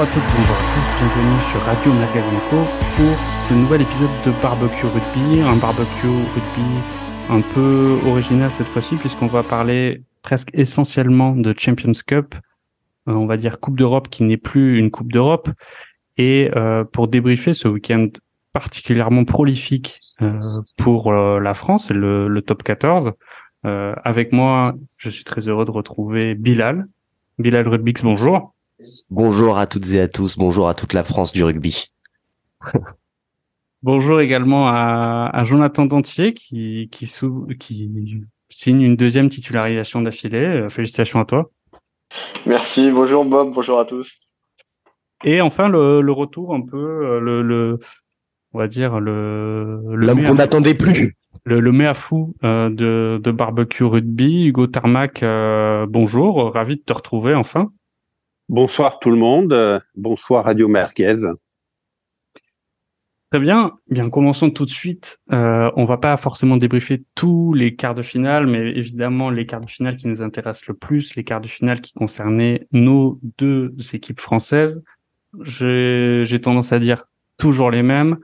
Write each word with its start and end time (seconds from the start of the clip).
Bonjour 0.00 0.12
à 0.12 0.18
toutes, 0.18 0.34
bonjour 0.34 0.56
à 0.56 0.60
tous, 0.60 1.14
bienvenue 1.14 1.40
sur 1.50 1.60
Radio 1.60 1.92
Magazineco 1.92 2.56
pour 2.96 3.18
ce 3.46 3.52
nouvel 3.52 3.82
épisode 3.82 4.08
de 4.24 4.30
Barbecue 4.40 4.86
Rugby, 4.86 5.40
un 5.42 5.56
barbecue 5.56 6.06
rugby 6.06 6.70
un 7.28 7.42
peu 7.42 7.98
original 8.08 8.50
cette 8.50 8.66
fois-ci 8.66 8.96
puisqu'on 8.96 9.26
va 9.26 9.42
parler 9.42 10.02
presque 10.22 10.48
essentiellement 10.54 11.32
de 11.36 11.54
Champions 11.54 11.92
Cup, 12.06 12.34
euh, 13.08 13.12
on 13.12 13.26
va 13.26 13.36
dire 13.36 13.60
Coupe 13.60 13.76
d'Europe 13.76 14.08
qui 14.08 14.22
n'est 14.22 14.38
plus 14.38 14.78
une 14.78 14.90
Coupe 14.90 15.12
d'Europe, 15.12 15.50
et 16.16 16.50
euh, 16.56 16.82
pour 16.84 17.06
débriefer 17.06 17.52
ce 17.52 17.68
week-end 17.68 18.06
particulièrement 18.54 19.26
prolifique 19.26 20.00
euh, 20.22 20.40
pour 20.78 21.12
la 21.12 21.52
France, 21.52 21.90
le, 21.90 22.26
le 22.26 22.40
top 22.40 22.62
14, 22.62 23.12
avec 23.64 24.32
moi, 24.32 24.72
je 24.96 25.10
suis 25.10 25.24
très 25.24 25.46
heureux 25.46 25.66
de 25.66 25.70
retrouver 25.70 26.34
Bilal. 26.34 26.86
Bilal 27.38 27.68
Rubix, 27.68 28.02
bonjour. 28.02 28.54
Bonjour 29.10 29.58
à 29.58 29.66
toutes 29.66 29.90
et 29.92 30.00
à 30.00 30.08
tous, 30.08 30.38
bonjour 30.38 30.68
à 30.68 30.74
toute 30.74 30.92
la 30.92 31.04
France 31.04 31.32
du 31.32 31.44
rugby. 31.44 31.86
bonjour 33.82 34.20
également 34.20 34.68
à, 34.68 35.30
à, 35.32 35.44
Jonathan 35.44 35.86
Dantier 35.86 36.32
qui, 36.32 36.88
qui, 36.90 37.06
qui 37.58 38.22
signe 38.48 38.80
une 38.82 38.96
deuxième 38.96 39.28
titularisation 39.28 40.02
d'affilée. 40.02 40.38
Euh, 40.38 40.70
félicitations 40.70 41.20
à 41.20 41.24
toi. 41.24 41.50
Merci, 42.46 42.90
bonjour 42.90 43.24
Bob, 43.24 43.52
bonjour 43.54 43.78
à 43.78 43.84
tous. 43.84 44.32
Et 45.24 45.40
enfin 45.40 45.68
le, 45.68 46.00
le 46.00 46.12
retour 46.12 46.54
un 46.54 46.62
peu, 46.62 46.78
euh, 46.78 47.20
le, 47.20 47.42
le 47.42 47.78
on 48.52 48.58
va 48.58 48.66
dire 48.66 48.98
le, 48.98 49.80
l'homme 49.94 50.24
qu'on 50.24 50.34
n'attendait 50.34 50.74
plus. 50.74 51.16
Le, 51.44 51.60
le 51.60 51.72
méa 51.72 51.94
fou 51.94 52.34
euh, 52.44 52.70
de, 52.70 53.20
de 53.22 53.30
barbecue 53.30 53.84
rugby, 53.84 54.46
Hugo 54.46 54.66
Tarmac, 54.66 55.22
euh, 55.22 55.86
bonjour, 55.88 56.52
ravi 56.52 56.76
de 56.76 56.82
te 56.82 56.92
retrouver 56.92 57.34
enfin. 57.34 57.70
Bonsoir 58.50 58.98
tout 58.98 59.10
le 59.10 59.16
monde, 59.16 59.80
bonsoir 59.94 60.44
Radio 60.44 60.66
Merguez. 60.66 61.14
Très 63.30 63.38
bien. 63.38 63.74
Bien, 63.88 64.10
commençons 64.10 64.50
tout 64.50 64.64
de 64.64 64.70
suite. 64.70 65.20
Euh, 65.30 65.70
on 65.76 65.84
va 65.84 65.98
pas 65.98 66.16
forcément 66.16 66.56
débriefer 66.56 67.04
tous 67.14 67.54
les 67.54 67.76
quarts 67.76 67.94
de 67.94 68.02
finale, 68.02 68.48
mais 68.48 68.72
évidemment 68.72 69.30
les 69.30 69.46
quarts 69.46 69.60
de 69.60 69.70
finale 69.70 69.96
qui 69.96 70.08
nous 70.08 70.20
intéressent 70.20 70.66
le 70.66 70.74
plus, 70.74 71.14
les 71.14 71.22
quarts 71.22 71.40
de 71.40 71.46
finale 71.46 71.80
qui 71.80 71.92
concernaient 71.92 72.66
nos 72.72 73.20
deux 73.38 73.72
équipes 73.92 74.18
françaises. 74.18 74.82
J'ai 75.42 76.40
tendance 76.42 76.72
à 76.72 76.80
dire 76.80 77.04
toujours 77.38 77.70
les 77.70 77.84
mêmes. 77.84 78.18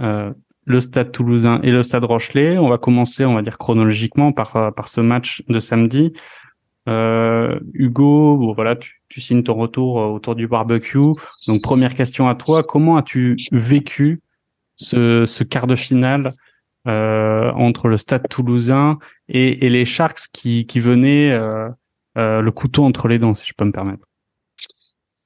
Euh, 0.00 0.32
le 0.64 0.78
Stade 0.78 1.10
Toulousain 1.10 1.60
et 1.64 1.72
le 1.72 1.82
Stade 1.82 2.04
Rochelet. 2.04 2.56
On 2.56 2.68
va 2.68 2.78
commencer, 2.78 3.24
on 3.24 3.34
va 3.34 3.42
dire 3.42 3.58
chronologiquement 3.58 4.30
par 4.30 4.72
par 4.76 4.86
ce 4.86 5.00
match 5.00 5.42
de 5.48 5.58
samedi. 5.58 6.12
Euh, 6.88 7.58
Hugo, 7.74 8.36
bon, 8.36 8.52
voilà, 8.52 8.74
tu, 8.76 9.02
tu, 9.08 9.20
signes 9.20 9.44
ton 9.44 9.54
retour 9.54 9.96
autour 9.96 10.34
du 10.34 10.48
barbecue. 10.48 10.98
Donc 11.46 11.62
première 11.62 11.94
question 11.94 12.28
à 12.28 12.34
toi, 12.34 12.62
comment 12.64 12.96
as-tu 12.96 13.36
vécu 13.52 14.20
ce, 14.74 15.26
ce 15.26 15.44
quart 15.44 15.66
de 15.66 15.76
finale 15.76 16.34
euh, 16.88 17.52
entre 17.52 17.86
le 17.86 17.96
Stade 17.96 18.28
Toulousain 18.28 18.98
et, 19.28 19.64
et 19.64 19.70
les 19.70 19.84
Sharks 19.84 20.22
qui, 20.32 20.66
qui 20.66 20.80
venaient 20.80 21.30
euh, 21.30 21.68
euh, 22.18 22.40
le 22.40 22.50
couteau 22.50 22.82
entre 22.82 23.06
les 23.06 23.20
dents, 23.20 23.34
si 23.34 23.46
je 23.46 23.52
peux 23.56 23.64
me 23.64 23.70
permettre? 23.70 24.04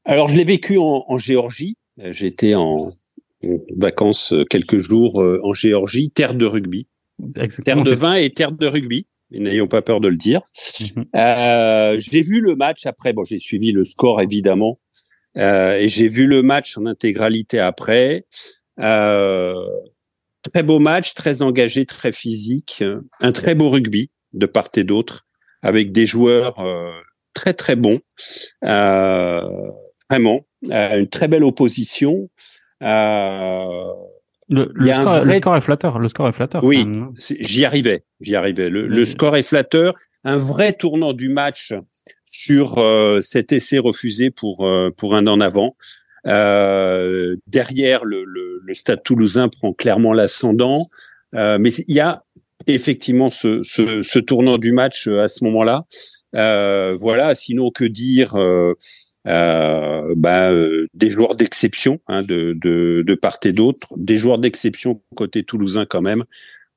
Alors 0.05 0.29
je 0.29 0.35
l'ai 0.35 0.45
vécu 0.45 0.77
en, 0.77 1.05
en 1.09 1.17
Géorgie. 1.17 1.79
J'étais 2.11 2.55
en, 2.55 2.93
en, 3.43 3.59
vacances 3.75 4.35
quelques 4.51 4.81
jours 4.81 5.25
en 5.43 5.55
Géorgie, 5.55 6.11
terre 6.11 6.35
de 6.35 6.45
rugby, 6.45 6.89
Exactement. 7.37 7.65
terre 7.65 7.83
de 7.83 7.99
vin 7.99 8.15
et 8.15 8.29
terre 8.29 8.53
de 8.53 8.67
rugby. 8.67 9.07
N'ayons 9.39 9.69
pas 9.69 9.83
peur 9.83 10.01
de 10.01 10.09
le 10.09 10.17
dire. 10.17 10.41
Mm 10.81 11.03
-hmm. 11.03 11.99
j'ai 11.99 12.23
vu 12.23 12.41
le 12.41 12.55
match 12.57 12.87
après. 12.87 13.13
Bon, 13.13 13.25
j'ai 13.25 13.39
suivi 13.39 13.73
le 13.73 13.85
score 13.85 14.21
évidemment, 14.21 14.79
et 15.37 15.89
j'ai 15.89 16.09
vu 16.09 16.27
le 16.27 16.43
match 16.43 16.77
en 16.79 16.87
intégralité 16.87 17.59
après. 17.59 18.25
Euh, 18.81 19.55
très 20.43 20.63
beau 20.63 20.79
match, 20.79 21.15
très 21.15 21.43
engagé, 21.43 21.87
très 21.87 22.13
physique, 22.13 22.85
un 23.21 23.33
très 23.33 23.55
beau 23.55 23.71
rugby 23.71 24.11
de 24.33 24.47
part 24.47 24.69
et 24.77 24.85
d'autre, 24.85 25.27
avec 25.63 25.93
des 25.93 26.07
joueurs 26.07 26.59
euh, 26.61 26.93
très 27.35 27.55
très 27.55 27.77
bons, 27.77 28.01
euh, 28.65 29.41
vraiment, 30.11 30.47
euh, 30.71 30.99
une 31.01 31.09
très 31.09 31.29
belle 31.29 31.45
opposition. 31.45 32.29
Euh, 32.83 33.93
le, 34.49 34.71
le, 34.75 34.93
score, 34.93 35.05
vrai... 35.05 35.25
le, 35.25 35.35
score, 35.35 35.57
est 35.57 35.61
flatteur. 35.61 35.99
Le 35.99 36.09
score 36.09 36.29
est 36.29 36.33
flatteur. 36.33 36.65
Oui, 36.65 36.87
j'y 37.41 37.65
arrivais, 37.65 38.05
j'y 38.21 38.37
arrivais. 38.37 38.69
Le, 38.69 38.87
le, 38.87 39.05
score 39.05 39.37
est 39.37 39.43
flatteur. 39.43 39.95
Un 40.25 40.39
vrai 40.39 40.73
tournant 40.73 41.13
du 41.13 41.29
match 41.29 41.75
sur 42.25 42.79
euh, 42.79 43.21
cet 43.21 43.53
essai 43.53 43.79
refusé 43.79 44.31
pour 44.31 44.69
pour 44.97 45.17
un 45.17 45.27
en 45.27 45.41
avant. 45.41 45.77
Euh, 46.27 47.37
derrière, 47.47 48.05
le, 48.05 48.25
le, 48.25 48.61
le, 48.65 48.75
Stade 48.75 49.03
Toulousain 49.05 49.49
prend 49.49 49.73
clairement 49.73 50.13
l'ascendant, 50.13 50.89
euh, 51.35 51.59
mais 51.61 51.71
il 51.87 51.95
y 51.95 52.01
a 52.01 52.25
effectivement 52.67 53.31
ce, 53.31 53.63
ce, 53.63 54.03
ce, 54.03 54.19
tournant 54.19 54.59
du 54.59 54.73
match 54.73 55.07
euh, 55.07 55.23
à 55.23 55.29
ce 55.29 55.45
moment-là. 55.45 55.85
Euh, 56.35 56.97
voilà. 56.99 57.35
Sinon, 57.35 57.71
que 57.71 57.85
dire 57.85 58.35
euh, 59.27 60.15
bah, 60.17 60.53
Des 60.95 61.11
joueurs 61.11 61.37
d'exception 61.37 62.01
hein, 62.09 62.23
de, 62.23 62.57
de, 62.61 63.03
de, 63.07 63.15
part 63.15 63.39
et 63.45 63.53
d'autre, 63.53 63.89
des 63.97 64.17
joueurs 64.17 64.39
d'exception 64.39 65.01
côté 65.15 65.43
toulousain 65.45 65.87
quand 65.87 66.03
même, 66.03 66.25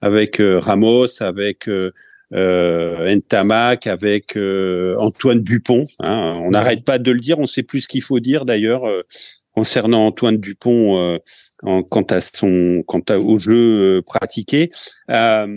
avec 0.02 0.42
Ramos, 0.42 1.22
avec 1.22 1.68
euh, 1.68 1.92
Ntamak, 2.34 3.88
avec 3.88 4.38
Antoine 4.98 5.42
Dupont. 5.42 5.84
Hein. 6.00 6.40
On 6.44 6.52
n'arrête 6.52 6.84
pas 6.84 7.00
de 7.00 7.12
le 7.12 7.20
dire, 7.20 7.40
on 7.40 7.46
sait 7.46 7.64
plus 7.64 7.82
ce 7.82 7.88
qu'il 7.88 8.04
faut 8.04 8.20
dire 8.20 8.46
d'ailleurs 8.46 8.84
concernant 9.60 10.06
Antoine 10.06 10.38
Dupont 10.38 10.98
euh, 10.98 11.18
en, 11.64 11.84
quant 11.84 12.04
à 12.04 12.22
son 12.22 12.82
quant 12.88 13.02
à, 13.10 13.20
au 13.20 13.38
jeu 13.40 13.98
euh, 13.98 14.02
pratiqué. 14.02 14.70
Euh, 15.10 15.48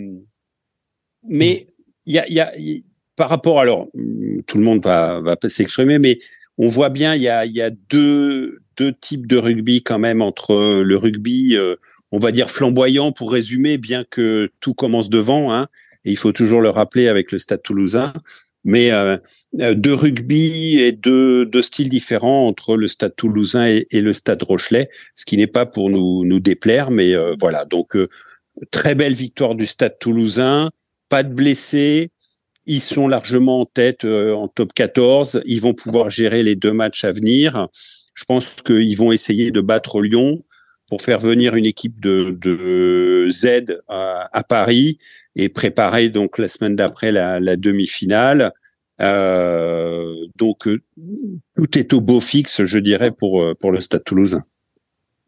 mais 1.27 1.67
il 2.05 2.15
y 2.15 2.19
a, 2.19 2.29
y 2.29 2.41
a 2.41 2.51
par 3.15 3.29
rapport 3.29 3.61
alors 3.61 3.87
tout 4.47 4.57
le 4.57 4.63
monde 4.63 4.81
va 4.81 5.21
va 5.21 5.35
pas 5.37 5.47
s'exprimer, 5.47 5.99
mais 5.99 6.17
on 6.57 6.67
voit 6.67 6.89
bien 6.89 7.15
il 7.15 7.21
y 7.21 7.29
a 7.29 7.45
y 7.45 7.61
a 7.61 7.69
deux 7.69 8.59
deux 8.77 8.91
types 8.91 9.27
de 9.27 9.37
rugby 9.37 9.83
quand 9.83 9.99
même 9.99 10.21
entre 10.21 10.81
le 10.81 10.97
rugby 10.97 11.57
on 12.11 12.19
va 12.19 12.31
dire 12.31 12.51
flamboyant 12.51 13.11
pour 13.11 13.31
résumer, 13.31 13.77
bien 13.77 14.03
que 14.03 14.51
tout 14.59 14.75
commence 14.75 15.09
devant. 15.09 15.51
Hein, 15.51 15.67
et 16.05 16.11
il 16.11 16.17
faut 16.17 16.31
toujours 16.31 16.61
le 16.61 16.69
rappeler 16.69 17.07
avec 17.07 17.31
le 17.31 17.39
Stade 17.39 17.63
Toulousain 17.63 18.13
mais 18.63 18.91
euh, 18.91 19.17
euh, 19.59 19.75
deux 19.75 19.93
rugby 19.93 20.79
et 20.79 20.91
deux, 20.91 21.45
deux 21.45 21.61
styles 21.61 21.89
différents 21.89 22.47
entre 22.47 22.77
le 22.77 22.87
Stade 22.87 23.15
Toulousain 23.15 23.67
et, 23.67 23.87
et 23.91 24.01
le 24.01 24.13
Stade 24.13 24.41
Rochelet, 24.41 24.89
ce 25.15 25.25
qui 25.25 25.37
n'est 25.37 25.47
pas 25.47 25.65
pour 25.65 25.89
nous 25.89 26.23
nous 26.25 26.39
déplaire, 26.39 26.91
mais 26.91 27.13
euh, 27.13 27.35
voilà. 27.39 27.65
Donc 27.65 27.95
euh, 27.95 28.07
très 28.71 28.95
belle 28.95 29.13
victoire 29.13 29.55
du 29.55 29.65
Stade 29.65 29.99
Toulousain, 29.99 30.71
pas 31.09 31.23
de 31.23 31.33
blessés, 31.33 32.11
ils 32.65 32.81
sont 32.81 33.07
largement 33.07 33.61
en 33.61 33.65
tête 33.65 34.05
en 34.05 34.47
top 34.47 34.73
14, 34.73 35.41
ils 35.45 35.61
vont 35.61 35.73
pouvoir 35.73 36.09
gérer 36.09 36.43
les 36.43 36.55
deux 36.55 36.73
matchs 36.73 37.03
à 37.03 37.11
venir. 37.11 37.67
Je 38.13 38.25
pense 38.25 38.61
qu'ils 38.61 38.97
vont 38.97 39.11
essayer 39.11 39.51
de 39.51 39.61
battre 39.61 40.01
Lyon 40.01 40.43
pour 40.87 41.01
faire 41.01 41.19
venir 41.19 41.55
une 41.55 41.65
équipe 41.65 41.99
de, 41.99 42.37
de 42.39 43.27
Z 43.29 43.77
à, 43.87 44.29
à 44.31 44.43
Paris 44.43 44.99
et 45.35 45.49
préparer 45.49 46.09
donc 46.09 46.37
la 46.37 46.47
semaine 46.47 46.75
d'après 46.75 47.11
la, 47.11 47.39
la 47.39 47.55
demi-finale. 47.55 48.53
Euh, 49.01 50.13
donc 50.35 50.67
euh, 50.67 50.81
tout 51.55 51.77
est 51.77 51.93
au 51.93 52.01
beau 52.01 52.21
fixe, 52.21 52.63
je 52.63 52.79
dirais, 52.79 53.11
pour 53.11 53.41
euh, 53.41 53.55
pour 53.59 53.71
le 53.71 53.79
Stade 53.79 54.03
Toulousain. 54.03 54.43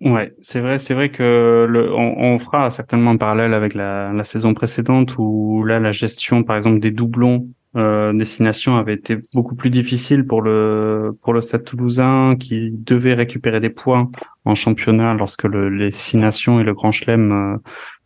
Ouais, 0.02 0.34
c'est 0.42 0.60
vrai, 0.60 0.78
c'est 0.78 0.94
vrai 0.94 1.10
que 1.10 1.66
le, 1.70 1.94
on, 1.94 2.38
fera 2.38 2.70
certainement 2.70 3.12
un 3.12 3.18
parallèle 3.18 3.54
avec 3.54 3.74
la, 3.74 4.12
la, 4.12 4.24
saison 4.26 4.54
précédente 4.54 5.18
où 5.18 5.64
là 5.64 5.80
la 5.80 5.92
gestion, 5.94 6.44
par 6.44 6.58
exemple, 6.58 6.80
des 6.80 6.92
doublons 6.92 7.48
euh, 7.76 8.14
destination 8.14 8.78
avait 8.78 8.94
été 8.94 9.18
beaucoup 9.34 9.56
plus 9.56 9.70
difficile 9.70 10.26
pour 10.26 10.42
le 10.42 11.18
pour 11.22 11.34
le 11.34 11.42
Stade 11.42 11.66
Toulousain 11.66 12.38
qui 12.40 12.72
devait 12.72 13.14
récupérer 13.16 13.60
des 13.60 13.70
points 13.70 14.10
en 14.46 14.56
championnat 14.56 15.14
lorsque 15.14 15.44
le, 15.44 15.70
les 15.70 15.92
six 15.92 16.18
nations 16.18 16.60
et 16.62 16.64
le 16.64 16.72
Grand 16.72 16.92
Chelem 16.92 17.32
euh, 17.32 17.58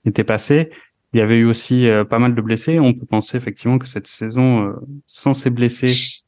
étaient 0.06 0.24
passés. 0.24 0.70
Il 1.14 1.20
y 1.20 1.22
avait 1.22 1.38
eu 1.38 1.46
aussi 1.46 1.88
euh, 1.88 2.04
pas 2.04 2.20
mal 2.20 2.36
de 2.36 2.42
blessés. 2.42 2.80
On 2.80 2.94
peut 2.94 3.06
penser 3.06 3.38
effectivement 3.38 3.78
que 3.80 3.88
cette 3.88 4.08
saison, 4.08 4.68
euh, 4.68 4.74
sans 5.08 5.34
ces 5.34 5.50
blessés 5.50 6.19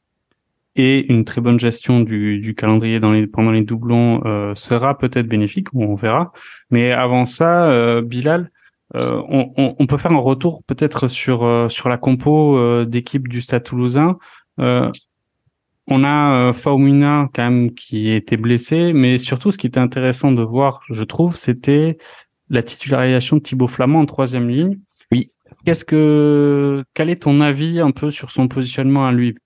et 0.76 1.12
une 1.12 1.24
très 1.24 1.40
bonne 1.40 1.58
gestion 1.58 2.00
du, 2.00 2.38
du 2.38 2.54
calendrier 2.54 3.00
dans 3.00 3.12
les, 3.12 3.26
pendant 3.26 3.50
les 3.50 3.62
doublons, 3.62 4.22
euh, 4.24 4.54
sera 4.54 4.96
peut-être 4.96 5.26
bénéfique, 5.26 5.68
on 5.74 5.94
verra. 5.94 6.32
Mais 6.70 6.92
avant 6.92 7.24
ça, 7.24 8.00
Bilal, 8.02 8.50
on, 8.94 9.52
on, 9.56 9.74
on, 9.78 9.86
peut 9.86 9.96
faire 9.96 10.12
un 10.12 10.18
retour 10.18 10.62
peut-être 10.66 11.08
sur 11.08 11.70
sur 11.70 11.88
la 11.88 11.96
compo 11.96 12.84
d'équipe 12.84 13.26
du 13.26 13.40
Stade 13.40 13.64
Toulousain. 13.64 14.18
on 14.58 16.04
a 16.04 16.52
Faumina 16.52 17.28
quand 17.34 17.42
même 17.42 17.74
qui 17.74 18.10
était 18.10 18.36
blessé, 18.36 18.92
mais 18.92 19.16
surtout 19.16 19.50
ce 19.50 19.56
qui 19.56 19.66
était 19.66 19.80
intéressant 19.80 20.32
de 20.32 20.42
voir, 20.42 20.82
je 20.90 21.04
trouve, 21.04 21.36
c'était 21.36 21.96
la 22.52 22.62
titularisation 22.62 23.38
de 23.38 23.42
Thibaut 23.42 23.66
Flamand 23.66 24.00
en 24.00 24.06
troisième 24.06 24.48
ligne. 24.48 24.78
Oui. 25.10 25.26
Qu'est-ce 25.64 25.84
que, 25.84 26.84
quel 26.94 27.10
est 27.10 27.22
ton 27.22 27.40
avis 27.40 27.80
un 27.80 27.90
peu 27.90 28.10
sur 28.10 28.30
son 28.30 28.46
positionnement 28.46 29.06
à 29.06 29.12
lui? 29.12 29.36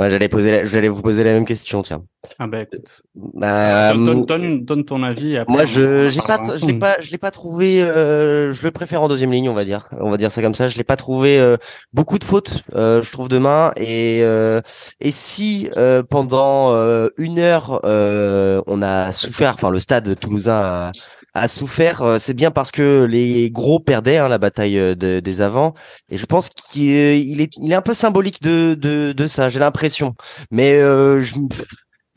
Ah, 0.00 0.08
j'allais 0.08 0.28
poser, 0.28 0.64
j'allais 0.64 0.88
vous 0.88 1.02
poser 1.02 1.24
la 1.24 1.32
même 1.32 1.44
question, 1.44 1.82
tiens. 1.82 2.04
Ah 2.38 2.46
bah 2.46 2.60
écoute. 2.60 3.02
Bah, 3.16 3.92
donne, 3.94 4.22
donne, 4.22 4.64
donne, 4.64 4.84
ton 4.84 5.02
avis. 5.02 5.36
Après, 5.36 5.52
moi, 5.52 5.64
je, 5.64 6.08
j'ai 6.08 6.20
pas, 6.20 6.40
je 6.56 6.66
l'ai 6.66 6.78
pas, 6.78 7.00
je 7.00 7.10
l'ai 7.10 7.18
pas 7.18 7.32
trouvé. 7.32 7.82
Euh, 7.82 8.54
je 8.54 8.62
le 8.62 8.70
préfère 8.70 9.02
en 9.02 9.08
deuxième 9.08 9.32
ligne, 9.32 9.48
on 9.48 9.54
va 9.54 9.64
dire. 9.64 9.88
On 10.00 10.08
va 10.08 10.16
dire 10.16 10.30
ça 10.30 10.40
comme 10.40 10.54
ça. 10.54 10.68
Je 10.68 10.76
l'ai 10.76 10.84
pas 10.84 10.94
trouvé 10.94 11.40
euh, 11.40 11.56
beaucoup 11.92 12.20
de 12.20 12.24
fautes, 12.24 12.62
euh, 12.76 13.02
je 13.02 13.10
trouve 13.10 13.28
demain. 13.28 13.72
Et 13.76 14.20
euh, 14.22 14.60
et 15.00 15.10
si 15.10 15.68
euh, 15.76 16.04
pendant 16.04 16.76
une 17.16 17.40
heure 17.40 17.80
on 17.82 18.82
a 18.82 19.10
souffert, 19.10 19.54
enfin 19.54 19.70
le 19.70 19.80
stade 19.80 20.16
toulousain 20.20 20.60
a, 20.60 20.92
a 21.38 21.48
souffert, 21.48 22.02
euh, 22.02 22.18
c'est 22.18 22.34
bien 22.34 22.50
parce 22.50 22.70
que 22.70 23.04
les 23.04 23.50
gros 23.50 23.80
perdaient 23.80 24.18
hein, 24.18 24.28
la 24.28 24.38
bataille 24.38 24.78
euh, 24.78 24.94
des 24.94 25.40
avants. 25.40 25.74
Et 26.10 26.16
je 26.16 26.26
pense 26.26 26.50
qu'il 26.50 26.90
est, 26.90 27.20
il 27.20 27.72
est 27.72 27.74
un 27.74 27.82
peu 27.82 27.94
symbolique 27.94 28.42
de, 28.42 28.74
de, 28.74 29.12
de 29.12 29.26
ça, 29.26 29.48
j'ai 29.48 29.58
l'impression. 29.58 30.14
Mais 30.50 30.78
euh, 30.80 31.22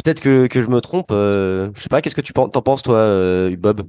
peut-être 0.04 0.22
que, 0.22 0.48
que 0.48 0.62
je 0.62 0.68
me 0.68 0.82
trompe. 0.82 1.08
je 1.12 1.72
sais 1.76 1.90
pas, 1.90 2.02
qu'est-ce 2.02 2.16
que 2.16 2.22
tu 2.22 2.34
t'en 2.34 2.50
penses, 2.50 2.84
toi, 2.84 3.50
Bob? 3.58 3.84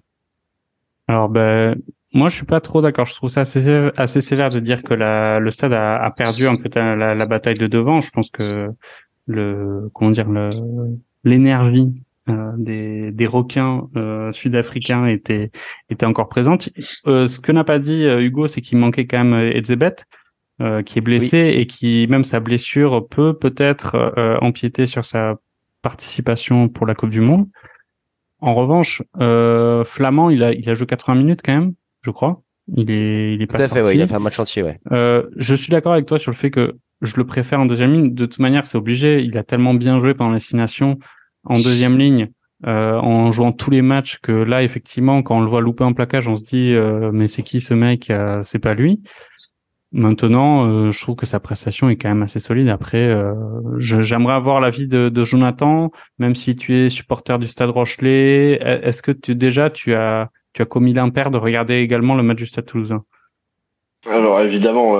Alors, 1.08 1.28
ben, 1.28 1.76
moi, 2.12 2.28
je 2.28 2.36
suis 2.36 2.46
pas 2.46 2.60
trop 2.60 2.82
d'accord. 2.82 3.06
Je 3.06 3.14
trouve 3.14 3.30
ça 3.30 3.40
assez, 3.40 3.90
assez 3.96 4.20
sévère 4.20 4.50
de 4.50 4.60
dire 4.60 4.82
que 4.82 4.94
la, 4.94 5.38
le 5.38 5.50
stade 5.50 5.72
a, 5.72 5.96
a 5.96 6.10
perdu 6.10 6.46
un 6.46 6.56
peu 6.56 6.68
la, 6.74 7.14
la, 7.14 7.26
bataille 7.26 7.58
de 7.58 7.66
devant. 7.66 8.00
Je 8.00 8.10
pense 8.10 8.30
que 8.30 8.68
le, 9.26 9.90
comment 9.94 10.10
dire, 10.10 10.28
l'énergie 11.24 12.01
euh, 12.28 12.52
des, 12.56 13.10
des 13.10 13.26
requins 13.26 13.88
euh, 13.96 14.30
sud-africains 14.30 15.06
étaient 15.06 15.50
étaient 15.90 16.06
encore 16.06 16.28
présentes. 16.28 16.68
Euh, 17.08 17.26
ce 17.26 17.40
que 17.40 17.50
n'a 17.50 17.64
pas 17.64 17.80
dit 17.80 18.04
Hugo, 18.04 18.46
c'est 18.46 18.60
qu'il 18.60 18.78
manquait 18.78 19.06
quand 19.06 19.24
même 19.24 19.52
Edzebet, 19.56 19.96
qui 20.86 20.98
est 20.98 21.02
blessé 21.02 21.38
et 21.56 21.66
qui 21.66 22.06
même 22.08 22.22
sa 22.22 22.38
blessure 22.38 23.08
peut 23.08 23.36
peut-être 23.36 24.14
empiéter 24.40 24.86
sur 24.86 25.04
sa 25.04 25.34
participation 25.82 26.68
pour 26.68 26.86
la 26.86 26.94
Coupe 26.94 27.10
du 27.10 27.20
Monde. 27.20 27.48
En 28.38 28.54
revanche, 28.54 29.02
Flamand, 29.84 30.30
il 30.30 30.44
a 30.44 30.52
il 30.52 30.70
a 30.70 30.74
joué 30.74 30.86
80 30.86 31.16
minutes 31.16 31.40
quand 31.44 31.54
même, 31.54 31.74
je 32.02 32.12
crois. 32.12 32.42
Il 32.76 32.92
est 32.92 33.34
il 33.34 33.42
est 33.42 33.46
pas 33.48 33.58
fait, 33.58 33.82
ouais, 33.82 33.96
il 33.96 34.02
a 34.02 34.06
fait 34.06 34.14
un 34.14 34.20
match 34.20 34.38
entier, 34.38 34.62
ouais. 34.62 34.78
je 34.92 35.54
suis 35.56 35.70
d'accord 35.70 35.94
avec 35.94 36.06
toi 36.06 36.18
sur 36.18 36.30
le 36.30 36.36
fait 36.36 36.52
que 36.52 36.76
je 37.00 37.16
le 37.16 37.26
préfère 37.26 37.58
en 37.58 37.66
deuxième 37.66 37.92
ligne. 37.92 38.14
De 38.14 38.26
toute 38.26 38.38
manière, 38.38 38.64
c'est 38.64 38.78
obligé. 38.78 39.22
Il 39.22 39.36
a 39.36 39.42
tellement 39.42 39.74
bien 39.74 39.98
joué 40.00 40.14
pendant 40.14 40.30
l'assignation 40.30 40.98
en 41.44 41.54
deuxième 41.54 41.98
ligne 41.98 42.30
euh, 42.66 42.94
en 42.94 43.32
jouant 43.32 43.50
tous 43.50 43.70
les 43.70 43.82
matchs 43.82 44.18
que 44.18 44.30
là 44.30 44.62
effectivement 44.62 45.22
quand 45.22 45.36
on 45.36 45.40
le 45.40 45.48
voit 45.48 45.60
louper 45.60 45.82
en 45.82 45.94
plaquage 45.94 46.28
on 46.28 46.36
se 46.36 46.44
dit 46.44 46.72
euh, 46.72 47.10
mais 47.12 47.26
c'est 47.26 47.42
qui 47.42 47.60
ce 47.60 47.74
mec 47.74 48.08
euh, 48.08 48.40
c'est 48.44 48.60
pas 48.60 48.74
lui. 48.74 49.02
Maintenant 49.90 50.90
je 50.90 51.00
trouve 51.02 51.16
que 51.16 51.26
sa 51.26 51.40
prestation 51.40 51.90
est 51.90 51.96
quand 51.96 52.08
même 52.08 52.22
assez 52.22 52.40
solide. 52.40 52.68
Après 52.68 53.14
j'aimerais 53.78 54.32
avoir 54.32 54.60
l'avis 54.60 54.86
de, 54.86 55.10
de 55.10 55.24
Jonathan 55.24 55.90
même 56.18 56.34
si 56.34 56.56
tu 56.56 56.78
es 56.78 56.88
supporter 56.88 57.38
du 57.38 57.46
Stade 57.46 57.68
Rochelet. 57.68 58.58
E-, 58.62 58.86
est-ce 58.86 59.02
que 59.02 59.12
tu 59.12 59.34
déjà 59.34 59.68
tu 59.68 59.94
as 59.94 60.30
tu 60.54 60.64
commis 60.64 60.94
l'impair 60.94 61.30
de 61.30 61.36
regarder 61.36 61.74
également 61.74 62.14
le 62.14 62.22
match 62.22 62.38
du 62.38 62.46
Stade 62.46 62.64
Toulousain? 62.64 63.02
Alors 64.08 64.40
évidemment 64.40 64.98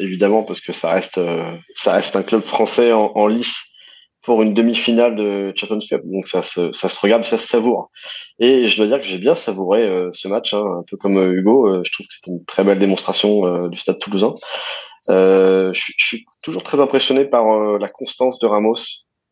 évidemment 0.00 0.42
parce 0.42 0.60
que 0.60 0.72
ça 0.72 0.90
reste 0.90 1.20
ça 1.76 1.92
reste 1.92 2.16
un 2.16 2.22
club 2.22 2.42
français 2.42 2.92
en, 2.92 3.12
en 3.14 3.28
lice 3.28 3.75
pour 4.26 4.42
une 4.42 4.54
demi-finale 4.54 5.14
de 5.14 5.54
Champions 5.56 5.78
Cup. 5.78 6.02
Donc 6.04 6.26
ça 6.26 6.42
se, 6.42 6.72
ça 6.72 6.88
se 6.88 7.00
regarde, 7.00 7.24
ça 7.24 7.38
se 7.38 7.46
savoure. 7.46 7.92
Et 8.40 8.66
je 8.66 8.76
dois 8.76 8.86
dire 8.86 9.00
que 9.00 9.06
j'ai 9.06 9.18
bien 9.18 9.36
savouré 9.36 9.84
euh, 9.84 10.10
ce 10.12 10.26
match, 10.26 10.52
hein, 10.52 10.64
un 10.66 10.82
peu 10.82 10.96
comme 10.96 11.16
euh, 11.16 11.32
Hugo. 11.32 11.68
Euh, 11.68 11.82
je 11.86 11.92
trouve 11.92 12.06
que 12.06 12.12
c'était 12.12 12.32
une 12.32 12.44
très 12.44 12.64
belle 12.64 12.80
démonstration 12.80 13.68
du 13.68 13.78
Stade 13.78 14.00
Toulousain. 14.00 14.34
je, 15.08 15.70
je, 15.72 16.04
suis 16.04 16.26
toujours 16.42 16.64
très 16.64 16.80
impressionné 16.80 17.24
par 17.24 17.78
la 17.78 17.88
constance 17.88 18.40
de 18.40 18.48
Ramos, 18.48 18.74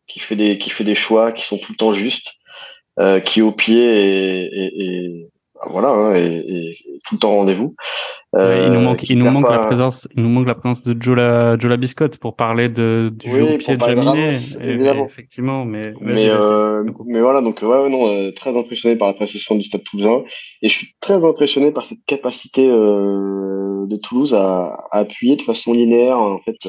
qui 0.06 0.20
fait 0.20 0.36
des 0.36 0.58
qui 0.58 0.70
fait 0.70 0.84
des 0.84 0.94
choix 0.94 1.32
qui 1.32 1.44
sont 1.44 1.58
tout 1.58 1.72
le 1.72 1.76
temps 1.76 1.92
justes, 1.92 2.34
qui 3.24 3.42
au 3.42 3.50
pied 3.50 5.26
bah, 5.26 5.33
voilà, 5.70 5.90
hein, 5.90 6.14
et, 6.14 6.76
tout 7.06 7.14
le 7.14 7.20
temps 7.20 7.30
rendez-vous. 7.30 7.74
Euh, 8.34 8.64
il 8.66 8.72
nous 8.72 8.80
manque, 8.80 9.08
il 9.08 9.18
nous 9.18 9.30
manque 9.30 9.48
la 9.48 9.66
présence, 9.66 10.08
il 10.16 10.22
nous 10.22 10.28
manque 10.28 10.46
la 10.46 10.54
présence 10.54 10.82
de 10.82 11.00
Joe 11.00 11.16
la, 11.16 11.76
Biscotte 11.76 12.18
pour 12.18 12.34
parler 12.34 12.68
de 12.68 13.12
du 13.14 13.30
jeu 13.30 13.54
au 13.54 13.58
pied 13.58 13.76
de 13.76 13.84
Jaminet, 13.84 14.30
effectivement, 15.04 15.64
mais 15.64 15.92
mais, 16.00 16.28
euh, 16.28 16.82
mais 17.06 17.20
voilà, 17.20 17.40
donc 17.40 17.60
ouais, 17.62 17.88
non, 17.88 18.08
euh, 18.08 18.32
très 18.32 18.56
impressionné 18.56 18.96
par 18.96 19.08
la 19.08 19.14
prestation 19.14 19.54
du 19.54 19.62
Stade 19.62 19.84
Toulousain. 19.84 20.24
Et 20.62 20.68
je 20.68 20.74
suis 20.74 20.94
très 21.00 21.24
impressionné 21.24 21.70
par 21.70 21.84
cette 21.84 22.04
capacité 22.06 22.68
euh, 22.68 23.86
de 23.86 23.96
Toulouse 23.96 24.34
à, 24.34 24.74
à, 24.90 24.98
appuyer 24.98 25.36
de 25.36 25.42
façon 25.42 25.72
linéaire 25.72 26.18
en 26.18 26.40
fait 26.40 26.68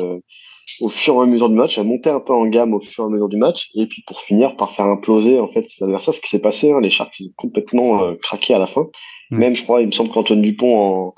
au 0.81 0.89
fur 0.89 1.15
et 1.15 1.19
à 1.21 1.25
mesure 1.25 1.49
du 1.49 1.55
match, 1.55 1.77
à 1.77 1.83
monter 1.83 2.09
un 2.09 2.19
peu 2.19 2.33
en 2.33 2.47
gamme 2.47 2.73
au 2.73 2.79
fur 2.79 3.03
et 3.03 3.07
à 3.07 3.09
mesure 3.09 3.29
du 3.29 3.37
match, 3.37 3.69
et 3.75 3.87
puis 3.87 4.03
pour 4.05 4.21
finir 4.21 4.55
par 4.55 4.71
faire 4.71 4.85
imploser 4.85 5.39
en 5.39 5.47
fait 5.47 5.67
ses 5.67 5.83
adversaires, 5.83 6.13
ce 6.13 6.21
qui 6.21 6.29
s'est 6.29 6.41
passé, 6.41 6.71
hein, 6.71 6.79
les 6.81 6.89
Sharks 6.89 7.19
ils 7.19 7.27
ont 7.27 7.33
complètement 7.35 8.03
euh, 8.03 8.15
craqué 8.21 8.53
à 8.53 8.59
la 8.59 8.67
fin. 8.67 8.85
Mm. 9.31 9.37
Même 9.37 9.55
je 9.55 9.63
crois, 9.63 9.81
il 9.81 9.87
me 9.87 9.91
semble 9.91 10.09
qu'Antoine 10.09 10.41
Dupont 10.41 10.77
en 10.77 11.13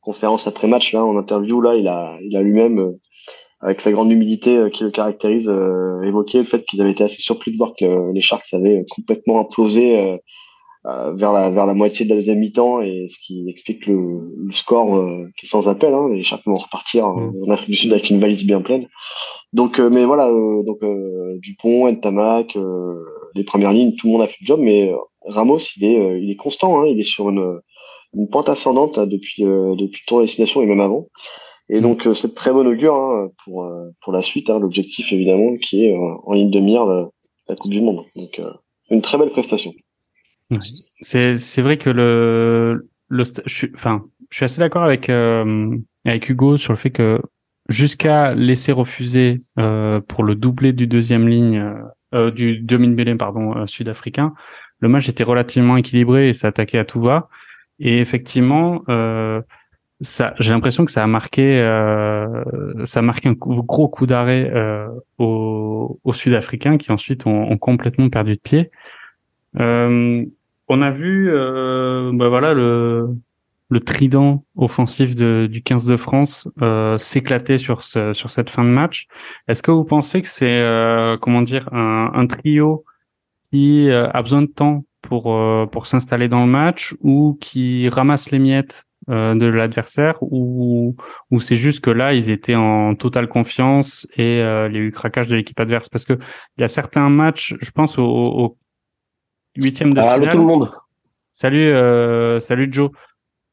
conférence 0.00 0.46
après 0.46 0.66
match 0.66 0.92
là, 0.92 1.04
en 1.04 1.16
interview 1.16 1.60
là, 1.60 1.76
il 1.76 1.88
a 1.88 2.18
il 2.22 2.36
a 2.36 2.42
lui-même 2.42 2.78
euh, 2.78 2.98
avec 3.60 3.80
sa 3.80 3.92
grande 3.92 4.10
humilité 4.10 4.56
euh, 4.56 4.68
qui 4.68 4.82
le 4.84 4.90
caractérise 4.90 5.48
évoqué 6.06 6.38
le 6.38 6.44
fait 6.44 6.64
qu'ils 6.64 6.80
avaient 6.80 6.90
été 6.90 7.04
assez 7.04 7.20
surpris 7.20 7.52
de 7.52 7.56
voir 7.56 7.72
que 7.78 8.12
les 8.12 8.20
Sharks 8.20 8.52
avaient 8.52 8.84
complètement 8.90 9.40
implosé 9.40 9.98
euh, 9.98 10.16
vers 10.84 11.32
la 11.32 11.50
vers 11.50 11.66
la 11.66 11.74
moitié 11.74 12.04
de 12.04 12.10
la 12.10 12.16
deuxième 12.16 12.40
mi-temps 12.40 12.80
et 12.80 13.06
ce 13.08 13.18
qui 13.24 13.44
explique 13.48 13.86
le, 13.86 14.34
le 14.36 14.52
score 14.52 14.96
euh, 14.96 15.24
qui 15.38 15.46
est 15.46 15.48
sans 15.48 15.68
appel. 15.68 15.94
Hein, 15.94 16.08
les 16.12 16.24
Sharks 16.24 16.44
vont 16.44 16.56
repartir 16.56 17.08
mm. 17.08 17.32
en 17.46 17.50
Afrique 17.50 17.70
du 17.70 17.76
Sud 17.76 17.92
avec 17.92 18.10
une 18.10 18.20
valise 18.20 18.44
bien 18.44 18.62
pleine. 18.62 18.86
Donc, 19.52 19.78
euh, 19.78 19.90
mais 19.90 20.04
voilà, 20.04 20.28
donc 20.28 20.80
Dupont, 21.40 21.90
Ntamak, 21.90 22.56
les 23.34 23.44
premières 23.44 23.72
lignes, 23.72 23.94
tout 23.94 24.08
le 24.08 24.12
monde 24.14 24.22
a 24.22 24.26
fait 24.26 24.38
le 24.40 24.46
job, 24.46 24.60
mais 24.60 24.92
Ramos, 25.26 25.58
il 25.76 25.84
est 25.84 26.20
il 26.20 26.30
est 26.30 26.36
constant. 26.36 26.80
Hein, 26.80 26.86
il 26.86 26.98
est 26.98 27.08
sur 27.08 27.30
une 27.30 27.60
une 28.14 28.28
pente 28.28 28.48
ascendante 28.48 28.98
depuis 28.98 29.42
depuis 29.42 30.02
tour 30.06 30.20
destination 30.20 30.62
et 30.62 30.66
même 30.66 30.80
avant. 30.80 31.06
Et 31.68 31.78
mm. 31.78 31.82
donc 31.82 32.08
c'est 32.14 32.34
très 32.34 32.52
bon 32.52 32.66
augure 32.66 32.96
hein, 32.96 33.30
pour 33.44 33.70
pour 34.02 34.12
la 34.12 34.22
suite. 34.22 34.50
Hein, 34.50 34.58
L'objectif 34.58 35.12
évidemment 35.12 35.56
qui 35.58 35.84
est 35.84 35.96
en 35.96 36.32
ligne 36.32 36.50
de 36.50 36.58
mire 36.58 36.86
la, 36.86 37.08
la 37.48 37.54
Coupe 37.54 37.70
du 37.70 37.80
Monde. 37.80 38.04
Donc 38.16 38.40
une 38.90 39.00
très 39.00 39.16
belle 39.16 39.30
prestation. 39.30 39.72
C'est 41.00 41.36
c'est 41.36 41.62
vrai 41.62 41.78
que 41.78 41.90
le 41.90 42.88
le 43.08 43.24
je 43.46 43.54
suis 43.54 43.70
enfin 43.74 44.04
je 44.30 44.36
suis 44.36 44.44
assez 44.44 44.60
d'accord 44.60 44.82
avec 44.82 45.08
euh, 45.08 45.76
avec 46.04 46.28
Hugo 46.28 46.56
sur 46.56 46.72
le 46.72 46.78
fait 46.78 46.90
que 46.90 47.20
jusqu'à 47.68 48.34
laisser 48.34 48.72
refuser 48.72 49.42
euh, 49.58 50.00
pour 50.00 50.24
le 50.24 50.34
doublé 50.34 50.72
du 50.72 50.86
deuxième 50.86 51.28
ligne 51.28 51.58
euh, 51.58 51.74
euh 52.14 52.28
du 52.28 52.58
demi 52.60 53.16
pardon 53.16 53.56
euh, 53.56 53.66
sud-africain, 53.66 54.34
le 54.80 54.88
match 54.88 55.08
était 55.08 55.24
relativement 55.24 55.76
équilibré 55.76 56.28
et 56.28 56.32
ça 56.32 56.48
attaquait 56.48 56.78
à 56.78 56.84
tout 56.84 57.00
va. 57.00 57.28
Et 57.78 57.98
effectivement, 57.98 58.82
ça, 60.02 60.34
j'ai 60.38 60.52
l'impression 60.52 60.84
que 60.84 60.90
ça 60.92 61.02
a 61.02 61.06
marqué, 61.08 61.56
ça 62.84 63.00
a 63.00 63.02
marqué 63.02 63.28
un 63.28 63.32
gros 63.32 63.88
coup 63.88 64.06
d'arrêt 64.06 64.52
aux, 65.18 65.98
aux 66.04 66.12
Sud-Africains 66.12 66.78
qui 66.78 66.92
ensuite 66.92 67.26
ont, 67.26 67.50
ont, 67.50 67.58
complètement 67.58 68.08
perdu 68.08 68.34
de 68.34 68.40
pied. 68.40 68.70
Euh, 69.58 70.24
on 70.68 70.82
a 70.82 70.90
vu, 70.90 71.30
euh, 71.30 72.10
bah 72.14 72.28
voilà, 72.28 72.54
le, 72.54 73.16
trident 73.84 74.44
offensif 74.54 75.14
du 75.16 75.62
15 75.62 75.86
de 75.86 75.96
France 75.96 76.48
euh, 76.60 76.98
s'éclater 76.98 77.56
sur 77.56 77.82
ce, 77.82 78.12
sur 78.12 78.30
cette 78.30 78.50
fin 78.50 78.64
de 78.64 78.68
match. 78.68 79.06
Est-ce 79.48 79.62
que 79.62 79.70
vous 79.70 79.84
pensez 79.84 80.20
que 80.20 80.28
c'est 80.28 80.46
euh, 80.46 81.16
comment 81.18 81.40
dire 81.42 81.72
un, 81.72 82.26
trio 82.26 82.84
qui 83.50 83.88
euh, 83.88 84.08
a 84.10 84.22
besoin 84.22 84.42
de 84.42 84.46
temps 84.46 84.84
pour 85.00 85.34
pour 85.70 85.86
s'installer 85.86 86.28
dans 86.28 86.44
le 86.44 86.52
match 86.52 86.94
ou 87.00 87.36
qui 87.40 87.88
ramasse 87.88 88.30
les 88.30 88.38
miettes 88.38 88.84
de 89.08 89.46
l'adversaire 89.46 90.16
ou 90.20 90.94
ou 91.30 91.40
c'est 91.40 91.56
juste 91.56 91.80
que 91.80 91.90
là 91.90 92.14
ils 92.14 92.30
étaient 92.30 92.54
en 92.54 92.94
totale 92.94 93.26
confiance 93.26 94.06
et 94.16 94.36
il 94.36 94.74
y 94.74 94.76
a 94.76 94.80
eu 94.80 94.92
craquage 94.92 95.28
de 95.28 95.34
l'équipe 95.34 95.58
adverse? 95.58 95.88
Parce 95.88 96.04
que 96.04 96.12
il 96.56 96.60
y 96.60 96.64
a 96.64 96.68
certains 96.68 97.08
matchs, 97.08 97.54
je 97.60 97.70
pense 97.72 97.98
au 97.98 98.56
Huitième 99.56 99.94
de 99.94 100.00
ah, 100.00 100.14
finale. 100.14 100.32
tout 100.32 100.38
le 100.38 100.44
monde. 100.44 100.70
Salut, 101.30 101.66
euh, 101.66 102.40
salut 102.40 102.68
Joe. 102.70 102.90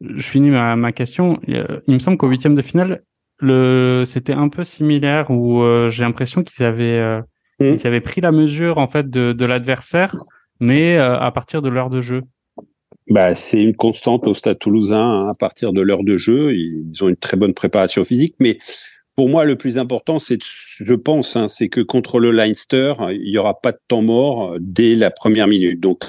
Je 0.01 0.27
finis 0.27 0.49
ma, 0.49 0.75
ma 0.75 0.91
question. 0.91 1.39
Il 1.47 1.93
me 1.93 1.99
semble 1.99 2.17
qu'au 2.17 2.27
huitième 2.27 2.55
de 2.55 2.61
finale, 2.61 3.03
le 3.39 4.03
c'était 4.05 4.33
un 4.33 4.49
peu 4.49 4.63
similaire 4.63 5.29
où 5.29 5.61
euh, 5.61 5.89
j'ai 5.89 6.03
l'impression 6.03 6.43
qu'ils 6.43 6.65
avaient 6.65 6.99
euh, 6.99 7.21
mmh. 7.59 7.65
ils 7.65 7.87
avaient 7.87 8.01
pris 8.01 8.21
la 8.21 8.31
mesure 8.31 8.77
en 8.77 8.87
fait 8.87 9.09
de, 9.09 9.33
de 9.33 9.45
l'adversaire, 9.45 10.15
mais 10.59 10.97
euh, 10.97 11.17
à 11.17 11.31
partir 11.31 11.61
de 11.61 11.69
l'heure 11.69 11.89
de 11.89 12.01
jeu. 12.01 12.23
Bah, 13.09 13.33
c'est 13.33 13.61
une 13.61 13.75
constante 13.75 14.27
au 14.27 14.33
Stade 14.33 14.59
Toulousain 14.59 15.03
hein, 15.03 15.29
à 15.29 15.37
partir 15.37 15.73
de 15.73 15.81
l'heure 15.81 16.03
de 16.03 16.17
jeu. 16.17 16.53
Ils 16.53 17.03
ont 17.03 17.09
une 17.09 17.15
très 17.15 17.37
bonne 17.37 17.53
préparation 17.53 18.03
physique, 18.03 18.35
mais 18.39 18.59
pour 19.19 19.27
moi, 19.27 19.43
le 19.43 19.57
plus 19.57 19.77
important, 19.77 20.17
c'est, 20.17 20.39
je 20.41 20.93
pense, 20.93 21.35
hein, 21.35 21.49
c'est 21.49 21.67
que 21.67 21.81
contre 21.81 22.21
le 22.21 22.31
Leinster, 22.31 22.93
il 23.09 23.27
y 23.27 23.37
aura 23.37 23.59
pas 23.59 23.73
de 23.73 23.79
temps 23.89 24.01
mort 24.01 24.55
dès 24.61 24.95
la 24.95 25.11
première 25.11 25.49
minute. 25.49 25.81
Donc, 25.81 26.05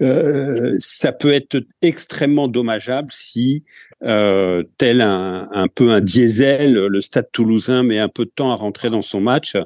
euh, 0.00 0.74
ça 0.78 1.12
peut 1.12 1.34
être 1.34 1.62
extrêmement 1.82 2.48
dommageable 2.48 3.10
si 3.12 3.64
euh, 4.04 4.62
tel 4.78 5.02
un, 5.02 5.50
un 5.52 5.68
peu 5.68 5.90
un 5.90 6.00
diesel. 6.00 6.72
Le 6.72 7.00
Stade 7.02 7.28
Toulousain 7.30 7.82
met 7.82 7.98
un 7.98 8.08
peu 8.08 8.24
de 8.24 8.32
temps 8.34 8.52
à 8.52 8.54
rentrer 8.54 8.88
dans 8.88 9.02
son 9.02 9.20
match. 9.20 9.58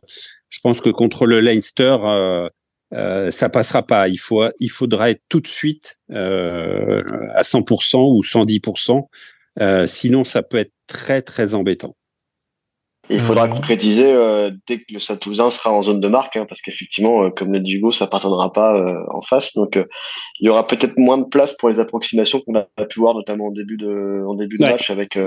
Je 0.49 0.59
pense 0.61 0.81
que 0.81 0.91
contre 0.91 1.27
le 1.27 1.39
Leinster, 1.39 1.97
euh, 2.03 2.49
euh, 2.93 3.31
ça 3.31 3.49
passera 3.51 3.87
pas. 3.87 4.09
Il 4.09 4.19
faut, 4.19 4.43
il 4.59 4.71
faudra 4.73 5.11
être 5.11 5.23
tout 5.29 5.41
de 5.41 5.47
suite 5.47 6.01
euh, 6.11 7.05
à 7.35 7.43
100% 7.43 8.17
ou 8.17 8.21
110%. 8.21 9.07
Euh, 9.61 9.87
sinon, 9.87 10.25
ça 10.25 10.43
peut 10.43 10.59
être 10.59 10.73
très 10.89 11.23
très 11.23 11.55
embêtant 11.55 11.95
il 13.11 13.21
faudra 13.21 13.49
concrétiser 13.49 14.07
euh, 14.07 14.51
dès 14.67 14.79
que 14.79 14.93
le 14.93 14.99
Stade 14.99 15.19
Toulousain 15.19 15.51
sera 15.51 15.71
en 15.71 15.83
zone 15.83 16.01
de 16.01 16.09
marque, 16.09 16.37
hein, 16.37 16.47
parce 16.49 16.61
qu'effectivement, 16.61 17.25
euh, 17.25 17.31
comme 17.31 17.53
le 17.53 17.61
dit 17.61 17.75
Hugo, 17.75 17.91
ça 17.91 18.05
appartiendra 18.05 18.53
pas 18.53 18.77
euh, 18.77 18.95
en 19.11 19.23
face. 19.23 19.55
Donc, 19.55 19.79
il 20.41 20.47
y 20.47 20.49
aura 20.49 20.67
peut-être 20.67 20.99
moins 20.99 21.19
de 21.19 21.25
place 21.25 21.57
pour 21.57 21.69
les 21.69 21.81
approximations 21.81 22.41
qu'on 22.41 22.57
a 22.57 22.85
pu 22.87 23.01
voir, 23.01 23.15
notamment 23.15 23.47
en 23.47 23.53
début 23.53 23.77
de, 23.77 24.23
en 24.27 24.35
début 24.35 24.59
de 24.59 24.65
match, 24.65 24.91
avec 24.91 25.19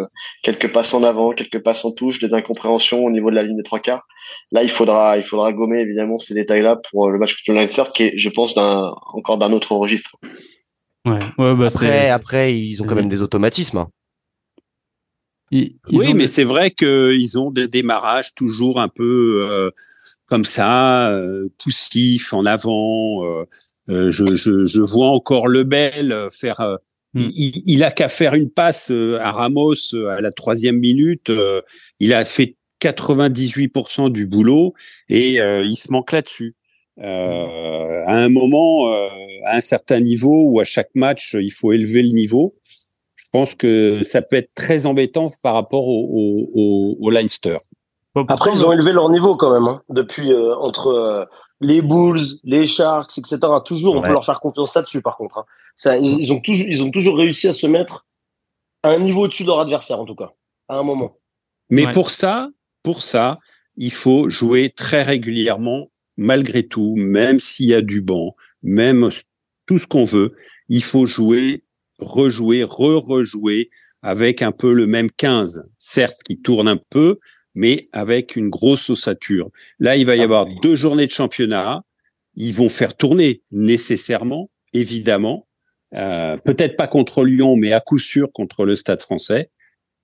quelques 0.43 0.71
passes 0.71 0.93
en 0.93 1.03
avant, 1.03 1.31
quelques 1.31 1.63
passes 1.63 1.85
en 1.85 1.91
touche, 1.91 2.19
des 2.19 2.33
incompréhensions 2.33 3.03
au 3.03 3.11
niveau 3.11 3.29
de 3.29 3.35
la 3.35 3.41
ligne 3.41 3.57
des 3.57 3.63
trois 3.63 3.79
quarts. 3.79 4.05
Là, 4.51 4.63
il 4.63 4.69
faudra, 4.69 5.17
il 5.17 5.23
faudra 5.23 5.51
gommer 5.53 5.79
évidemment 5.79 6.19
ces 6.19 6.33
détails-là 6.33 6.79
pour 6.91 7.09
le 7.09 7.17
match 7.17 7.35
contre 7.35 7.55
le 7.55 7.61
Leinster, 7.61 7.83
qui 7.93 8.03
est, 8.03 8.13
je 8.17 8.29
pense, 8.29 8.53
d'un, 8.53 8.93
encore 9.13 9.37
d'un 9.37 9.51
autre 9.51 9.73
registre. 9.73 10.11
Ouais. 11.05 11.19
ouais 11.39 11.55
bah 11.55 11.67
après, 11.67 12.09
après, 12.09 12.55
ils 12.55 12.81
ont 12.81 12.85
quand 12.85 12.95
même 12.95 13.09
des 13.09 13.21
automatismes. 13.21 13.85
Oui, 15.51 16.13
mais 16.13 16.27
c'est 16.27 16.43
vrai 16.43 16.71
qu'ils 16.71 17.37
ont 17.37 17.51
des 17.51 17.67
démarrages 17.67 18.33
toujours 18.35 18.79
un 18.79 18.87
peu 18.87 19.47
euh, 19.49 19.69
comme 20.25 20.45
ça, 20.45 21.09
euh, 21.09 21.49
poussifs 21.61 22.33
en 22.33 22.45
avant. 22.45 23.25
Euh, 23.25 23.43
euh 23.89 24.11
je, 24.11 24.33
je, 24.33 24.65
je, 24.65 24.81
vois 24.81 25.09
encore 25.09 25.47
Lebel 25.47 26.29
faire. 26.31 26.77
Hmm. 27.13 27.29
Il, 27.35 27.61
il, 27.65 27.83
a 27.83 27.91
qu'à 27.91 28.07
faire 28.07 28.33
une 28.33 28.49
passe 28.49 28.91
à 28.91 29.31
Ramos 29.31 29.95
à 29.95 30.21
la 30.21 30.31
troisième 30.31 30.79
minute. 30.79 31.29
il 31.99 32.13
a 32.13 32.23
fait 32.23 32.55
98% 32.81 34.09
du 34.09 34.25
boulot 34.25 34.73
et 35.09 35.33
il 35.39 35.75
se 35.75 35.91
manque 35.91 36.13
là-dessus. 36.13 36.55
à 37.01 38.13
un 38.13 38.29
moment, 38.29 38.93
à 39.45 39.57
un 39.57 39.61
certain 39.61 39.99
niveau 39.99 40.43
ou 40.45 40.61
à 40.61 40.63
chaque 40.63 40.91
match, 40.95 41.35
il 41.37 41.51
faut 41.51 41.73
élever 41.73 42.03
le 42.03 42.13
niveau 42.13 42.55
pense 43.31 43.55
que 43.55 44.03
ça 44.03 44.21
peut 44.21 44.35
être 44.35 44.53
très 44.55 44.85
embêtant 44.85 45.31
par 45.41 45.53
rapport 45.53 45.87
au, 45.87 46.49
au, 46.53 46.97
au 46.99 47.09
Leinster. 47.09 47.57
Après, 48.15 48.51
ils 48.53 48.65
ont 48.65 48.71
élevé 48.71 48.91
leur 48.91 49.09
niveau 49.09 49.35
quand 49.35 49.53
même 49.53 49.67
hein, 49.67 49.81
depuis 49.89 50.33
euh, 50.33 50.53
entre 50.57 50.87
euh, 50.87 51.25
les 51.61 51.81
Bulls, 51.81 52.21
les 52.43 52.67
Sharks, 52.67 53.17
etc. 53.17 53.39
Toujours, 53.65 53.95
on 53.95 54.01
peut 54.01 54.11
leur 54.11 54.25
faire 54.25 54.41
confiance 54.41 54.75
là-dessus. 54.75 55.01
Par 55.01 55.15
contre, 55.15 55.37
hein. 55.39 55.45
ça, 55.77 55.97
ils, 55.97 56.33
ont 56.33 56.41
toujours, 56.41 56.65
ils 56.67 56.83
ont 56.83 56.91
toujours 56.91 57.17
réussi 57.17 57.47
à 57.47 57.53
se 57.53 57.67
mettre 57.67 58.05
à 58.83 58.89
un 58.89 58.99
niveau 58.99 59.23
au-dessus 59.23 59.43
de 59.43 59.47
leur 59.47 59.59
adversaire, 59.59 59.99
en 59.99 60.05
tout 60.05 60.15
cas, 60.15 60.31
à 60.67 60.75
un 60.75 60.83
moment. 60.83 61.17
Mais 61.69 61.89
pour 61.91 62.09
ça, 62.09 62.49
pour 62.83 63.01
ça, 63.01 63.39
il 63.77 63.93
faut 63.93 64.29
jouer 64.29 64.71
très 64.71 65.03
régulièrement, 65.03 65.89
malgré 66.17 66.67
tout, 66.67 66.95
même 66.97 67.39
s'il 67.39 67.67
y 67.67 67.73
a 67.73 67.81
du 67.81 68.01
banc, 68.01 68.35
même 68.61 69.09
tout 69.67 69.79
ce 69.79 69.87
qu'on 69.87 70.03
veut. 70.03 70.35
Il 70.67 70.83
faut 70.83 71.05
jouer 71.05 71.63
rejouer, 72.01 72.63
re-rejouer 72.63 73.69
avec 74.01 74.41
un 74.41 74.51
peu 74.51 74.73
le 74.73 74.87
même 74.87 75.11
15, 75.11 75.63
certes 75.77 76.21
qui 76.25 76.39
tourne 76.41 76.67
un 76.67 76.79
peu, 76.89 77.19
mais 77.53 77.89
avec 77.93 78.35
une 78.35 78.49
grosse 78.49 78.89
ossature. 78.89 79.49
Là, 79.79 79.95
il 79.95 80.05
va 80.05 80.15
y 80.15 80.21
ah 80.21 80.23
avoir 80.23 80.47
deux 80.61 80.75
journées 80.75 81.05
de 81.05 81.11
championnat. 81.11 81.83
Ils 82.35 82.53
vont 82.53 82.69
faire 82.69 82.95
tourner 82.95 83.43
nécessairement, 83.51 84.49
évidemment. 84.73 85.47
Euh, 85.93 86.37
Peut-être 86.37 86.77
pas 86.77 86.87
contre 86.87 87.23
Lyon, 87.25 87.55
mais 87.57 87.73
à 87.73 87.81
coup 87.81 87.99
sûr 87.99 88.31
contre 88.31 88.65
le 88.65 88.75
Stade 88.75 89.01
Français. 89.01 89.51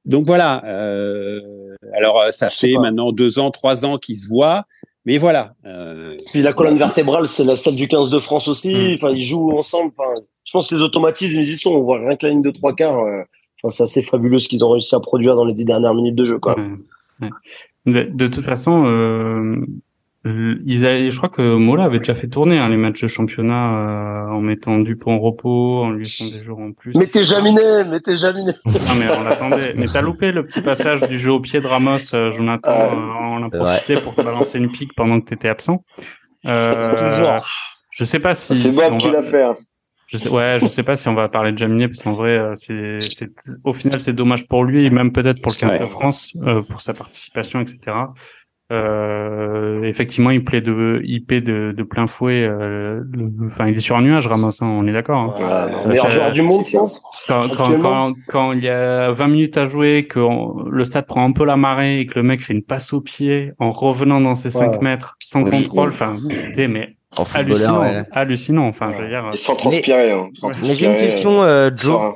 Donc 0.06 0.26
voilà. 0.26 0.64
Euh, 0.66 1.76
alors 1.94 2.28
ça 2.32 2.50
fait 2.50 2.74
maintenant 2.74 3.12
deux 3.12 3.40
ans, 3.40 3.52
trois 3.52 3.86
ans 3.86 3.98
qu'ils 3.98 4.18
se 4.18 4.28
voient. 4.28 4.66
Mais 5.08 5.20
voilà. 5.20 5.54
Euh, 5.66 6.18
Puis 6.34 6.42
la 6.42 6.52
colonne 6.52 6.78
vertébrale, 6.78 7.30
c'est 7.30 7.46
la 7.46 7.56
salle 7.56 7.76
du 7.76 7.88
15 7.88 8.12
de 8.12 8.20
France 8.20 8.50
aussi. 8.50 8.76
Mm. 8.76 8.92
Enfin, 8.96 9.10
ils 9.12 9.22
jouent 9.22 9.58
ensemble. 9.58 9.94
Enfin, 9.98 10.12
je 10.44 10.52
pense 10.52 10.70
que 10.70 10.76
les 10.76 10.82
automatismes, 10.82 11.40
ils 11.40 11.50
y 11.50 11.56
sont. 11.56 11.72
On 11.72 11.82
voit 11.82 12.00
rien 12.00 12.18
que 12.18 12.26
la 12.26 12.34
ligne 12.34 12.42
de 12.42 12.52
trois 12.52 12.76
quarts. 12.76 13.00
Euh, 13.00 13.22
enfin, 13.64 13.72
c'est 13.72 13.84
assez 13.84 14.02
fabuleux 14.02 14.40
ce 14.40 14.50
qu'ils 14.50 14.66
ont 14.66 14.70
réussi 14.70 14.94
à 14.96 15.00
produire 15.00 15.38
dans 15.38 15.46
les 15.46 15.54
dix 15.54 15.64
dernières 15.64 15.94
minutes 15.94 16.16
de 16.16 16.26
jeu. 16.26 16.40
Quoi. 16.40 16.58
De, 17.86 18.28
toute 18.28 18.44
façon, 18.44 18.86
euh, 18.86 19.56
ils 20.66 20.86
avaient, 20.86 21.12
je 21.12 21.18
crois 21.18 21.30
que 21.30 21.56
Mola 21.56 21.84
avait 21.84 22.00
déjà 22.00 22.14
fait 22.14 22.28
tourner 22.28 22.58
hein, 22.58 22.70
les 22.70 22.78
matchs 22.78 23.02
de 23.02 23.08
championnat 23.08 23.74
euh, 23.74 24.32
en 24.32 24.42
mettant 24.42 24.80
Dupont 24.80 25.14
en 25.14 25.20
repos, 25.20 25.84
en 25.84 25.92
lui 25.92 26.06
laissant 26.06 26.30
des 26.30 26.40
jours 26.40 26.60
en 26.60 26.72
plus. 26.72 26.94
Mais 26.96 27.08
t'es 27.08 27.24
Jaminet, 27.24 27.84
mais 27.84 28.00
t'es 28.00 28.16
Jaminet. 28.16 28.54
Non 28.66 28.96
mais 28.98 29.08
on 29.10 29.26
attendait. 29.26 29.74
Mais 29.76 29.88
t'as 29.88 30.02
loupé 30.02 30.32
le 30.32 30.46
petit 30.46 30.62
passage 30.62 31.08
du 31.08 31.20
jeu 31.20 31.32
au 31.32 31.40
pied 31.40 31.60
de 31.60 31.68
Ramos, 31.68 32.14
euh, 32.14 32.32
Jonathan. 32.32 32.72
Euh, 32.72 33.40
on 33.40 33.44
a 33.44 33.50
profité 33.50 34.02
pour 34.02 34.16
te 34.16 34.22
balancer 34.22 34.58
une 34.58 34.72
pique 34.72 34.96
pendant 34.96 35.20
que 35.20 35.26
t'étais 35.26 35.50
absent. 35.50 35.84
Euh, 36.46 37.36
je 37.92 38.06
sais 38.06 38.20
pas 38.20 38.34
si. 38.34 38.56
C'est 38.56 38.76
Bob 38.76 38.98
qui 38.98 39.12
l'a 39.12 39.24
fait. 39.24 39.44
Hein. 39.44 39.52
Je 40.08 40.18
sais, 40.18 40.30
ouais, 40.30 40.58
je 40.58 40.68
sais 40.68 40.84
pas 40.84 40.96
si 40.96 41.10
on 41.10 41.16
va 41.16 41.28
parler 41.28 41.52
de 41.52 41.58
Jaminet 41.58 41.90
parce 41.90 42.02
qu'en 42.02 42.14
vrai, 42.14 42.40
c'est, 42.56 43.00
c'est, 43.02 43.30
au 43.66 43.74
final, 43.74 44.00
c'est 44.00 44.14
dommage 44.14 44.48
pour 44.48 44.64
lui 44.64 44.86
et 44.86 44.90
même 44.90 45.12
peut-être 45.12 45.42
pour 45.42 45.52
le 45.52 45.58
15 45.58 45.82
de 45.82 45.86
France, 45.86 46.34
pour 46.70 46.80
sa 46.80 46.94
participation, 46.94 47.60
etc. 47.60 47.92
Euh, 48.70 49.84
effectivement, 49.84 50.30
il 50.30 50.44
plaît 50.44 50.60
de, 50.60 51.02
il 51.06 51.24
paie 51.24 51.40
de, 51.40 51.74
de 51.76 51.84
plein 51.84 52.06
fouet. 52.06 52.46
Euh, 52.46 53.02
enfin, 53.48 53.68
il 53.68 53.78
est 53.78 53.82
sur 53.82 53.96
un 53.96 54.02
nuage, 54.02 54.28
Ramos. 54.28 54.52
Hein, 54.62 54.68
on 54.68 54.86
est 54.88 54.92
d'accord. 54.92 55.36
Hein. 55.40 55.70
Ouais, 55.78 55.88
meilleur 55.88 56.10
joueur 56.10 56.32
du 56.34 56.42
monde, 56.42 56.64
quand, 57.28 57.48
quand, 57.56 57.80
quand, 57.80 58.14
quand, 58.28 58.52
il 58.52 58.64
y 58.64 58.70
a 58.70 59.12
20 59.12 59.28
minutes 59.28 59.58
à 59.58 59.66
jouer, 59.66 60.06
que 60.08 60.20
le 60.70 60.84
stade 60.84 61.06
prend 61.06 61.24
un 61.24 61.32
peu 61.32 61.46
la 61.46 61.56
marée 61.56 62.02
et 62.02 62.06
que 62.08 62.20
le 62.20 62.24
mec 62.24 62.42
fait 62.42 62.54
une 62.54 62.64
passe 62.64 62.92
au 62.92 63.00
pied 63.00 63.54
en 63.60 63.70
revenant 63.70 64.20
dans 64.20 64.36
ses 64.36 64.50
5 64.50 64.82
mètres 64.82 65.16
sans 65.20 65.46
contrôle. 65.46 65.90
Enfin, 65.90 66.18
c'était 66.30 66.68
mais 66.68 66.98
hallucinant, 67.34 68.04
hallucinant. 68.12 68.68
Enfin, 68.68 68.92
je 68.92 69.02
veux 69.02 69.10
dire. 69.10 69.30
Et 69.34 69.38
sans 69.38 69.56
transpirer. 69.56 70.12
Hein, 70.12 70.28
mais 70.44 70.76
j'ai 70.76 70.88
une 70.88 70.96
question, 70.96 71.42
euh, 71.42 71.70
Joe. 71.74 72.16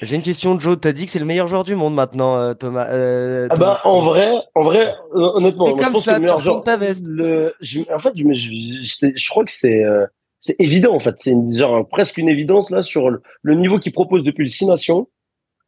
J'ai 0.00 0.16
une 0.16 0.22
question, 0.22 0.58
Joe. 0.58 0.78
T'as 0.80 0.92
dit 0.92 1.06
que 1.06 1.10
c'est 1.10 1.18
le 1.18 1.24
meilleur 1.24 1.48
joueur 1.48 1.64
du 1.64 1.74
monde 1.74 1.94
maintenant, 1.94 2.36
euh, 2.36 2.54
Thomas. 2.54 2.86
Euh, 2.90 3.48
ah 3.50 3.54
bah 3.56 3.80
en 3.84 3.98
vrai, 4.00 4.32
en 4.54 4.62
vrai, 4.62 4.94
honnêtement, 5.12 5.68
moi, 5.68 5.76
je 5.78 5.92
pense 5.92 6.04
ça, 6.04 6.14
que 6.14 6.16
le 6.18 6.22
meilleur 6.22 6.40
joueur. 6.40 6.62
Ta 6.62 6.76
veste. 6.76 7.06
Le, 7.08 7.54
je, 7.60 7.80
en 7.92 7.98
fait, 7.98 8.12
je, 8.14 8.22
je, 8.32 9.12
je, 9.14 9.28
crois 9.28 9.44
que 9.44 9.50
c'est 9.50 9.84
euh, 9.84 10.06
c'est 10.38 10.56
évident 10.60 10.94
en 10.94 11.00
fait. 11.00 11.16
C'est 11.18 11.34
genre 11.54 11.86
presque 11.88 12.16
une 12.18 12.28
évidence 12.28 12.70
là 12.70 12.82
sur 12.82 13.10
le, 13.10 13.22
le 13.42 13.54
niveau 13.54 13.78
qu'il 13.78 13.92
propose 13.92 14.22
depuis 14.22 14.42
le 14.42 14.48
Six 14.48 14.66
Nations. 14.66 15.08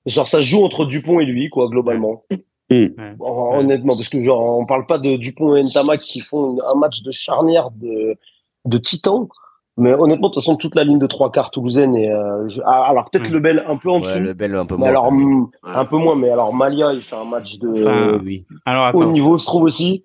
Genre 0.07 0.29
ça 0.29 0.41
joue 0.41 0.65
entre 0.65 0.85
Dupont 0.87 1.21
et 1.21 1.25
lui 1.25 1.51
quoi 1.51 1.69
globalement. 1.69 2.25
Mmh. 2.71 2.87
Honnêtement, 3.19 3.95
parce 3.97 4.09
que 4.09 4.23
genre 4.23 4.59
on 4.59 4.65
parle 4.65 4.87
pas 4.87 4.99
de 4.99 5.17
Dupont 5.17 5.57
et 5.57 5.63
Ntamak 5.63 5.99
qui 5.99 6.21
font 6.21 6.57
un 6.67 6.79
match 6.79 7.03
de 7.03 7.11
charnière 7.11 7.71
de 7.73 8.17
de 8.65 8.79
titan. 8.79 9.29
Mais 9.81 9.95
honnêtement, 9.95 10.29
de 10.29 10.35
toute 10.35 10.43
façon, 10.43 10.57
toute 10.57 10.75
la 10.75 10.85
ligne 10.85 10.99
de 10.99 11.07
trois 11.07 11.33
quarts 11.33 11.51
toulousaine 11.51 11.95
et 11.95 12.11
euh, 12.11 12.47
ah, 12.67 12.87
alors 12.91 13.11
peut-être 13.11 13.31
le 13.31 13.41
Bel 13.41 13.65
un 13.67 13.77
peu 13.77 13.91
en 13.91 14.01
dessous. 14.01 14.19
le 14.19 14.35
Bel 14.35 14.55
un 14.55 14.67
peu 14.67 14.77
moins. 14.77 14.89
Alors 14.89 15.11
un 15.65 15.85
peu 15.87 15.97
moins, 15.97 16.15
mais 16.17 16.29
alors 16.29 16.55
Malia, 16.55 16.93
il 16.93 17.01
fait 17.01 17.17
un 17.17 17.25
match 17.25 17.59
de 17.59 18.19
oui. 18.23 18.45
alors, 18.67 18.95
haut 18.95 19.11
niveau, 19.11 19.39
je 19.39 19.47
trouve 19.47 19.63
aussi. 19.63 20.05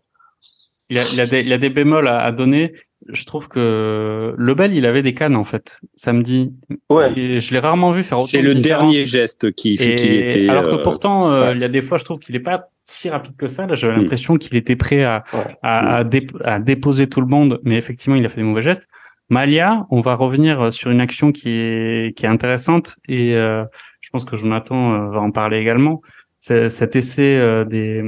Il 0.89 1.00
a, 1.00 1.03
il 1.12 1.20
a, 1.20 1.25
des, 1.25 1.41
il 1.41 1.51
a 1.51 1.58
des 1.58 1.70
bémols 1.70 2.08
à, 2.08 2.22
à, 2.22 2.32
donner. 2.32 2.74
Je 3.08 3.25
trouve 3.25 3.50
que 3.50 4.34
le 4.38 4.53
Bel, 4.53 4.74
il 4.74 4.86
avait 4.86 5.01
des 5.01 5.13
cannes 5.13 5.36
en 5.36 5.44
fait 5.44 5.79
samedi. 5.96 6.53
Ouais. 6.89 7.12
Et 7.17 7.39
je 7.39 7.53
l'ai 7.53 7.60
rarement 7.60 7.91
vu 7.91 8.03
faire 8.03 8.20
autant. 8.20 8.27
C'est 8.27 8.41
le 8.41 8.53
dernier 8.53 9.03
geste 9.03 9.51
qui, 9.53 9.77
qui 9.77 9.84
était. 9.84 10.48
Alors 10.48 10.65
que 10.65 10.75
euh, 10.75 10.84
pourtant, 10.84 11.32
euh, 11.32 11.53
il 11.53 11.60
y 11.60 11.63
a 11.63 11.70
des 11.70 11.82
fois, 11.82 11.98
je 11.98 12.05
trouve 12.05 12.20
qu'il 12.20 12.36
est 12.36 12.44
pas 12.44 12.70
si 12.84 13.10
rapide 13.10 13.36
que 13.36 13.48
ça. 13.48 13.65
Là, 13.65 13.74
j'avais 13.75 13.98
mm. 13.98 14.01
l'impression 14.01 14.38
qu'il 14.38 14.55
était 14.55 14.75
prêt 14.75 15.03
à, 15.03 15.24
à, 15.63 15.98
à, 15.98 16.03
à, 16.44 16.60
déposer 16.60 17.08
tout 17.08 17.22
le 17.22 17.27
monde, 17.27 17.60
mais 17.63 17.77
effectivement, 17.77 18.15
il 18.15 18.24
a 18.24 18.29
fait 18.29 18.38
des 18.38 18.48
mauvais 18.48 18.62
gestes. 18.62 18.88
Malia, 19.29 19.86
on 19.89 20.01
va 20.01 20.15
revenir 20.15 20.72
sur 20.72 20.91
une 20.91 21.01
action 21.01 21.32
qui 21.32 21.50
est, 21.50 22.15
qui 22.15 22.25
est 22.25 22.29
intéressante 22.29 22.98
et 23.08 23.36
euh, 23.36 23.63
je 24.01 24.10
pense 24.12 24.25
que 24.25 24.38
Jonathan 24.38 24.94
euh, 24.94 25.10
va 25.10 25.22
en 25.22 25.32
parler 25.32 25.58
également. 25.58 26.01
C'est 26.39 26.70
cet 26.70 26.96
essai 26.96 27.36
euh, 27.38 27.65
des, 27.65 28.03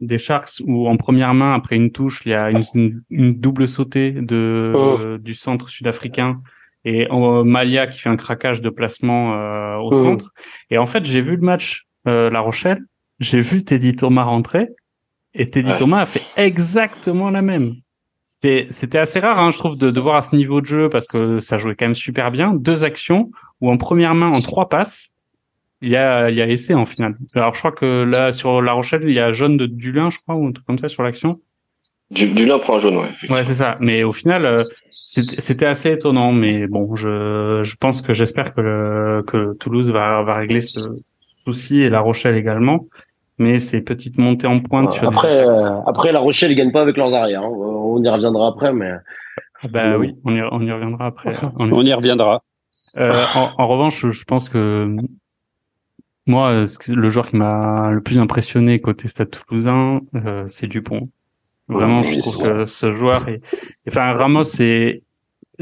des 0.00 0.18
Sharks 0.18 0.60
où 0.66 0.88
en 0.88 0.96
première 0.96 1.34
main, 1.34 1.54
après 1.54 1.76
une 1.76 1.92
touche, 1.92 2.22
il 2.26 2.30
y 2.30 2.34
a 2.34 2.50
une, 2.50 3.02
une, 3.10 3.34
double 3.38 3.68
sautée 3.68 4.10
de, 4.10 4.72
oh. 4.74 5.18
du 5.18 5.34
centre 5.34 5.68
sud-africain 5.68 6.42
et 6.84 7.06
Malia 7.44 7.86
qui 7.86 8.00
fait 8.00 8.08
un 8.08 8.16
craquage 8.16 8.60
de 8.60 8.70
placement 8.70 9.30
au 9.78 9.90
oh. 9.92 9.94
centre. 9.94 10.32
Et 10.70 10.78
en 10.78 10.86
fait, 10.86 11.04
j'ai 11.04 11.20
vu 11.20 11.36
le 11.36 11.42
match 11.42 11.86
La 12.06 12.40
Rochelle, 12.40 12.80
j'ai 13.20 13.40
vu 13.40 13.62
Teddy 13.62 13.94
Thomas 13.94 14.24
rentrer 14.24 14.70
et 15.34 15.48
Teddy 15.48 15.70
Thomas 15.78 16.00
a 16.00 16.06
fait 16.06 16.44
exactement 16.44 17.30
la 17.30 17.40
même 17.40 17.72
c'était 18.70 18.98
assez 18.98 19.20
rare, 19.20 19.38
hein, 19.38 19.50
je 19.50 19.58
trouve, 19.58 19.76
de, 19.78 19.90
de 19.90 20.00
voir 20.00 20.16
à 20.16 20.22
ce 20.22 20.34
niveau 20.34 20.60
de 20.60 20.66
jeu 20.66 20.88
parce 20.88 21.06
que 21.06 21.38
ça 21.38 21.58
jouait 21.58 21.74
quand 21.74 21.86
même 21.86 21.94
super 21.94 22.30
bien. 22.30 22.54
Deux 22.54 22.84
actions 22.84 23.30
où 23.60 23.70
en 23.70 23.76
première 23.76 24.14
main, 24.14 24.30
en 24.30 24.40
trois 24.40 24.68
passes, 24.68 25.10
il 25.80 25.90
y 25.90 25.96
a, 25.96 26.30
il 26.30 26.36
y 26.36 26.42
a 26.42 26.48
essai 26.48 26.74
en 26.74 26.84
finale. 26.84 27.16
Alors 27.34 27.54
je 27.54 27.58
crois 27.58 27.72
que 27.72 28.02
là 28.02 28.32
sur 28.32 28.62
La 28.62 28.72
Rochelle, 28.72 29.02
il 29.04 29.14
y 29.14 29.20
a 29.20 29.32
jaune 29.32 29.56
de 29.56 29.66
Dulin, 29.66 30.10
je 30.10 30.18
crois, 30.18 30.34
ou 30.34 30.46
un 30.46 30.52
truc 30.52 30.66
comme 30.66 30.78
ça 30.78 30.88
sur 30.88 31.02
l'action. 31.02 31.28
Du, 32.10 32.26
Dulin 32.26 32.58
prend 32.58 32.76
un 32.76 32.80
jaune, 32.80 32.96
ouais. 32.96 33.30
Ouais, 33.30 33.44
c'est 33.44 33.54
ça. 33.54 33.76
Mais 33.80 34.02
au 34.02 34.12
final, 34.12 34.44
euh, 34.44 34.62
c'était 34.90 35.64
assez 35.64 35.92
étonnant. 35.92 36.32
Mais 36.32 36.66
bon, 36.66 36.94
je, 36.94 37.62
je 37.64 37.76
pense 37.76 38.02
que 38.02 38.12
j'espère 38.12 38.54
que, 38.54 39.24
que 39.26 39.54
Toulouse 39.54 39.90
va, 39.90 40.22
va 40.22 40.34
régler 40.34 40.60
ce, 40.60 40.80
souci 41.44 41.80
et 41.80 41.88
La 41.88 42.00
Rochelle 42.00 42.36
également. 42.36 42.86
Mais 43.42 43.58
ces 43.58 43.80
petites 43.80 44.18
montées 44.18 44.46
en 44.46 44.60
pointe 44.60 44.92
sur 44.92 45.08
après, 45.08 45.44
après 45.86 46.12
La 46.12 46.20
Rochelle, 46.20 46.52
ils 46.52 46.54
gagnent 46.54 46.72
pas 46.72 46.82
avec 46.82 46.96
leurs 46.96 47.14
arrières. 47.14 47.42
Hein. 47.42 47.50
On 47.52 48.02
y 48.02 48.08
reviendra 48.08 48.48
après, 48.48 48.72
mais. 48.72 48.92
Bah 49.70 49.96
oui, 49.96 50.16
on 50.24 50.34
y, 50.34 50.42
on 50.42 50.60
y 50.60 50.72
reviendra 50.72 51.06
après. 51.06 51.36
on 51.58 51.84
y 51.84 51.92
reviendra. 51.92 52.42
Euh, 52.96 53.24
en, 53.34 53.50
en, 53.58 53.68
revanche, 53.68 54.08
je 54.08 54.24
pense 54.24 54.48
que 54.48 54.96
moi, 56.26 56.64
le 56.88 57.08
joueur 57.08 57.28
qui 57.28 57.36
m'a 57.36 57.90
le 57.90 58.00
plus 58.00 58.18
impressionné 58.18 58.80
côté 58.80 59.08
Stade 59.08 59.30
Toulousain, 59.30 60.00
euh, 60.14 60.44
c'est 60.46 60.66
Dupont. 60.66 61.08
Vraiment, 61.68 62.02
je 62.02 62.18
trouve 62.18 62.48
que 62.48 62.64
ce 62.64 62.92
joueur 62.92 63.28
est, 63.28 63.40
enfin, 63.88 64.12
Ramos 64.12 64.44
c'est 64.44 65.02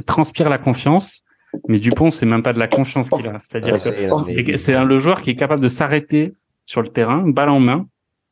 transpire 0.06 0.48
la 0.48 0.58
confiance, 0.58 1.22
mais 1.68 1.78
Dupont 1.78 2.10
c'est 2.10 2.26
même 2.26 2.42
pas 2.42 2.52
de 2.52 2.58
la 2.58 2.68
confiance 2.68 3.10
qu'il 3.10 3.26
a. 3.26 3.38
C'est-à-dire 3.38 3.74
que 3.74 4.56
c'est 4.56 4.84
le 4.84 4.98
joueur 4.98 5.22
qui 5.22 5.30
est 5.30 5.36
capable 5.36 5.62
de 5.62 5.68
s'arrêter 5.68 6.34
sur 6.70 6.82
le 6.82 6.88
terrain, 6.88 7.24
balle 7.26 7.48
en 7.48 7.58
main, 7.58 7.86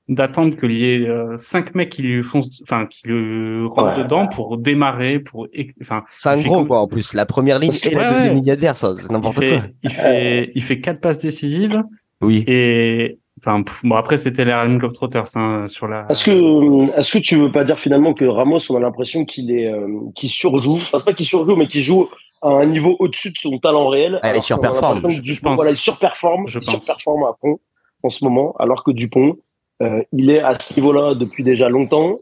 d'attendre 0.08 0.56
qu'il 0.56 0.78
y 0.78 0.94
ait 0.94 1.08
euh, 1.08 1.36
cinq 1.36 1.74
mecs 1.74 1.88
qui 1.88 2.02
lui 2.02 2.22
font, 2.22 2.38
enfin, 2.62 2.86
qui 2.86 3.08
le 3.08 3.66
rentrent 3.66 3.98
dedans 3.98 4.28
pour 4.28 4.58
démarrer, 4.58 5.18
pour, 5.18 5.48
enfin. 5.82 6.04
C'est 6.08 6.28
un 6.28 6.40
gros, 6.40 6.64
quoi, 6.64 6.78
en 6.80 6.86
plus. 6.86 7.14
La 7.14 7.26
première 7.26 7.58
ligne 7.58 7.72
et 7.82 7.90
la 7.90 8.08
deuxième 8.08 8.36
ligne 8.36 8.52
adverse, 8.52 8.86
c'est 8.94 9.10
n'importe 9.10 9.40
quoi. 9.40 9.58
Il 9.82 9.90
fait, 9.90 10.52
il 10.54 10.62
fait 10.62 10.80
quatre 10.80 11.00
passes 11.00 11.18
décisives. 11.18 11.82
Oui. 12.20 12.44
Et, 12.46 13.18
enfin, 13.40 13.64
bon, 13.82 13.96
après, 13.96 14.18
c'était 14.18 14.44
les 14.44 14.52
Harlem 14.52 14.78
Globetrotters, 14.78 15.36
hein, 15.36 15.66
sur 15.66 15.88
la. 15.88 16.06
Est-ce 16.08 16.24
que, 16.24 16.96
est-ce 16.96 17.18
que 17.18 17.18
tu 17.18 17.34
veux 17.34 17.50
pas 17.50 17.64
dire 17.64 17.80
finalement 17.80 18.14
que 18.14 18.24
Ramos, 18.24 18.70
on 18.70 18.76
a 18.76 18.80
l'impression 18.80 19.24
qu'il 19.24 19.50
est, 19.50 19.66
euh, 19.66 19.88
qu'il 20.14 20.30
surjoue, 20.30 20.74
enfin, 20.74 21.00
pas 21.00 21.12
qu'il 21.12 21.26
surjoue, 21.26 21.56
mais 21.56 21.66
qu'il 21.66 21.82
joue 21.82 22.08
à 22.40 22.50
un 22.50 22.66
niveau 22.66 22.94
au-dessus 23.00 23.30
de 23.30 23.36
son 23.36 23.58
talent 23.58 23.88
réel. 23.88 24.20
Ah, 24.22 24.36
il 24.36 24.42
surperforme. 24.42 25.10
Je, 25.10 25.22
je 25.24 25.40
pense. 25.40 25.56
Voilà, 25.56 25.72
il 25.72 25.76
surperforme, 25.76 26.46
je 26.46 26.60
il 26.60 26.64
surperforme 26.64 27.24
à 27.24 27.32
fond 27.40 27.58
en 28.02 28.10
ce 28.10 28.24
moment, 28.24 28.54
alors 28.58 28.84
que 28.84 28.90
Dupont, 28.90 29.36
euh, 29.80 30.02
il 30.12 30.30
est 30.30 30.40
à 30.40 30.58
ce 30.58 30.74
niveau-là 30.74 31.14
depuis 31.14 31.44
déjà 31.44 31.68
longtemps. 31.68 32.18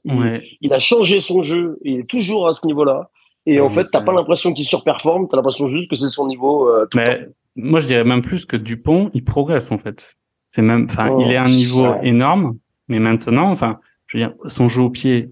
Il, 0.61 0.73
a 0.73 0.78
changé 0.78 1.21
son 1.21 1.42
jeu. 1.42 1.78
Il 1.83 2.00
est 2.00 2.09
toujours 2.09 2.49
à 2.49 2.52
ce 2.52 2.66
niveau-là. 2.66 3.11
Et 3.47 3.61
en 3.61 3.71
fait, 3.71 3.87
t'as 3.90 4.00
pas 4.00 4.12
l'impression 4.12 4.52
qu'il 4.52 4.64
surperforme. 4.64 5.28
T'as 5.28 5.37
l'impression 5.37 5.68
juste 5.68 5.88
que 5.88 5.97
c'est 5.97 6.09
son 6.09 6.26
niveau. 6.26 6.68
Euh, 6.68 6.87
Mais 6.95 7.26
moi, 7.54 7.80
je 7.80 7.87
dirais 7.87 8.04
même 8.04 8.21
plus 8.21 8.45
que 8.45 8.56
Dupont, 8.56 9.11
il 9.14 9.25
progresse 9.25 9.71
en 9.73 9.78
fait. 9.78 10.16
C'est 10.47 10.62
même, 10.62 10.87
enfin, 10.90 11.16
il 11.21 11.30
est 11.30 11.37
à 11.37 11.45
un 11.45 11.49
niveau 11.49 11.87
énorme. 12.02 12.59
Mais 12.88 12.99
maintenant, 12.99 13.50
enfin, 13.50 13.78
je 14.06 14.18
veux 14.18 14.25
dire, 14.25 14.35
son 14.47 14.68
jeu 14.68 14.83
au 14.83 14.90
pied, 14.90 15.30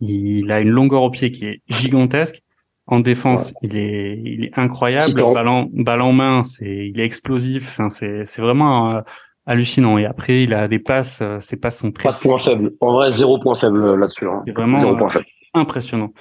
il 0.00 0.50
a 0.50 0.60
une 0.60 0.70
longueur 0.70 1.02
au 1.02 1.10
pied 1.10 1.30
qui 1.30 1.44
est 1.44 1.62
gigantesque. 1.68 2.42
En 2.86 3.00
défense, 3.00 3.54
il 3.62 3.76
est, 3.76 4.20
il 4.24 4.44
est 4.44 4.58
incroyable. 4.58 5.14
Ballon, 5.32 5.70
balle 5.72 6.02
en 6.02 6.12
main, 6.12 6.42
c'est, 6.42 6.88
il 6.88 6.98
est 6.98 7.04
explosif. 7.04 7.68
Enfin, 7.70 7.88
c'est, 7.88 8.24
c'est 8.24 8.42
vraiment. 8.42 8.90
Euh, 8.90 9.00
hallucinant. 9.46 9.98
Et 9.98 10.04
après, 10.04 10.42
il 10.42 10.54
a 10.54 10.68
des 10.68 10.78
passes, 10.78 11.20
euh, 11.22 11.40
ses 11.40 11.56
passes 11.56 11.78
sont 11.78 11.92
très. 11.92 12.08
Pas 12.08 12.14
de 12.16 12.20
point 12.20 12.38
faible. 12.38 12.70
En 12.80 12.92
vrai, 12.92 13.10
zéro 13.10 13.38
point 13.38 13.56
faible 13.56 13.94
là-dessus. 13.94 14.26
Hein. 14.26 14.36
C'est 14.44 14.52
vraiment 14.52 14.78
zéro 14.78 14.96
point 14.96 15.08
faible. 15.08 15.26
impressionnant. 15.54 16.12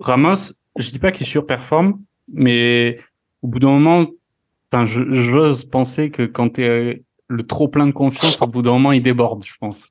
Ramos, 0.00 0.52
je 0.76 0.90
dis 0.90 0.98
pas 0.98 1.12
qu'il 1.12 1.26
surperforme, 1.26 2.00
mais 2.32 2.98
au 3.42 3.48
bout 3.48 3.58
d'un 3.58 3.70
moment, 3.70 4.06
enfin, 4.72 4.84
j'ose 4.84 5.64
penser 5.64 6.10
que 6.10 6.22
quand 6.22 6.54
tu 6.54 6.62
es 6.62 6.68
euh, 6.68 6.94
le 7.28 7.42
trop 7.42 7.68
plein 7.68 7.86
de 7.86 7.92
confiance, 7.92 8.42
au 8.42 8.46
bout 8.46 8.62
d'un 8.62 8.72
moment, 8.72 8.92
il 8.92 9.02
déborde, 9.02 9.44
je 9.44 9.54
pense. 9.58 9.90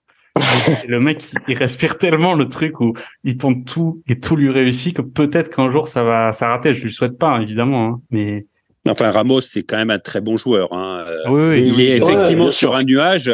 le 0.88 1.00
mec, 1.00 1.24
il 1.48 1.56
respire 1.56 1.98
tellement 1.98 2.34
le 2.34 2.48
truc 2.48 2.80
où 2.80 2.94
il 3.24 3.38
tente 3.38 3.66
tout 3.66 4.02
et 4.08 4.20
tout 4.20 4.36
lui 4.36 4.50
réussit 4.50 4.96
que 4.96 5.04
peut-être 5.04 5.56
qu'un 5.56 5.72
jour 5.72 5.88
ça 5.88 6.04
va 6.04 6.32
s'arrêter. 6.32 6.74
Je 6.74 6.84
lui 6.84 6.92
souhaite 6.92 7.20
pas, 7.20 7.40
évidemment, 7.40 7.86
hein, 7.86 8.02
mais 8.10 8.48
Enfin, 8.88 9.12
Ramos, 9.12 9.42
c'est 9.42 9.64
quand 9.64 9.78
même 9.78 9.92
un 9.92 10.00
très 10.00 10.22
bon 10.22 10.38
joueur. 10.38 10.74
Hein. 10.74 11.06
Oui, 11.30 11.64
il 11.68 11.82
est 11.82 11.98
effectivement 11.98 12.50
sur 12.50 12.76
un 12.76 12.84
nuage, 12.84 13.32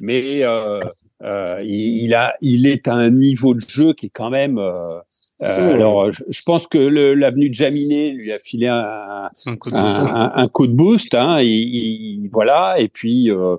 mais 0.00 0.44
euh, 0.44 0.80
euh, 1.24 1.60
il, 1.64 2.14
a, 2.14 2.34
il 2.40 2.66
est 2.66 2.88
à 2.88 2.94
un 2.94 3.10
niveau 3.10 3.54
de 3.54 3.60
jeu 3.60 3.92
qui 3.92 4.06
est 4.06 4.12
quand 4.12 4.30
même. 4.30 4.58
Euh, 4.58 4.98
euh 5.42 5.72
alors, 5.72 6.12
je, 6.12 6.42
pense 6.44 6.66
que 6.66 6.78
l'avenue 6.78 7.48
de 7.48 7.54
Jaminet 7.54 8.10
lui 8.10 8.32
a 8.32 8.38
filé 8.38 8.66
un, 8.66 9.28
un, 9.46 9.56
coup, 9.56 9.70
de 9.70 9.76
un, 9.76 10.32
un 10.34 10.48
coup, 10.48 10.66
de 10.66 10.72
boost. 10.72 11.14
Hein, 11.14 11.38
et, 11.40 12.18
voilà, 12.32 12.76
et 12.78 12.88
puis 12.88 13.30
euh, 13.30 13.56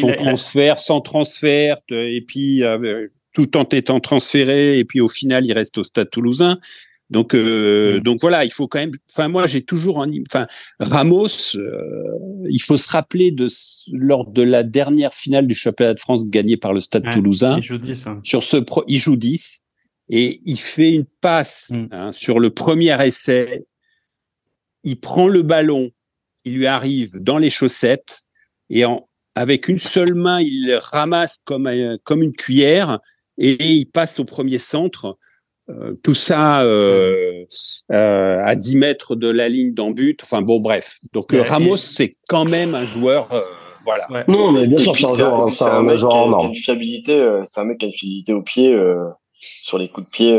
son 0.00 0.12
transfert, 0.12 0.78
sans 0.78 1.00
transfert, 1.00 1.78
et 1.90 2.24
puis 2.26 2.62
tout 3.32 3.56
en 3.56 3.64
étant 3.64 4.00
transféré, 4.00 4.78
et 4.78 4.84
puis 4.84 5.00
au 5.00 5.08
final, 5.08 5.44
il 5.44 5.52
reste 5.52 5.78
au 5.78 5.84
Stade 5.84 6.10
Toulousain. 6.10 6.58
Donc, 7.10 7.34
euh, 7.34 7.98
mm. 7.98 8.00
donc 8.00 8.20
voilà, 8.20 8.44
il 8.44 8.52
faut 8.52 8.66
quand 8.66 8.78
même. 8.78 8.92
Enfin, 9.10 9.28
moi, 9.28 9.46
j'ai 9.46 9.62
toujours 9.62 10.02
un. 10.02 10.10
Enfin, 10.30 10.46
Ramos, 10.80 11.56
euh, 11.56 11.70
il 12.48 12.60
faut 12.60 12.76
se 12.76 12.90
rappeler 12.90 13.30
de 13.30 13.48
lors 13.92 14.30
de 14.30 14.42
la 14.42 14.62
dernière 14.62 15.12
finale 15.12 15.46
du 15.46 15.54
championnat 15.54 15.94
de 15.94 16.00
France 16.00 16.26
gagnée 16.26 16.56
par 16.56 16.72
le 16.72 16.80
Stade 16.80 17.10
Toulousain. 17.12 17.58
Il 17.58 17.62
joue 17.62 17.78
10. 17.78 18.06
Hein. 18.06 18.20
Sur 18.22 18.42
ce, 18.42 18.56
pro, 18.56 18.84
il 18.88 18.98
joue 18.98 19.16
10 19.16 19.60
et 20.10 20.40
il 20.44 20.58
fait 20.58 20.92
une 20.92 21.06
passe 21.20 21.70
mm. 21.70 21.86
hein, 21.92 22.12
sur 22.12 22.40
le 22.40 22.50
premier 22.50 22.96
essai. 23.04 23.66
Il 24.82 24.98
prend 24.98 25.28
le 25.28 25.42
ballon, 25.42 25.90
il 26.44 26.54
lui 26.56 26.66
arrive 26.66 27.18
dans 27.20 27.38
les 27.38 27.50
chaussettes 27.50 28.22
et 28.70 28.84
en, 28.84 29.08
avec 29.34 29.68
une 29.68 29.78
seule 29.78 30.14
main, 30.14 30.40
il 30.40 30.78
ramasse 30.80 31.38
comme 31.44 31.70
comme 32.04 32.22
une 32.22 32.32
cuillère 32.32 33.00
et 33.38 33.56
il 33.64 33.86
passe 33.86 34.20
au 34.20 34.24
premier 34.24 34.58
centre. 34.58 35.18
Euh, 35.70 35.94
tout 36.02 36.14
ça 36.14 36.60
euh, 36.60 37.46
euh, 37.90 38.42
à 38.44 38.54
10 38.54 38.76
mètres 38.76 39.16
de 39.16 39.28
la 39.28 39.48
ligne 39.48 39.72
d'en 39.72 39.90
but. 39.90 40.22
Enfin 40.22 40.42
bon, 40.42 40.60
bref. 40.60 40.98
Donc 41.14 41.32
Ramos, 41.32 41.78
c'est 41.78 42.12
quand 42.28 42.44
même 42.44 42.74
un 42.74 42.84
joueur. 42.84 43.28
voilà. 43.84 44.24
Non, 44.28 44.52
mais 44.52 44.66
bien 44.66 44.78
sûr, 44.78 44.94
c'est 44.94 45.06
un 45.06 45.14
joueur. 45.14 45.50
C'est 45.50 45.64
un, 45.64 45.82
mec 45.82 45.98
qui 45.98 46.06
a 46.06 46.46
une 46.46 46.54
fiabilité. 46.54 47.38
C'est 47.46 47.60
un 47.60 47.64
mec 47.64 47.78
qui 47.78 47.86
a 47.86 47.88
une 47.88 47.94
fiabilité 47.94 48.32
au 48.34 48.42
pied. 48.42 48.76
sur 49.40 49.78
les 49.78 49.88
coups 49.88 50.06
de 50.06 50.10
pied 50.10 50.38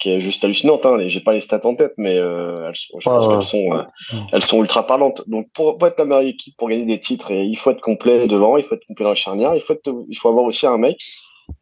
qui, 0.00 0.10
est 0.10 0.20
juste 0.22 0.42
hallucinante. 0.42 0.86
Hein. 0.86 1.06
J'ai 1.06 1.20
pas 1.20 1.34
les 1.34 1.40
stats 1.40 1.60
en 1.64 1.74
tête, 1.74 1.92
mais 1.98 2.14
elles, 2.14 2.72
je 2.74 2.86
pense 3.04 3.28
qu'elles 3.28 3.42
sont, 3.42 3.84
elles 4.32 4.42
sont 4.42 4.62
ultra 4.62 4.86
parlantes. 4.86 5.22
Donc 5.26 5.48
pour, 5.52 5.76
pour, 5.76 5.86
être 5.86 5.98
la 5.98 6.06
meilleure 6.06 6.20
équipe, 6.22 6.56
pour 6.56 6.70
gagner 6.70 6.86
des 6.86 7.00
titres, 7.00 7.30
il 7.30 7.56
faut 7.58 7.72
être 7.72 7.82
complet 7.82 8.26
devant, 8.26 8.56
il 8.56 8.62
faut 8.62 8.74
être 8.74 8.86
complet 8.86 9.04
dans 9.04 9.10
la 9.10 9.16
charnière, 9.16 9.54
il 9.54 9.60
faut, 9.60 9.74
être, 9.74 9.92
il 10.08 10.16
faut 10.16 10.30
avoir 10.30 10.46
aussi 10.46 10.66
un 10.66 10.78
mec 10.78 10.96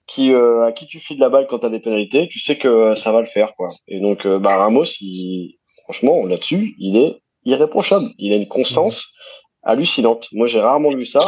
qui 0.07 0.33
euh, 0.33 0.64
à 0.64 0.73
qui 0.73 0.87
tu 0.87 1.01
files 1.01 1.19
la 1.19 1.29
balle 1.29 1.47
quand 1.49 1.61
tu 1.61 1.67
as 1.67 1.71
des 1.71 1.81
pénalités, 1.81 2.29
tu 2.29 2.38
sais 2.38 2.57
que 2.57 2.69
euh, 2.69 2.95
ça 2.95 3.12
va 3.12 3.21
le 3.21 3.27
faire 3.27 3.55
quoi. 3.55 3.71
Et 3.88 4.01
donc 4.01 4.27
euh, 4.27 4.38
bah 4.38 4.57
Ramos, 4.57 4.85
il, 5.01 5.59
franchement 5.85 6.27
là-dessus, 6.27 6.75
il 6.79 6.97
est 6.97 7.21
irréprochable. 7.45 8.07
Il 8.19 8.33
a 8.33 8.37
une 8.37 8.49
constance 8.49 9.12
hallucinante. 9.62 10.29
Moi, 10.33 10.47
j'ai 10.47 10.61
rarement 10.61 10.95
vu 10.95 11.07
ça 11.07 11.23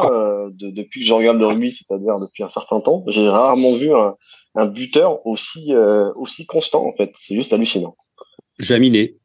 depuis 0.53 1.01
que 1.01 1.07
je 1.07 1.15
regarde 1.15 1.39
le 1.39 1.47
rugby, 1.47 1.73
c'est-à-dire 1.73 2.19
depuis 2.19 2.43
un 2.43 2.49
certain 2.49 2.81
temps. 2.81 3.03
J'ai 3.07 3.29
rarement 3.29 3.73
vu 3.73 3.95
un, 3.95 4.15
un 4.55 4.67
buteur 4.67 5.27
aussi 5.27 5.73
aussi 6.17 6.45
constant 6.47 6.85
en 6.87 6.93
fait. 6.93 7.11
C'est 7.15 7.35
juste 7.35 7.53
hallucinant. 7.53 7.97
Jaminé. 8.59 9.17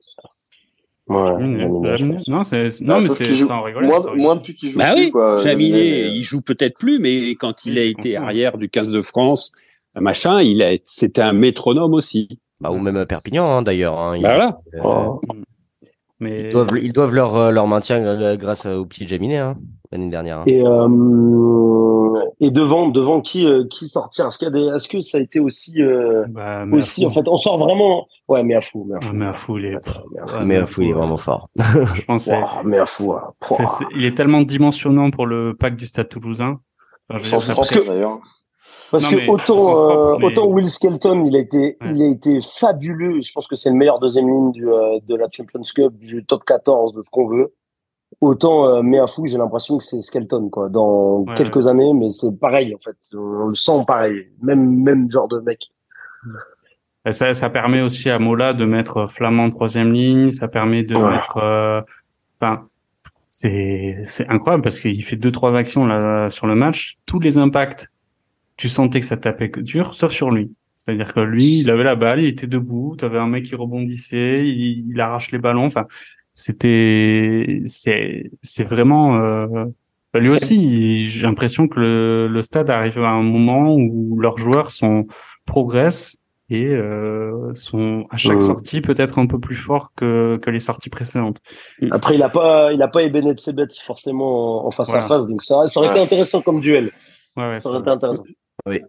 Non, 2.28 2.44
c'est 2.44 2.82
non, 2.82 2.96
mais 2.96 3.02
c'est 3.02 3.36
sans 3.36 3.62
rigoler. 3.64 3.90
Moins, 4.16 4.36
depuis 4.36 4.56
qu'il 4.56 4.70
joue. 4.70 4.80
Bah 4.80 4.94
oui, 4.96 5.12
quoi, 5.12 5.38
Jaminet, 5.38 6.10
il 6.10 6.24
joue 6.24 6.42
peut-être 6.42 6.78
plus, 6.78 7.00
mais 7.00 7.32
quand 7.32 7.66
il 7.66 7.78
a 7.78 7.84
été 7.84 8.18
arrière 8.18 8.58
du 8.58 8.70
15 8.70 8.92
de 8.92 9.02
France, 9.02 9.52
machin, 9.96 10.42
il 10.42 10.62
a, 10.62 10.76
c'était 10.84 11.22
un 11.22 11.34
métronome 11.34 11.94
aussi. 11.94 12.40
Bah, 12.62 12.72
ou 12.72 12.78
même 12.78 12.96
à 12.98 13.08
Perpignan, 13.08 13.46
hein, 13.52 13.64
d'ailleurs. 13.64 14.00
Hein, 14.00 14.20
bah 14.22 14.36
voilà. 14.36 14.60
Euh, 14.76 14.80
oh. 14.84 15.22
Mais... 16.22 16.46
Ils 16.46 16.50
doivent, 16.52 16.78
ils 16.82 16.94
doivent 16.94 17.14
leur, 17.14 17.36
euh, 17.36 17.52
leur 17.52 17.68
maintien 17.68 18.36
grâce 18.36 18.66
au 18.66 18.86
petit 18.86 19.08
Jaminet, 19.08 19.38
hein, 19.38 19.58
l'année 19.92 20.10
dernière. 20.10 20.40
Hein. 20.40 20.44
Et, 20.46 20.62
euh, 20.64 20.88
et 22.40 22.52
devant, 22.52 22.88
devant 22.88 23.22
qui, 23.22 23.46
euh, 23.46 23.66
qui 23.70 23.90
sortir 23.90 24.28
Est-ce 24.28 24.38
qu'il 24.38 24.46
y 24.46 24.50
a 24.50 24.52
des, 24.52 24.76
est-ce 24.76 24.88
que 24.88 25.02
ça 25.02 25.18
a 25.18 25.22
été 25.22 25.40
aussi, 25.40 25.82
euh, 25.82 26.26
bah, 26.30 26.66
aussi, 26.72 27.06
en 27.06 27.10
fait, 27.10 27.28
on 27.28 27.38
sort 27.38 27.58
vraiment, 27.58 28.08
Ouais, 28.28 28.44
mais 28.44 28.56
à 28.56 28.62
fou. 28.62 28.90
Mais 29.14 29.26
à 29.26 29.34
fou, 29.34 29.58
il 29.58 29.66
est, 29.66 29.78
mais 30.46 30.58
à 30.58 30.66
fou, 30.66 30.84
il 30.84 30.90
est 30.90 30.94
vraiment 30.94 31.18
fort. 31.18 31.50
je 31.58 32.06
pense. 32.06 32.30
mais 32.64 32.78
à 32.78 32.86
fou. 32.86 33.14
il 33.96 34.06
est 34.06 34.16
tellement 34.16 34.42
dimensionnant 34.42 35.12
pour 35.12 35.26
le 35.26 35.54
pack 35.54 35.76
du 35.76 35.86
Stade 35.86 36.08
Toulousain. 36.10 36.60
Enfin, 37.10 37.42
je 37.42 37.54
parce 37.54 37.70
que, 37.70 37.86
d'ailleurs. 37.86 38.20
Parce 38.92 39.08
que 39.08 39.30
autant, 39.30 40.16
euh, 40.16 40.26
autant 40.26 40.48
Will 40.48 40.70
Skelton, 40.70 41.24
il 41.26 41.36
a 41.36 41.40
été, 41.40 41.78
il 41.82 42.02
a 42.02 42.08
été 42.08 42.40
fabuleux. 42.42 43.22
Je 43.22 43.32
pense 43.32 43.48
que 43.48 43.56
c'est 43.56 43.70
le 43.70 43.76
meilleur 43.76 44.00
deuxième 44.00 44.28
ligne 44.28 44.52
du, 44.52 44.70
euh, 44.70 45.00
de 45.08 45.16
la 45.16 45.28
Champions 45.32 45.62
Cup, 45.74 45.94
du 45.98 46.24
top 46.26 46.44
14, 46.46 46.94
de 46.94 47.02
ce 47.02 47.10
qu'on 47.10 47.28
veut. 47.28 47.54
Autant, 48.20 48.68
euh, 48.68 48.82
mais 48.84 49.00
à 49.00 49.08
fou, 49.08 49.26
j'ai 49.26 49.38
l'impression 49.38 49.78
que 49.78 49.84
c'est 49.84 50.02
Skelton, 50.02 50.50
quoi, 50.50 50.70
dans 50.70 51.24
quelques 51.38 51.68
années, 51.68 51.94
mais 51.94 52.10
c'est 52.10 52.38
pareil, 52.38 52.76
en 52.76 52.80
fait. 52.80 52.98
On 53.16 53.48
le 53.48 53.56
sent 53.56 53.84
pareil. 53.88 54.28
Même, 54.42 54.84
même 54.84 55.10
genre 55.10 55.28
de 55.28 55.40
mec. 55.40 55.72
Ça, 57.10 57.34
ça 57.34 57.50
permet 57.50 57.82
aussi 57.82 58.10
à 58.10 58.20
Mola 58.20 58.54
de 58.54 58.66
mettre 58.66 59.08
Flamand 59.10 59.46
en 59.46 59.50
troisième 59.50 59.92
ligne. 59.92 60.32
Ça 60.32 60.48
permet 60.48 60.84
de 60.84 60.96
mettre. 60.96 61.38
Euh, 61.38 61.82
enfin, 62.40 62.68
c'est 63.30 63.98
c'est 64.04 64.28
incroyable 64.30 64.62
parce 64.62 64.80
qu'il 64.80 65.04
fait 65.04 65.16
deux 65.16 65.32
trois 65.32 65.56
actions 65.56 65.86
là 65.86 66.30
sur 66.30 66.46
le 66.46 66.54
match. 66.54 67.00
Tous 67.08 67.20
les 67.20 67.40
impacts, 67.40 67.90
tu 68.58 68.70
sentais 68.70 69.00
que 69.00 69.06
ça 69.06 69.18
tapait 69.18 69.52
dur, 69.58 69.94
sauf 69.94 70.12
sur 70.12 70.32
lui. 70.32 70.52
C'est-à-dire 70.76 71.14
que 71.14 71.20
lui, 71.20 71.60
il 71.60 71.70
avait 71.70 71.84
la 71.84 71.96
balle, 71.96 72.22
il 72.22 72.28
était 72.28 72.48
debout. 72.48 72.96
Tu 72.98 73.06
avais 73.06 73.20
un 73.20 73.28
mec 73.28 73.46
qui 73.46 73.56
rebondissait, 73.56 74.48
il, 74.48 74.90
il 74.90 75.00
arrache 75.00 75.32
les 75.32 75.38
ballons. 75.38 75.66
Enfin, 75.66 75.86
c'était 76.34 77.62
c'est 77.66 78.32
c'est 78.42 78.64
vraiment. 78.64 79.18
Euh, 79.18 79.66
lui 80.16 80.30
aussi, 80.30 81.08
j'ai 81.08 81.26
l'impression 81.26 81.68
que 81.68 81.80
le, 81.80 82.28
le, 82.28 82.42
stade 82.42 82.70
arrive 82.70 83.00
à 83.00 83.12
un 83.12 83.22
moment 83.22 83.76
où 83.76 84.20
leurs 84.20 84.38
joueurs 84.38 84.72
sont 84.72 85.06
progressent 85.46 86.18
et 86.52 86.66
euh, 86.66 87.54
sont 87.56 88.06
à 88.10 88.18
chaque 88.18 88.42
sortie 88.42 88.82
peut-être 88.82 89.20
un 89.20 89.26
peu 89.26 89.40
plus 89.40 89.56
forts 89.56 89.94
que, 89.96 90.38
que 90.42 90.50
les 90.50 90.60
sorties 90.60 90.90
précédentes. 90.90 91.38
Après, 91.92 92.16
il 92.16 92.24
a 92.24 92.30
pas, 92.30 92.74
il 92.74 92.82
a 92.82 92.90
pas 92.90 93.04
Ebenet 93.04 93.38
Sebet 93.38 93.68
forcément 93.86 94.68
en 94.68 94.72
face 94.72 94.94
à 94.94 95.08
face, 95.08 95.28
donc 95.28 95.42
ça, 95.42 95.68
ça 95.70 95.80
aurait 95.80 95.92
été 95.92 96.02
intéressant 96.02 96.42
comme 96.42 96.60
duel. 96.60 96.90
Ouais, 97.38 97.48
ouais, 97.50 97.60
ça 97.62 97.70
aurait 97.70 97.80
été 97.82 97.90
intéressant. 97.90 98.24
Oui. 98.68 98.82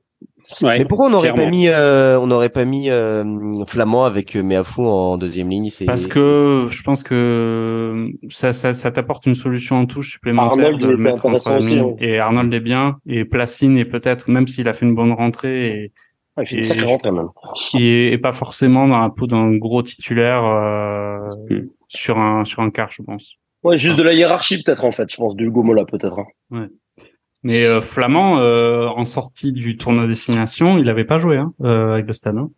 Ouais, 0.62 0.78
mais 0.78 0.84
pourquoi 0.84 1.06
on 1.06 1.10
n'aurait 1.10 1.34
pas 1.34 1.46
mis 1.46 1.66
euh, 1.68 2.18
on 2.20 2.26
n'aurait 2.28 2.48
pas 2.48 2.64
mis 2.64 2.90
euh, 2.90 3.24
Flamand 3.66 4.04
avec 4.04 4.36
euh, 4.36 4.42
Meafou 4.44 4.86
en 4.86 5.18
deuxième 5.18 5.48
ligne 5.50 5.68
c'est 5.70 5.84
parce 5.84 6.06
que 6.06 6.66
je 6.70 6.82
pense 6.84 7.02
que 7.02 8.00
ça 8.30 8.52
ça, 8.52 8.72
ça 8.74 8.90
t'apporte 8.92 9.26
une 9.26 9.34
solution 9.34 9.76
en 9.78 9.86
touche 9.86 10.12
supplémentaire 10.12 10.66
Arnold 10.66 10.80
de 10.80 10.86
le 10.88 10.96
mettre 10.96 11.26
entre 11.26 11.58
aussi, 11.58 11.76
hein. 11.78 11.94
et 11.98 12.18
Arnold 12.20 12.54
est 12.54 12.60
bien 12.60 12.98
et 13.06 13.24
Placine 13.24 13.76
est 13.76 13.84
peut-être 13.84 14.30
même 14.30 14.46
s'il 14.46 14.68
a 14.68 14.72
fait 14.74 14.86
une 14.86 14.94
bonne 14.94 15.12
rentrée 15.12 15.66
et 15.66 15.92
Ouais, 16.36 16.44
il 16.44 16.48
fait 16.48 16.56
une 16.58 16.62
sacrée 16.62 16.84
rentrée 16.86 17.10
même. 17.10 17.28
et, 17.74 18.12
et 18.12 18.18
pas 18.18 18.32
forcément 18.32 18.86
dans 18.88 19.00
la 19.00 19.10
peau 19.10 19.26
d'un 19.26 19.54
gros 19.56 19.82
titulaire 19.82 20.44
euh, 20.44 21.18
Mm. 21.50 21.68
sur 21.88 22.18
un 22.18 22.44
sur 22.44 22.62
un 22.62 22.70
quart 22.70 22.90
je 22.90 23.02
pense. 23.02 23.36
Ouais, 23.64 23.76
juste 23.76 23.96
de 23.96 24.02
la 24.02 24.12
hiérarchie 24.12 24.62
peut-être 24.62 24.84
en 24.84 24.92
fait, 24.92 25.10
je 25.10 25.16
pense, 25.16 25.34
du 25.36 25.46
Hugo 25.46 25.62
Mola 25.62 25.84
peut-être. 25.84 26.18
hein. 26.52 26.68
Mais 27.44 27.64
euh, 27.64 27.80
Flamand 27.80 28.38
euh, 28.38 28.86
en 28.88 29.04
sortie 29.04 29.52
du 29.52 29.76
tournoi 29.76 30.06
destination, 30.06 30.78
il 30.78 30.88
avait 30.88 31.04
pas 31.04 31.18
joué 31.18 31.36
hein, 31.38 31.52
euh, 31.62 31.94
avec 31.94 32.06
le 32.06 32.12
Stade. 32.12 32.36
hein. 32.36 32.50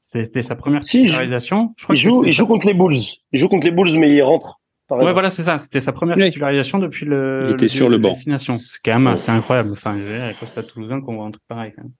C'était 0.00 0.42
sa 0.42 0.54
première 0.54 0.86
Si, 0.86 1.00
titularisation. 1.00 1.72
Je 1.76 1.84
crois 1.84 1.94
Il 1.96 1.98
joue, 1.98 2.24
il 2.24 2.32
sa- 2.32 2.38
joue 2.38 2.46
contre 2.46 2.66
les 2.66 2.74
Bulls. 2.74 2.96
Il 3.32 3.40
joue 3.40 3.48
contre 3.48 3.66
les 3.66 3.72
Bulls, 3.72 3.98
mais 3.98 4.10
il 4.10 4.22
rentre. 4.22 4.60
Par 4.86 4.98
Ouais, 4.98 5.04
exemple. 5.04 5.14
voilà, 5.14 5.30
c'est 5.30 5.42
ça. 5.42 5.56
C'était 5.58 5.80
sa 5.80 5.92
première 5.92 6.16
Oui. 6.16 6.24
titularisation 6.24 6.78
depuis 6.78 7.06
le. 7.06 7.46
Il 7.48 7.52
était 7.54 7.68
sur 7.68 7.88
le 7.88 7.96
banc. 7.96 8.10
Destination. 8.10 8.60
C'est 8.66 8.80
quand 8.84 8.92
même 8.92 9.06
assez 9.06 9.30
incroyable. 9.32 9.70
Enfin, 9.72 9.92
avec 9.98 10.40
le 10.40 10.46
Stade 10.46 10.66
Toulousain 10.66 11.00
qu'on 11.00 11.16
voit 11.16 11.24
un 11.24 11.30
truc 11.30 11.42
pareil. 11.48 11.72
Quand 11.74 11.82
même. 11.84 11.92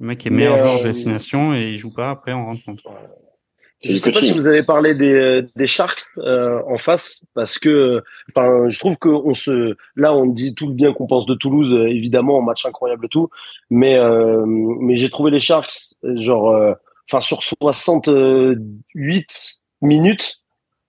Le 0.00 0.06
mec 0.08 0.26
est 0.26 0.30
meilleur 0.30 0.54
euh, 0.54 0.56
joueur 0.64 0.78
de 0.82 0.88
destination 0.88 1.54
et 1.54 1.68
il 1.70 1.78
joue 1.78 1.92
pas. 1.92 2.10
Après, 2.10 2.32
on 2.32 2.44
rentre 2.44 2.64
compte. 2.64 2.80
Je 3.84 3.96
sais 3.96 4.12
pas 4.12 4.20
si 4.20 4.32
vous 4.32 4.46
avez 4.46 4.62
parlé 4.62 4.94
des, 4.94 5.42
des 5.56 5.66
Sharks 5.66 6.02
euh, 6.18 6.60
en 6.68 6.78
face, 6.78 7.24
parce 7.34 7.58
que, 7.58 8.02
enfin, 8.30 8.68
je 8.68 8.78
trouve 8.78 8.96
que 8.96 9.08
on 9.08 9.34
se, 9.34 9.74
là, 9.96 10.14
on 10.14 10.26
dit 10.26 10.54
tout 10.54 10.68
le 10.68 10.74
bien 10.74 10.92
qu'on 10.92 11.06
pense 11.06 11.26
de 11.26 11.34
Toulouse, 11.34 11.72
euh, 11.72 11.88
évidemment, 11.88 12.38
en 12.38 12.42
match 12.42 12.64
incroyable 12.66 13.06
et 13.06 13.08
tout, 13.08 13.28
mais 13.70 13.96
euh, 13.96 14.44
mais 14.46 14.96
j'ai 14.96 15.10
trouvé 15.10 15.30
les 15.30 15.40
Sharks, 15.40 15.72
euh, 16.04 16.20
genre, 16.22 16.50
euh, 16.50 16.72
enfin, 17.10 17.20
sur 17.20 17.42
68 17.42 19.60
minutes, 19.80 20.38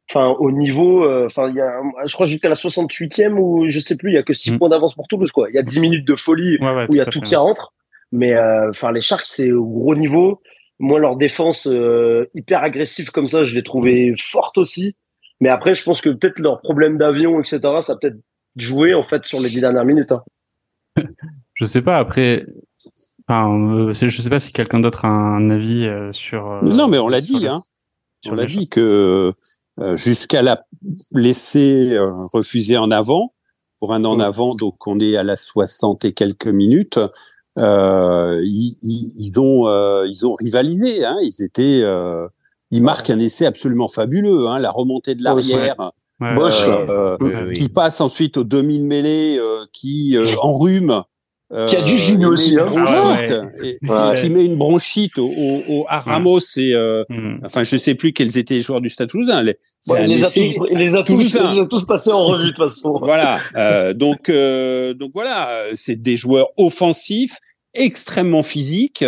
enfin, 0.09 0.27
au 0.39 0.51
niveau, 0.51 1.03
euh, 1.05 1.25
enfin, 1.25 1.49
il 1.49 1.55
y 1.55 1.61
a, 1.61 1.81
je 2.05 2.13
crois 2.13 2.25
jusqu'à 2.25 2.49
la 2.49 2.55
68e 2.55 3.37
ou 3.37 3.67
je 3.69 3.79
sais 3.79 3.95
plus, 3.95 4.11
il 4.11 4.15
y 4.15 4.17
a 4.17 4.23
que 4.23 4.33
6 4.33 4.51
Mm. 4.51 4.59
points 4.59 4.69
d'avance 4.69 4.95
pour 4.95 5.07
Toulouse, 5.07 5.31
quoi. 5.31 5.49
Il 5.49 5.55
y 5.55 5.59
a 5.59 5.63
10 5.63 5.79
minutes 5.79 6.07
de 6.07 6.15
folie 6.15 6.57
Ouais, 6.59 6.73
ouais, 6.73 6.85
où 6.89 6.93
il 6.93 6.97
y 6.97 7.01
a 7.01 7.05
tout 7.05 7.21
qui 7.21 7.35
rentre. 7.35 7.73
Mais 8.11 8.33
euh, 8.35 8.69
enfin, 8.69 8.91
les 8.91 9.01
Sharks, 9.01 9.25
c'est 9.25 9.51
au 9.51 9.65
gros 9.65 9.95
niveau. 9.95 10.41
Moi, 10.83 10.99
leur 10.99 11.15
défense 11.15 11.65
euh, 11.67 12.25
hyper 12.35 12.61
agressive 12.61 13.09
comme 13.11 13.27
ça, 13.27 13.45
je 13.45 13.55
l'ai 13.55 13.63
trouvé 13.63 14.13
forte 14.17 14.57
aussi. 14.57 14.95
Mais 15.39 15.49
après, 15.49 15.73
je 15.75 15.83
pense 15.83 16.01
que 16.01 16.09
peut-être 16.09 16.39
leur 16.39 16.59
problème 16.61 16.97
d'avion, 16.97 17.39
etc., 17.39 17.59
ça 17.81 17.93
a 17.93 17.95
peut-être 17.95 18.17
joué 18.57 18.93
en 18.93 19.03
fait 19.03 19.23
sur 19.25 19.39
les 19.39 19.49
dix 19.49 19.61
dernières 19.61 19.85
minutes. 19.85 20.11
hein. 20.11 20.23
Je 21.55 21.65
sais 21.65 21.81
pas. 21.81 21.97
Après, 21.97 22.45
enfin, 23.27 23.49
euh, 23.49 23.93
je 23.93 24.21
sais 24.21 24.29
pas 24.29 24.39
si 24.39 24.51
quelqu'un 24.51 24.79
d'autre 24.79 25.05
a 25.05 25.09
un 25.09 25.49
avis 25.51 25.85
euh, 25.85 26.11
sur. 26.11 26.51
euh, 26.51 26.61
Non, 26.63 26.87
mais 26.87 26.97
on 26.97 27.07
l'a 27.07 27.21
dit, 27.21 27.47
hein. 27.47 27.61
sur 28.21 28.33
On 28.33 28.35
l'a 28.35 28.45
dit 28.45 28.67
que 28.67 29.33
euh, 29.79 29.95
jusqu'à 29.95 30.41
la 30.41 30.65
laisser 31.13 31.93
euh, 31.93 32.11
refuser 32.33 32.77
en 32.77 32.91
avant, 32.91 33.33
pour 33.79 33.93
un 33.93 34.03
en 34.05 34.19
avant, 34.19 34.55
donc 34.55 34.85
on 34.87 34.99
est 34.99 35.15
à 35.15 35.23
la 35.23 35.37
60 35.37 36.05
et 36.05 36.13
quelques 36.13 36.47
minutes, 36.47 36.99
euh, 37.57 38.41
ils, 38.43 38.77
ils, 38.81 39.13
ils 39.15 39.39
ont 39.39 39.67
euh, 39.67 40.07
ils 40.07 40.25
ont 40.25 40.33
rivalisé, 40.33 41.05
hein. 41.05 41.17
Ils 41.21 41.43
étaient 41.43 41.81
euh, 41.83 42.27
ils 42.71 42.81
marquent 42.81 43.11
un 43.11 43.19
essai 43.19 43.45
absolument 43.45 43.87
fabuleux, 43.87 44.47
hein, 44.47 44.59
la 44.59 44.71
remontée 44.71 45.15
de 45.15 45.23
l'arrière, 45.23 45.75
Bosch, 46.19 46.65
ouais, 46.67 46.85
euh, 46.89 47.53
qui 47.53 47.69
passe 47.69 48.01
ensuite 48.01 48.37
au 48.37 48.43
demi 48.43 48.79
de 48.79 48.85
mêlée, 48.85 49.37
euh, 49.37 49.65
qui 49.71 50.17
euh, 50.17 50.35
enrhume. 50.41 51.03
Euh, 51.53 51.65
Qui 51.67 51.75
a 51.77 51.81
du 51.83 51.97
jus, 51.97 52.13
lui 52.13 52.19
met 52.19 52.25
aussi, 52.25 52.57
hein. 52.59 52.65
bronchite, 52.65 53.33
Ah 53.33 53.43
et- 53.63 53.77
Ouais. 53.87 54.13
et 54.17 54.21
qui 54.21 54.29
met 54.29 54.45
une 54.45 54.55
bronchite 54.55 55.17
au, 55.19 55.27
au, 55.27 55.61
au- 55.69 55.85
à 55.87 55.99
Ramos 55.99 56.39
et 56.57 56.73
euh, 56.73 57.03
Hmm. 57.09 57.37
enfin 57.45 57.63
je 57.63 57.77
sais 57.77 57.95
plus 57.95 58.11
quels 58.11 58.37
étaient 58.37 58.55
les 58.55 58.61
joueurs 58.61 58.81
du 58.81 58.89
Stade 58.89 59.09
Toulousain. 59.09 59.41
Les- 59.43 59.57
les 60.07 60.23
a 60.23 60.27
tous, 60.27 60.39
il 60.39 60.77
les 60.77 60.95
a 60.95 61.03
tous, 61.03 61.13
toulousain. 61.13 61.53
les 61.53 61.59
a 61.61 61.65
tous 61.65 61.85
passés 61.85 62.11
en 62.11 62.25
revue 62.25 62.45
de 62.45 62.49
toute 62.51 62.67
façon. 62.69 62.97
Voilà. 63.01 63.39
euh, 63.55 63.93
donc 63.93 64.29
euh, 64.29 64.93
donc 64.93 65.11
voilà, 65.13 65.49
euh, 65.49 65.71
c'est 65.75 66.01
des 66.01 66.17
joueurs 66.17 66.47
offensifs, 66.57 67.37
extrêmement 67.73 68.43
physiques. 68.43 69.05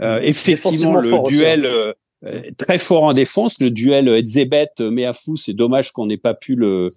Euh, 0.00 0.20
effectivement, 0.22 0.94
le 0.96 1.08
fort 1.10 1.24
aussi, 1.24 1.36
duel 1.36 1.64
euh, 1.66 1.92
euh, 2.26 2.42
très 2.56 2.78
fort 2.78 3.02
en 3.04 3.12
défense, 3.14 3.60
le 3.60 3.70
duel 3.70 4.08
Edzebet 4.08 4.68
Meafou, 4.80 5.36
c'est 5.36 5.54
dommage 5.54 5.90
qu'on 5.92 6.06
n'ait 6.06 6.16
pas 6.16 6.34
pu 6.34 6.54
le 6.54 6.90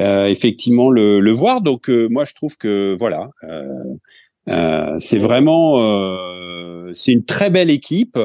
euh, 0.00 0.26
effectivement 0.26 0.90
le, 0.90 1.20
le 1.20 1.32
voir. 1.32 1.60
Donc 1.60 1.88
euh, 1.90 2.08
moi 2.10 2.24
je 2.24 2.32
trouve 2.34 2.56
que 2.56 2.96
voilà, 2.98 3.30
euh, 3.44 3.62
euh, 3.62 3.94
c'est 4.98 5.18
vraiment 5.18 5.78
euh, 5.80 6.90
c'est 6.94 7.12
une 7.12 7.24
très 7.24 7.50
belle 7.50 7.70
équipe 7.70 8.18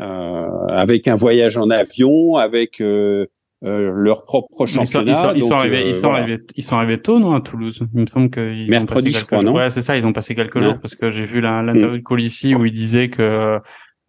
euh, 0.00 0.66
avec 0.68 1.08
un 1.08 1.16
voyage 1.16 1.56
en 1.58 1.70
avion, 1.70 2.36
avec 2.36 2.80
euh, 2.80 3.26
euh, 3.64 3.90
leur 3.94 4.24
propre 4.26 4.48
Ils 4.60 4.68
sont, 4.68 4.84
championnat. 4.84 5.12
ils 5.12 5.16
sont, 5.16 5.32
ils 5.34 5.42
sont 5.42 5.48
Donc, 5.50 5.58
arrivés, 5.60 5.82
euh, 5.84 5.88
ils 5.88 5.94
sont 5.94 6.08
voilà. 6.08 6.22
arrivés, 6.24 6.42
ils 6.56 6.62
sont 6.62 6.76
arrivés 6.76 7.00
tôt, 7.00 7.18
non, 7.18 7.32
à 7.34 7.40
Toulouse? 7.40 7.80
Il 7.94 8.00
me 8.02 8.06
semble 8.06 8.30
qu'ils 8.30 8.42
ont 8.66 8.70
Mercredi, 8.70 9.06
passé 9.06 9.12
je 9.12 9.12
quelques 9.18 9.26
crois, 9.26 9.38
jours. 9.38 9.50
non 9.52 9.56
Ouais, 9.56 9.70
c'est 9.70 9.80
ça, 9.80 9.96
ils 9.96 10.04
ont 10.04 10.12
passé 10.12 10.34
quelques 10.34 10.60
jours 10.60 10.76
parce 10.80 10.94
que 10.94 11.10
j'ai 11.10 11.24
vu 11.24 11.40
l'interview 11.40 11.96
de 11.96 12.02
Colissi 12.02 12.54
où 12.54 12.64
il 12.66 12.72
disait 12.72 13.08
que 13.08 13.58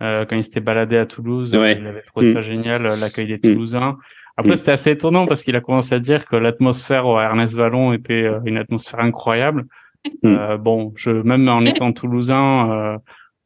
euh, 0.04 0.26
quand 0.26 0.36
il 0.36 0.44
s'était 0.44 0.60
baladé 0.60 0.98
à 0.98 1.06
Toulouse, 1.06 1.56
Ouais. 1.56 1.78
il 1.80 1.88
avait 1.88 2.02
trouvé 2.04 2.30
Mm. 2.30 2.34
ça 2.34 2.42
génial, 2.44 2.86
euh, 2.86 2.96
l'accueil 2.98 3.26
des 3.28 3.36
Mm. 3.50 3.54
Toulousains. 3.54 3.98
Après, 4.36 4.52
Mm. 4.52 4.56
c'était 4.58 4.72
assez 4.74 4.92
étonnant 4.92 5.26
parce 5.26 5.42
qu'il 5.42 5.56
a 5.56 5.62
commencé 5.62 5.96
à 5.96 6.00
dire 6.00 6.26
que 6.28 6.36
l'atmosphère 6.36 7.08
au 7.08 7.18
Ernest 7.20 7.56
Vallon 7.56 7.94
était 7.94 8.24
euh, 8.26 8.40
une 8.46 8.58
atmosphère 8.58 9.00
incroyable. 9.00 9.64
Mm. 10.24 10.28
Euh, 10.28 10.58
bon, 10.58 10.94
je, 10.96 11.10
même 11.12 11.48
en 11.48 11.62
étant 11.62 11.92
Toulousain, 11.94 12.72
euh, 12.72 12.98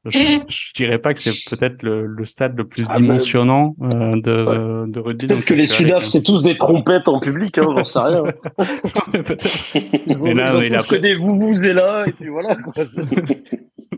je, 0.06 0.18
je 0.50 0.74
dirais 0.74 0.98
pas 1.00 1.14
que 1.14 1.20
c'est 1.20 1.56
peut-être 1.56 1.84
le, 1.84 2.08
le 2.08 2.26
stade 2.26 2.58
le 2.58 2.68
plus 2.68 2.86
Ah, 2.90 2.98
dimensionnant 2.98 3.76
euh, 3.94 4.12
de, 4.14 4.92
de 4.92 5.00
rugby. 5.00 5.28
Peut-être 5.28 5.46
que 5.46 5.54
les 5.54 5.66
Sudaf, 5.68 6.04
c'est 6.04 6.24
tous 6.24 6.42
des 6.42 6.58
trompettes 6.58 7.08
en 7.08 7.20
public, 7.20 7.58
hein, 7.60 7.68
j'en 7.78 7.84
sais 7.84 8.00
rien. 8.00 8.24
Mais 10.22 10.34
là, 10.34 10.54
il 10.64 10.76
a 10.76 10.80
que 10.84 10.96
des 11.00 11.16
vous 11.16 11.64
et 11.64 11.74
là, 11.74 12.06
et 12.08 12.12
puis 12.14 12.30
voilà, 12.30 12.56
quoi. 12.56 12.74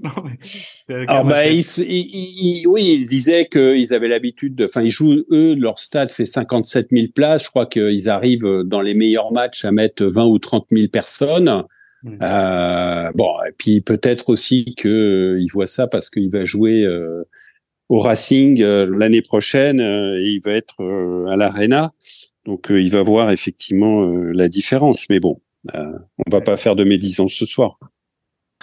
Non, 0.01 0.09
mais 0.25 0.31
c'était 0.41 1.05
quand 1.05 1.13
Alors 1.13 1.25
bah, 1.25 1.45
ils 1.47 1.59
ils- 1.59 2.61
ils- 2.63 2.67
oui, 2.67 2.97
ils 2.99 3.05
disaient 3.05 3.45
qu'ils 3.45 3.93
avaient 3.93 4.07
l'habitude 4.07 4.55
de, 4.55 4.65
enfin, 4.65 4.81
ils 4.81 4.89
jouent 4.89 5.23
eux, 5.31 5.55
leur 5.55 5.77
stade 5.79 6.11
fait 6.11 6.25
57 6.25 6.87
000 6.91 7.07
places. 7.13 7.45
Je 7.45 7.49
crois 7.49 7.65
qu'ils 7.67 8.09
arrivent 8.09 8.63
dans 8.65 8.81
les 8.81 8.95
meilleurs 8.95 9.31
matchs 9.31 9.63
à 9.65 9.71
mettre 9.71 10.03
20 10.05 10.25
ou 10.25 10.39
30 10.39 10.65
000 10.71 10.87
personnes. 10.87 11.63
Mm. 12.03 12.17
Euh, 12.21 13.11
bon, 13.15 13.33
et 13.47 13.51
puis 13.57 13.81
peut-être 13.81 14.29
aussi 14.29 14.75
que 14.75 14.87
euh, 14.89 15.41
il 15.41 15.47
voit 15.51 15.67
ça 15.67 15.87
parce 15.87 16.09
qu'il 16.09 16.29
va 16.29 16.43
jouer 16.43 16.83
euh, 16.83 17.23
au 17.89 17.99
Racing 17.99 18.61
euh, 18.61 18.85
l'année 18.85 19.21
prochaine 19.21 19.79
euh, 19.79 20.19
et 20.19 20.25
il 20.25 20.41
va 20.43 20.51
être 20.51 20.83
euh, 20.83 21.27
à 21.27 21.37
l'Arena. 21.37 21.91
Donc 22.45 22.71
euh, 22.71 22.81
il 22.81 22.91
va 22.91 23.01
voir 23.01 23.31
effectivement 23.31 24.03
euh, 24.03 24.31
la 24.33 24.49
différence. 24.49 25.07
Mais 25.09 25.19
bon, 25.19 25.41
euh, 25.73 25.97
on 26.25 26.29
va 26.29 26.41
pas 26.41 26.57
faire 26.57 26.75
de 26.75 26.83
médisance 26.83 27.33
ce 27.33 27.45
soir. 27.45 27.79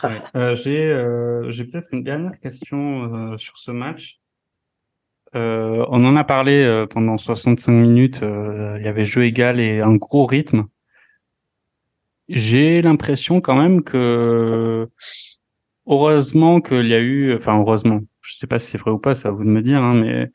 Ouais. 0.03 0.21
Euh, 0.35 0.55
j'ai 0.55 0.79
euh, 0.79 1.51
j'ai 1.51 1.65
peut-être 1.65 1.89
une 1.93 2.03
dernière 2.03 2.39
question 2.41 3.33
euh, 3.33 3.37
sur 3.39 3.59
ce 3.59 3.71
match. 3.71 4.21
Euh, 5.37 5.87
on 5.91 6.05
en 6.05 6.17
a 6.17 6.25
parlé 6.25 6.63
euh, 6.65 6.87
pendant 6.87 7.17
65 7.17 7.73
minutes. 7.73 8.23
euh, 8.23 8.77
il 8.79 8.85
y 8.85 8.89
avait 8.89 9.05
jeu 9.05 9.25
égal 9.25 9.61
et 9.61 9.81
un 9.81 9.95
gros 9.95 10.27
rythme. 10.27 10.67
J'ai 12.31 12.81
l'impression 12.81 13.41
quand 13.41 13.57
même 13.57 13.83
que 13.83 14.89
heureusement 15.87 16.61
qu'il 16.61 16.87
y 16.87 16.95
a 16.95 17.01
eu, 17.01 17.35
enfin 17.35 17.59
heureusement, 17.59 18.01
je 18.21 18.35
sais 18.35 18.47
pas 18.47 18.59
si 18.59 18.71
c'est 18.71 18.79
vrai 18.79 18.93
ou 18.93 18.99
pas, 18.99 19.15
c'est 19.15 19.29
à 19.29 19.33
vous 19.33 19.45
de 19.45 19.49
me 19.49 19.63
dire, 19.63 19.83
hein, 19.83 19.95
mais 19.95 20.31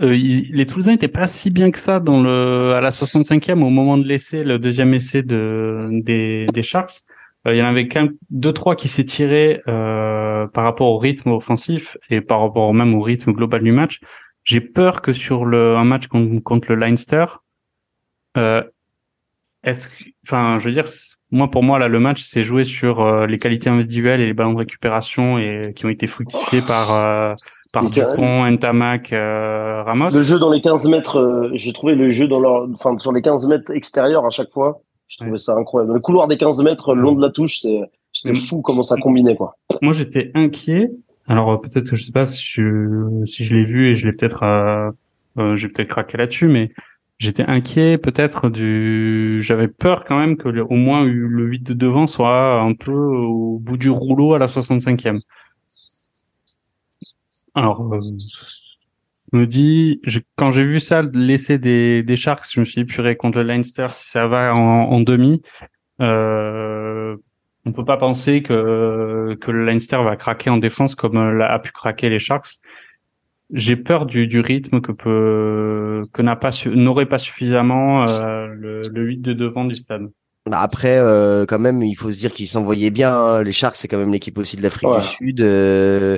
euh, 0.00 0.16
les 0.16 0.66
Toulousains 0.66 0.92
étaient 0.92 1.08
pas 1.08 1.26
si 1.26 1.50
bien 1.50 1.72
que 1.72 1.78
ça 1.78 1.98
dans 1.98 2.22
le 2.22 2.72
à 2.74 2.80
la 2.80 2.90
65e 2.90 3.62
au 3.62 3.70
moment 3.70 3.98
de 3.98 4.06
l'essai, 4.06 4.44
le 4.44 4.58
deuxième 4.58 4.94
essai 4.94 5.22
de 5.22 5.88
des, 5.90 6.46
des 6.52 6.62
Sharks. 6.62 7.02
Euh, 7.46 7.54
il 7.54 7.58
y 7.58 7.62
en 7.62 7.66
avait 7.66 7.88
qu'un, 7.88 8.08
deux, 8.30 8.52
trois 8.52 8.76
qui 8.76 8.88
s'est 8.88 9.04
tiré 9.04 9.62
euh, 9.68 10.46
par 10.48 10.64
rapport 10.64 10.88
au 10.88 10.98
rythme 10.98 11.30
offensif 11.32 11.96
et 12.10 12.20
par 12.20 12.40
rapport 12.40 12.72
même 12.74 12.94
au 12.94 13.00
rythme 13.00 13.32
global 13.32 13.62
du 13.62 13.72
match. 13.72 14.00
J'ai 14.44 14.60
peur 14.60 15.02
que 15.02 15.12
sur 15.12 15.44
le 15.44 15.76
un 15.76 15.84
match 15.84 16.06
contre, 16.06 16.42
contre 16.42 16.72
le 16.72 16.76
Leinster, 16.76 17.26
euh, 18.36 18.62
est-ce, 19.68 19.88
enfin, 20.26 20.58
je 20.58 20.68
veux 20.68 20.74
dire, 20.74 20.86
moi 21.30 21.50
pour 21.50 21.62
moi 21.62 21.78
là, 21.78 21.88
le 21.88 22.00
match 22.00 22.22
c'est 22.22 22.44
joué 22.44 22.64
sur 22.64 23.00
euh, 23.00 23.26
les 23.26 23.38
qualités 23.38 23.70
individuelles 23.70 24.20
et 24.20 24.26
les 24.26 24.34
ballons 24.34 24.52
de 24.54 24.58
récupération 24.58 25.38
et 25.38 25.72
qui 25.74 25.86
ont 25.86 25.90
été 25.90 26.06
fructifiés 26.06 26.62
par 26.62 26.94
euh, 26.94 27.34
par 27.72 27.90
Dupont, 27.90 28.50
Ntamak, 28.50 29.12
euh, 29.12 29.82
Ramos. 29.82 30.10
Le 30.14 30.22
jeu 30.22 30.38
dans 30.38 30.50
les 30.50 30.60
15 30.60 30.88
mètres, 30.88 31.18
euh, 31.18 31.50
j'ai 31.54 31.72
trouvé 31.72 31.94
le 31.94 32.08
jeu 32.08 32.26
dans 32.26 32.40
leur, 32.40 32.68
enfin, 32.74 32.98
sur 32.98 33.12
les 33.12 33.20
15 33.20 33.46
mètres 33.46 33.72
extérieurs 33.72 34.24
à 34.24 34.30
chaque 34.30 34.50
fois. 34.50 34.80
Je 35.06 35.18
trouvais 35.18 35.38
ça 35.38 35.54
incroyable. 35.54 35.94
Le 35.94 36.00
couloir 36.00 36.28
des 36.28 36.36
15 36.36 36.62
mètres, 36.62 36.94
le 36.94 37.02
long 37.02 37.12
de 37.12 37.22
la 37.22 37.30
touche, 37.30 37.60
c'est 37.60 37.80
c'était 38.12 38.34
fou 38.34 38.62
comment 38.62 38.82
ça 38.82 38.96
combinait 38.96 39.36
quoi. 39.36 39.56
Moi 39.80 39.92
j'étais 39.92 40.32
inquiet. 40.34 40.90
Alors 41.28 41.60
peut-être 41.60 41.90
que 41.90 41.94
je 41.96 42.04
sais 42.04 42.12
pas 42.12 42.26
si 42.26 42.44
je 42.44 43.24
si 43.26 43.44
je 43.44 43.54
l'ai 43.54 43.64
vu 43.64 43.86
et 43.86 43.94
je 43.94 44.06
l'ai 44.06 44.12
peut-être 44.12 44.42
euh 44.42 44.90
j'ai 45.54 45.68
peut-être 45.68 45.90
craqué 45.90 46.18
là-dessus, 46.18 46.48
mais 46.48 46.72
j'étais 47.18 47.44
inquiet 47.44 47.98
peut-être 47.98 48.48
du 48.48 49.38
j'avais 49.40 49.68
peur 49.68 50.04
quand 50.04 50.18
même 50.18 50.36
que 50.36 50.48
au 50.48 50.74
moins 50.74 51.04
le 51.04 51.44
8 51.44 51.64
de 51.64 51.74
devant 51.74 52.06
soit 52.06 52.60
un 52.60 52.74
peu 52.74 52.92
au 52.92 53.58
bout 53.58 53.76
du 53.76 53.90
rouleau 53.90 54.34
à 54.34 54.38
la 54.38 54.46
65e. 54.46 55.20
Alors 57.54 57.92
euh, 57.92 57.98
je 58.00 59.38
me 59.38 59.46
dis 59.46 60.00
quand 60.36 60.50
j'ai 60.50 60.64
vu 60.64 60.78
ça 60.78 61.02
laisser 61.02 61.58
des 61.58 62.02
des 62.02 62.16
Sharks, 62.16 62.46
je 62.52 62.60
me 62.60 62.64
suis 62.64 62.84
dit 62.84 62.92
purée 62.92 63.16
contre 63.16 63.38
le 63.38 63.44
Leinster 63.44 63.88
si 63.92 64.08
ça 64.08 64.26
va 64.28 64.54
en, 64.54 64.60
en 64.60 65.00
demi 65.00 65.42
euh, 66.00 67.16
on 67.64 67.72
peut 67.72 67.84
pas 67.84 67.96
penser 67.96 68.42
que 68.44 69.36
que 69.40 69.50
le 69.50 69.64
Leinster 69.64 70.02
va 70.04 70.14
craquer 70.16 70.50
en 70.50 70.58
défense 70.58 70.94
comme 70.94 71.16
a 71.16 71.58
pu 71.58 71.72
craquer 71.72 72.10
les 72.10 72.20
Sharks 72.20 72.60
j'ai 73.52 73.76
peur 73.76 74.06
du, 74.06 74.26
du 74.26 74.40
rythme 74.40 74.80
que 74.80 74.92
peut 74.92 76.00
que 76.12 76.22
n'a 76.22 76.36
pas 76.36 76.50
n'aurait 76.66 77.06
pas 77.06 77.18
suffisamment 77.18 78.04
euh, 78.08 78.46
le, 78.46 78.82
le 78.92 79.02
8 79.02 79.18
de 79.18 79.32
devant 79.32 79.64
du 79.64 79.74
stade. 79.74 80.08
Bah 80.48 80.60
après, 80.60 80.98
euh, 80.98 81.44
quand 81.46 81.58
même, 81.58 81.82
il 81.82 81.94
faut 81.94 82.10
se 82.10 82.18
dire 82.18 82.32
qu'ils 82.32 82.48
s'envoyaient 82.48 82.90
bien. 82.90 83.12
Hein. 83.12 83.42
Les 83.42 83.52
Sharks, 83.52 83.76
c'est 83.76 83.88
quand 83.88 83.98
même 83.98 84.12
l'équipe 84.12 84.38
aussi 84.38 84.56
de 84.56 84.62
l'Afrique 84.62 84.90
du 84.90 85.06
Sud. 85.06 85.40
Euh, 85.40 86.16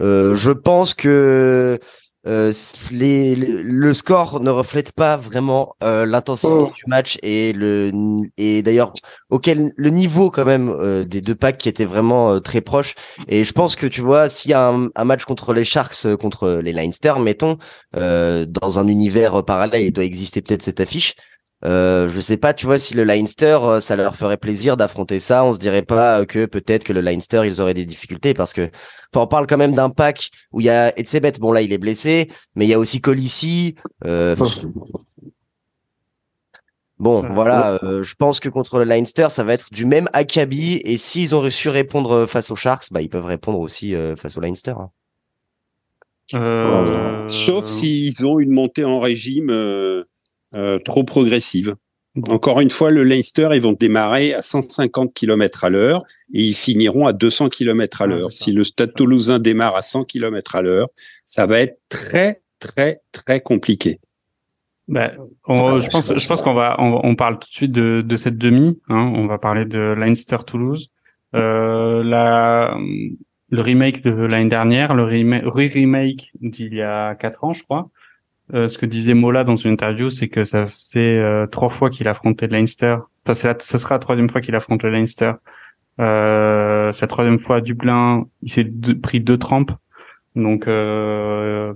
euh, 0.00 0.36
je 0.36 0.50
pense 0.50 0.94
que 0.94 1.78
euh, 2.26 2.52
les, 2.90 3.36
le 3.36 3.94
score 3.94 4.40
ne 4.40 4.50
reflète 4.50 4.92
pas 4.92 5.16
vraiment 5.16 5.76
euh, 5.84 6.06
l'intensité 6.06 6.52
oh. 6.52 6.72
du 6.74 6.82
match 6.86 7.18
et 7.22 7.52
le 7.52 7.92
et 8.36 8.62
d'ailleurs 8.62 8.92
auquel 9.30 9.72
le 9.76 9.90
niveau 9.90 10.30
quand 10.30 10.44
même 10.44 10.68
euh, 10.68 11.04
des 11.04 11.20
deux 11.20 11.36
packs 11.36 11.58
qui 11.58 11.68
étaient 11.68 11.84
vraiment 11.84 12.40
très 12.40 12.60
proches 12.60 12.94
et 13.28 13.44
je 13.44 13.52
pense 13.52 13.76
que 13.76 13.86
tu 13.86 14.00
vois 14.00 14.28
s'il 14.28 14.50
y 14.50 14.54
a 14.54 14.68
un, 14.68 14.88
un, 14.94 15.04
match 15.04 15.24
contre 15.24 15.54
les 15.54 15.64
Sharks 15.64 16.16
contre 16.16 16.60
les 16.62 16.72
Leinster 16.72 17.14
mettons 17.20 17.58
dans 17.92 18.78
un 18.78 18.88
univers 18.88 19.44
parallèle 19.44 19.84
il 19.84 19.92
doit 19.92 20.04
exister 20.04 20.42
peut-être 20.42 20.62
cette 20.62 20.80
affiche 20.80 21.14
euh, 21.66 22.08
je 22.08 22.20
sais 22.20 22.36
pas, 22.36 22.54
tu 22.54 22.66
vois, 22.66 22.78
si 22.78 22.94
le 22.94 23.02
Leinster, 23.02 23.58
euh, 23.62 23.80
ça 23.80 23.96
leur 23.96 24.14
ferait 24.14 24.36
plaisir 24.36 24.76
d'affronter 24.76 25.18
ça, 25.18 25.44
on 25.44 25.52
se 25.52 25.58
dirait 25.58 25.82
pas 25.82 26.24
que 26.24 26.46
peut-être 26.46 26.84
que 26.84 26.92
le 26.92 27.00
Leinster, 27.00 27.42
ils 27.44 27.60
auraient 27.60 27.74
des 27.74 27.84
difficultés 27.84 28.34
parce 28.34 28.52
que 28.52 28.70
on 29.14 29.26
parle 29.26 29.46
quand 29.46 29.56
même 29.56 29.74
d'un 29.74 29.90
pack 29.90 30.30
où 30.52 30.60
il 30.60 30.66
y 30.66 30.70
a 30.70 30.96
Etzebet, 30.98 31.32
bon 31.40 31.50
là 31.50 31.62
il 31.62 31.72
est 31.72 31.78
blessé, 31.78 32.30
mais 32.54 32.66
il 32.66 32.68
y 32.68 32.74
a 32.74 32.78
aussi 32.78 33.00
Colissi. 33.00 33.74
Euh... 34.04 34.36
Bon, 36.98 37.20
voilà, 37.34 37.78
euh, 37.82 38.02
je 38.02 38.14
pense 38.14 38.40
que 38.40 38.48
contre 38.48 38.78
le 38.78 38.84
Leinster, 38.84 39.26
ça 39.30 39.42
va 39.42 39.54
être 39.54 39.70
du 39.72 39.86
même 39.86 40.08
acabit 40.12 40.80
et 40.84 40.96
s'ils 40.96 41.34
ont 41.34 41.50
su 41.50 41.68
répondre 41.68 42.26
face 42.26 42.50
aux 42.50 42.56
Sharks, 42.56 42.86
bah 42.90 43.02
ils 43.02 43.10
peuvent 43.10 43.24
répondre 43.24 43.58
aussi 43.58 43.94
face 44.16 44.36
au 44.36 44.40
Leinster. 44.40 44.74
Hein. 46.32 47.24
Sauf 47.26 47.66
s'ils 47.66 48.24
ont 48.24 48.38
une 48.38 48.52
montée 48.52 48.84
en 48.84 49.00
régime 49.00 49.50
euh, 50.54 50.78
trop 50.78 51.04
progressive. 51.04 51.74
Encore 52.28 52.60
une 52.60 52.70
fois, 52.70 52.90
le 52.90 53.04
Leinster, 53.04 53.50
ils 53.52 53.60
vont 53.60 53.72
démarrer 53.72 54.32
à 54.32 54.40
150 54.40 55.12
km 55.12 55.64
à 55.64 55.70
l'heure 55.70 56.04
et 56.32 56.42
ils 56.42 56.54
finiront 56.54 57.06
à 57.06 57.12
200 57.12 57.50
km 57.50 58.02
à 58.02 58.06
l'heure. 58.06 58.32
si 58.32 58.52
le 58.52 58.64
Stade 58.64 58.94
Toulousain 58.94 59.38
démarre 59.38 59.76
à 59.76 59.82
100 59.82 60.04
km 60.04 60.56
à 60.56 60.62
l'heure, 60.62 60.88
ça 61.26 61.44
va 61.44 61.60
être 61.60 61.78
très, 61.90 62.40
très, 62.58 63.00
très 63.12 63.40
compliqué. 63.40 63.98
Ben, 64.88 65.12
je 65.48 65.90
pense, 65.90 66.16
je 66.16 66.28
pense 66.28 66.42
qu'on 66.42 66.54
va, 66.54 66.76
on, 66.78 67.16
parle 67.16 67.38
tout 67.38 67.48
de 67.48 67.54
suite 67.54 67.72
de, 67.72 68.02
de 68.06 68.16
cette 68.16 68.38
demi. 68.38 68.80
Hein, 68.88 69.12
on 69.14 69.26
va 69.26 69.36
parler 69.36 69.64
de 69.64 69.94
Leinster 69.98 70.38
Toulouse. 70.46 70.90
Euh, 71.34 72.02
la, 72.04 72.78
le 73.50 73.60
remake 73.60 74.02
de 74.02 74.10
l'année 74.10 74.48
dernière, 74.48 74.94
le 74.94 75.04
remake, 75.04 75.44
remake 75.46 76.30
d'il 76.40 76.74
y 76.74 76.82
a 76.82 77.14
quatre 77.14 77.44
ans, 77.44 77.52
je 77.52 77.62
crois. 77.62 77.90
Euh, 78.54 78.68
ce 78.68 78.78
que 78.78 78.86
disait 78.86 79.14
Mola 79.14 79.42
dans 79.42 79.56
une 79.56 79.72
interview, 79.72 80.08
c'est 80.08 80.28
que 80.28 80.44
ça 80.44 80.66
c'est 80.78 81.00
euh, 81.00 81.46
trois 81.46 81.68
fois 81.68 81.90
qu'il 81.90 82.06
affrontait 82.06 82.46
Leinster. 82.46 82.98
Enfin, 83.24 83.34
c'est 83.34 83.62
ce 83.62 83.78
sera 83.78 83.96
la 83.96 83.98
troisième 83.98 84.28
fois 84.28 84.40
qu'il 84.40 84.54
affronte 84.54 84.82
le 84.82 84.90
Leinster. 84.90 85.32
Euh, 86.00 86.92
sa 86.92 87.06
troisième 87.06 87.38
fois 87.38 87.56
à 87.56 87.60
Dublin, 87.60 88.26
il 88.42 88.50
s'est 88.50 88.70
pris 89.02 89.20
deux 89.20 89.38
trempes. 89.38 89.72
Donc, 90.36 90.68
euh, 90.68 91.72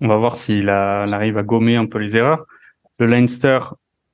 on 0.00 0.08
va 0.08 0.16
voir 0.16 0.36
s'il 0.36 0.68
arrive 0.68 1.38
à 1.38 1.42
gommer 1.42 1.76
un 1.76 1.86
peu 1.86 1.98
les 1.98 2.16
erreurs. 2.16 2.46
Le 3.00 3.06
Leinster 3.06 3.58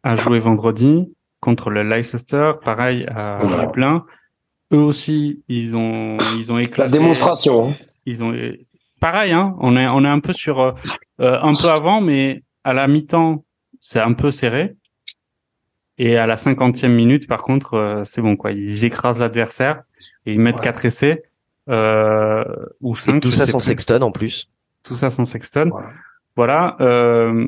a 0.03 0.17
joué 0.17 0.39
vendredi 0.39 1.13
contre 1.41 1.71
le 1.71 1.83
Leicester, 1.83 2.53
pareil 2.65 3.07
à 3.09 3.41
Dublin. 3.61 4.05
Eux 4.73 4.79
aussi, 4.79 5.43
ils 5.49 5.77
ont 5.77 6.17
ils 6.39 6.51
ont 6.53 6.59
éclaté. 6.59 6.91
La 6.91 6.99
démonstration. 6.99 7.71
Hein. 7.71 7.75
Ils 8.07 8.25
ont 8.25 8.33
pareil, 9.01 9.33
hein, 9.33 9.57
on 9.61 9.77
est 9.77 9.87
on 9.93 10.05
est 10.05 10.09
un 10.09 10.21
peu 10.21 10.33
sur 10.33 10.61
euh, 10.61 10.73
euh, 11.21 11.39
un 11.43 11.55
peu 11.55 11.71
avant, 11.71 12.01
mais 12.01 12.43
à 12.65 12.73
la 12.73 12.89
mi-temps 12.89 13.45
c'est 13.81 14.01
un 14.01 14.13
peu 14.13 14.31
serré. 14.31 14.77
Et 15.99 16.19
à 16.19 16.27
la 16.27 16.37
cinquantième 16.37 16.93
minute, 16.95 17.27
par 17.27 17.43
contre, 17.43 17.75
euh, 17.75 18.05
c'est 18.05 18.21
bon 18.21 18.37
quoi. 18.37 18.53
Ils 18.53 18.85
écrasent 18.85 19.21
l'adversaire 19.21 19.83
et 20.27 20.33
ils 20.33 20.41
mettent 20.41 20.61
quatre 20.61 20.85
essais 20.85 21.23
euh, 21.71 22.45
ou 22.81 22.97
cinq. 22.97 23.21
tout 23.21 23.31
ça 23.31 23.47
sans 23.47 23.59
Sexton 23.59 24.03
en 24.03 24.11
plus. 24.11 24.51
Tout 24.83 24.95
ça 24.95 25.09
sans 25.09 25.25
Sexton. 25.25 25.71
Voilà. 26.37 26.77
Euh, 26.81 27.47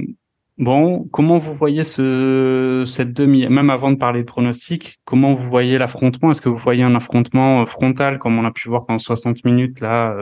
bon, 0.56 1.06
comment 1.12 1.36
vous 1.36 1.52
voyez 1.52 1.84
ce 1.84 2.84
cette 2.86 3.12
demi, 3.12 3.46
même 3.48 3.68
avant 3.68 3.90
de 3.90 3.96
parler 3.96 4.20
de 4.20 4.26
pronostic, 4.26 4.98
comment 5.04 5.34
vous 5.34 5.46
voyez 5.46 5.76
l'affrontement? 5.76 6.30
Est-ce 6.30 6.40
que 6.40 6.48
vous 6.48 6.56
voyez 6.56 6.82
un 6.82 6.94
affrontement 6.94 7.66
frontal 7.66 8.18
comme 8.18 8.38
on 8.38 8.46
a 8.46 8.50
pu 8.50 8.68
voir 8.68 8.86
pendant 8.86 8.98
60 8.98 9.44
minutes 9.44 9.80
là 9.80 10.16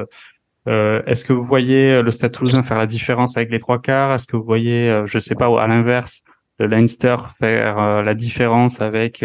euh, 0.68 1.02
Est-ce 1.06 1.24
que 1.24 1.32
vous 1.32 1.42
voyez 1.42 1.92
euh, 1.92 2.02
le 2.02 2.10
Stade 2.10 2.32
Toulousain 2.32 2.62
faire 2.62 2.78
la 2.78 2.86
différence 2.86 3.36
avec 3.36 3.50
les 3.50 3.58
trois 3.58 3.80
quarts? 3.80 4.12
Est-ce 4.12 4.26
que 4.26 4.36
vous 4.36 4.44
voyez, 4.44 4.90
euh, 4.90 5.06
je 5.06 5.18
sais 5.18 5.34
pas, 5.34 5.46
à 5.60 5.66
l'inverse, 5.66 6.22
le 6.58 6.66
Leinster 6.66 7.16
faire 7.38 7.78
euh, 7.78 8.02
la 8.02 8.14
différence 8.14 8.80
avec 8.80 9.24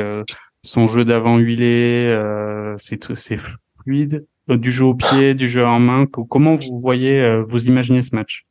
son 0.63 0.87
jeu 0.87 1.05
d'avant 1.05 1.37
huilé, 1.37 2.15
c'est 2.77 3.13
c'est 3.15 3.39
fluide, 3.83 4.25
du 4.47 4.71
jeu 4.71 4.85
au 4.85 4.95
pied, 4.95 5.33
du 5.33 5.49
jeu 5.49 5.65
en 5.65 5.79
main? 5.79 6.05
Comment 6.05 6.55
vous 6.55 6.79
voyez, 6.79 7.41
vous 7.47 7.67
imaginez 7.67 8.01
ce 8.01 8.15
match? 8.15 8.45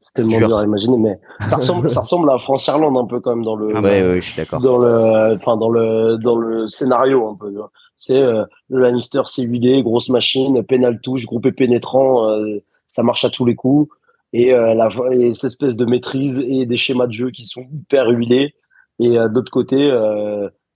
C'est 0.00 0.14
tellement 0.14 0.38
dur 0.38 0.56
à 0.56 0.64
imaginer, 0.64 0.96
mais 0.96 1.20
ça 1.48 1.56
ressemble, 1.56 1.88
ça 1.90 2.00
ressemble 2.00 2.30
à 2.30 2.38
France-Irlande 2.38 2.96
un 2.96 3.06
peu 3.06 3.20
quand 3.20 3.36
même 3.36 3.44
dans 3.44 3.54
le, 3.54 3.76
ah 3.76 3.80
ouais, 3.80 4.02
ouais, 4.02 4.20
je 4.20 4.28
suis 4.28 4.42
d'accord. 4.42 4.60
Dans 4.60 4.78
le, 4.78 5.36
enfin 5.36 5.56
dans 5.56 5.70
le, 5.70 6.16
dans 6.16 6.36
le 6.36 6.66
scénario 6.66 7.28
un 7.28 7.36
peu. 7.36 7.54
C'est 8.00 8.16
euh, 8.16 8.46
le 8.70 8.80
Lannister 8.80 9.20
c'est 9.26 9.42
huilé, 9.42 9.82
grosse 9.82 10.08
machine, 10.08 10.64
pénal 10.64 11.00
touche, 11.02 11.26
groupé 11.26 11.52
pénétrant, 11.52 12.30
euh, 12.30 12.58
ça 12.90 13.02
marche 13.02 13.26
à 13.26 13.30
tous 13.30 13.44
les 13.44 13.54
coups. 13.54 13.94
Et, 14.32 14.54
euh, 14.54 14.74
la, 14.74 14.88
et 15.12 15.34
cette 15.34 15.44
espèce 15.44 15.76
de 15.76 15.84
maîtrise 15.84 16.42
et 16.48 16.64
des 16.64 16.78
schémas 16.78 17.06
de 17.06 17.12
jeu 17.12 17.30
qui 17.30 17.44
sont 17.44 17.66
hyper 17.70 18.08
huilés. 18.08 18.54
Et 19.00 19.16
d'autre 19.32 19.50
côté, 19.50 19.90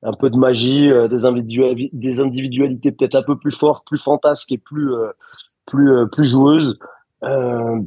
un 0.03 0.13
peu 0.15 0.31
de 0.31 0.37
magie, 0.37 0.91
des, 1.11 1.27
individualités, 1.27 1.91
des 1.93 2.21
individualités 2.21 2.91
peut-être 2.91 3.17
un 3.17 3.23
peu 3.23 3.39
plus 3.39 3.53
fortes, 3.53 3.87
plus 3.87 3.99
fantasques 3.99 4.51
et 4.51 4.57
plus 4.57 4.91
plus 5.67 6.09
plus 6.11 6.25
joueuses. 6.25 6.79
en 7.23 7.85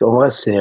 vrai, 0.00 0.30
c'est 0.30 0.58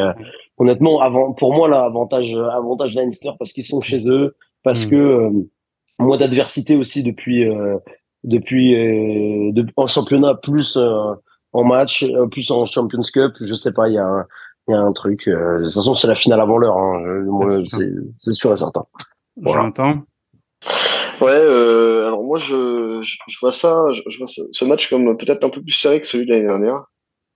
honnêtement 0.57 0.99
avant 0.99 1.33
pour 1.33 1.55
moi 1.55 1.67
l'avantage 1.67 2.35
avantage 2.35 2.93
Leinster 2.95 3.31
parce 3.39 3.53
qu'ils 3.53 3.63
sont 3.63 3.81
chez 3.81 4.07
eux, 4.07 4.35
parce 4.61 4.85
mmh. 4.85 4.89
que 4.91 5.31
moins 5.99 6.17
d'adversité 6.17 6.75
aussi 6.75 7.03
depuis 7.03 7.47
euh, 7.47 7.77
depuis 8.23 8.75
euh, 8.75 9.51
en 9.75 9.87
championnat 9.87 10.35
plus 10.35 10.77
euh, 10.77 11.13
en 11.53 11.63
match 11.63 12.05
plus 12.31 12.49
en 12.51 12.65
Champions 12.65 13.01
Cup. 13.13 13.33
Je 13.41 13.55
sais 13.55 13.73
pas 13.73 13.89
il 13.89 13.95
y 13.95 13.97
a 13.97 14.05
un, 14.05 14.25
il 14.67 14.71
y 14.71 14.75
a 14.75 14.79
un 14.79 14.91
truc 14.91 15.27
de 15.27 15.65
toute 15.65 15.73
façon 15.73 15.93
c'est 15.93 16.07
la 16.07 16.15
finale 16.15 16.41
avant 16.41 16.57
l'heure 16.57 16.77
hein. 16.77 17.01
c'est 18.19 18.33
sûr 18.33 18.53
et 18.53 18.57
certain. 18.57 18.85
Voilà. 19.41 19.63
j'entends 19.63 20.03
ouais 21.21 22.05
alors 22.05 22.23
moi 22.23 22.39
je, 22.39 23.01
je, 23.01 23.39
vois 23.39 23.51
ça 23.51 23.85
je, 23.93 24.17
vois 24.17 24.27
ce, 24.27 24.65
match 24.65 24.89
comme 24.89 25.17
peut-être 25.17 25.45
un 25.45 25.49
peu 25.49 25.61
plus 25.61 25.71
serré 25.71 26.01
que 26.01 26.07
celui 26.07 26.25
de 26.25 26.31
l'année 26.31 26.47
dernière 26.47 26.85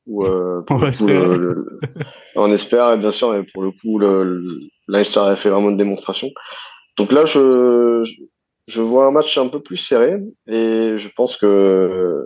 où 0.06 0.26
on, 2.36 2.52
espère 2.52 2.98
bien 2.98 3.12
sûr 3.12 3.34
et 3.36 3.44
pour 3.54 3.64
le 3.64 3.72
coup 3.72 4.00
le, 4.00 4.70
Leicester 4.88 5.22
a 5.22 5.36
fait 5.36 5.50
vraiment 5.50 5.70
une 5.70 5.78
démonstration. 5.78 6.30
Donc 6.98 7.12
là 7.12 7.26
je, 7.26 8.04
je 8.68 8.82
vois 8.82 9.08
un 9.08 9.12
match 9.12 9.38
un 9.38 9.48
peu 9.48 9.62
plus 9.62 9.78
serré 9.78 10.18
et 10.48 10.94
je 10.96 11.10
pense 11.16 11.38
que 11.38 12.26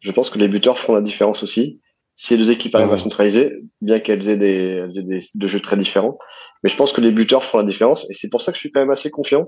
je 0.00 0.12
pense 0.12 0.30
que 0.30 0.38
les 0.38 0.48
buteurs 0.48 0.78
font 0.78 0.94
la 0.94 1.02
différence 1.02 1.42
aussi. 1.42 1.80
Si 2.14 2.36
les 2.36 2.44
deux 2.44 2.50
équipes 2.50 2.74
arrivent 2.74 2.92
à 2.92 2.98
centraliser, 2.98 3.52
bien 3.80 4.00
qu'elles 4.00 4.28
aient 4.28 4.36
des, 4.36 4.82
elles 4.84 4.98
aient 4.98 5.02
des 5.04 5.20
de 5.34 5.46
jeux 5.46 5.60
très 5.60 5.76
différents, 5.76 6.18
mais 6.62 6.70
je 6.70 6.76
pense 6.76 6.92
que 6.92 7.00
les 7.00 7.12
buteurs 7.12 7.44
font 7.44 7.58
la 7.58 7.64
différence 7.64 8.10
et 8.10 8.14
c'est 8.14 8.28
pour 8.28 8.42
ça 8.42 8.50
que 8.50 8.56
je 8.56 8.60
suis 8.60 8.72
quand 8.72 8.80
même 8.80 8.90
assez 8.90 9.10
confiant. 9.10 9.46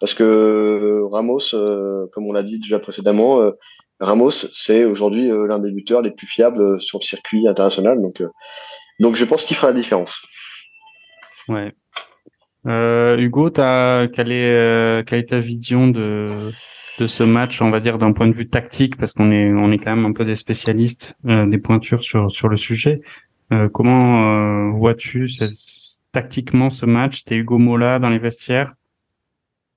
Parce 0.00 0.14
que 0.14 1.02
Ramos, 1.10 1.54
euh, 1.54 2.06
comme 2.12 2.26
on 2.26 2.32
l'a 2.32 2.44
dit 2.44 2.60
déjà 2.60 2.78
précédemment, 2.78 3.40
euh, 3.40 3.50
Ramos 3.98 4.30
c'est 4.30 4.84
aujourd'hui 4.84 5.30
euh, 5.30 5.46
l'un 5.46 5.58
des 5.58 5.72
buteurs 5.72 6.02
les 6.02 6.12
plus 6.12 6.26
fiables 6.26 6.80
sur 6.80 6.98
le 7.00 7.04
circuit 7.04 7.48
international, 7.48 8.00
donc 8.00 8.22
donc 9.00 9.16
je 9.16 9.24
pense 9.24 9.44
qu'il 9.44 9.56
fera 9.56 9.68
la 9.68 9.74
différence. 9.74 10.24
Ouais, 11.48 11.72
Euh, 12.66 13.16
Hugo, 13.16 13.50
as, 13.58 14.08
quelle, 14.12 14.32
est, 14.32 14.50
euh, 14.50 15.02
quelle 15.02 15.20
est 15.20 15.28
ta 15.30 15.38
vision 15.38 15.88
de, 15.88 16.34
de 16.98 17.06
ce 17.06 17.22
match, 17.22 17.62
on 17.62 17.70
va 17.70 17.80
dire 17.80 17.98
d'un 17.98 18.12
point 18.12 18.26
de 18.26 18.32
vue 18.32 18.48
tactique, 18.48 18.96
parce 18.96 19.12
qu'on 19.12 19.30
est, 19.30 19.52
on 19.52 19.70
est 19.70 19.78
quand 19.78 19.94
même 19.94 20.04
un 20.04 20.12
peu 20.12 20.24
des 20.24 20.36
spécialistes, 20.36 21.14
euh, 21.26 21.46
des 21.46 21.58
pointures 21.58 22.02
sur, 22.02 22.30
sur 22.30 22.48
le 22.48 22.56
sujet. 22.56 23.00
Euh, 23.52 23.68
comment 23.68 24.68
vois-tu 24.70 25.26
tactiquement 26.12 26.68
ce 26.68 26.84
match? 26.84 27.24
T'es 27.24 27.36
Hugo 27.36 27.58
Mola 27.58 27.98
dans 27.98 28.10
les 28.10 28.18
vestiaires? 28.18 28.74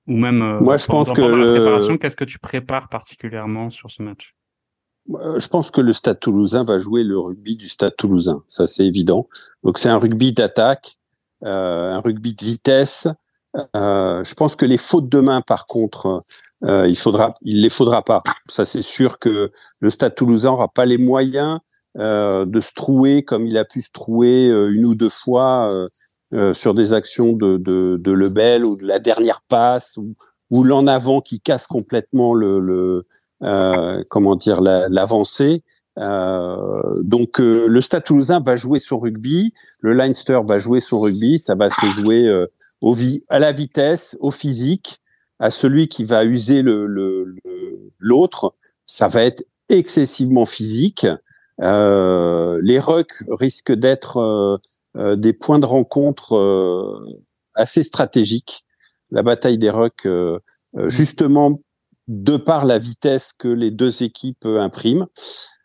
Ou 0.08 0.16
même 0.16 0.58
Moi, 0.60 0.76
je 0.76 0.86
pense 0.86 1.12
que 1.12 1.20
la 1.20 1.52
préparation, 1.52 1.96
qu'est-ce 1.96 2.16
que 2.16 2.24
tu 2.24 2.38
prépares 2.38 2.88
particulièrement 2.88 3.70
sur 3.70 3.90
ce 3.90 4.02
match? 4.02 4.34
Je 5.08 5.48
pense 5.48 5.70
que 5.70 5.80
le 5.80 5.92
Stade 5.92 6.20
Toulousain 6.20 6.64
va 6.64 6.78
jouer 6.78 7.02
le 7.02 7.18
rugby 7.18 7.56
du 7.56 7.68
Stade 7.68 7.96
Toulousain, 7.96 8.42
ça 8.46 8.66
c'est 8.66 8.86
évident. 8.86 9.28
Donc 9.64 9.78
c'est 9.78 9.88
un 9.88 9.98
rugby 9.98 10.32
d'attaque, 10.32 10.92
euh, 10.92 11.01
un 11.42 12.00
rugby 12.00 12.34
de 12.34 12.44
vitesse. 12.44 13.08
Euh, 13.76 14.24
je 14.24 14.34
pense 14.34 14.56
que 14.56 14.64
les 14.64 14.78
fautes 14.78 15.10
de 15.10 15.20
main, 15.20 15.40
par 15.42 15.66
contre, 15.66 16.24
euh, 16.64 16.88
il 16.88 16.96
faudra, 16.96 17.34
il 17.42 17.62
les 17.62 17.70
faudra 17.70 18.02
pas. 18.02 18.22
Ça, 18.48 18.64
c'est 18.64 18.82
sûr 18.82 19.18
que 19.18 19.50
le 19.80 19.90
Stade 19.90 20.14
Toulousain 20.14 20.50
aura 20.50 20.68
pas 20.68 20.86
les 20.86 20.98
moyens 20.98 21.58
de 21.94 22.60
se 22.60 22.72
trouer 22.72 23.22
comme 23.22 23.46
il 23.46 23.58
a 23.58 23.66
pu 23.66 23.82
se 23.82 23.90
trouer 23.92 24.46
une 24.48 24.86
ou 24.86 24.94
deux 24.94 25.10
fois 25.10 25.68
sur 26.54 26.72
des 26.72 26.94
actions 26.94 27.34
de, 27.34 27.58
de, 27.58 27.98
de, 28.00 28.12
Lebel 28.12 28.64
ou 28.64 28.76
de 28.76 28.86
la 28.86 28.98
dernière 28.98 29.42
passe 29.46 29.98
ou, 29.98 30.14
ou 30.48 30.64
l'en 30.64 30.86
avant 30.86 31.20
qui 31.20 31.38
casse 31.38 31.66
complètement 31.66 32.32
le, 32.32 32.60
le 32.60 33.04
comment 34.08 34.36
dire 34.36 34.62
l'avancée. 34.62 35.62
Euh, 35.98 36.94
donc 37.02 37.40
euh, 37.40 37.66
le 37.66 37.80
Stade 37.80 38.04
Toulousain 38.04 38.40
va 38.40 38.56
jouer 38.56 38.78
son 38.78 38.98
rugby, 38.98 39.52
le 39.80 39.92
Leinster 39.92 40.40
va 40.46 40.58
jouer 40.58 40.80
son 40.80 41.00
rugby, 41.00 41.38
ça 41.38 41.54
va 41.54 41.68
se 41.68 41.86
jouer 41.90 42.26
euh, 42.26 42.46
au 42.80 42.96
à 43.28 43.38
la 43.38 43.52
vitesse, 43.52 44.16
au 44.20 44.30
physique, 44.30 45.00
à 45.38 45.50
celui 45.50 45.88
qui 45.88 46.04
va 46.04 46.24
user 46.24 46.62
le 46.62 47.34
l'autre, 47.98 48.54
ça 48.86 49.06
va 49.06 49.22
être 49.22 49.44
excessivement 49.68 50.46
physique. 50.46 51.06
les 51.58 52.78
rucks 52.80 53.22
risquent 53.28 53.72
d'être 53.72 54.60
des 54.96 55.32
points 55.32 55.60
de 55.60 55.66
rencontre 55.66 57.00
assez 57.54 57.84
stratégiques. 57.84 58.64
La 59.10 59.22
bataille 59.22 59.58
des 59.58 59.70
rucks, 59.70 60.08
justement 60.86 61.60
de 62.08 62.36
par 62.36 62.64
la 62.64 62.78
vitesse 62.78 63.32
que 63.32 63.48
les 63.48 63.70
deux 63.70 64.02
équipes 64.02 64.46
impriment. 64.46 65.06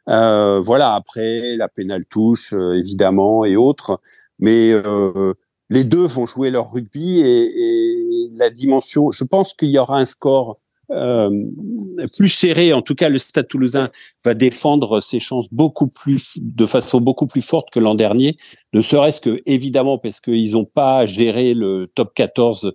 Euh, 0.10 0.62
voilà, 0.62 0.96
après, 0.96 1.56
la 1.58 1.68
pénale 1.68 2.06
touche, 2.06 2.54
euh, 2.54 2.78
évidemment, 2.78 3.46
et 3.46 3.56
autres. 3.56 4.00
Mais 4.40 4.72
euh, 4.72 5.34
les 5.70 5.84
deux 5.84 6.06
vont 6.06 6.26
jouer 6.26 6.50
leur 6.50 6.72
rugby 6.72 7.20
et, 7.22 8.30
la 8.36 8.50
dimension, 8.52 9.10
je 9.10 9.24
pense 9.24 9.54
qu'il 9.56 9.70
y 9.70 9.80
aura 9.80 9.98
un 9.98 10.06
score 10.06 10.60
plus 10.90 12.30
serré. 12.30 12.72
En 12.72 12.84
tout 12.84 12.94
cas, 12.94 13.10
le 13.10 13.18
Stade 13.18 13.48
toulousain 13.48 13.90
va 14.24 14.36
défendre 14.36 15.00
ses 15.00 15.20
chances 15.20 15.52
beaucoup 15.52 15.88
plus, 15.88 16.38
de 16.40 16.66
façon 16.68 17.02
beaucoup 17.02 17.26
plus 17.26 17.42
forte 17.42 17.72
que 17.72 17.80
l'an 17.80 17.96
dernier. 17.96 18.38
Ne 18.74 18.84
serait-ce 18.84 19.20
que, 19.20 19.42
évidemment, 19.48 19.98
parce 19.98 20.22
qu'ils 20.22 20.52
n'ont 20.52 20.66
pas 20.66 21.08
géré 21.08 21.56
le 21.56 21.92
top 21.96 22.14
14 22.14 22.74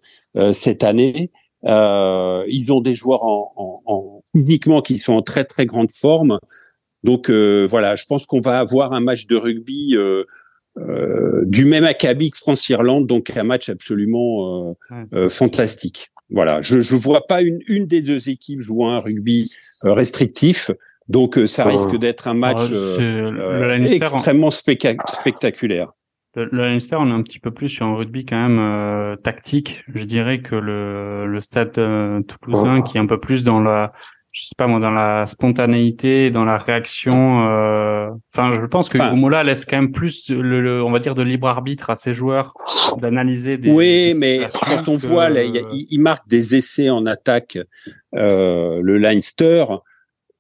cette 0.53 0.83
année. 0.83 1.31
ils 1.65 2.67
ont 2.71 2.81
des 2.81 2.95
joueurs 2.95 3.23
en, 3.23 3.53
en, 3.57 3.83
en, 3.87 4.21
physiquement 4.33 4.83
qui 4.83 4.99
sont 4.99 5.15
en 5.15 5.23
très 5.23 5.45
très 5.45 5.65
grande 5.65 5.93
forme. 5.93 6.39
Donc 7.05 7.31
euh, 7.31 7.67
voilà, 7.69 7.95
je 7.95 8.05
pense 8.05 8.27
qu'on 8.27 8.41
va 8.41 8.61
avoir 8.61 8.93
un 8.93 9.01
match 9.01 9.27
de 9.27 9.37
rugby 9.37 9.97
euh, 9.97 10.25
euh, 10.79 11.43
du 11.45 11.65
même 11.65 11.85
acabit 11.85 12.31
que 12.31 12.39
France-Irlande, 12.39 13.07
donc 13.07 13.37
un 13.37 13.43
match 13.43 13.69
absolument 13.69 14.77
fantastique. 15.29 16.09
Voilà, 16.31 16.63
je 16.63 16.77
ne 16.77 17.01
vois 17.01 17.27
pas 17.27 17.43
une, 17.43 17.59
une 17.67 17.87
des 17.87 18.01
deux 18.01 18.31
équipes 18.31 18.61
jouer 18.61 18.87
un 18.87 19.01
rugby 19.01 19.51
restrictif. 19.83 20.71
Donc 21.09 21.39
ça 21.47 21.65
risque 21.65 21.99
d'être 21.99 22.29
un 22.29 22.35
match 22.35 22.71
extrêmement 23.93 24.51
spectaculaire. 24.51 25.93
Le, 26.35 26.49
Leinster, 26.51 26.97
on 26.99 27.09
est 27.09 27.13
un 27.13 27.23
petit 27.23 27.41
peu 27.41 27.51
plus 27.51 27.69
sur 27.69 27.85
un 27.85 27.95
rugby 27.95 28.25
quand 28.25 28.49
même 28.49 29.19
tactique, 29.19 29.85
je 29.95 30.05
dirais, 30.05 30.41
que 30.41 30.55
le, 30.55 31.27
le 31.27 31.41
stade 31.41 31.73
toulousain, 31.73 32.81
qui 32.81 32.97
est 32.97 33.01
un 33.01 33.07
peu 33.07 33.21
plus 33.21 33.43
dans 33.43 33.61
la 33.61 33.93
je 34.33 34.47
sais 34.47 34.55
pas 34.57 34.67
moi, 34.67 34.81
dans 34.81 34.91
la 34.91 35.27
spontanéité, 35.27 36.31
dans 36.31 36.45
la 36.45 36.57
réaction. 36.57 37.47
Euh... 37.49 38.09
Enfin, 38.35 38.51
je 38.51 38.65
pense 38.67 38.89
que 38.89 38.97
enfin, 38.97 39.43
laisse 39.43 39.67
quand 39.67 39.77
même 39.77 39.93
plus, 39.93 40.31
le, 40.31 40.83
on 40.83 40.91
va 40.91 40.99
dire, 41.01 41.15
de 41.15 41.23
libre 41.23 41.49
arbitre 41.49 41.91
à 41.91 41.97
ses 41.97 42.15
joueurs 42.15 42.55
d'analyser 42.99 43.59
des. 43.59 43.71
Oui, 43.71 44.15
mais 44.17 44.47
quand 44.63 44.89
on 44.89 44.97
voit, 44.97 45.29
là, 45.29 45.43
il, 45.45 45.63
il, 45.91 46.01
marque 46.01 46.27
des 46.29 46.55
essais 46.55 46.89
en 46.89 47.05
attaque. 47.05 47.59
Euh, 48.15 48.81
le 48.83 48.97
Leinster, 48.97 49.67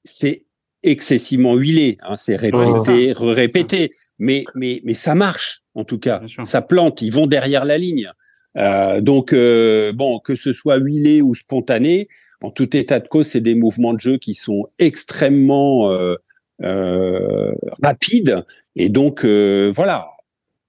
c'est 0.04 0.46
excessivement 0.82 1.54
huilé. 1.54 1.98
Hein, 2.02 2.16
c'est 2.16 2.36
répété, 2.36 3.14
ouais, 3.14 3.32
répété. 3.32 3.90
Mais 4.18 4.44
mais 4.54 4.80
mais 4.84 4.94
ça 4.94 5.14
marche 5.14 5.62
en 5.74 5.84
tout 5.84 5.98
cas. 5.98 6.22
Ça 6.44 6.62
plante. 6.62 7.02
Ils 7.02 7.12
vont 7.12 7.26
derrière 7.26 7.66
la 7.66 7.76
ligne. 7.76 8.10
Euh, 8.56 9.00
donc 9.00 9.32
euh, 9.32 9.92
bon, 9.92 10.18
que 10.18 10.34
ce 10.34 10.52
soit 10.52 10.76
huilé 10.76 11.22
ou 11.22 11.34
spontané, 11.34 12.08
en 12.42 12.50
tout 12.50 12.76
état 12.76 13.00
de 13.00 13.08
cause, 13.08 13.28
c'est 13.28 13.40
des 13.40 13.54
mouvements 13.54 13.94
de 13.94 14.00
jeu 14.00 14.18
qui 14.18 14.34
sont 14.34 14.66
extrêmement 14.78 15.90
euh, 15.90 16.16
euh, 16.62 17.52
rapides. 17.82 18.44
Et 18.76 18.88
donc, 18.88 19.24
euh, 19.24 19.72
voilà. 19.74 20.08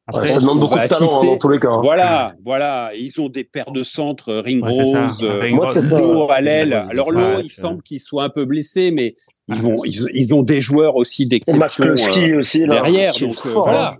Après, 0.05 0.27
ça 0.27 0.39
demande 0.39 0.59
beaucoup 0.59 0.77
de 0.77 0.85
talent 0.85 1.21
hein, 1.21 1.25
dans 1.25 1.37
tous 1.37 1.49
les 1.49 1.59
cas. 1.59 1.69
Hein. 1.69 1.81
Voilà, 1.81 2.35
voilà. 2.43 2.91
Ils 2.93 3.21
ont 3.21 3.29
des 3.29 3.45
paires 3.45 3.71
de 3.71 3.83
centres, 3.83 4.33
Ringrose, 4.33 5.23
ouais, 5.23 6.27
à 6.29 6.41
l'aile. 6.41 6.73
Alors 6.73 7.11
l'eau, 7.11 7.39
il 7.41 7.49
semble 7.49 7.81
qu'il 7.81 8.01
soit 8.01 8.25
un 8.25 8.29
peu 8.29 8.45
blessé, 8.45 8.91
mais 8.91 9.13
ils 9.47 9.61
vont, 9.61 9.75
ils, 9.85 10.33
ont 10.33 10.43
des 10.43 10.59
joueurs 10.59 10.97
aussi 10.97 11.27
d'exception 11.27 11.93
aussi 12.37 12.67
derrière. 12.67 13.17
Donc 13.17 13.37
voilà. 13.47 13.97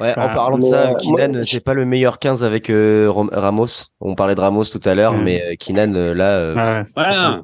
Ouais, 0.00 0.12
en 0.16 0.28
parlant 0.28 0.58
de 0.58 0.64
ça, 0.64 0.94
Kinan, 0.94 1.44
c'est 1.44 1.60
pas 1.64 1.74
le 1.74 1.84
meilleur 1.84 2.18
15 2.18 2.44
avec 2.44 2.70
euh, 2.70 3.10
Ramos. 3.10 3.66
On 4.00 4.14
parlait 4.14 4.34
de 4.34 4.40
Ramos 4.40 4.64
tout 4.64 4.80
à 4.84 4.94
l'heure, 4.94 5.14
mais 5.14 5.42
euh, 5.42 5.54
Kinan, 5.58 5.94
euh, 5.94 6.14
là. 6.14 6.84
voilà. 6.96 7.42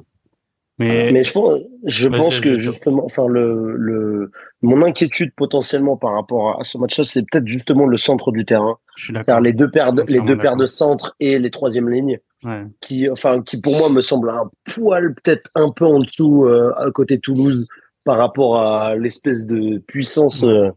Mais, 0.79 1.11
mais 1.11 1.23
je 1.23 1.31
pense, 1.31 1.59
je 1.85 2.07
pense 2.07 2.39
que 2.39 2.57
justement, 2.57 3.05
enfin 3.05 3.27
le, 3.27 3.75
le, 3.77 4.31
mon 4.63 4.81
inquiétude 4.83 5.31
potentiellement 5.35 5.95
par 5.95 6.13
rapport 6.13 6.59
à 6.59 6.63
ce 6.63 6.79
match-là, 6.79 7.03
c'est 7.03 7.21
peut-être 7.21 7.47
justement 7.47 7.85
le 7.85 7.97
centre 7.97 8.31
du 8.31 8.45
terrain. 8.45 8.77
Je 8.95 9.05
suis 9.05 9.13
les 9.43 9.53
deux 9.53 9.69
paires 9.69 9.93
de, 9.93 10.03
les 10.07 10.21
deux 10.21 10.37
paires 10.37 10.55
de 10.55 10.65
centre 10.65 11.15
et 11.19 11.37
les 11.37 11.51
troisième 11.51 11.87
lignes, 11.87 12.17
ouais. 12.43 12.65
qui, 12.79 13.07
enfin, 13.11 13.43
qui 13.43 13.61
pour 13.61 13.77
moi 13.77 13.89
me 13.89 14.01
semble 14.01 14.31
un 14.31 14.49
poil 14.73 15.13
peut-être 15.13 15.51
un 15.53 15.69
peu 15.69 15.85
en 15.85 15.99
dessous 15.99 16.47
à 16.47 16.89
côté 16.89 17.19
Toulouse 17.19 17.67
par 18.03 18.17
rapport 18.17 18.59
à 18.59 18.95
l'espèce 18.95 19.45
de 19.45 19.77
puissance 19.79 20.43
euh, 20.43 20.69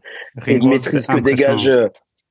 et 0.47 0.59
de 0.59 0.65
maîtrise 0.65 1.07
que 1.07 1.19
dégage 1.19 1.69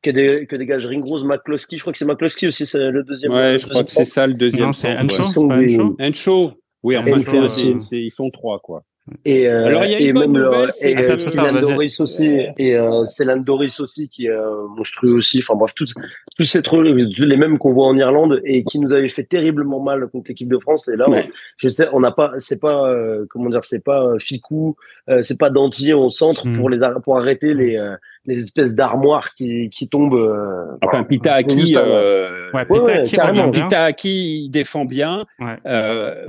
que, 0.03 0.45
que 0.45 0.57
dégage 0.57 0.87
Ringrose, 0.87 1.25
McCloskey. 1.25 1.77
Je 1.77 1.83
crois 1.83 1.93
que 1.93 1.99
c'est 1.99 2.05
McCloskey 2.05 2.47
aussi, 2.47 2.67
c'est 2.67 2.91
le 2.91 3.03
deuxième. 3.03 3.33
Ouais, 3.33 3.57
je 3.59 3.67
crois 3.67 3.85
que 3.85 3.91
c'est 3.91 4.05
ça 4.05 4.27
le 4.27 4.35
deuxième. 4.35 4.67
Non, 4.67 4.73
c'est 4.73 4.97
Encho. 4.97 6.53
Oui, 6.83 6.99
enfin, 6.99 7.11
ils 7.13 8.11
sont 8.11 8.31
trois, 8.31 8.61
quoi. 8.61 8.83
Et 9.27 9.49
euh, 9.49 9.67
alors 9.67 9.85
il 9.85 9.91
y 9.91 9.95
a 9.97 9.99
une 9.99 10.15
bonne 10.15 10.33
nouvelle, 10.33 10.73
c'est 10.73 10.97
euh, 10.97 11.61
Doris 11.61 12.01
aussi 12.01 12.47
et 12.59 12.81
euh, 12.81 13.05
Doris 13.47 13.79
aussi 13.81 14.09
qui 14.09 14.27
est 14.27 14.31
euh, 14.31 14.67
monstrueux 14.69 15.19
aussi. 15.19 15.41
Enfin 15.43 15.57
bref, 15.57 15.73
tous 15.75 15.93
tous 16.37 16.45
ces 16.45 16.63
trucs 16.63 16.87
les 16.87 17.37
mêmes 17.37 17.59
qu'on 17.59 17.75
voit 17.75 17.87
en 17.87 17.99
Irlande 17.99 18.41
et 18.47 18.65
qui 18.65 18.79
nous 18.79 18.95
avaient 18.95 19.11
fait 19.11 19.25
terriblement 19.25 19.79
mal 19.81 20.09
contre 20.09 20.29
l'équipe 20.29 20.49
de 20.49 20.59
France. 20.59 20.89
Et 20.89 20.97
là, 20.97 21.05
on, 21.09 21.23
je 21.59 21.69
sais, 21.69 21.87
on 21.93 22.01
n'a 22.01 22.13
pas, 22.13 22.33
c'est 22.39 22.59
pas 22.59 22.89
euh, 22.89 23.27
comment 23.29 23.51
dire, 23.51 23.63
c'est 23.65 23.85
pas 23.85 24.07
euh, 24.07 24.19
Ficou, 24.19 24.77
c'est 25.21 25.39
pas 25.39 25.51
Dentier 25.51 25.93
au 25.93 26.11
centre 26.11 26.47
hmm. 26.47 26.57
pour 26.57 26.71
les 26.71 26.81
pour 27.03 27.19
arrêter 27.19 27.53
les 27.53 27.79
les 28.27 28.39
espèces 28.39 28.75
d'armoires 28.75 29.35
qui, 29.35 29.69
qui 29.71 29.89
tombent. 29.89 30.15
Euh, 30.15 30.77
enfin, 30.83 31.05
Pitaaki, 31.05 31.77
euh, 31.77 32.51
ouais, 32.53 33.51
Pitaaki, 33.51 34.45
il 34.45 34.49
défend 34.51 34.85
bien. 34.85 35.25
Ouais. 35.39 35.57
Euh, 35.67 36.27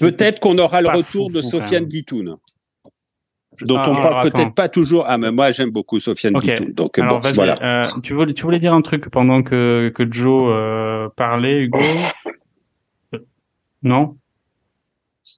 peut-être 0.00 0.40
qu'on 0.40 0.58
aura 0.58 0.80
le 0.80 0.88
retour 0.88 1.30
de 1.30 1.40
Sofiane 1.40 1.86
Guitoun. 1.86 2.36
Dont 3.60 3.76
ah, 3.76 3.90
on 3.90 4.00
parle 4.00 4.30
peut-être 4.30 4.54
pas 4.54 4.68
toujours. 4.68 5.04
Ah, 5.06 5.18
mais 5.18 5.30
moi 5.30 5.50
j'aime 5.50 5.70
beaucoup 5.70 6.00
Sofiane 6.00 6.36
okay. 6.36 6.54
Guitoun. 6.54 6.72
Donc 6.72 6.98
alors, 6.98 7.20
bon, 7.20 7.30
voilà. 7.32 7.86
Euh, 7.86 8.00
tu 8.02 8.14
voulais, 8.14 8.32
tu 8.32 8.44
voulais 8.44 8.58
dire 8.58 8.72
un 8.72 8.80
truc 8.80 9.10
pendant 9.10 9.42
que 9.42 9.92
que 9.94 10.10
Joe 10.10 10.44
euh, 10.46 11.08
parlait, 11.16 11.60
Hugo? 11.60 11.78
Non? 13.82 14.16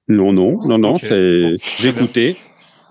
Non, 0.06 0.32
non, 0.32 0.60
non, 0.64 0.78
non. 0.78 0.94
Okay. 0.94 1.56
C'est. 1.58 1.82
J'écoutais. 1.82 2.36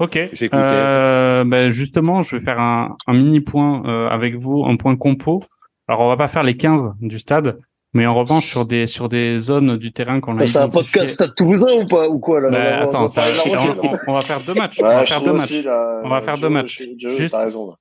Ok. 0.03 0.19
Euh, 0.53 1.43
ben 1.45 1.69
justement, 1.69 2.21
je 2.21 2.35
vais 2.37 2.43
faire 2.43 2.59
un, 2.59 2.95
un 3.07 3.13
mini 3.13 3.39
point 3.41 3.83
euh, 3.85 4.09
avec 4.09 4.35
vous, 4.35 4.65
un 4.65 4.75
point 4.75 4.95
compo. 4.95 5.43
Alors, 5.87 6.01
on 6.01 6.07
va 6.09 6.17
pas 6.17 6.27
faire 6.27 6.43
les 6.43 6.55
15 6.55 6.93
du 7.01 7.19
stade, 7.19 7.57
mais 7.93 8.05
en 8.05 8.15
revanche 8.15 8.45
sur 8.45 8.65
des 8.65 8.85
sur 8.85 9.09
des 9.09 9.37
zones 9.39 9.77
du 9.77 9.91
terrain 9.91 10.19
qu'on 10.19 10.37
a. 10.39 10.45
C'est 10.45 10.59
un 10.59 10.69
podcast 10.69 11.13
Stade 11.13 11.35
Toulousain 11.35 11.73
ou 11.81 11.85
pas 11.85 12.07
ou 12.07 12.19
quoi 12.19 12.39
là, 12.41 12.49
ben, 12.49 12.83
Attends, 12.83 13.07
ça, 13.07 13.21
on, 13.45 14.11
on, 14.11 14.13
va 14.13 14.21
faire 14.21 14.39
deux 14.45 14.53
matchs. 14.53 14.79
Ouais, 14.79 14.87
on 14.87 14.95
va 14.97 15.05
faire 15.05 15.21
deux 15.23 15.33
matchs. 15.33 15.63
Là, 15.63 16.01
on 16.03 16.09
va 16.09 16.21
faire 16.21 16.37
deux 16.37 16.49
matchs. 16.49 16.83
juste, 16.97 17.35
raison, 17.35 17.73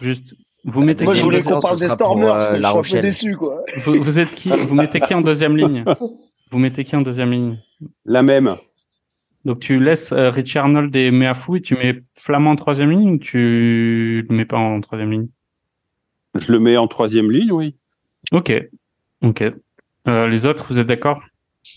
juste 0.00 0.34
vous 0.64 0.82
mettez 0.82 1.04
Moi, 1.04 1.14
qui 1.14 1.18
je 1.20 1.22
en 1.22 1.26
voulais 1.26 1.38
deuxième- 1.38 1.54
qu'on 1.54 1.60
parle 1.60 1.78
des 1.78 1.88
Stormers. 1.88 2.34
euh, 2.34 2.56
je 2.82 2.88
suis 2.88 2.96
un 2.96 3.00
peu 3.00 3.06
déçu, 3.06 3.36
quoi. 3.36 3.62
vous, 3.78 4.02
vous 4.02 4.18
êtes 4.18 4.34
qui 4.34 4.50
Vous 4.50 4.74
mettez 4.74 5.00
qui 5.00 5.14
en 5.14 5.20
deuxième 5.20 5.56
ligne? 5.56 5.84
Vous 6.50 6.58
mettez 6.58 6.84
qui 6.84 6.96
en 6.96 7.00
deuxième 7.02 7.30
ligne? 7.30 7.58
La 8.04 8.22
même. 8.22 8.56
Donc 9.48 9.60
tu 9.60 9.78
laisses 9.82 10.12
euh, 10.12 10.28
Richie 10.28 10.58
Arnold 10.58 10.94
et 10.94 11.10
Meafou 11.10 11.56
et 11.56 11.62
tu 11.62 11.74
mets 11.74 12.02
Flamand 12.14 12.50
en 12.50 12.56
troisième 12.56 12.90
ligne 12.90 13.14
ou 13.14 13.18
tu 13.18 14.26
le 14.28 14.36
mets 14.36 14.44
pas 14.44 14.58
en 14.58 14.78
troisième 14.82 15.10
ligne? 15.10 15.28
Je 16.34 16.52
le 16.52 16.60
mets 16.60 16.76
en 16.76 16.86
troisième 16.86 17.30
ligne, 17.32 17.50
oui. 17.52 17.74
Ok, 18.30 18.52
ok. 19.22 19.44
Euh, 20.06 20.28
les 20.28 20.44
autres, 20.44 20.66
vous 20.70 20.78
êtes 20.78 20.86
d'accord? 20.86 21.22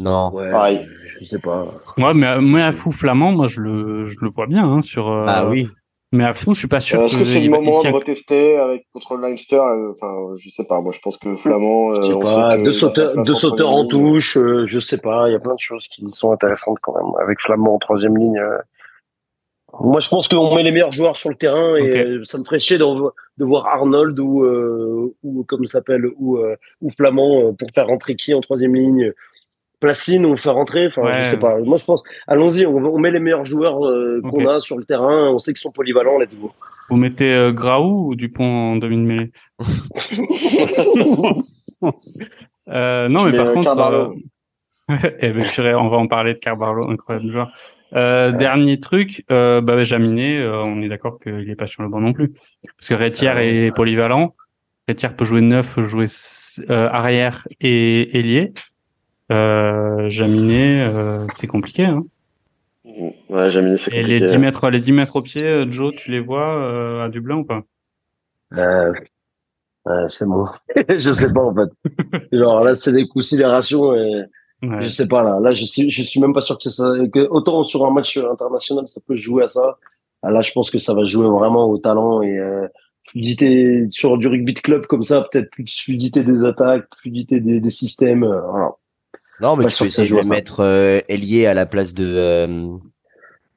Non. 0.02 0.34
Ouais, 0.34 0.52
Pareil. 0.52 0.86
je 1.22 1.26
sais 1.26 1.40
pas. 1.40 1.66
Ouais, 1.98 2.14
mais 2.14 2.42
Meafou 2.42 2.92
Flamand, 2.92 3.32
moi 3.32 3.48
je 3.48 3.62
le 3.62 4.04
je 4.04 4.18
le 4.22 4.30
vois 4.30 4.48
bien 4.48 4.70
hein, 4.70 4.82
sur. 4.82 5.08
euh, 5.08 5.24
Ah 5.30 5.48
oui. 5.48 5.66
Meafou, 6.14 6.54
je 6.54 6.60
suis 6.60 6.68
pas 6.68 6.82
sûr. 6.82 7.00
Euh, 7.00 7.06
Est-ce 7.06 7.18
que 7.18 7.24
c'est 7.24 7.40
le 7.40 7.50
moment 7.50 7.82
de 7.82 7.88
retester 7.88 8.58
avec 8.58 8.86
contre 8.94 9.16
le 9.16 9.22
Leinster 9.22 9.56
euh, 9.56 9.92
Enfin, 9.92 10.36
je 10.38 10.50
sais 10.50 10.66
pas. 10.66 10.82
Moi, 10.82 10.92
je 10.92 11.00
pense 11.00 11.18
que 11.18 11.36
Flamand. 11.36 11.90
Je 11.92 12.00
euh, 12.00 12.04
sais 12.04 12.14
on 12.14 12.20
pas, 12.20 12.58
sait 12.58 12.64
deux 12.64 12.72
sauteurs, 12.74 13.14
deux 13.24 13.32
en 13.32 13.36
sauteurs 13.36 13.70
en 13.70 13.86
touche, 13.88 14.36
euh, 14.38 14.66
je 14.68 14.80
sais 14.80 14.98
pas, 14.98 15.30
il 15.30 15.32
y 15.32 15.36
a 15.36 15.40
plein 15.40 15.56
de 15.56 15.60
choses 15.60 15.88
qui 15.88 16.06
sont 16.10 16.32
intéressantes 16.32 16.80
quand 16.82 16.94
même, 16.96 17.14
avec 17.24 17.40
Flamand 17.40 17.76
en 17.76 17.80
troisième 17.80 18.18
ligne. 18.18 18.40
euh. 18.40 18.58
Moi, 19.80 20.02
je 20.02 20.10
pense 20.10 20.28
qu'on 20.28 20.54
met 20.54 20.64
les 20.64 20.74
meilleurs 20.74 20.92
joueurs 20.92 21.16
sur 21.16 21.30
le 21.30 21.36
terrain 21.36 21.78
et 21.78 22.04
euh, 22.04 22.24
ça 22.26 22.38
me 22.38 22.44
ferait 22.44 22.60
chier 22.60 22.78
de, 22.78 22.84
de 22.84 23.46
voir 23.46 23.68
Arnold 23.68 24.20
ou, 24.20 24.44
euh, 24.44 25.16
ou 25.24 25.46
comme 25.46 25.66
ça 25.66 25.78
s'appelle, 25.80 26.08
ou, 26.18 26.40
euh, 26.40 26.58
ou 26.82 26.90
Flamand 26.90 27.54
pour 27.54 27.70
faire 27.74 27.88
rentrer 27.88 28.18
qui 28.18 28.34
en 28.34 28.42
troisième 28.42 28.76
ligne 28.76 29.14
Placine 29.82 30.26
ou 30.26 30.38
faire 30.38 30.54
rentrer, 30.54 30.88
enfin, 30.88 31.02
Ouais. 31.02 31.14
je 31.16 31.32
sais 31.32 31.40
pas. 31.40 31.58
Moi, 31.60 31.76
je 31.76 31.84
pense, 31.86 32.04
allons-y, 32.28 32.66
on, 32.66 32.78
on 32.78 33.00
met 33.00 33.12
les 33.12 33.20
meilleurs 33.20 33.44
joueurs 33.46 33.86
euh, 33.86 34.22
qu'on 34.22 34.48
a 34.48 34.60
sur 34.62 34.78
le 34.78 34.86
terrain, 34.86 35.30
on 35.32 35.40
sait 35.40 35.52
qu'ils 35.54 35.60
sont 35.62 35.72
polyvalents, 35.72 36.18
let's 36.20 36.38
go. 36.40 36.52
Vous 36.90 36.96
mettez 36.98 37.34
euh, 37.34 37.52
Graou 37.52 38.10
ou 38.10 38.16
Dupont 38.16 38.74
en 38.74 38.76
demi-mêlée 38.78 39.32
euh, 42.70 43.08
Non, 43.10 43.22
Je 43.22 43.30
mais 43.30 43.38
par 43.38 43.48
euh, 43.48 43.54
contre, 43.54 43.80
euh, 43.80 44.10
eh 45.20 45.30
ben, 45.30 45.48
purée, 45.48 45.76
on 45.76 45.90
va 45.90 45.98
en 45.98 46.08
parler 46.08 46.34
de 46.34 46.40
Carbarlo, 46.40 46.90
incroyable 46.90 47.30
joueur. 47.30 47.52
Euh, 47.94 48.32
Dernier 48.32 48.80
truc, 48.80 49.24
euh, 49.32 49.62
bah, 49.62 49.84
Jaminet, 49.84 50.40
euh, 50.40 50.64
on 50.64 50.82
est 50.82 50.90
d'accord 50.90 51.20
qu'il 51.20 51.50
est 51.50 51.56
pas 51.56 51.68
sur 51.68 51.84
le 51.84 51.90
banc 51.90 52.00
non 52.00 52.14
plus, 52.14 52.34
parce 52.78 52.90
que 52.90 52.94
Rétière 52.94 53.38
Euh, 53.38 53.68
est 53.68 53.72
polyvalent. 53.76 54.34
Rétière 54.88 55.16
peut 55.16 55.26
jouer 55.26 55.42
neuf, 55.42 55.76
peut 55.76 55.84
jouer 55.84 56.06
euh, 56.70 56.90
arrière 56.90 57.48
et 57.60 58.18
ailier. 58.18 58.54
Euh, 59.32 60.10
Jaminet, 60.10 60.82
euh, 60.90 61.26
c'est 61.34 61.48
compliqué. 61.48 61.86
Hein. 61.86 62.04
Ouais, 63.30 63.50
Jaminet, 63.52 63.78
c'est 63.78 63.92
Et 63.94 64.04
les 64.04 64.20
compliqué. 64.20 64.26
10 64.26 64.38
mètres, 64.40 64.70
les 64.70 64.80
10 64.80 64.92
mètres 64.92 65.16
au 65.16 65.22
pied, 65.22 65.44
euh, 65.44 65.72
Joe, 65.72 65.94
tu 65.96 66.12
les 66.12 66.20
vois 66.20 66.56
euh, 66.58 67.06
à 67.06 67.10
Dublin 67.10 67.38
ou 67.38 67.46
pas? 67.46 67.64
Euh, 68.54 68.92
c'est 70.10 70.26
bon. 70.26 70.46
je 70.90 71.12
sais 71.12 71.32
pas, 71.32 71.42
en 71.42 71.56
fait. 71.56 71.70
Genre, 72.38 72.64
là, 72.64 72.76
c'est 72.76 72.92
des 72.92 73.08
considérations 73.08 73.96
et 73.96 74.24
Ouais. 74.64 74.84
je 74.84 74.90
sais 74.90 75.08
pas, 75.08 75.24
là. 75.24 75.40
Là, 75.42 75.54
je 75.54 75.66
suis, 75.66 75.90
je 75.90 76.04
suis 76.04 76.20
même 76.20 76.36
pas 76.36 76.42
sûr 76.42 76.56
que 76.60 76.70
ça, 76.70 76.94
que 77.12 77.28
autant 77.32 77.64
sur 77.64 77.84
un 77.84 77.90
match 77.90 78.16
international, 78.18 78.88
ça 78.88 79.02
peut 79.08 79.16
jouer 79.16 79.46
à 79.46 79.48
ça. 79.48 79.80
Là, 80.22 80.42
je 80.42 80.52
pense 80.52 80.70
que 80.70 80.78
ça 80.78 80.94
va 80.94 81.04
jouer 81.04 81.28
vraiment 81.28 81.66
au 81.68 81.80
talent 81.80 82.22
et, 82.22 82.38
euh, 82.38 82.68
fluidité 83.10 83.88
sur 83.90 84.20
du 84.20 84.28
rugby 84.28 84.54
de 84.54 84.60
club 84.60 84.86
comme 84.86 85.02
ça, 85.02 85.28
peut-être 85.32 85.50
plus 85.50 85.64
de 85.64 85.70
fluidité 85.72 86.24
des 86.24 86.44
attaques, 86.44 86.86
fluidité 86.96 87.40
des, 87.40 87.60
des 87.60 87.70
systèmes, 87.72 88.24
euh, 88.24 88.40
voilà. 88.52 88.70
Non, 89.42 89.56
mais 89.56 89.64
Pas 89.64 89.70
tu 89.70 89.78
peux 89.80 89.86
que 89.86 89.92
ça 89.92 90.04
essayer 90.04 90.22
de 90.22 90.28
mettre 90.28 90.60
euh, 90.60 91.00
ailier 91.10 91.48
à 91.48 91.54
la 91.54 91.66
place 91.66 91.94
de 91.94 92.06
euh, 92.06 92.68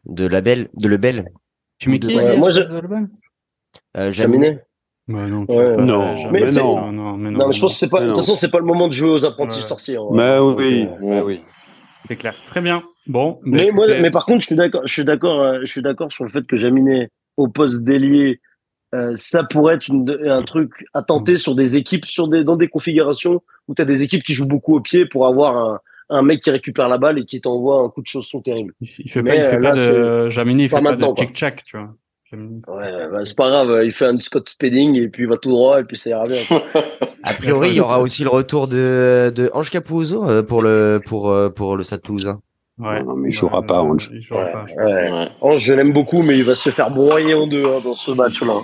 de 0.07 0.27
Label, 0.27 0.69
de 0.75 0.89
Lebel. 0.89 1.27
Tu 1.79 1.91
mets 1.91 1.99
qui 1.99 2.17
moi, 2.39 2.51
je- 2.51 2.61
Euh, 3.97 4.13
Jaminet. 4.13 4.65
Bah 5.07 5.27
non, 5.27 5.45
Ouais. 5.47 5.77
Non, 5.77 6.15
mais 6.31 6.51
non, 6.51 6.91
non, 6.91 7.17
mais 7.19 7.31
non, 7.31 7.39
Non, 7.39 7.47
mais 7.49 7.53
je 7.53 7.61
pense 7.61 7.75
que 7.75 7.79
c'est 7.79 7.91
pas, 7.91 8.01
Mais 8.01 8.07
de 8.07 8.11
toute 8.13 8.21
façon, 8.21 8.35
c'est 8.35 8.51
pas 8.51 8.59
le 8.59 8.65
moment 8.65 8.89
de 8.89 8.95
jouer 8.95 9.11
aux 9.11 9.25
apprentis 9.27 9.61
Ouais. 9.61 9.67
sorciers. 9.67 9.97
hein. 9.97 10.07
Bah 10.13 10.39
Donc, 10.39 10.59
oui, 10.59 10.89
bah 11.03 11.23
oui. 11.27 11.41
c'est 12.09 12.17
clair. 12.17 12.35
Très 12.47 12.63
bien. 12.63 12.83
Bon, 13.07 13.33
bah, 13.33 13.39
Mais 13.45 13.71
moi, 13.71 13.85
écoutez, 13.85 14.01
mais 14.01 14.11
par 14.11 14.25
contre, 14.25 14.41
je 14.41 14.47
suis 14.47 14.57
d'accord, 14.57 14.81
je 14.87 14.93
suis 14.93 15.05
d'accord, 15.05 15.43
euh, 15.43 15.59
je 15.61 15.67
suis 15.67 15.83
d'accord 15.83 16.11
sur 16.11 16.25
le 16.25 16.31
fait 16.31 16.47
que 16.47 16.57
Jaminet 16.57 17.11
au 17.37 17.49
poste 17.49 17.83
d'ailier, 17.85 18.41
euh, 18.95 19.13
ça 19.17 19.43
pourrait 19.45 19.75
être 19.75 19.89
une, 19.89 20.09
un 20.27 20.43
truc 20.43 20.71
à 20.95 21.03
tenter 21.03 21.37
sur 21.37 21.55
des 21.55 21.77
équipes, 21.77 22.07
sur 22.07 22.29
des, 22.29 22.45
dans 22.45 22.57
des 22.57 22.69
configurations 22.69 23.43
où 23.69 23.75
tu 23.75 23.83
as 23.83 23.85
des 23.85 24.03
équipes 24.03 24.23
qui 24.23 24.33
jouent 24.35 24.47
beaucoup 24.49 24.75
au 24.77 24.81
pied 24.81 25.05
pour 25.07 25.27
avoir 25.27 25.57
un, 25.57 25.81
un 26.11 26.23
mec 26.23 26.43
qui 26.43 26.51
récupère 26.51 26.89
la 26.89 26.99
balle 26.99 27.19
et 27.19 27.25
qui 27.25 27.41
t'envoie 27.41 27.81
un 27.81 27.89
coup 27.89 28.03
de 28.03 28.07
chausson 28.07 28.41
terrible. 28.41 28.73
il 28.81 28.89
fait- 28.89 29.03
il 29.05 29.11
fait 29.11 29.23
mais, 29.23 29.31
pas, 29.31 29.37
il 29.37 29.43
fait 29.43 29.57
euh, 29.57 29.61
pas 29.63 29.75
de 30.27 30.31
Jaminet, 30.31 30.65
il 30.65 30.69
fait 30.69 30.77
pas 30.77 30.81
maintenant, 30.81 31.13
de 31.13 31.19
tic-tac, 31.21 31.63
tu 31.65 31.77
vois. 31.77 31.91
Ouais, 32.33 33.09
bah, 33.13 33.21
c'est 33.25 33.37
pas 33.37 33.49
grave, 33.49 33.85
il 33.85 33.93
fait 33.93 34.07
un 34.07 34.19
Scott 34.19 34.49
Spedding 34.49 34.97
et 34.97 35.09
puis 35.09 35.23
il 35.23 35.29
va 35.29 35.37
tout 35.37 35.51
droit 35.51 35.81
et 35.81 35.85
puis 35.85 35.97
ça 35.97 36.11
ira 36.11 36.25
bien. 36.25 36.37
A 37.23 37.33
priori, 37.33 37.69
il 37.71 37.77
y 37.77 37.81
aura 37.81 38.01
aussi 38.01 38.23
le 38.25 38.29
retour 38.29 38.67
de, 38.67 39.31
de 39.31 39.51
Ange 39.55 39.71
Capuzzo 39.71 40.29
euh, 40.29 40.43
pour 40.43 40.61
le 40.63 41.01
pour 41.07 41.31
euh, 41.31 41.49
pour 41.49 41.77
le 41.77 41.85
Stade 41.85 42.03
Toulousain. 42.03 42.41
Ouais. 42.79 43.03
Non, 43.05 43.15
mais 43.17 43.29
il 43.29 43.33
jouera 43.33 43.63
pas, 43.63 43.81
Ange. 43.83 44.11
Il 44.13 44.21
jouera 44.21 44.45
Ouais, 44.45 44.53
pas, 44.53 44.65
je 44.67 44.75
pense. 44.75 44.85
ouais. 44.85 45.11
Ouais. 45.13 45.29
Ange, 45.41 45.61
je 45.61 45.75
l'aime 45.75 45.93
beaucoup, 45.93 46.23
mais 46.23 46.37
il 46.39 46.45
va 46.45 46.55
se 46.55 46.71
faire 46.71 46.91
broyer 46.91 47.35
en 47.35 47.47
deux 47.47 47.65
hein, 47.65 47.79
dans 47.85 47.95
ce 47.95 48.11
match-là. 48.11 48.55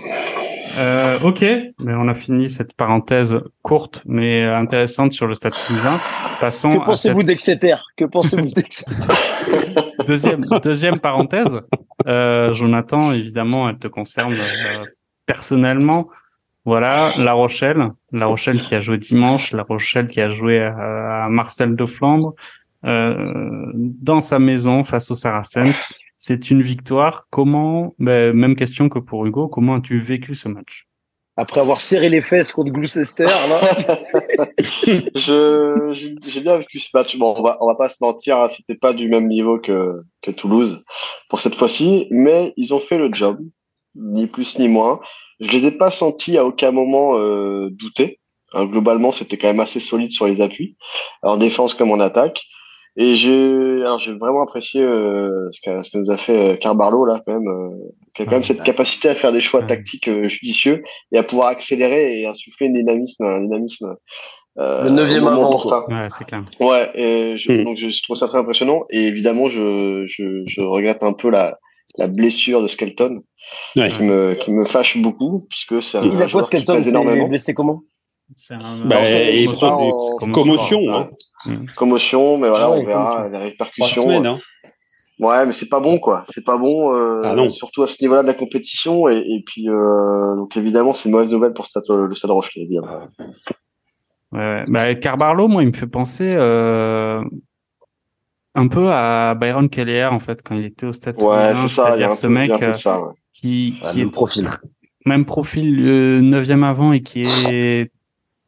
Euh, 0.78 1.18
ok, 1.24 1.40
mais 1.80 1.94
on 1.94 2.06
a 2.06 2.14
fini 2.14 2.48
cette 2.48 2.74
parenthèse 2.74 3.40
courte 3.62 4.02
mais 4.06 4.44
intéressante 4.44 5.12
sur 5.12 5.26
le 5.26 5.34
Stade 5.34 5.52
Toulousain. 5.66 5.98
Passons 6.40 6.76
Que 6.76 6.82
à 6.82 6.84
pensez-vous 6.86 7.24
d'Exeter? 7.24 7.74
Que 7.96 8.04
pensez-vous 8.04 8.50
d'Exeter? 8.52 8.92
Cette 9.11 9.78
deuxième 10.06 10.46
deuxième 10.62 10.98
parenthèse. 11.00 11.58
Euh, 12.06 12.52
Jonathan, 12.52 13.11
évidemment, 13.12 13.68
elle 13.68 13.78
te 13.78 13.88
concerne 13.88 14.34
euh, 14.34 14.84
personnellement. 15.26 16.08
Voilà, 16.64 17.11
La 17.18 17.32
Rochelle, 17.32 17.88
La 18.12 18.26
Rochelle 18.26 18.61
qui 18.62 18.74
a 18.74 18.80
joué 18.80 18.98
dimanche, 18.98 19.52
La 19.52 19.62
Rochelle 19.64 20.06
qui 20.06 20.20
a 20.20 20.28
joué 20.28 20.61
à, 20.62 21.24
à 21.24 21.28
Marcel 21.28 21.74
de 21.74 21.84
Flandre 21.86 22.28
euh, 22.28 22.34
dans 22.82 24.20
sa 24.20 24.38
maison 24.38 24.82
face 24.82 25.10
aux 25.10 25.14
Saracens. 25.14 25.92
C'est 26.16 26.50
une 26.50 26.60
victoire. 26.60 27.28
Comment, 27.30 27.94
ben, 27.98 28.34
même 28.34 28.54
question 28.54 28.88
que 28.90 28.98
pour 28.98 29.24
Hugo, 29.24 29.48
comment 29.48 29.76
as-tu 29.76 29.98
vécu 29.98 30.34
ce 30.34 30.48
match? 30.48 30.86
Après 31.36 31.62
avoir 31.62 31.80
serré 31.80 32.10
les 32.10 32.20
fesses 32.20 32.52
contre 32.52 32.70
Gloucester, 32.70 33.24
là. 33.24 33.60
je 35.14 35.90
j'ai 35.94 36.14
j'ai 36.26 36.40
bien 36.40 36.58
vécu 36.58 36.78
ce 36.78 36.90
match. 36.92 37.16
Bon, 37.16 37.34
on 37.34 37.42
va 37.42 37.56
on 37.62 37.66
va 37.66 37.76
pas 37.76 37.88
se 37.88 37.96
mentir, 38.02 38.38
hein, 38.38 38.48
c'était 38.48 38.74
pas 38.74 38.92
du 38.92 39.08
même 39.08 39.28
niveau 39.28 39.58
que 39.58 39.94
que 40.20 40.30
Toulouse 40.30 40.84
pour 41.30 41.40
cette 41.40 41.54
fois-ci, 41.54 42.06
mais 42.10 42.52
ils 42.58 42.74
ont 42.74 42.80
fait 42.80 42.98
le 42.98 43.08
job, 43.14 43.38
ni 43.94 44.26
plus 44.26 44.58
ni 44.58 44.68
moins. 44.68 45.00
Je 45.38 45.50
les 45.52 45.64
ai 45.64 45.70
pas 45.70 45.90
sentis 45.90 46.36
à 46.36 46.44
aucun 46.44 46.72
moment 46.72 47.16
euh, 47.16 47.70
douter. 47.70 48.20
Hein, 48.52 48.66
globalement, 48.66 49.12
c'était 49.12 49.38
quand 49.38 49.46
même 49.46 49.60
assez 49.60 49.80
solide 49.80 50.10
sur 50.10 50.26
les 50.26 50.42
appuis, 50.42 50.76
en 51.22 51.38
défense 51.38 51.74
comme 51.74 51.92
en 51.92 52.00
attaque. 52.00 52.42
Et 52.97 53.14
j'ai 53.16 53.82
alors 53.82 53.99
j'ai 53.99 54.12
vraiment 54.14 54.43
apprécié 54.43 54.82
euh, 54.82 55.30
ce, 55.53 55.61
que, 55.61 55.82
ce 55.82 55.91
que 55.91 55.99
nous 55.99 56.11
a 56.11 56.16
fait 56.16 56.53
euh, 56.55 56.57
Carbarlo 56.57 57.05
là 57.05 57.22
quand 57.24 57.32
même, 57.34 57.49
euh, 57.49 57.70
qui 58.14 58.22
a 58.22 58.24
quand 58.24 58.32
même 58.32 58.43
cette 58.43 58.59
ouais. 58.59 58.64
capacité 58.64 59.09
à 59.09 59.14
faire 59.14 59.32
des 59.32 59.41
choix 59.41 59.61
Ouais. 59.61 59.66
tactiques 59.66 60.09
euh, 60.09 60.24
judicieux 60.24 60.82
et 61.12 61.18
à 61.18 61.22
pouvoir 61.22 61.49
accélérer 61.49 62.20
et 62.20 62.26
insuffler 62.26 62.66
un 62.68 62.72
dynamisme, 62.72 63.24
un 63.24 63.41
dynamisme. 63.43 63.95
euh, 64.59 64.84
Le 64.84 64.91
neuvième 64.91 65.26
avant. 65.26 65.51
Ouais, 65.88 66.07
c'est 66.09 66.24
clair. 66.24 66.41
Ouais, 66.61 66.91
et 66.95 67.36
je, 67.38 67.62
donc 67.62 67.76
je, 67.76 67.88
je 67.88 68.03
trouve 68.03 68.16
ça 68.16 68.26
très 68.26 68.38
impressionnant. 68.38 68.84
Et 68.91 69.07
évidemment, 69.07 69.49
je, 69.49 70.05
je, 70.07 70.43
je 70.47 70.61
regrette 70.61 71.03
un 71.05 71.12
peu 71.12 71.30
la, 71.30 71.57
la 71.97 72.09
blessure 72.09 72.61
de 72.61 72.66
Skelton, 72.66 73.20
Ouais. 73.76 73.88
qui 73.91 74.03
me, 74.03 74.34
qui 74.34 74.51
me 74.51 74.64
fâche 74.64 74.99
beaucoup, 74.99 75.47
puisque 75.49 75.80
c'est 75.80 75.99
un, 75.99 76.03
Il 76.05 76.28
joueur 76.28 76.51
qui 76.51 76.57
Skelton 76.59 76.74
pèse 76.74 76.88
énormément. 76.88 77.28
blessé 77.28 77.55
comment? 77.55 77.80
C'est 78.36 78.54
un, 78.54 78.86
Bah, 78.86 79.02
et 79.08 79.46
en- 79.48 80.30
commotion, 80.32 80.80
hein. 80.92 81.10
Commotion, 81.76 82.38
mais 82.38 82.48
voilà, 82.48 82.66
Ah 82.66 82.70
ouais, 82.70 82.78
on 82.82 82.84
verra 82.86 83.16
commotion. 83.16 83.32
les 83.32 83.38
répercussions. 83.50 84.02
semaines, 84.04 84.26
hein. 84.26 84.38
Ouais, 85.18 85.44
mais 85.44 85.52
c'est 85.52 85.68
pas 85.68 85.80
bon, 85.80 85.98
quoi. 85.98 86.24
C'est 86.30 86.44
pas 86.44 86.56
bon, 86.56 86.94
euh, 86.94 87.22
Ah 87.24 87.34
non. 87.34 87.50
surtout 87.50 87.82
à 87.82 87.86
ce 87.88 88.02
niveau-là 88.02 88.22
de 88.22 88.26
la 88.28 88.34
compétition. 88.34 89.08
Et, 89.08 89.18
et 89.18 89.42
puis, 89.44 89.68
euh, 89.68 90.36
donc 90.36 90.56
évidemment, 90.56 90.94
c'est 90.94 91.08
une 91.08 91.12
mauvaise 91.14 91.30
nouvelle 91.30 91.52
pour 91.52 91.66
Stade- 91.66 91.84
le 91.90 92.14
Stade 92.14 92.30
Rochelet, 92.30 92.62
évidemment. 92.62 93.08
Ouais, 94.32 94.38
ouais. 94.38 94.64
Bah, 94.68 94.94
Carbarlo, 94.94 95.46
moi, 95.48 95.62
il 95.62 95.68
me 95.68 95.72
fait 95.74 95.86
penser 95.88 96.34
euh, 96.36 97.22
un 98.54 98.68
peu 98.68 98.88
à 98.90 99.34
Byron 99.34 99.68
Kelleher, 99.68 100.06
en 100.06 100.20
fait, 100.20 100.40
quand 100.42 100.54
il 100.56 100.64
était 100.64 100.86
au 100.86 100.92
Stade 100.92 101.20
Ouais, 101.20 101.54
c'est 101.54 101.68
ça. 101.68 101.96
Il 101.96 102.00
y 102.00 102.04
a 102.04 102.08
un 102.08 102.12
ce 102.12 102.26
peu, 102.26 102.32
mec 102.32 102.50
un 102.52 102.58
peu 102.58 102.64
euh, 102.66 102.70
de 102.70 102.76
ça. 102.76 102.98
ouais. 103.00 103.12
qui, 103.34 103.78
Ah, 103.82 103.90
qui 103.90 103.98
Même 103.98 104.08
est 104.08 104.10
profil. 104.12 104.46
même 105.04 105.24
profil 105.26 105.86
euh, 105.86 106.20
neuvième 106.22 106.64
avant 106.64 106.92
et 106.92 107.00
qui 107.02 107.22
est 107.24 107.90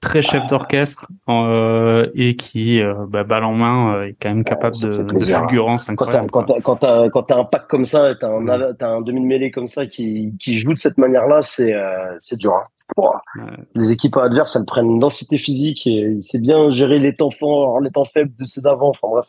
très 0.02 0.20
chef 0.20 0.46
d'orchestre 0.48 1.06
euh, 1.30 2.10
et 2.14 2.36
qui, 2.36 2.82
euh, 2.82 3.06
bah, 3.08 3.24
balle 3.24 3.44
en 3.44 3.54
main, 3.54 3.94
euh, 3.94 4.08
est 4.08 4.16
quand 4.20 4.28
même 4.28 4.44
capable 4.44 4.76
de, 4.76 5.04
de 5.04 5.18
fulgurance 5.24 5.86
Quand 5.96 6.06
t'as, 6.06 6.20
incroyable. 6.20 6.30
quand 6.30 6.42
t'as, 6.44 6.60
quand 6.60 6.76
t'as, 6.76 7.08
quand 7.08 7.22
t'as 7.22 7.38
un 7.38 7.44
pack 7.44 7.68
comme 7.68 7.84
ça, 7.86 8.14
t'as 8.20 8.28
un, 8.28 8.40
Mm. 8.40 8.76
t'as 8.78 8.88
un 8.88 9.00
demi-mêlée 9.00 9.50
comme 9.50 9.68
ça 9.68 9.86
qui, 9.86 10.34
qui 10.40 10.58
joue 10.58 10.74
de 10.74 10.78
cette 10.78 10.98
manière-là, 10.98 11.40
c'est, 11.42 11.72
euh, 11.72 12.16
c'est 12.18 12.36
dur. 12.36 12.52
Hein. 12.52 12.64
Ouais. 12.98 13.42
Les 13.74 13.92
équipes 13.92 14.16
adverses, 14.18 14.56
elles 14.56 14.66
prennent 14.66 14.90
une 14.90 14.98
densité 14.98 15.38
physique 15.38 15.86
et 15.86 15.90
il 16.16 16.22
sait 16.24 16.40
bien 16.40 16.70
gérer 16.72 16.98
les 16.98 17.14
temps 17.14 17.30
forts, 17.30 17.80
les 17.80 17.90
temps 17.90 18.04
faibles 18.04 18.32
de 18.38 18.44
ceux 18.44 18.60
d'avant. 18.60 18.90
Enfin 18.90 19.08
bref, 19.08 19.26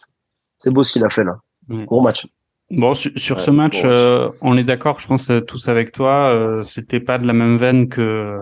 c'est 0.58 0.72
beau 0.72 0.84
ce 0.84 0.92
qu'il 0.92 1.04
a 1.06 1.10
fait 1.10 1.24
là. 1.24 1.38
Ouais. 1.70 1.86
Gros 1.86 2.02
match. 2.02 2.26
Bon, 2.72 2.94
sur, 2.96 3.12
sur 3.16 3.40
ce 3.40 3.52
match, 3.52 3.84
euh, 3.86 4.28
on 4.42 4.58
est 4.58 4.64
d'accord, 4.64 5.00
je 5.00 5.08
pense 5.08 5.32
tous 5.48 5.68
avec 5.70 5.92
toi, 5.92 6.30
euh, 6.30 6.64
c'était 6.64 7.00
pas 7.00 7.20
de 7.20 7.28
la 7.28 7.34
même 7.34 7.56
veine 7.58 7.88
que 7.88 8.40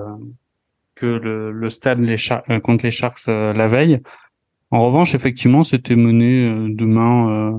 que 1.02 1.06
le, 1.06 1.52
le 1.52 1.70
stade 1.70 2.00
les 2.00 2.16
euh, 2.50 2.60
contre 2.60 2.86
les 2.86 2.92
Sharks 2.92 3.28
la 3.28 3.68
veille. 3.68 4.00
En 4.70 4.86
revanche, 4.86 5.16
effectivement, 5.16 5.64
c'était 5.64 5.98
mené 5.98 6.70
de 6.70 6.86
main 6.86 7.52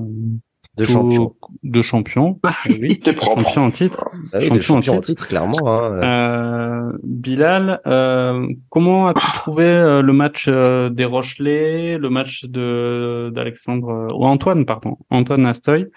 de 0.77 0.85
champion. 0.85 1.35
De 1.61 1.81
champion. 1.83 2.39
Oui. 2.67 2.99
champion 3.05 3.65
en 3.65 3.71
titre. 3.71 4.09
Ah 4.33 4.37
oui, 4.39 4.47
champion, 4.47 4.61
champion 4.61 4.97
en, 4.97 5.01
titre. 5.01 5.27
clairement. 5.27 5.67
Hein. 5.67 6.01
Euh, 6.01 6.97
Bilal, 7.03 7.79
euh, 7.85 8.47
comment 8.69 9.07
as-tu 9.07 9.31
trouvé 9.33 9.65
euh, 9.65 10.01
le 10.01 10.13
match 10.13 10.47
euh, 10.47 10.89
des 10.89 11.05
Rochelais, 11.05 11.97
le 11.99 12.09
match 12.09 12.45
de 12.45 13.31
d'Alexandre 13.35 14.07
ou 14.15 14.25
Antoine, 14.25 14.65
pardon, 14.65 14.97
Antoine 15.11 15.45
Astoy? 15.45 15.87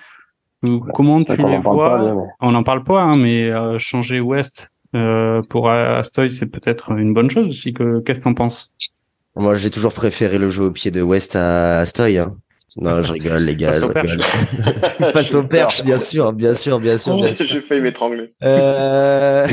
Comment 0.95 1.23
tu 1.23 1.43
les 1.43 1.59
vois? 1.59 2.27
On 2.41 2.53
n'en 2.53 2.63
parle 2.63 2.83
pas, 2.83 3.03
hein, 3.03 3.13
mais 3.23 3.51
changer 3.79 4.21
West 4.97 5.49
pour 5.49 5.71
Astoy, 5.71 6.31
c'est 6.31 6.47
peut-être 6.47 6.93
une 6.93 7.15
bonne 7.15 7.31
chose 7.31 7.47
aussi. 7.47 7.73
Que 7.73 8.01
qu'est-ce 8.01 8.19
que 8.21 8.25
t'en 8.25 8.35
penses? 8.35 8.75
Moi, 9.35 9.55
j'ai 9.57 9.71
toujours 9.71 9.93
préféré 9.93 10.39
le 10.39 10.49
jeu 10.49 10.65
au 10.65 10.71
pied 10.71 10.91
de 10.91 11.03
West 11.03 11.37
à 11.37 11.79
Astoy. 11.81 12.19
Hein. 12.19 12.37
Non, 12.79 13.03
je 13.03 13.13
rigole, 13.13 13.43
les 13.43 13.57
gars. 13.57 13.73
Passe 15.13 15.35
au 15.35 15.45
perche. 15.45 15.83
bien 15.85 15.99
sûr, 15.99 16.33
bien 16.33 16.55
sûr, 16.55 16.79
bien 16.79 16.99
sûr. 16.99 17.19
J'ai 17.41 17.61
failli 17.61 17.81
m'étrangler. 17.81 18.29
Euh... 18.43 19.47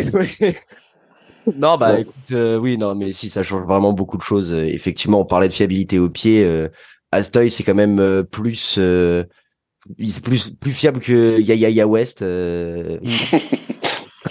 non, 1.56 1.78
bah 1.78 2.00
écoute, 2.00 2.14
euh, 2.32 2.58
oui, 2.58 2.78
non, 2.78 2.96
mais 2.96 3.14
si 3.14 3.30
ça 3.30 3.44
change 3.44 3.66
vraiment 3.66 3.94
beaucoup 3.94 4.18
de 4.18 4.24
choses. 4.24 4.52
Euh, 4.52 4.66
effectivement, 4.66 5.22
on 5.22 5.26
parlait 5.26 5.48
de 5.48 5.54
fiabilité 5.54 6.00
au 6.00 6.10
pied. 6.10 6.44
Euh, 6.44 6.68
Astoy, 7.12 7.50
c'est 7.50 7.64
quand 7.64 7.76
même 7.76 8.00
euh, 8.00 8.24
plus, 8.24 8.76
euh, 8.78 9.24
plus, 9.98 10.50
plus 10.50 10.72
fiable 10.72 11.00
que 11.00 11.40
Yaya 11.40 11.88
West. 11.88 12.24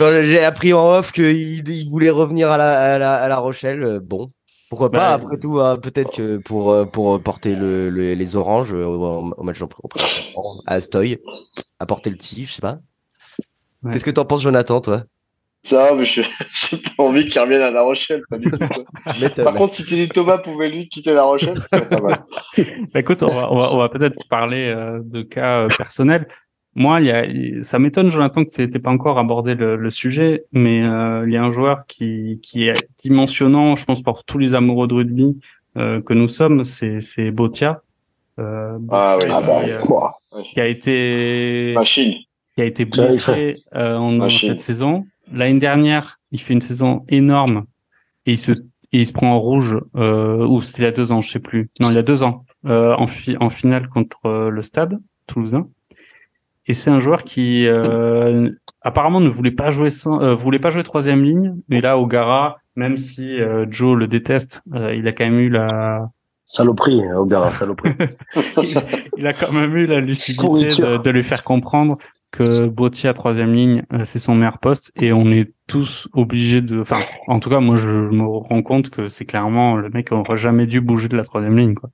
Quand 0.03 0.21
j'ai 0.25 0.43
appris 0.43 0.73
en 0.73 0.95
off 0.95 1.13
qu'il 1.13 1.69
il 1.69 1.89
voulait 1.89 2.11
revenir 2.11 2.51
à 2.51 2.57
la, 2.57 2.95
à 2.95 2.99
la, 2.99 3.15
à 3.15 3.29
la 3.29 3.37
Rochelle, 3.39 4.01
bon, 4.03 4.31
pourquoi 4.69 4.91
pas, 4.91 4.99
bah, 4.99 5.13
après 5.13 5.39
tout, 5.39 5.61
hein, 5.61 5.77
peut-être 5.77 6.11
que 6.11 6.39
pour, 6.39 6.73
euh, 6.73 6.87
pour 6.87 7.23
porter 7.23 7.55
le, 7.55 7.89
les 7.89 8.37
oranges 8.37 8.75
euh, 8.75 8.85
au, 8.85 9.43
match 9.45 9.63
à 9.63 10.75
Astoy, 10.75 11.21
apporter 11.79 12.11
le 12.11 12.17
petit, 12.17 12.47
je 12.47 12.55
sais 12.55 12.61
pas. 12.61 12.81
Qu'est-ce 13.93 14.05
que 14.05 14.11
t'en 14.11 14.25
penses, 14.25 14.43
Jonathan, 14.43 14.81
toi? 14.81 15.05
Ça, 15.63 15.95
mais 15.95 16.05
je 16.05 16.23
j'ai 16.71 16.79
pas 16.79 17.05
envie 17.05 17.25
qu'il 17.27 17.41
revienne 17.41 17.63
à 17.63 17.71
La 17.71 17.83
Rochelle, 17.83 18.23
pas 18.29 18.39
du 18.39 18.51
tout. 18.51 19.45
Par 19.45 19.55
contre, 19.55 19.75
si 19.75 19.85
Teddy 19.85 20.09
Thomas 20.09 20.39
pouvait 20.39 20.69
lui 20.69 20.89
quitter 20.89 21.15
La 21.15 21.23
Rochelle, 21.23 21.57
c'est 21.71 21.89
pas 21.89 22.01
mal. 22.01 22.25
bah, 22.93 22.99
écoute, 22.99 23.23
on 23.23 23.33
va, 23.33 23.53
on 23.53 23.61
va, 23.61 23.73
on 23.73 23.79
va 23.79 23.89
peut-être 23.89 24.19
parler 24.29 24.67
euh, 24.75 24.99
de 25.05 25.23
cas 25.23 25.69
personnels. 25.69 26.27
Moi, 26.75 27.01
il 27.01 27.07
y 27.07 27.11
a, 27.11 27.63
ça 27.63 27.79
m'étonne, 27.79 28.11
Jonathan, 28.11 28.45
que 28.45 28.51
tu 28.51 28.61
n'aies 28.67 28.79
pas 28.79 28.91
encore 28.91 29.19
abordé 29.19 29.55
le, 29.55 29.77
le 29.77 29.91
sujet, 29.91 30.45
mais 30.53 30.83
euh, 30.83 31.25
il 31.27 31.33
y 31.33 31.37
a 31.37 31.43
un 31.43 31.51
joueur 31.51 31.87
qui, 31.87 32.41
qui 32.43 32.69
est 32.69 32.89
dimensionnant, 32.99 33.75
je 33.75 33.85
pense, 33.85 34.03
pour 34.03 34.25
tous 34.25 34.39
les 34.39 34.55
amoureux 34.55 34.87
de 34.87 34.95
rugby 34.95 35.39
euh, 35.77 36.01
que 36.01 36.15
nous 36.15 36.29
sommes, 36.29 36.65
c'est, 36.65 37.01
c'est 37.01 37.31
Botia. 37.31 37.83
Euh, 38.39 38.79
ah 38.91 39.17
oui, 39.19 39.27
ah 39.29 39.41
bah, 39.47 39.61
euh, 40.35 40.43
qui 40.43 40.61
a 40.61 40.67
été 40.67 41.75
Machine. 41.75 42.15
qui 42.55 42.63
a 42.63 42.65
été 42.65 42.87
blessé 42.87 43.63
euh, 43.75 43.97
en, 43.97 44.29
cette 44.31 44.61
saison. 44.61 45.05
L'année 45.31 45.59
dernière, 45.59 46.19
il 46.31 46.41
fait 46.41 46.55
une 46.55 46.63
saison 46.63 47.05
énorme 47.09 47.67
et 48.25 48.33
il 48.33 48.39
se 48.39 48.53
et 48.95 48.99
il 48.99 49.07
se 49.07 49.13
prend 49.15 49.33
en 49.33 49.39
rouge 49.39 49.79
euh, 49.97 50.47
ou 50.47 50.61
c'était 50.61 50.83
il 50.83 50.85
y 50.85 50.89
a 50.89 50.93
deux 50.93 51.13
ans, 51.13 51.23
je 51.23 51.31
sais 51.31 51.41
plus. 51.41 51.71
Non, 51.81 51.89
il 51.89 51.95
y 51.95 51.99
a 51.99 52.03
deux 52.03 52.23
ans 52.23 52.45
euh, 52.67 52.95
en, 52.97 53.07
fi 53.07 53.37
en 53.41 53.49
finale 53.49 53.89
contre 53.89 54.51
le 54.51 54.63
Stade 54.63 55.01
Toulousain. 55.27 55.69
Et 56.67 56.75
c'est 56.75 56.91
un 56.91 57.01
joueur 57.01 57.25
qui 57.25 57.67
euh, 57.67 58.51
apparemment 58.83 59.21
ne 59.21 59.29
voulait 59.29 59.51
pas 59.51 59.71
jouer 59.71 59.91
sans, 59.91 60.21
euh, 60.23 60.35
voulait 60.35 60.59
pas 60.59 60.71
jouer 60.71 60.83
troisième 60.83 61.25
ligne, 61.25 61.57
mais 61.69 61.81
là 61.81 61.99
au 61.99 62.07
Gara, 62.07 62.59
même 62.77 62.97
si 62.97 63.41
euh, 63.41 63.67
Joe 63.69 63.97
le 63.97 64.07
déteste, 64.07 64.63
euh, 64.75 64.95
il 64.95 65.07
a 65.09 65.13
quand 65.13 65.25
même 65.25 65.39
eu 65.39 65.49
la 65.49 66.09
saloperie 66.45 67.03
hein, 67.05 67.17
au 67.17 67.25
Gara, 67.25 67.51
saloperie. 67.51 67.95
il, 69.17 69.27
a 69.27 69.33
quand 69.33 69.53
même 69.53 69.77
eu 69.77 69.87
la 69.87 70.01
lucidité 70.01 70.69
de, 70.83 70.99
de, 70.99 71.11
lui 71.11 71.23
faire 71.23 71.45
comprendre 71.45 71.99
que 72.31 72.67
Botti 72.67 73.09
à 73.09 73.13
troisième 73.13 73.53
ligne, 73.53 73.83
c'est 74.05 74.19
son 74.19 74.35
meilleur 74.35 74.59
poste 74.59 74.91
et 74.97 75.13
on 75.13 75.31
est 75.31 75.53
tous 75.67 76.09
obligés 76.15 76.63
de, 76.63 76.81
enfin, 76.81 77.03
en 77.27 77.41
tout 77.41 77.51
cas 77.51 77.61
moi 77.61 77.77
je 77.77 77.91
me 77.91 78.25
rends 78.25 78.63
compte 78.63 78.89
que 78.89 79.07
c'est 79.07 79.27
clairement 79.27 79.77
le 79.77 79.91
mec 79.91 80.09
qui 80.09 80.15
aurait 80.15 80.37
jamais 80.37 80.67
dû 80.67 80.81
bouger 80.81 81.09
de 81.09 81.17
la 81.17 81.25
troisième 81.25 81.59
ligne 81.59 81.75
quoi. 81.75 81.91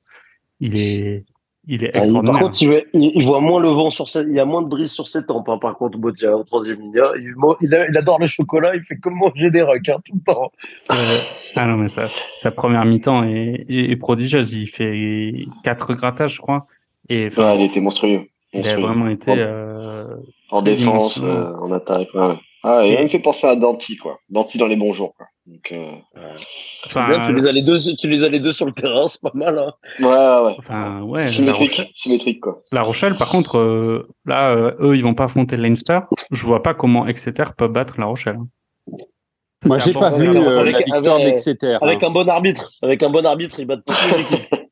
Il 0.60 0.76
est 0.76 1.24
il 1.68 1.84
est 1.84 1.94
extraordinaire. 1.94 2.40
Par 2.40 2.50
contre, 2.50 2.62
il, 2.94 3.24
voit 3.26 3.40
moins 3.40 3.60
le 3.60 3.68
vent 3.68 3.90
sur 3.90 4.06
il 4.22 4.32
y 4.32 4.40
a 4.40 4.46
moins 4.46 4.62
de 4.62 4.68
brise 4.68 4.90
sur 4.90 5.06
ses 5.06 5.24
tempes. 5.26 5.48
Hein, 5.50 5.58
par 5.58 5.76
contre, 5.76 5.98
Botia 5.98 6.34
au 6.34 6.42
troisième 6.42 6.80
ligne, 6.80 7.00
il, 7.16 7.34
il, 7.60 7.96
adore 7.96 8.18
le 8.18 8.26
chocolat. 8.26 8.74
Il 8.74 8.82
fait 8.82 8.96
comme 8.96 9.14
manger 9.14 9.50
des 9.50 9.62
requins 9.62 9.96
hein, 9.96 10.02
tout 10.04 10.14
le 10.14 10.32
temps. 10.32 10.50
ah 10.88 11.66
non, 11.66 11.76
mais 11.76 11.88
sa, 11.88 12.08
sa 12.36 12.50
première 12.50 12.86
mi-temps 12.86 13.22
est, 13.24 13.66
est, 13.68 13.96
prodigieuse. 13.96 14.54
Il 14.54 14.66
fait 14.66 15.34
quatre 15.62 15.92
grattages, 15.92 16.36
je 16.36 16.40
crois. 16.40 16.66
Et 17.10 17.28
ouais, 17.36 17.58
il 17.58 17.64
était 17.66 17.80
monstrueux. 17.80 18.22
Il 18.54 18.68
a 18.68 18.76
vraiment 18.78 19.08
été 19.08 19.34
euh, 19.36 20.06
en 20.50 20.62
défense, 20.62 21.20
euh, 21.22 21.52
en 21.62 21.70
attaque. 21.70 22.08
Ouais. 22.14 22.34
Ah, 22.64 22.80
et 22.84 22.94
il 22.94 23.02
me 23.02 23.08
fait 23.08 23.18
penser 23.18 23.46
à 23.46 23.56
Danti, 23.56 23.96
quoi. 23.98 24.18
Danti 24.30 24.56
dans 24.56 24.66
les 24.66 24.76
bons 24.76 24.92
jours, 24.92 25.14
quoi. 25.16 25.26
Donc, 25.48 25.72
euh... 25.72 25.92
enfin, 26.86 27.22
tu 27.24 27.34
les 27.34 27.46
as 27.46 27.52
les 27.52 27.62
deux, 27.62 27.78
tu 27.98 28.08
les 28.08 28.22
as 28.22 28.28
les 28.28 28.38
deux 28.38 28.52
sur 28.52 28.66
le 28.66 28.72
terrain, 28.72 29.06
c'est 29.08 29.22
pas 29.22 29.32
mal, 29.32 29.58
hein. 29.58 29.72
Ouais, 29.98 30.06
ouais. 30.06 30.56
Enfin, 30.58 31.00
ouais. 31.02 31.26
Symétrique, 31.26 31.90
symétrique, 31.94 32.40
quoi. 32.40 32.62
La 32.70 32.82
Rochelle, 32.82 33.16
par 33.16 33.30
contre, 33.30 33.56
euh, 33.56 34.08
là, 34.26 34.50
euh, 34.50 34.72
eux, 34.80 34.94
ils 34.94 35.02
vont 35.02 35.14
pas 35.14 35.24
affronter 35.24 35.56
Leinster. 35.56 36.00
Je 36.32 36.44
vois 36.44 36.62
pas 36.62 36.74
comment 36.74 37.06
Exeter 37.06 37.44
peut 37.56 37.68
battre 37.68 37.98
La 37.98 38.04
Rochelle. 38.04 38.36
Hein. 38.36 38.48
Moi, 39.64 39.78
j'ai 39.78 39.94
pas 39.94 40.12
vu 40.12 40.28
euh, 40.28 40.70
la 40.70 40.78
victoire 40.78 41.18
d'Exeter. 41.18 41.78
Avec 41.80 42.02
hein. 42.02 42.08
un 42.08 42.10
bon 42.10 42.28
arbitre, 42.28 42.70
avec 42.82 43.02
un 43.02 43.10
bon 43.10 43.24
arbitre, 43.24 43.58
ils 43.58 43.66
battent 43.66 43.84
toutes 43.86 44.12
les 44.12 44.20
équipes. 44.20 44.54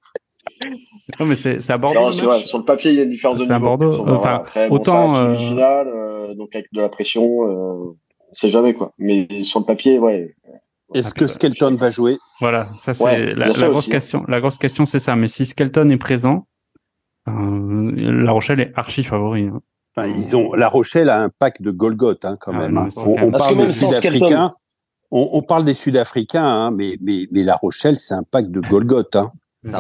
Non, 1.20 1.26
mais 1.26 1.36
c'est 1.36 1.70
à 1.70 1.78
Bordeaux. 1.78 2.12
c'est 2.12 2.24
vrai. 2.24 2.42
Sur 2.42 2.58
le 2.58 2.64
papier, 2.64 2.90
il 2.90 2.96
y 2.96 3.00
a 3.00 3.04
une 3.04 3.10
différence 3.10 3.38
de 3.38 3.42
niveau. 3.42 3.52
C'est 3.52 3.56
à 3.56 3.58
Bordeaux. 3.58 4.08
Enfin, 4.08 4.34
après, 4.36 4.68
autant. 4.68 5.08
Bon, 5.08 5.14
euh... 5.14 5.38
finale, 5.38 5.88
euh, 5.88 6.34
donc 6.34 6.54
avec 6.54 6.66
de 6.72 6.80
la 6.80 6.88
pression, 6.88 7.22
euh, 7.22 7.96
c'est 8.32 8.50
jamais 8.50 8.74
quoi. 8.74 8.92
Mais 8.98 9.42
sur 9.42 9.60
le 9.60 9.66
papier, 9.66 9.98
ouais. 9.98 10.34
Est-ce 10.94 11.14
que 11.14 11.26
Skelton 11.26 11.74
va 11.74 11.90
jouer 11.90 12.18
Voilà, 12.40 12.64
ça 12.64 12.94
c'est 12.94 13.04
ouais, 13.04 13.34
la, 13.34 13.48
la 13.48 13.68
grosse 13.68 13.88
question. 13.88 14.22
La 14.28 14.40
grosse 14.40 14.58
question, 14.58 14.86
c'est 14.86 14.98
ça. 14.98 15.16
Mais 15.16 15.28
si 15.28 15.44
Skelton 15.44 15.88
est 15.90 15.96
présent, 15.96 16.46
euh, 17.28 17.92
La 17.96 18.32
Rochelle 18.32 18.60
est 18.60 18.72
archi 18.76 19.02
favori. 19.02 19.44
Hein. 19.44 19.60
Enfin, 19.96 20.08
ils 20.08 20.36
ont 20.36 20.52
La 20.52 20.68
Rochelle 20.68 21.10
a 21.10 21.22
un 21.22 21.28
pack 21.28 21.60
de 21.60 21.70
Golgoth 21.70 22.24
hein, 22.24 22.36
quand 22.40 22.52
ah, 22.54 22.60
même. 22.60 22.78
Hein. 22.78 22.88
On, 22.96 23.16
on 23.20 23.30
parle 23.32 23.56
des 23.56 23.72
Sud-Africains. 23.72 24.50
On, 25.10 25.30
on, 25.32 25.42
parle 25.42 25.64
des 25.64 25.74
Sud-Africains, 25.74 26.44
hein, 26.44 26.70
mais, 26.72 26.98
mais, 27.00 27.28
mais 27.30 27.42
La 27.44 27.54
Rochelle, 27.54 27.98
c'est 27.98 28.14
un 28.14 28.24
pack 28.24 28.50
de 28.50 28.60
Golgoth. 28.60 29.16
Hein. 29.16 29.32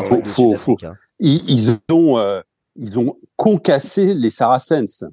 Faut, 0.04 0.22
faut, 0.24 0.56
faut, 0.56 0.76
ils, 1.18 1.50
ils, 1.50 1.78
ont, 1.92 2.18
euh, 2.18 2.40
ils 2.76 2.98
ont 2.98 3.16
concassé 3.36 4.14
les 4.14 4.30
Saracens. 4.30 5.04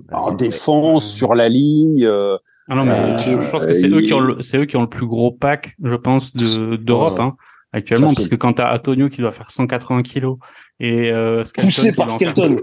Mmh. 0.00 0.14
En 0.14 0.32
défense, 0.32 1.10
sur 1.10 1.34
la 1.34 1.48
ligne. 1.48 2.04
Euh, 2.04 2.36
ah 2.68 2.74
non, 2.74 2.84
mais 2.84 2.92
euh, 2.92 3.22
je, 3.22 3.50
pense 3.50 3.66
que 3.66 3.74
c'est 3.74 3.88
eux 3.88 4.00
qui 4.00 4.12
ont 4.14 4.20
le, 4.20 4.40
c'est 4.42 4.58
eux 4.58 4.64
qui 4.64 4.76
ont 4.76 4.82
le 4.82 4.88
plus 4.88 5.06
gros 5.06 5.32
pack, 5.32 5.76
je 5.82 5.94
pense, 5.94 6.34
de 6.34 6.76
d'Europe. 6.76 7.20
Hein 7.20 7.36
actuellement 7.72 8.14
parce 8.14 8.28
que 8.28 8.34
quand 8.34 8.54
t'as 8.54 8.74
Antonio 8.74 9.08
qui 9.08 9.20
doit 9.20 9.30
faire 9.30 9.50
180 9.50 10.02
kilos 10.02 10.38
et 10.80 11.10
euh, 11.10 11.44
Skelton 11.44 11.68
poussé 11.68 11.92
par 11.92 12.10
Skelton 12.10 12.56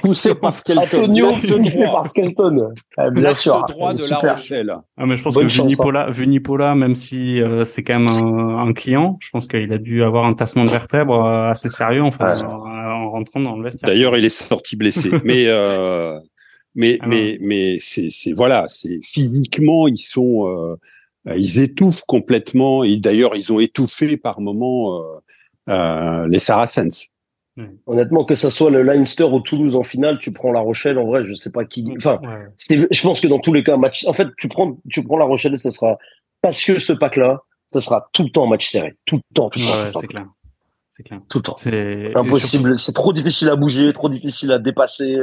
poussé 0.00 0.34
par 0.34 0.56
Skelton 0.56 1.02
Antonio 1.02 1.32
poussé 1.32 1.84
par 1.84 2.08
Skelton 2.08 2.68
ah, 2.96 3.10
bien 3.10 3.34
sûr 3.34 3.64
droit 3.66 3.92
de 3.92 4.04
la 4.08 4.18
Rochelle 4.18 4.72
ah 4.96 5.06
mais 5.06 5.16
je 5.16 5.22
pense 5.22 5.36
que 5.36 5.42
Vunipola 5.42 6.06
hein. 6.06 6.10
Vunipola 6.10 6.74
même 6.76 6.94
si 6.94 7.42
euh, 7.42 7.64
c'est 7.64 7.82
quand 7.82 7.98
même 7.98 8.08
un, 8.08 8.68
un, 8.68 8.72
client 8.72 9.16
je 9.20 9.30
pense 9.30 9.48
qu'il 9.48 9.72
a 9.72 9.78
dû 9.78 10.02
avoir 10.04 10.26
un 10.26 10.34
tassement 10.34 10.64
de 10.64 10.70
vertèbres 10.70 11.24
euh, 11.24 11.50
assez 11.50 11.68
sérieux 11.68 12.02
ouais. 12.02 12.10
en, 12.44 12.46
en, 12.46 13.08
rentrant 13.08 13.40
dans 13.40 13.56
le 13.56 13.64
vestiaire 13.64 13.88
d'ailleurs 13.88 14.16
il 14.16 14.24
est 14.24 14.28
sorti 14.28 14.76
blessé 14.76 15.10
mais 15.24 15.46
euh, 15.48 16.16
mais 16.74 16.98
ah 17.00 17.06
mais 17.08 17.38
mais 17.40 17.78
c'est 17.80 18.10
c'est 18.10 18.32
voilà 18.32 18.66
c'est 18.68 19.00
physiquement 19.02 19.88
ils 19.88 19.96
sont 19.96 20.46
euh, 20.46 20.76
euh, 21.28 21.36
ils 21.36 21.60
étouffent 21.60 22.04
complètement. 22.06 22.84
Et 22.84 22.98
d'ailleurs, 22.98 23.36
ils 23.36 23.52
ont 23.52 23.60
étouffé 23.60 24.16
par 24.16 24.40
moments 24.40 24.98
euh, 24.98 25.20
euh, 25.68 26.28
les 26.28 26.38
Saracens. 26.38 27.08
Hmm. 27.56 27.66
Honnêtement, 27.86 28.22
que 28.24 28.34
ça 28.34 28.50
soit 28.50 28.70
le 28.70 28.82
Leinster 28.82 29.24
ou 29.24 29.40
Toulouse 29.40 29.74
en 29.74 29.82
finale, 29.82 30.18
tu 30.18 30.32
prends 30.32 30.52
La 30.52 30.60
Rochelle. 30.60 30.98
En 30.98 31.06
vrai, 31.06 31.24
je 31.26 31.34
sais 31.34 31.50
pas 31.50 31.64
qui. 31.64 31.84
Enfin, 31.98 32.20
ouais. 32.22 32.86
je 32.90 33.02
pense 33.02 33.20
que 33.20 33.28
dans 33.28 33.40
tous 33.40 33.52
les 33.52 33.62
cas, 33.62 33.76
match. 33.76 34.06
En 34.06 34.12
fait, 34.12 34.28
tu 34.38 34.48
prends, 34.48 34.78
tu 34.88 35.04
prends 35.04 35.18
La 35.18 35.24
Rochelle, 35.24 35.58
ça 35.58 35.70
sera 35.70 35.98
parce 36.42 36.64
que 36.64 36.78
ce 36.78 36.92
pack-là, 36.92 37.42
ça 37.66 37.80
sera 37.80 38.08
tout 38.12 38.22
le 38.22 38.30
temps 38.30 38.46
match 38.46 38.70
serré, 38.70 38.94
tout 39.04 39.16
le 39.16 39.34
temps. 39.34 39.50
Tout 39.50 39.60
ouais, 39.60 39.90
c'est 39.92 40.06
clair. 40.06 40.26
C'est 40.88 41.02
clair. 41.02 41.20
Tout 41.28 41.38
le 41.38 41.42
temps. 41.42 41.56
C'est 41.56 42.16
impossible. 42.16 42.78
C'est 42.78 42.92
trop 42.92 43.12
difficile 43.12 43.48
à 43.50 43.56
bouger, 43.56 43.92
trop 43.92 44.08
difficile 44.08 44.52
à 44.52 44.58
dépasser. 44.58 45.16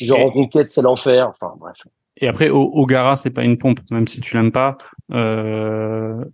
Euh, 0.00 0.06
genre 0.06 0.20
en 0.20 0.30
conquête, 0.30 0.70
c'est 0.70 0.82
l'enfer. 0.82 1.28
Enfin 1.28 1.54
bref. 1.58 1.76
Et 2.18 2.28
après, 2.28 2.50
au, 2.50 2.86
Gara, 2.86 3.16
c'est 3.16 3.30
pas 3.30 3.42
une 3.42 3.58
pompe, 3.58 3.80
même 3.90 4.06
si 4.06 4.20
tu 4.20 4.36
l'aimes 4.36 4.52
pas. 4.52 4.76
Euh, 5.12 6.24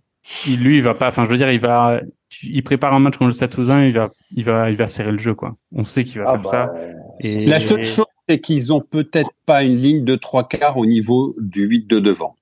il, 0.47 0.63
lui, 0.63 0.77
il 0.77 0.83
va 0.83 0.93
pas. 0.93 1.07
Enfin, 1.07 1.25
je 1.25 1.31
veux 1.31 1.37
dire, 1.37 1.51
il 1.51 1.59
va. 1.59 2.01
Il 2.43 2.63
prépare 2.63 2.93
un 2.93 2.99
match 2.99 3.13
contre 3.17 3.29
le 3.29 3.33
Stade 3.33 3.49
Toulousain, 3.49 3.85
il 3.85 3.93
va, 3.93 4.11
il 4.35 4.43
va, 4.43 4.69
il 4.69 4.75
va 4.75 4.85
serrer 4.85 5.11
le 5.11 5.17
jeu, 5.17 5.33
quoi. 5.33 5.55
On 5.73 5.83
sait 5.83 6.03
qu'il 6.03 6.21
va 6.21 6.25
ah 6.27 6.37
faire 6.37 6.67
bah, 6.67 6.73
ça. 6.75 6.81
Et... 7.21 7.47
La 7.47 7.59
seule 7.59 7.83
chose, 7.83 8.05
c'est 8.27 8.39
qu'ils 8.39 8.71
ont 8.71 8.81
peut-être 8.81 9.31
pas 9.47 9.63
une 9.63 9.75
ligne 9.75 10.05
de 10.05 10.15
trois 10.15 10.47
quarts 10.47 10.77
au 10.77 10.85
niveau 10.85 11.35
du 11.39 11.63
8 11.63 11.87
de 11.87 11.99
devant. 11.99 12.35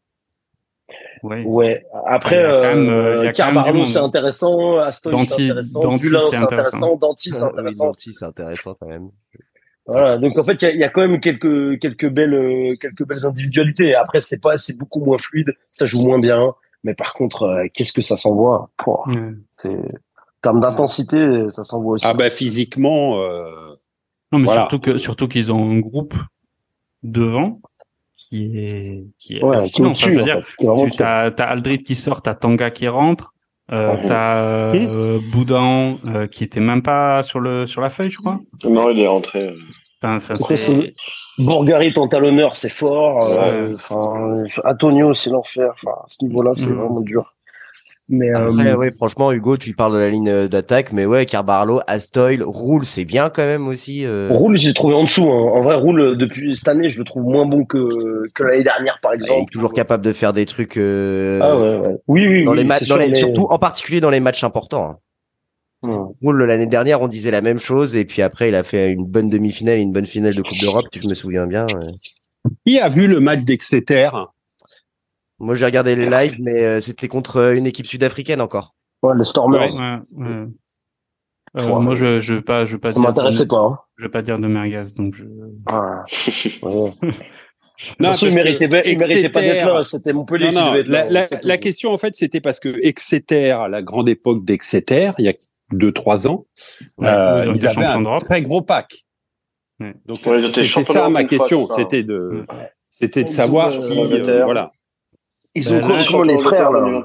Ouais. 1.23 1.85
Après, 2.05 2.37
euh, 2.37 3.31
Carbarlo, 3.31 3.85
c'est 3.85 3.97
intéressant. 3.97 4.77
Aston, 4.79 5.25
c'est 5.25 5.43
intéressant. 5.43 5.93
Dulin, 5.93 6.19
c'est 6.29 6.37
intéressant. 6.37 6.95
Danti, 6.95 7.31
c'est 7.31 7.43
intéressant. 7.43 7.85
Danti, 7.85 8.13
c'est 8.13 8.25
intéressant 8.25 8.75
quand 8.79 8.87
même. 8.87 9.09
Voilà, 9.87 10.17
donc 10.17 10.37
en 10.37 10.43
fait, 10.43 10.61
il 10.61 10.75
y, 10.75 10.79
y, 10.79 10.83
a 10.83 10.89
quand 10.89 11.01
même 11.01 11.21
quelques 11.21 11.79
quelques 11.79 12.09
belles 12.09 12.33
euh, 12.33 12.67
quelques 12.81 13.07
belles 13.07 13.25
individualités. 13.25 13.95
Après, 13.95 14.19
c'est 14.19 14.41
pas 14.41 14.57
c'est 14.57 14.77
beaucoup 14.77 15.03
moins 15.03 15.17
fluide, 15.17 15.53
ça 15.63 15.85
joue 15.85 16.01
moins 16.01 16.19
bien. 16.19 16.53
Mais 16.83 16.93
par 16.93 17.13
contre, 17.13 17.43
euh, 17.43 17.67
qu'est-ce 17.73 17.93
que 17.93 18.01
ça 18.01 18.17
s'envoie? 18.17 18.69
En 18.85 19.03
termes 20.41 20.59
d'intensité, 20.59 21.49
ça 21.49 21.63
s'envoie 21.63 21.93
aussi. 21.93 22.05
Ah 22.07 22.13
bah 22.13 22.29
physiquement. 22.29 23.21
Euh... 23.21 23.75
Non, 24.31 24.39
mais 24.39 24.47
surtout 24.47 24.79
que 24.79 24.97
surtout 24.97 25.27
qu'ils 25.27 25.51
ont 25.51 25.71
un 25.71 25.79
groupe 25.79 26.15
devant 27.01 27.61
qui 28.17 28.57
est 28.57 29.05
qui 29.17 29.37
est 29.37 29.43
ouais, 29.43 29.69
qui 29.69 29.81
enfin, 29.81 29.93
je 29.93 30.09
veux 30.11 30.17
dire, 30.17 30.41
tu 30.59 31.03
as, 31.03 31.33
as 31.37 31.43
Aldrid 31.43 31.83
qui 31.83 31.95
sort, 31.95 32.21
t'as 32.21 32.35
Tanga 32.35 32.71
qui 32.71 32.87
rentre, 32.87 33.33
euh, 33.71 33.97
t'as 34.07 34.43
euh, 34.43 35.19
Boudin 35.33 35.97
euh, 36.07 36.27
qui 36.27 36.45
était 36.45 36.61
même 36.61 36.81
pas 36.81 37.21
sur 37.21 37.41
le 37.41 37.65
sur 37.65 37.81
la 37.81 37.89
feuille, 37.89 38.09
je 38.09 38.17
crois. 38.17 38.39
Non, 38.63 38.89
il 38.89 38.99
est 38.99 39.07
rentré. 39.07 39.39
Enfin, 40.01 40.35
c'est 40.37 40.93
Bourgarit 41.37 41.93
en 41.97 42.07
talonneur, 42.07 42.55
c'est 42.55 42.69
fort. 42.69 43.17
Euh, 43.39 43.69
enfin, 43.75 44.45
Antonio, 44.63 45.13
c'est 45.13 45.29
l'enfer. 45.29 45.73
Enfin, 45.75 45.97
à 45.97 46.05
ce 46.07 46.23
niveau-là, 46.23 46.51
c'est 46.55 46.69
mm. 46.69 46.75
vraiment 46.75 47.01
dur. 47.01 47.33
Mais 48.09 48.31
Après, 48.31 48.67
euh... 48.67 48.77
ouais, 48.77 48.91
franchement, 48.91 49.33
Hugo, 49.33 49.57
tu 49.57 49.73
parles 49.73 49.93
de 49.93 49.97
la 49.97 50.09
ligne 50.09 50.29
euh, 50.29 50.47
d'attaque, 50.47 50.93
mais 50.93 51.05
ouais, 51.05 51.25
Carbarlo, 51.25 51.81
Astoil, 51.87 52.41
Roule, 52.41 52.85
c'est 52.85 53.03
bien 53.03 53.29
quand 53.29 53.45
même 53.45 53.67
aussi. 53.67 54.05
Euh... 54.05 54.29
Roule, 54.31 54.57
j'ai 54.57 54.73
trouvé 54.73 54.95
en 54.95 55.03
dessous. 55.03 55.29
Hein. 55.29 55.51
En 55.53 55.61
vrai, 55.61 55.75
Roule, 55.75 56.17
depuis 56.17 56.55
cette 56.55 56.69
année, 56.69 56.87
je 56.87 56.99
le 56.99 57.03
trouve 57.03 57.23
moins 57.23 57.45
bon 57.45 57.65
que, 57.65 58.23
que 58.33 58.43
l'année 58.43 58.63
dernière, 58.63 58.99
par 59.01 59.13
exemple. 59.13 59.41
Il 59.41 59.43
est 59.43 59.51
toujours 59.51 59.73
capable 59.73 60.05
de 60.05 60.13
faire 60.13 60.31
des 60.31 60.45
trucs. 60.45 60.77
Euh... 60.77 61.39
Ah 61.41 61.57
ouais, 61.57 61.79
ouais. 61.79 61.95
Oui, 62.07 62.27
oui, 62.27 62.45
dans 62.45 62.51
oui. 62.51 62.57
Les 62.59 62.63
matchs, 62.63 62.89
les... 62.89 63.15
Surtout, 63.15 63.47
en 63.49 63.59
particulier 63.59 63.99
dans 63.99 64.09
les 64.09 64.21
matchs 64.21 64.45
importants. 64.45 64.99
Hein. 65.83 66.07
Roule, 66.21 66.43
l'année 66.43 66.65
dernière, 66.65 67.01
on 67.01 67.09
disait 67.09 67.31
la 67.31 67.41
même 67.41 67.59
chose, 67.59 67.97
et 67.97 68.05
puis 68.05 68.21
après, 68.21 68.47
il 68.47 68.55
a 68.55 68.63
fait 68.63 68.93
une 68.93 69.05
bonne 69.05 69.29
demi-finale 69.29 69.79
et 69.79 69.81
une 69.81 69.91
bonne 69.91 70.05
finale 70.05 70.33
de 70.33 70.41
Coupe 70.41 70.59
d'Europe, 70.61 70.85
si 70.93 71.01
je 71.01 71.07
me 71.07 71.13
souviens 71.13 71.45
bien. 71.45 71.67
Qui 72.65 72.79
a 72.79 72.87
vu 72.87 73.07
le 73.07 73.19
match 73.19 73.41
d'Exeter? 73.41 74.09
Moi, 75.39 75.55
j'ai 75.55 75.65
regardé 75.65 75.95
les 75.95 76.09
lives, 76.09 76.37
mais 76.39 76.63
euh, 76.63 76.81
c'était 76.81 77.07
contre 77.07 77.37
euh, 77.37 77.55
une 77.55 77.65
équipe 77.65 77.87
sud-africaine 77.87 78.41
encore. 78.41 78.75
Ouais, 79.03 79.13
le 79.15 79.23
Stormers. 79.23 79.73
Ouais, 79.73 79.99
ouais. 80.11 80.47
Euh, 81.55 81.79
moi, 81.79 81.95
je 81.95 82.19
je 82.19 82.35
veux 82.35 82.41
pas 82.41 82.65
je 82.65 82.73
veux 82.73 82.79
pas 82.79 82.91
ça 82.91 82.99
m'intéressait 82.99 83.47
pas. 83.47 83.59
Hein. 83.59 83.79
Je 83.95 84.05
veux 84.05 84.11
pas 84.11 84.21
dire 84.21 84.37
de 84.37 84.47
merguez, 84.47 84.83
donc 84.97 85.15
je. 85.15 85.25
Ah. 85.65 86.03
ouais. 86.63 86.91
Non, 87.99 88.09
façon, 88.09 88.27
il 88.27 88.35
méritait, 88.35 88.65
Exeter... 88.65 88.91
il 88.91 88.97
méritait 88.97 89.29
pas 89.29 89.41
d'être 89.41 89.67
là. 89.67 89.83
C'était 89.83 90.11
Montpellier 90.11 90.51
non, 90.51 90.65
non, 90.65 90.71
qui 90.73 90.83
devait 90.83 90.91
la, 90.91 91.05
être 91.05 91.11
là. 91.11 91.27
La, 91.31 91.39
la 91.43 91.57
question, 91.57 91.93
en 91.93 91.97
fait, 91.97 92.15
c'était 92.15 92.41
parce 92.41 92.59
que 92.59 92.69
Exeter, 92.83 93.51
à 93.51 93.67
la 93.67 93.83
grande 93.83 94.09
époque 94.09 94.43
d'Exeter, 94.43 95.11
il 95.19 95.25
y 95.25 95.29
a 95.29 95.33
deux, 95.71 95.91
trois 95.91 96.27
ans, 96.27 96.45
ouais, 96.97 97.07
euh, 97.07 97.39
ils, 97.45 97.55
ils 97.55 97.67
avaient 97.67 97.85
un 97.85 98.17
très 98.19 98.41
gros 98.41 98.61
pack. 98.61 99.05
Ouais. 99.79 99.93
Donc, 100.05 100.19
ouais, 100.25 100.41
c'était 100.41 100.83
ça 100.83 101.09
ma 101.09 101.23
question. 101.23 101.61
C'était 101.61 102.03
de, 102.03 102.45
c'était 102.89 103.23
de 103.23 103.29
savoir 103.29 103.73
si, 103.73 103.97
euh, 103.97 104.43
voilà. 104.43 104.71
Ils 105.57 105.73
ont 105.73 105.79
ben, 105.79 105.97
comment 106.09 106.23
les 106.23 106.37
frères 106.37 106.71
là 106.71 107.03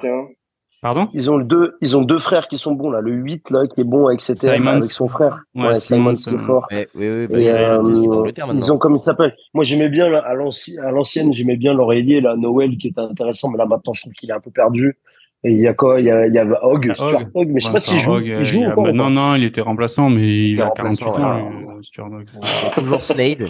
Pardon? 0.82 1.08
Ils 1.14 1.30
ont 1.30 1.38
deux, 1.38 1.76
ils 1.80 1.96
ont 1.96 2.02
deux 2.02 2.18
frères 2.18 2.48
qui 2.48 2.58
sont 2.58 2.72
bons 2.72 2.90
là. 2.90 3.00
Le 3.00 3.12
8 3.12 3.50
là 3.50 3.68
qui 3.68 3.82
est 3.82 3.84
bon 3.84 4.08
avec 4.08 4.20
cet 4.20 4.44
avec 4.44 4.82
son 4.82 5.06
frère. 5.06 5.44
Ouais, 5.54 5.68
ouais 5.68 5.74
Simon 5.76 6.12
qui 6.12 6.34
est 6.34 6.38
fort. 6.38 6.66
Ouais, 6.72 6.88
oui, 6.96 7.06
oui, 7.08 7.26
bah, 7.28 7.38
et, 7.38 7.50
euh, 7.50 8.50
ils 8.52 8.72
ont 8.72 8.78
comme 8.78 8.94
il 8.94 8.98
s'appelle? 8.98 9.32
Moi 9.54 9.62
j'aimais 9.62 9.88
bien 9.88 10.12
à 10.12 10.34
l'ancienne, 10.34 11.32
j'aimais 11.32 11.56
bien 11.56 11.72
l'oreiller 11.72 12.20
là, 12.20 12.34
Noël 12.36 12.76
qui 12.78 12.88
était 12.88 13.00
intéressant, 13.00 13.50
mais 13.50 13.58
là 13.58 13.66
maintenant 13.66 13.92
je 13.94 14.02
trouve 14.02 14.12
qu'il 14.12 14.30
est 14.30 14.34
un 14.34 14.40
peu 14.40 14.50
perdu. 14.50 14.98
Et 15.44 15.52
il 15.52 15.60
y 15.60 15.68
a 15.68 15.74
quoi? 15.74 16.00
Il 16.00 16.06
y 16.06 16.10
a, 16.10 16.26
il 16.26 16.34
y 16.34 16.38
a 16.38 16.44
Hogg, 16.64 16.88
bah, 16.88 16.94
Stuart 16.94 17.22
Hogg, 17.34 17.48
mais 17.48 17.60
je 17.60 17.66
sais 17.66 17.72
pas 17.72 17.80
s'il 17.80 18.00
joue. 18.00 18.18
il 18.18 18.42
joue 18.42 18.64
encore, 18.64 18.84
bah, 18.84 18.92
non, 18.92 19.10
non, 19.10 19.34
il 19.36 19.44
était 19.44 19.60
remplaçant, 19.60 20.10
mais 20.10 20.22
il, 20.22 20.50
il 20.50 20.62
a 20.62 20.70
48 20.70 21.06
ans. 21.06 21.50
Toujours 22.74 23.04
Slade. 23.04 23.48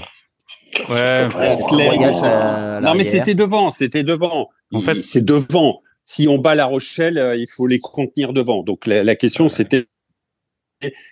Ouais, 0.89 1.27
ouais 1.37 1.57
Slade. 1.57 2.83
Non, 2.83 2.95
mais 2.95 3.05
c'était 3.05 3.35
devant, 3.35 3.71
c'était 3.71 4.03
devant. 4.03 4.49
En 4.73 4.81
fait, 4.81 5.03
c'est 5.03 5.25
devant. 5.25 5.81
Si 6.05 6.27
on 6.27 6.39
bat 6.39 6.57
La 6.57 6.67
Rochelle, 6.67 7.17
euh, 7.17 7.37
il 7.37 7.47
faut 7.49 7.69
les 7.69 7.79
contenir 7.79 8.33
devant. 8.33 8.65
Donc 8.65 8.87
la, 8.87 9.05
la 9.05 9.15
question, 9.15 9.49
c'était 9.49 9.87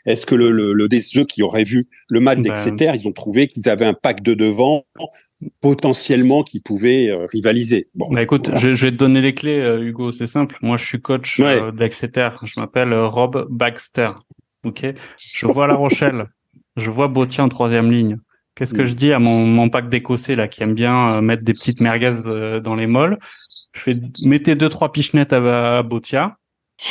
est-ce 0.04 0.26
que 0.26 0.34
le, 0.34 0.50
le, 0.50 0.72
le 0.72 0.88
DSE 0.88 1.24
qui 1.26 1.42
aurait 1.42 1.64
vu 1.64 1.84
le 2.08 2.20
match 2.20 2.36
ben... 2.38 2.42
d'Exeter, 2.42 2.92
ils 2.94 3.06
ont 3.06 3.12
trouvé 3.12 3.46
qu'ils 3.46 3.68
avaient 3.68 3.84
un 3.84 3.94
pack 3.94 4.22
de 4.22 4.34
devant 4.34 4.84
potentiellement 5.60 6.42
qui 6.42 6.60
pouvait 6.60 7.08
euh, 7.08 7.26
rivaliser? 7.26 7.88
Bon, 7.94 8.08
bah 8.10 8.22
écoute, 8.22 8.46
voilà. 8.46 8.60
je, 8.60 8.72
je, 8.72 8.86
vais 8.86 8.92
te 8.92 8.96
donner 8.96 9.20
les 9.20 9.34
clés, 9.34 9.60
euh, 9.60 9.82
Hugo. 9.82 10.12
C'est 10.12 10.26
simple. 10.26 10.58
Moi, 10.62 10.76
je 10.76 10.84
suis 10.84 11.00
coach 11.00 11.38
ouais. 11.38 11.62
euh, 11.62 11.72
d'Exeter. 11.72 12.30
Je 12.44 12.58
m'appelle 12.58 12.92
Rob 12.94 13.46
Baxter. 13.50 14.10
Ok? 14.64 14.86
Je 15.18 15.46
vois 15.46 15.66
La 15.66 15.74
Rochelle. 15.74 16.26
je 16.76 16.90
vois 16.90 17.08
Bautier 17.08 17.42
en 17.42 17.48
troisième 17.48 17.90
ligne. 17.90 18.18
Qu'est-ce 18.60 18.74
que 18.74 18.84
je 18.84 18.92
dis 18.92 19.10
à 19.10 19.18
mon, 19.18 19.46
mon 19.46 19.70
pack 19.70 19.88
d'écossais 19.88 20.36
là 20.36 20.46
qui 20.46 20.62
aime 20.62 20.74
bien 20.74 21.14
euh, 21.14 21.20
mettre 21.22 21.42
des 21.42 21.54
petites 21.54 21.80
merguez 21.80 22.10
euh, 22.26 22.60
dans 22.60 22.74
les 22.74 22.86
molles? 22.86 23.18
Je 23.72 23.80
fais 23.80 23.96
mettez 24.26 24.54
deux 24.54 24.68
trois 24.68 24.92
pichenettes 24.92 25.32
à, 25.32 25.78
à 25.78 25.82
Botia. 25.82 26.36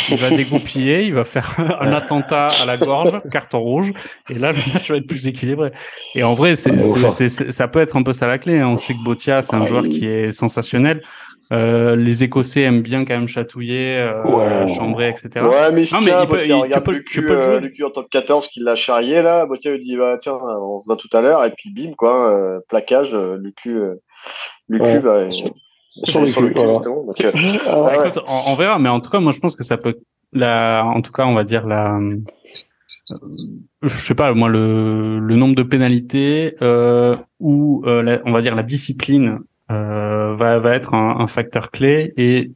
Il 0.10 0.18
va 0.18 0.30
dégoupiller, 0.32 1.06
il 1.06 1.14
va 1.14 1.26
faire 1.26 1.56
un 1.80 1.92
attentat 1.92 2.48
à 2.48 2.66
la 2.66 2.78
gorge, 2.78 3.22
carton 3.32 3.60
rouge, 3.60 3.94
et 4.32 4.40
là 4.40 4.52
le 4.52 4.58
match 4.74 4.90
va 4.90 4.98
être 4.98 5.06
plus 5.06 5.28
équilibré. 5.28 5.72
Et 6.16 6.24
en 6.24 6.34
vrai, 6.34 6.56
c'est, 6.56 6.76
c'est, 6.82 7.30
c'est, 7.30 7.52
ça 7.52 7.68
peut 7.68 7.80
être 7.80 7.98
un 7.98 8.02
peu 8.02 8.14
ça 8.14 8.26
la 8.26 8.40
clé. 8.40 8.58
Hein. 8.58 8.70
On 8.70 8.78
sait 8.78 8.96
que 8.96 9.04
Botia, 9.04 9.44
c'est 9.44 9.56
un 9.56 9.68
joueur 9.68 9.84
qui 9.84 10.08
est 10.08 10.32
sensationnel. 10.32 11.04
Euh, 11.52 11.96
les 11.96 12.24
Écossais 12.24 12.62
aiment 12.62 12.84
bien 12.84 13.06
quand 13.06 13.16
même 13.16 13.28
chatouiller, 13.28 13.98
euh, 13.98 14.24
ouais. 14.24 14.68
chambrer, 14.68 15.10
etc. 15.10 15.30
Ouais, 15.46 15.72
mais, 15.72 15.84
non, 15.92 16.02
mais 16.02 16.12
il 16.22 16.28
peut, 16.28 16.46
il, 16.46 16.54
regarde 16.54 16.84
tu 16.86 16.92
peux, 16.92 17.04
tu 17.04 17.26
peux 17.26 17.42
euh, 17.42 17.60
Lucu 17.60 17.84
en 17.84 17.90
top 17.90 18.08
14 18.10 18.48
qui 18.50 18.60
l'a 18.60 18.76
charrié 18.76 19.24
là. 19.24 19.48
Botia 19.48 19.72
lui 19.72 19.80
dit 19.80 19.98
bah 19.98 20.18
tiens, 20.22 20.38
on 20.40 20.80
se 20.80 20.88
va 20.88 20.96
tout 20.96 21.10
à 21.12 21.22
l'heure 21.22 21.44
et 21.44 21.52
puis 21.52 21.72
bim 21.74 21.94
quoi, 21.98 22.32
euh, 22.36 22.60
plaquage, 22.70 23.16
Lucu, 23.16 23.78
euh, 23.78 23.96
Lucu 24.68 24.84
ouais. 24.84 25.00
bah, 25.00 25.32
sur. 25.32 25.50
Donc, 25.50 27.18
ah 27.68 27.82
ouais. 27.82 27.96
Écoute, 27.96 28.20
on, 28.28 28.42
on, 28.52 28.56
verra, 28.56 28.78
mais 28.78 28.90
en 28.90 29.00
tout 29.00 29.10
cas, 29.10 29.20
moi, 29.20 29.32
je 29.32 29.40
pense 29.40 29.56
que 29.56 29.64
ça 29.64 29.76
peut, 29.76 29.96
la, 30.32 30.84
en 30.86 31.02
tout 31.02 31.12
cas, 31.12 31.26
on 31.26 31.34
va 31.34 31.44
dire 31.44 31.66
la, 31.66 32.00
je 33.82 33.88
sais 33.88 34.16
pas, 34.16 34.34
moi, 34.34 34.50
le, 34.50 35.20
le 35.20 35.36
nombre 35.36 35.56
de 35.56 35.64
pénalités 35.64 36.56
euh, 36.62 37.16
ou 37.40 37.84
euh, 37.86 38.02
la, 38.04 38.20
on 38.26 38.32
va 38.32 38.42
dire 38.42 38.56
la 38.56 38.64
discipline 38.64 39.40
euh, 39.72 40.19
va, 40.40 40.58
va 40.60 40.74
être 40.74 40.94
un, 40.94 41.20
un, 41.20 41.28
facteur 41.28 41.70
clé 41.72 42.14
et 42.18 42.52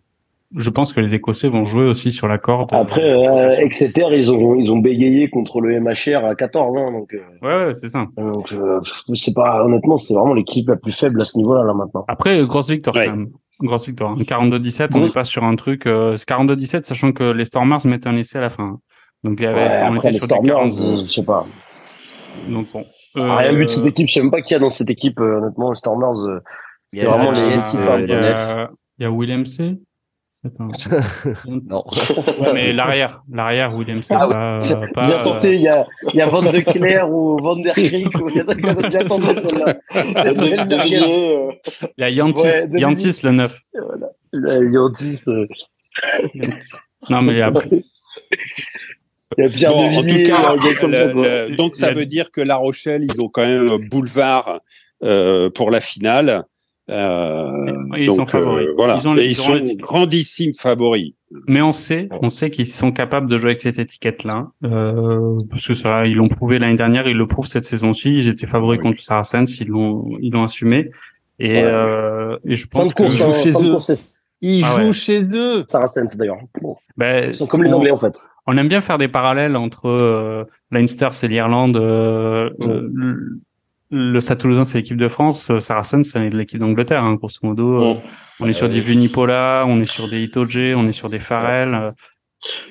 je 0.56 0.70
pense 0.70 0.94
que 0.94 1.00
les 1.00 1.16
Écossais 1.16 1.48
vont 1.48 1.66
jouer 1.66 1.86
aussi 1.86 2.12
sur 2.12 2.28
la 2.28 2.38
corde. 2.38 2.70
Après, 2.72 3.02
euh, 3.02 3.50
Exeter, 3.52 4.06
ils 4.12 4.32
ont 4.32 4.56
ils 4.56 4.72
ont 4.72 4.78
bégayé 4.78 5.30
contre 5.30 5.62
le 5.62 5.80
MHR 5.80 6.26
à 6.26 6.36
14 6.36 6.78
ans, 6.78 6.92
donc. 6.92 7.14
Euh, 7.14 7.20
ouais, 7.42 7.66
ouais 7.68 7.74
c'est 7.74 7.90
ça. 7.90 8.06
Donc, 8.18 8.52
euh, 8.52 8.80
c'est 9.16 9.34
pas 9.34 9.64
honnêtement, 9.64 9.98
c'est 9.98 10.14
vraiment 10.14 10.34
l'équipe 10.34 10.70
la 10.70 10.76
plus 10.76 10.92
faible 10.92 11.22
à 11.22 11.26
ce 11.26 11.38
niveau-là 11.38 11.64
là 11.64 11.74
maintenant. 11.74 12.06
Après, 12.08 12.46
grosse 12.46 12.70
victoire 12.70 12.96
ouais. 12.96 13.06
quand 13.06 13.16
même. 13.16 13.30
Grosse 13.62 13.88
victoire. 13.88 14.18
42-17, 14.18 14.90
on 14.96 15.02
n'est 15.02 15.12
pas 15.12 15.24
sur 15.24 15.44
un 15.44 15.56
truc. 15.56 15.86
Euh, 15.86 16.16
42-17, 16.16 16.86
sachant 16.86 17.12
que 17.12 17.32
les 17.32 17.46
Stormers 17.46 17.86
mettaient 17.86 18.10
un 18.10 18.18
essai 18.18 18.40
à 18.40 18.42
la 18.42 18.50
fin. 18.50 18.80
Donc 19.24 19.40
il 19.40 19.44
y 19.44 19.46
avait. 19.46 19.68
Ouais, 19.68 19.76
après, 19.76 20.12
les 20.12 20.20
Stormers, 20.20 20.68
je 20.68 21.08
sais 21.08 21.24
pas. 21.24 21.46
Donc 22.50 22.68
bon. 22.74 22.84
Euh... 23.18 23.36
Rien 23.36 23.54
vu 23.54 23.66
de 23.66 23.72
cette 23.72 23.86
équipe. 23.86 24.08
Je 24.08 24.14
sais 24.14 24.22
même 24.22 24.32
pas 24.32 24.42
qui 24.42 24.54
y 24.54 24.56
a 24.56 24.60
dans 24.60 24.70
cette 24.70 24.90
équipe. 24.90 25.20
honnêtement, 25.20 25.72
les 25.72 25.78
Stormers. 25.78 26.42
C'est 26.94 27.06
vraiment 27.06 27.32
les. 27.32 27.42
Il 27.42 28.10
y 28.10 28.14
a, 28.14 28.70
il 29.00 29.04
y 29.04 29.06
a 29.06 29.12
William 29.12 29.46
C. 29.46 29.78
non. 31.48 31.84
Ouais, 32.42 32.54
mais 32.54 32.74
l'arrière, 32.74 33.24
l'arrière 33.32 33.74
Williams, 33.76 34.04
c'est 34.04 34.14
ah, 34.14 34.28
pas, 34.28 34.60
ouais. 34.60 34.92
pas, 34.94 35.02
Bien 35.04 35.24
tenté, 35.24 35.56
il 35.56 35.62
y 35.62 35.70
a, 35.70 35.86
il 36.12 36.16
y 36.16 36.22
a 36.22 36.26
Van 36.26 36.42
de 36.42 36.60
Cler 36.60 37.02
ou 37.10 37.38
Van 37.42 37.56
der 37.56 37.74
Kriek 37.74 38.14
ou 38.20 38.30
il 38.30 38.36
y 38.36 38.40
a 38.42 38.44
bien 38.44 39.06
tenté 39.06 39.34
celle-là. 39.36 39.76
Il 40.86 41.94
y 41.98 42.04
a 42.04 42.10
Yantis, 42.10 42.42
ouais, 42.44 42.80
Yantis 42.80 43.22
le 43.24 43.32
9. 43.32 43.60
Voilà. 43.74 44.10
Yantis. 44.70 45.22
Euh... 45.30 45.48
Non, 47.10 47.22
mais 47.22 47.42
après. 47.42 47.70
Il 49.38 49.44
y 49.44 49.48
a 49.48 49.50
Pierre 49.50 49.72
bon, 49.72 49.98
en 49.98 50.02
tout 50.02 50.24
cas, 50.24 50.56
le, 50.88 51.48
le, 51.50 51.56
donc 51.56 51.76
ça 51.76 51.92
veut 51.92 52.06
dire 52.06 52.32
que 52.32 52.42
La 52.42 52.58
Rochelle, 52.58 53.04
ils 53.04 53.22
ont 53.22 53.30
quand 53.30 53.46
même 53.46 53.70
un 53.70 53.80
boulevard 53.80 54.60
euh, 55.04 55.50
pour 55.50 55.72
la 55.72 55.80
finale. 55.80 56.44
Euh, 56.90 57.76
ils 57.98 58.08
donc, 58.08 58.16
sont 58.16 58.26
favoris. 58.26 58.68
Euh, 58.68 58.74
voilà. 58.76 58.98
Ils, 58.98 59.08
ont, 59.08 59.16
et 59.16 59.24
ils, 59.24 59.30
ils 59.32 59.36
sont 59.36 59.54
les... 59.54 59.76
grandissimes 59.76 60.54
favoris. 60.54 61.14
Mais 61.48 61.62
on 61.62 61.72
sait, 61.72 62.10
on 62.22 62.30
sait 62.30 62.52
qu'ils 62.52 62.68
sont 62.68 62.92
capables 62.92 63.28
de 63.28 63.38
jouer 63.38 63.52
avec 63.52 63.62
cette 63.62 63.80
étiquette-là, 63.80 64.52
euh, 64.66 65.38
parce 65.50 65.68
que 65.68 65.74
ça, 65.74 66.06
ils 66.06 66.16
l'ont 66.16 66.28
prouvé 66.28 66.60
l'année 66.60 66.76
dernière, 66.76 67.08
ils 67.08 67.18
le 67.18 67.28
prouvent 67.28 67.48
cette 67.48 67.66
saison-ci. 67.66 68.18
Ils 68.18 68.28
étaient 68.28 68.46
favoris 68.46 68.80
contre 68.80 69.00
Saracens, 69.00 69.60
ils 69.60 69.68
l'ont, 69.68 70.18
ils 70.22 70.32
l'ont 70.32 70.44
assumé. 70.44 70.92
Et, 71.40 71.54
ouais. 71.54 71.64
euh, 71.64 72.38
et 72.46 72.56
je 72.56 72.68
pense 72.68 72.94
qu'ils 72.94 73.12
jouent 73.12 73.34
chez 73.34 73.50
eux. 73.50 73.78
Ils 74.42 74.64
ah 74.64 74.76
jouent 74.76 74.88
ouais. 74.88 74.92
chez 74.92 75.22
eux. 75.34 75.64
Saracens 75.68 76.18
d'ailleurs. 76.18 76.38
Bon. 76.62 76.76
Ben, 76.98 77.30
ils 77.30 77.36
sont 77.36 77.48
comme 77.48 77.64
les 77.64 77.74
Anglais 77.74 77.92
en 77.92 77.98
fait. 77.98 78.22
On 78.46 78.58
aime 78.58 78.68
bien 78.68 78.82
faire 78.82 78.98
des 78.98 79.08
parallèles 79.08 79.56
entre 79.56 79.88
euh, 79.88 80.44
Leinster 80.70 81.10
et 81.24 81.28
l'Irlande. 81.30 81.78
Euh, 81.78 82.50
mm. 82.60 83.40
Le 83.94 84.20
Stade 84.22 84.40
Toulousain, 84.40 84.64
c'est 84.64 84.80
l'équipe 84.80 84.98
de 84.98 85.08
France. 85.08 85.52
Saracen, 85.60 86.04
c'est 86.04 86.30
l'équipe 86.30 86.60
d'Angleterre, 86.60 87.04
hein, 87.04 87.14
grosso 87.14 87.40
modo. 87.44 87.96
On 88.40 88.48
est 88.48 88.54
sur 88.54 88.68
des 88.68 88.80
Vunipola, 88.80 89.66
on 89.68 89.80
est 89.80 89.86
sur 89.86 90.10
des 90.10 90.24
Itoje, 90.24 90.74
on 90.76 90.88
est 90.88 90.92
sur 90.92 91.10
des 91.10 91.20
Farrell. 91.20 91.94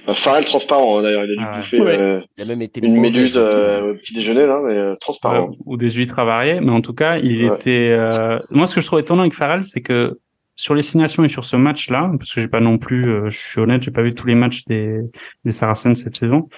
Euh, 0.08 0.12
Farrell 0.12 0.44
transparent 0.44 0.98
hein, 0.98 1.02
d'ailleurs, 1.02 1.24
il 1.24 1.32
a 1.32 1.34
dû 1.34 1.44
ah 1.48 1.56
bouffer 1.56 1.80
euh, 1.80 2.20
il 2.36 2.42
a 2.42 2.46
même 2.46 2.60
été 2.60 2.84
une 2.84 3.00
méduse 3.00 3.38
euh, 3.38 3.92
au 3.92 3.94
petit 3.94 4.12
déjeuner 4.12 4.44
là, 4.44 4.60
mais 4.62 4.96
transparent. 4.96 5.54
ou 5.64 5.78
des 5.78 5.88
huîtres 5.88 6.18
avariées, 6.18 6.60
mais 6.60 6.72
en 6.72 6.82
tout 6.82 6.92
cas, 6.92 7.16
il 7.18 7.44
était. 7.44 7.96
Moi, 8.50 8.66
ce 8.66 8.74
que 8.74 8.80
je 8.80 8.86
trouve 8.86 8.98
étonnant 9.00 9.22
avec 9.22 9.34
Farrell, 9.34 9.64
c'est 9.64 9.80
que 9.80 10.18
sur 10.56 10.74
les 10.74 10.82
signations 10.82 11.24
et 11.24 11.28
sur 11.28 11.44
ce 11.44 11.56
match-là, 11.56 12.12
parce 12.18 12.34
que 12.34 12.40
j'ai 12.40 12.48
pas 12.48 12.60
non 12.60 12.76
plus, 12.76 13.30
je 13.30 13.38
suis 13.38 13.60
honnête, 13.60 13.82
j'ai 13.82 13.90
pas 13.90 14.02
vu 14.02 14.12
tous 14.12 14.26
les 14.26 14.34
matchs 14.34 14.64
des, 14.64 14.98
des 15.44 15.52
Saracens 15.52 16.02
cette 16.02 16.16
saison. 16.16 16.48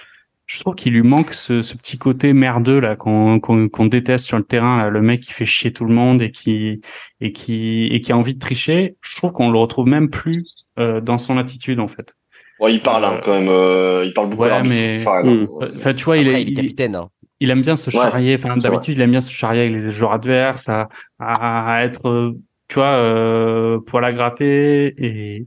Je 0.45 0.59
trouve 0.59 0.75
qu'il 0.75 0.93
lui 0.93 1.01
manque 1.01 1.33
ce, 1.33 1.61
ce, 1.61 1.75
petit 1.75 1.97
côté 1.97 2.33
merdeux 2.33 2.79
là 2.79 2.95
qu'on 2.95 3.39
qu'on 3.39 3.85
déteste 3.85 4.25
sur 4.25 4.37
le 4.37 4.43
terrain, 4.43 4.77
là, 4.77 4.89
le 4.89 5.01
mec 5.01 5.21
qui 5.21 5.33
fait 5.33 5.45
chier 5.45 5.73
tout 5.73 5.85
le 5.85 5.93
monde 5.93 6.21
et 6.21 6.31
qui 6.31 6.81
et 7.19 7.31
qui 7.31 7.87
et 7.87 8.01
qui 8.01 8.11
a 8.11 8.17
envie 8.17 8.35
de 8.35 8.39
tricher. 8.39 8.95
Je 9.01 9.15
trouve 9.15 9.31
qu'on 9.31 9.49
le 9.49 9.57
retrouve 9.57 9.87
même 9.87 10.09
plus 10.09 10.67
dans 10.77 11.17
son 11.17 11.37
attitude 11.37 11.79
en 11.79 11.87
fait. 11.87 12.15
Ouais, 12.59 12.73
il 12.73 12.81
parle 12.81 13.05
hein, 13.05 13.19
quand 13.23 13.37
même. 13.37 13.49
Euh, 13.49 14.03
il 14.05 14.13
parle 14.13 14.29
beaucoup 14.29 14.43
ouais, 14.43 14.63
mais... 14.63 14.97
Hmm. 14.97 15.45
Enfin, 15.75 15.93
tu 15.93 16.05
vois, 16.05 16.17
il 16.17 16.29
est, 16.29 16.41
il, 16.41 16.53
capitaine. 16.53 16.95
Hein. 16.95 17.09
Il 17.39 17.49
aime 17.49 17.61
bien 17.61 17.75
se 17.75 17.89
charrier. 17.89 18.35
Enfin, 18.35 18.55
d'habitude, 18.55 18.97
il 18.97 19.01
aime 19.01 19.11
bien 19.11 19.21
se 19.21 19.31
charrier 19.31 19.63
avec 19.63 19.73
les 19.73 19.91
joueurs 19.91 20.13
adverses, 20.13 20.69
à, 20.69 20.87
à, 21.19 21.83
être, 21.83 22.33
tu 22.69 22.75
vois, 22.75 22.95
euh, 22.95 23.79
poil 23.85 24.05
à 24.05 24.13
gratter 24.13 24.93
et. 24.97 25.45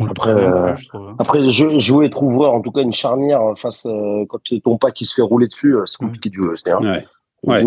On 0.00 0.06
après, 0.06 0.30
euh, 0.30 0.72
plus, 0.72 0.82
je 0.82 0.88
trouve. 0.88 1.08
Hein. 1.08 1.16
après, 1.18 1.50
jouer 1.50 2.08
trouver 2.08 2.46
en 2.46 2.62
tout 2.62 2.72
cas 2.72 2.80
une 2.80 2.94
charnière 2.94 3.40
face 3.60 3.84
euh, 3.84 4.24
quand 4.28 4.40
ton 4.64 4.78
pas 4.78 4.90
qui 4.90 5.04
se 5.04 5.14
fait 5.14 5.22
rouler 5.22 5.46
dessus, 5.46 5.76
euh, 5.76 5.84
c'est 5.84 5.98
compliqué 5.98 6.30
de 6.30 6.34
jouer. 6.34 6.56
C'est 6.56 6.72
ouais. 6.72 7.06
Ouais. 7.44 7.64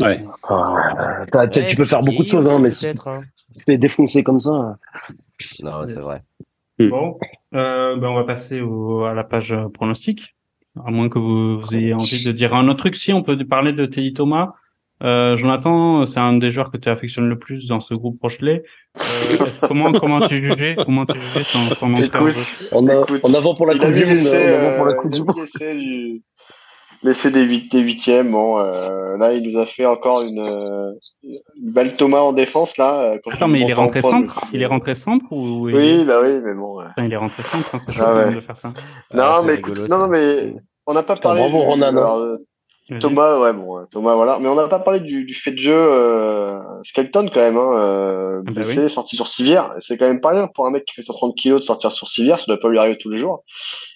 ouais. 0.00 0.20
tu 1.68 1.76
peux 1.76 1.86
faire 1.86 2.02
beaucoup 2.02 2.22
de 2.22 2.28
choses, 2.28 2.46
hein, 2.46 2.58
mais 2.58 2.70
si 2.70 2.88
hein. 2.88 3.22
tu 3.54 3.64
fais 3.64 3.78
défoncer 3.78 4.22
comme 4.22 4.40
ça. 4.40 4.76
Non, 5.62 5.84
c'est 5.86 6.00
vrai. 6.00 6.18
Hmm. 6.78 6.88
Bon, 6.90 7.18
euh, 7.54 7.96
ben 7.96 8.08
on 8.08 8.14
va 8.14 8.24
passer 8.24 8.60
au, 8.60 9.04
à 9.04 9.14
la 9.14 9.24
page 9.24 9.56
pronostic. 9.72 10.36
À 10.84 10.90
moins 10.90 11.08
que 11.08 11.18
vous, 11.18 11.62
ayez 11.74 11.94
envie 11.94 12.24
de 12.24 12.32
dire 12.32 12.54
un 12.54 12.68
autre 12.68 12.80
truc. 12.80 12.96
Si, 12.96 13.12
on 13.12 13.22
peut 13.22 13.36
parler 13.44 13.72
de 13.72 13.86
Teddy 13.86 14.12
Thomas. 14.12 14.54
Euh, 15.02 15.36
Jonathan, 15.36 16.06
c'est 16.06 16.20
un 16.20 16.34
des 16.34 16.50
joueurs 16.50 16.70
que 16.70 16.76
tu 16.76 16.88
affectionnes 16.88 17.28
le 17.28 17.38
plus 17.38 17.66
dans 17.66 17.80
ce 17.80 17.94
groupe 17.94 18.20
Rochelet. 18.20 18.62
Euh, 18.96 19.44
comment 19.66 19.92
comment 20.00 20.20
tu 20.20 20.36
jugeais 20.36 20.76
comment 20.84 21.06
tu 21.06 21.20
jugeais 21.20 21.44
son, 21.44 21.58
son 21.74 21.94
entrée 21.94 22.18
en, 22.72 22.86
en, 22.86 23.34
avant 23.34 23.54
pour 23.54 23.66
la 23.66 23.74
Coupe 23.74 23.94
du 23.94 24.04
Monde. 24.04 24.26
En 24.26 24.54
avant 24.54 24.76
pour 24.76 24.86
la 24.86 24.94
Coupe 24.94 25.10
du 25.10 25.22
Monde 25.22 26.20
laisser 27.02 27.30
des, 27.30 27.42
huit, 27.42 27.70
des 27.72 27.80
huitièmes. 27.80 28.30
Bon, 28.32 28.58
euh, 28.58 29.16
là, 29.16 29.32
il 29.32 29.48
nous 29.48 29.58
a 29.58 29.66
fait 29.66 29.86
encore 29.86 30.22
une, 30.22 30.38
euh, 30.38 30.92
une 31.22 31.72
belle 31.72 31.96
Thomas 31.96 32.20
en 32.20 32.32
défense 32.32 32.76
là. 32.76 33.02
Euh, 33.02 33.18
quand 33.22 33.32
Attends, 33.32 33.48
mais 33.48 33.60
il 33.60 33.70
est 33.70 33.74
rentré 33.74 34.02
centre. 34.02 34.44
Il 34.52 34.62
est 34.62 34.66
rentré 34.66 34.94
centre 34.94 35.26
ou 35.30 35.66
Oui, 35.66 36.04
bah 36.04 36.20
oui, 36.22 36.40
mais 36.44 36.54
bon. 36.54 36.82
Putain, 36.88 37.04
il 37.04 37.12
est 37.12 37.16
rentré 37.16 37.42
centre. 37.42 37.74
Hein, 37.74 37.78
c'est 37.78 37.92
chaud 37.92 38.04
ah, 38.06 38.26
ouais. 38.26 38.34
de 38.34 38.40
faire 38.40 38.56
ça. 38.56 38.72
Non, 39.14 39.22
ah, 39.24 39.42
mais 39.44 39.54
écoute, 39.54 39.88
non, 39.88 39.98
non, 39.98 40.08
mais 40.08 40.54
on 40.86 40.94
n'a 40.94 41.02
pas 41.02 41.16
parlé. 41.16 41.40
Bravo, 41.40 41.60
Ronan. 41.62 42.38
Thomas, 42.98 43.38
ouais, 43.38 43.52
bon, 43.52 43.86
Thomas, 43.90 44.14
voilà. 44.14 44.38
Mais 44.40 44.48
on 44.48 44.54
n'a 44.54 44.66
pas 44.68 44.80
parlé 44.80 45.00
du, 45.00 45.24
du, 45.24 45.34
fait 45.34 45.52
de 45.52 45.58
jeu 45.58 45.72
euh, 45.72 46.58
Skelton 46.82 47.28
quand 47.32 47.40
même, 47.40 47.56
hein, 47.56 47.78
euh, 47.78 48.42
ah, 48.46 48.50
blessé, 48.50 48.76
bah 48.76 48.82
oui. 48.84 48.90
sorti 48.90 49.16
sur 49.16 49.28
civière. 49.28 49.74
C'est 49.80 49.96
quand 49.96 50.06
même 50.06 50.20
pas 50.20 50.30
rien 50.30 50.48
pour 50.48 50.66
un 50.66 50.70
mec 50.70 50.84
qui 50.86 50.94
fait 50.94 51.02
130 51.02 51.36
kilos 51.36 51.60
de 51.60 51.64
sortir 51.64 51.92
sur 51.92 52.08
civière. 52.08 52.38
Ça 52.38 52.46
doit 52.48 52.58
pas 52.58 52.68
lui 52.68 52.78
arriver 52.78 52.98
tous 52.98 53.10
les 53.10 53.18
jours. 53.18 53.44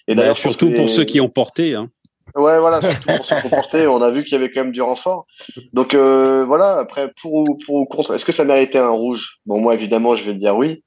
Et 0.07 0.15
bah, 0.15 0.21
d'ailleurs, 0.21 0.37
surtout 0.37 0.71
pour 0.71 0.89
ceux 0.89 1.03
qui 1.03 1.19
ont 1.19 1.29
porté. 1.29 1.75
Hein. 1.75 1.89
Ouais, 2.35 2.59
voilà, 2.59 2.81
surtout 2.81 3.07
pour 3.07 3.25
se 3.25 3.41
comporter. 3.41 3.87
On 3.87 4.01
a 4.01 4.11
vu 4.11 4.23
qu'il 4.23 4.33
y 4.33 4.35
avait 4.35 4.51
quand 4.51 4.63
même 4.63 4.71
du 4.71 4.81
renfort. 4.81 5.25
Donc 5.73 5.93
euh, 5.93 6.45
voilà, 6.45 6.77
après, 6.77 7.11
pour 7.21 7.33
ou, 7.33 7.57
pour 7.65 7.75
ou 7.75 7.85
contre, 7.85 8.13
est-ce 8.13 8.25
que 8.25 8.31
ça 8.31 8.45
méritait 8.45 8.79
un 8.79 8.89
rouge? 8.89 9.39
Bon, 9.45 9.59
moi, 9.59 9.73
évidemment, 9.73 10.15
je 10.15 10.23
vais 10.23 10.33
dire 10.33 10.55
oui. 10.55 10.83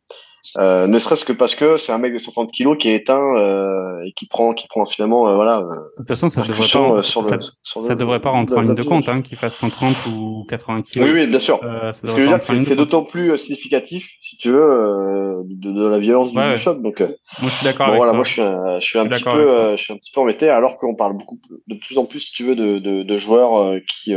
Euh, 0.59 0.87
ne 0.87 0.99
serait-ce 0.99 1.25
que 1.25 1.33
parce 1.33 1.55
que 1.55 1.77
c'est 1.77 1.93
un 1.93 1.99
mec 1.99 2.13
de 2.13 2.19
130 2.19 2.51
kilos 2.53 2.77
qui 2.79 2.89
est 2.89 2.95
éteint 2.95 3.37
euh, 3.37 4.05
et 4.07 4.13
qui 4.13 4.27
prend, 4.27 4.55
qui 4.55 4.69
prend 4.69 4.87
finalement, 4.87 5.29
euh, 5.29 5.35
voilà. 5.35 5.61
de 5.63 5.97
toute 5.97 6.09
façon, 6.09 6.29
ça 6.29 6.43
devrait 6.43 6.59
pas, 6.59 7.03
sur 7.03 7.25
ça, 7.25 7.37
le, 7.37 7.43
sur 7.63 7.83
ça 7.83 7.95
devrait 7.95 8.21
pas 8.21 8.31
rentrer 8.31 8.57
en 8.57 8.63
ligne 8.63 8.75
de 8.75 8.83
compte, 8.83 9.09
hein, 9.09 9.21
qu'il 9.23 9.37
fasse 9.37 9.57
130 9.57 10.07
ou 10.15 10.47
80 10.49 10.83
kilos. 10.83 11.09
Oui, 11.09 11.21
oui, 11.21 11.27
bien 11.27 11.39
sûr. 11.39 11.61
Euh, 11.65 11.93
Ce 11.93 12.03
que 12.03 12.09
je 12.09 12.17
veux 12.17 12.29
dire, 12.29 12.39
c'est 12.43 12.77
d'autant 12.77 13.03
plus 13.03 13.37
significatif, 13.37 14.17
si 14.21 14.37
tu 14.37 14.51
veux, 14.51 15.45
de, 15.49 15.73
de, 15.73 15.87
la 15.87 15.99
violence 15.99 16.33
du, 16.33 16.57
choc. 16.57 16.81
Donc, 16.83 17.01
moi, 17.01 17.09
je 17.43 17.49
suis 17.49 17.65
d'accord. 17.65 17.89
Bon, 17.89 17.97
voilà, 17.97 18.13
moi, 18.13 18.25
je 18.25 18.33
suis, 18.33 18.43
un, 18.43 18.79
je 18.79 18.87
suis 18.87 18.99
un 18.99 19.07
petit 19.07 19.25
peu, 19.25 19.77
je 19.77 19.83
suis 19.83 19.93
un 19.93 19.97
petit 19.97 20.13
peu 20.13 20.21
embêté, 20.21 20.49
alors 20.49 20.79
qu'on 20.79 20.95
parle 20.95 21.17
beaucoup, 21.17 21.39
de 21.67 21.75
plus 21.75 21.99
en 21.99 22.05
plus, 22.05 22.21
si 22.21 22.33
tu 22.33 22.45
veux, 22.45 22.57
de, 22.57 22.79
de, 22.79 23.03
de 23.03 23.17
joueurs 23.17 23.75
qui 23.87 24.15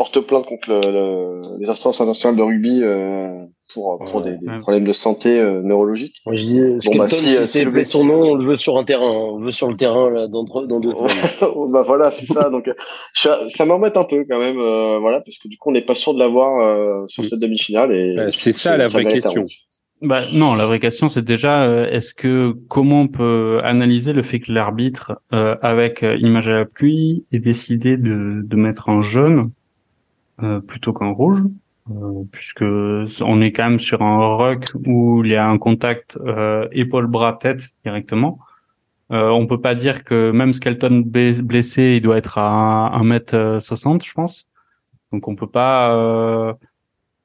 porte 0.00 0.18
plainte 0.20 0.46
contre 0.46 0.70
le, 0.70 1.58
les 1.58 1.68
instances 1.68 2.00
internationales 2.00 2.34
de 2.34 2.42
rugby 2.42 2.80
euh, 2.82 3.44
pour, 3.74 4.02
pour 4.10 4.22
des, 4.22 4.38
des 4.38 4.58
problèmes 4.60 4.86
de 4.86 4.94
santé 4.94 5.38
euh, 5.38 5.60
neurologiques. 5.60 6.22
Moi, 6.24 6.36
je 6.36 6.42
dis, 6.42 6.58
bon, 6.58 6.96
bah, 6.96 7.06
si, 7.06 7.34
si 7.34 7.46
c'est 7.46 7.64
le 7.64 7.84
son 7.84 8.04
nom, 8.06 8.22
on 8.30 8.34
le 8.34 8.46
veut 8.46 8.56
sur 8.56 8.78
un 8.78 8.84
terrain, 8.84 9.04
on 9.04 9.40
le 9.40 9.44
veut 9.44 9.50
sur 9.50 9.68
le 9.68 9.76
terrain 9.76 10.08
là, 10.08 10.26
dans, 10.26 10.44
dans 10.44 10.80
deux. 10.80 10.94
bah 11.68 11.82
voilà, 11.86 12.10
c'est 12.10 12.24
ça. 12.24 12.48
Donc, 12.48 12.70
ça 13.12 13.66
m'embête 13.66 13.98
un 13.98 14.04
peu 14.04 14.24
quand 14.26 14.38
même, 14.38 14.58
euh, 14.58 14.96
voilà, 14.98 15.20
parce 15.20 15.36
que 15.36 15.48
du 15.48 15.58
coup, 15.58 15.68
on 15.68 15.72
n'est 15.72 15.84
pas 15.84 15.94
sûr 15.94 16.14
de 16.14 16.18
l'avoir 16.18 16.62
euh, 16.62 17.06
sur 17.06 17.22
cette 17.22 17.40
demi-finale. 17.40 17.94
Et 17.94 18.14
bah, 18.16 18.30
c'est 18.30 18.52
ça 18.52 18.78
la 18.78 18.88
vraie 18.88 19.04
question. 19.04 19.42
Bah 20.00 20.22
non, 20.32 20.54
la 20.54 20.64
vraie 20.64 20.80
question 20.80 21.10
c'est 21.10 21.20
déjà 21.22 21.86
est-ce 21.90 22.14
que 22.14 22.54
comment 22.68 23.02
on 23.02 23.08
peut 23.08 23.60
analyser 23.64 24.14
le 24.14 24.22
fait 24.22 24.40
que 24.40 24.50
l'arbitre 24.50 25.20
avec 25.30 26.02
image 26.20 26.48
à 26.48 26.54
la 26.54 26.64
pluie 26.64 27.22
ait 27.32 27.38
décidé 27.38 27.98
de, 27.98 28.40
de 28.42 28.56
mettre 28.56 28.88
en 28.88 29.02
jaune 29.02 29.50
euh, 30.42 30.60
plutôt 30.60 30.92
qu'en 30.92 31.12
rouge, 31.12 31.42
euh, 31.90 32.22
puisque 32.30 32.62
on 32.62 33.40
est 33.40 33.52
quand 33.52 33.64
même 33.64 33.78
sur 33.78 34.02
un 34.02 34.36
ruck 34.36 34.66
où 34.86 35.24
il 35.24 35.30
y 35.32 35.36
a 35.36 35.48
un 35.48 35.58
contact 35.58 36.18
euh, 36.24 36.68
épaule-bras-tête 36.72 37.62
directement. 37.84 38.38
Euh, 39.10 39.28
on 39.30 39.46
peut 39.46 39.60
pas 39.60 39.74
dire 39.74 40.04
que 40.04 40.30
même 40.30 40.52
Skelton 40.52 41.02
blessé, 41.04 41.96
il 41.96 42.00
doit 42.00 42.16
être 42.16 42.38
à 42.38 42.92
1m60, 43.02 44.06
je 44.06 44.14
pense. 44.14 44.46
Donc 45.12 45.26
on 45.26 45.34
peut 45.34 45.48
pas. 45.48 45.92
Euh... 45.96 46.52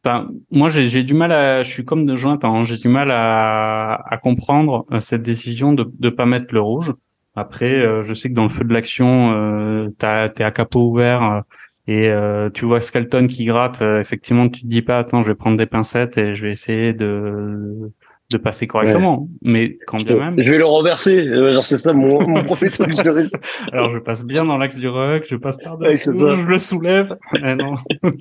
Enfin, 0.03 0.27
moi, 0.51 0.69
j'ai 0.69 1.03
du 1.03 1.13
mal 1.13 1.31
à. 1.31 1.61
Je 1.63 1.69
suis 1.69 1.85
comme 1.85 2.05
de 2.05 2.15
Jonathan. 2.15 2.57
Hein, 2.57 2.63
j'ai 2.63 2.77
du 2.77 2.87
mal 2.87 3.11
à, 3.11 3.93
à 3.93 4.17
comprendre 4.17 4.85
cette 4.99 5.21
décision 5.21 5.73
de 5.73 5.91
de 5.99 6.09
pas 6.09 6.25
mettre 6.25 6.53
le 6.53 6.61
rouge. 6.61 6.93
Après, 7.35 8.01
je 8.01 8.13
sais 8.13 8.29
que 8.29 8.33
dans 8.33 8.43
le 8.43 8.49
feu 8.49 8.63
de 8.63 8.73
l'action, 8.73 9.33
euh, 9.33 9.89
t'es 9.99 10.43
à 10.43 10.51
capot 10.51 10.89
ouvert 10.89 11.43
et 11.87 12.09
euh, 12.09 12.49
tu 12.49 12.65
vois 12.65 12.81
Skelton 12.81 13.27
qui 13.27 13.45
gratte, 13.45 13.81
euh, 13.81 13.99
effectivement, 13.99 14.49
tu 14.49 14.61
te 14.61 14.67
dis 14.67 14.81
pas, 14.81 14.99
attends, 14.99 15.21
je 15.21 15.27
vais 15.27 15.35
prendre 15.35 15.57
des 15.57 15.67
pincettes 15.67 16.17
et 16.17 16.33
je 16.33 16.45
vais 16.45 16.51
essayer 16.51 16.93
de 16.93 17.91
de 18.31 18.37
passer 18.39 18.65
correctement. 18.65 19.29
Mais 19.43 19.77
quand 19.85 20.03
bien 20.03 20.15
même. 20.17 20.35
Je 20.43 20.49
vais 20.49 20.57
le 20.57 20.65
renverser. 20.65 21.27
Euh, 21.27 21.51
genre, 21.51 21.63
c'est 21.63 21.77
ça 21.77 21.93
mon, 21.93 22.27
mon 22.27 22.43
professeur 22.43 22.87
Alors, 23.71 23.93
je 23.93 23.99
passe 23.99 24.25
bien 24.25 24.45
dans 24.45 24.57
l'axe 24.57 24.79
du 24.79 24.87
rock, 24.87 25.25
je 25.29 25.35
passe 25.35 25.57
par 25.57 25.77
dessus, 25.77 26.05
je 26.05 26.41
le 26.41 26.59
soulève. 26.59 27.15
non. 27.33 27.75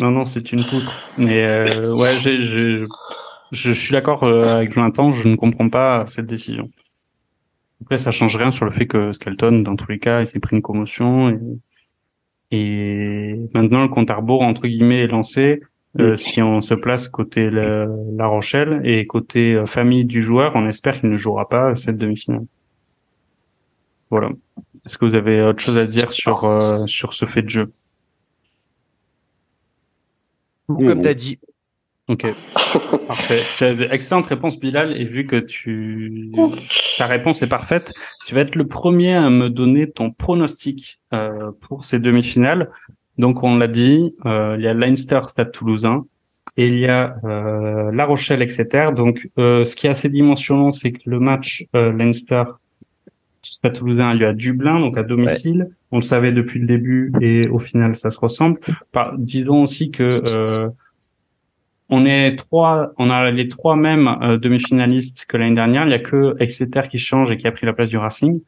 non, 0.00 0.10
non, 0.10 0.24
c'est 0.24 0.52
une 0.52 0.64
poutre. 0.64 1.02
Mais 1.18 1.44
euh, 1.44 1.94
ouais, 1.94 2.14
j'ai, 2.18 2.40
je, 2.40 2.86
je 3.52 3.70
suis 3.72 3.92
d'accord 3.92 4.24
avec 4.24 4.72
Jonathan, 4.72 5.10
je 5.10 5.28
ne 5.28 5.36
comprends 5.36 5.68
pas 5.68 6.04
cette 6.06 6.26
décision. 6.26 6.68
Après, 7.82 7.98
ça 7.98 8.10
change 8.10 8.34
rien 8.36 8.50
sur 8.50 8.64
le 8.64 8.70
fait 8.70 8.86
que 8.86 9.12
Skelton, 9.12 9.60
dans 9.60 9.76
tous 9.76 9.90
les 9.90 9.98
cas, 9.98 10.20
il 10.20 10.26
s'est 10.26 10.40
pris 10.40 10.56
une 10.56 10.62
commotion 10.62 11.28
et 11.28 11.38
et 12.50 13.40
maintenant, 13.54 13.82
le 13.82 13.88
compte 13.88 14.10
à 14.10 14.16
rebours, 14.16 14.42
entre 14.42 14.66
guillemets, 14.66 15.00
est 15.00 15.08
lancé. 15.08 15.60
Euh, 15.98 16.14
si 16.14 16.42
on 16.42 16.60
se 16.60 16.74
place 16.74 17.08
côté 17.08 17.48
la, 17.50 18.26
Rochelle 18.26 18.82
et 18.84 19.06
côté 19.06 19.54
euh, 19.54 19.66
famille 19.66 20.04
du 20.04 20.20
joueur, 20.20 20.54
on 20.54 20.68
espère 20.68 21.00
qu'il 21.00 21.08
ne 21.08 21.16
jouera 21.16 21.48
pas 21.48 21.74
cette 21.74 21.96
demi-finale. 21.96 22.44
Voilà. 24.10 24.30
Est-ce 24.84 24.98
que 24.98 25.06
vous 25.06 25.14
avez 25.14 25.42
autre 25.42 25.60
chose 25.60 25.78
à 25.78 25.86
dire 25.86 26.12
sur 26.12 26.44
euh, 26.44 26.86
sur 26.86 27.14
ce 27.14 27.24
fait 27.24 27.42
de 27.42 27.48
jeu? 27.48 27.72
Comme 30.66 31.00
tu 31.00 31.08
as 31.08 31.14
dit, 31.14 31.38
Ok, 32.08 32.24
parfait. 33.08 33.88
Excellente 33.90 34.26
réponse, 34.26 34.60
Bilal. 34.60 34.96
Et 35.00 35.04
vu 35.04 35.26
que 35.26 35.36
tu 35.36 36.30
ta 36.98 37.06
réponse 37.06 37.42
est 37.42 37.48
parfaite, 37.48 37.92
tu 38.26 38.34
vas 38.34 38.42
être 38.42 38.54
le 38.54 38.66
premier 38.66 39.14
à 39.14 39.28
me 39.28 39.50
donner 39.50 39.90
ton 39.90 40.12
pronostic 40.12 41.00
euh, 41.12 41.50
pour 41.60 41.84
ces 41.84 41.98
demi-finales. 41.98 42.70
Donc, 43.18 43.42
on 43.42 43.56
l'a 43.56 43.66
dit, 43.66 44.14
euh, 44.24 44.54
il 44.58 44.64
y 44.64 44.68
a 44.68 44.74
Leinster, 44.74 45.20
Stade 45.26 45.50
Toulousain, 45.50 46.04
et 46.56 46.68
il 46.68 46.78
y 46.78 46.86
a 46.86 47.16
euh, 47.24 47.90
La 47.92 48.04
Rochelle, 48.04 48.42
etc. 48.42 48.92
Donc, 48.94 49.28
euh, 49.38 49.64
ce 49.64 49.74
qui 49.74 49.88
est 49.88 49.90
assez 49.90 50.08
dimensionnant, 50.08 50.70
c'est 50.70 50.92
que 50.92 51.00
le 51.06 51.18
match 51.18 51.66
euh, 51.74 51.92
Leinster, 51.92 52.44
Stade 53.42 53.72
Toulousain 53.72 54.10
a 54.10 54.14
lieu 54.14 54.26
à 54.26 54.32
Dublin, 54.32 54.78
donc 54.78 54.96
à 54.96 55.02
domicile. 55.02 55.70
On 55.90 55.96
le 55.96 56.02
savait 56.02 56.32
depuis 56.32 56.60
le 56.60 56.66
début, 56.66 57.12
et 57.20 57.48
au 57.48 57.58
final, 57.58 57.96
ça 57.96 58.10
se 58.10 58.20
ressemble. 58.20 58.60
Par, 58.92 59.18
disons 59.18 59.62
aussi 59.62 59.90
que 59.90 60.08
on 61.88 62.04
est 62.04 62.36
trois, 62.36 62.92
on 62.98 63.10
a 63.10 63.30
les 63.30 63.48
trois 63.48 63.76
mêmes 63.76 64.08
euh, 64.22 64.38
demi-finalistes 64.38 65.26
que 65.26 65.36
l'année 65.36 65.54
dernière. 65.54 65.84
Il 65.84 65.90
y 65.90 65.94
a 65.94 65.98
que 65.98 66.34
Exeter 66.40 66.82
qui 66.90 66.98
change 66.98 67.30
et 67.30 67.36
qui 67.36 67.46
a 67.46 67.52
pris 67.52 67.66
la 67.66 67.72
place 67.72 67.90
du 67.90 67.96
Racing. 67.96 68.40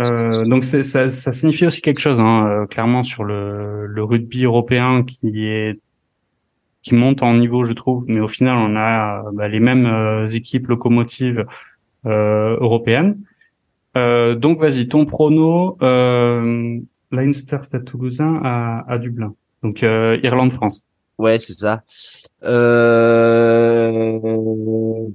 Euh, 0.00 0.44
donc 0.44 0.64
ça, 0.64 1.08
signifie 1.08 1.66
aussi 1.66 1.82
quelque 1.82 2.00
chose, 2.00 2.18
hein, 2.18 2.46
euh, 2.46 2.66
clairement 2.66 3.02
sur 3.02 3.24
le, 3.24 4.02
rugby 4.02 4.44
européen 4.44 5.04
qui 5.04 5.78
monte 6.92 7.22
en 7.22 7.34
niveau, 7.34 7.64
je 7.64 7.72
trouve. 7.72 8.04
Mais 8.08 8.20
au 8.20 8.28
final, 8.28 8.56
on 8.56 8.76
a 8.76 9.24
bah, 9.32 9.48
les 9.48 9.60
mêmes 9.60 9.86
euh, 9.86 10.26
équipes 10.26 10.68
locomotives 10.68 11.44
euh, 12.06 12.56
européennes. 12.60 13.18
donc 13.94 14.58
vas-y, 14.58 14.88
ton 14.88 15.04
prono, 15.04 15.76
Leinster 17.10 17.58
Stade 17.62 17.84
Toulousain 17.84 18.40
à 18.86 18.98
Dublin. 18.98 19.34
Donc 19.62 19.82
Irlande-France. 19.82 20.86
Ouais, 21.18 21.38
c'est 21.38 21.54
ça. 21.54 21.82
Euh... 22.44 24.20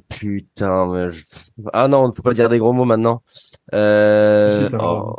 Putain, 0.09 1.11
ah 1.73 1.87
non, 1.87 2.05
on 2.05 2.07
ne 2.07 2.13
peut 2.13 2.23
pas 2.23 2.33
dire 2.33 2.49
des 2.49 2.57
gros 2.57 2.73
mots 2.73 2.85
maintenant. 2.85 3.21
Euh... 3.75 4.67
Oh... 4.79 5.15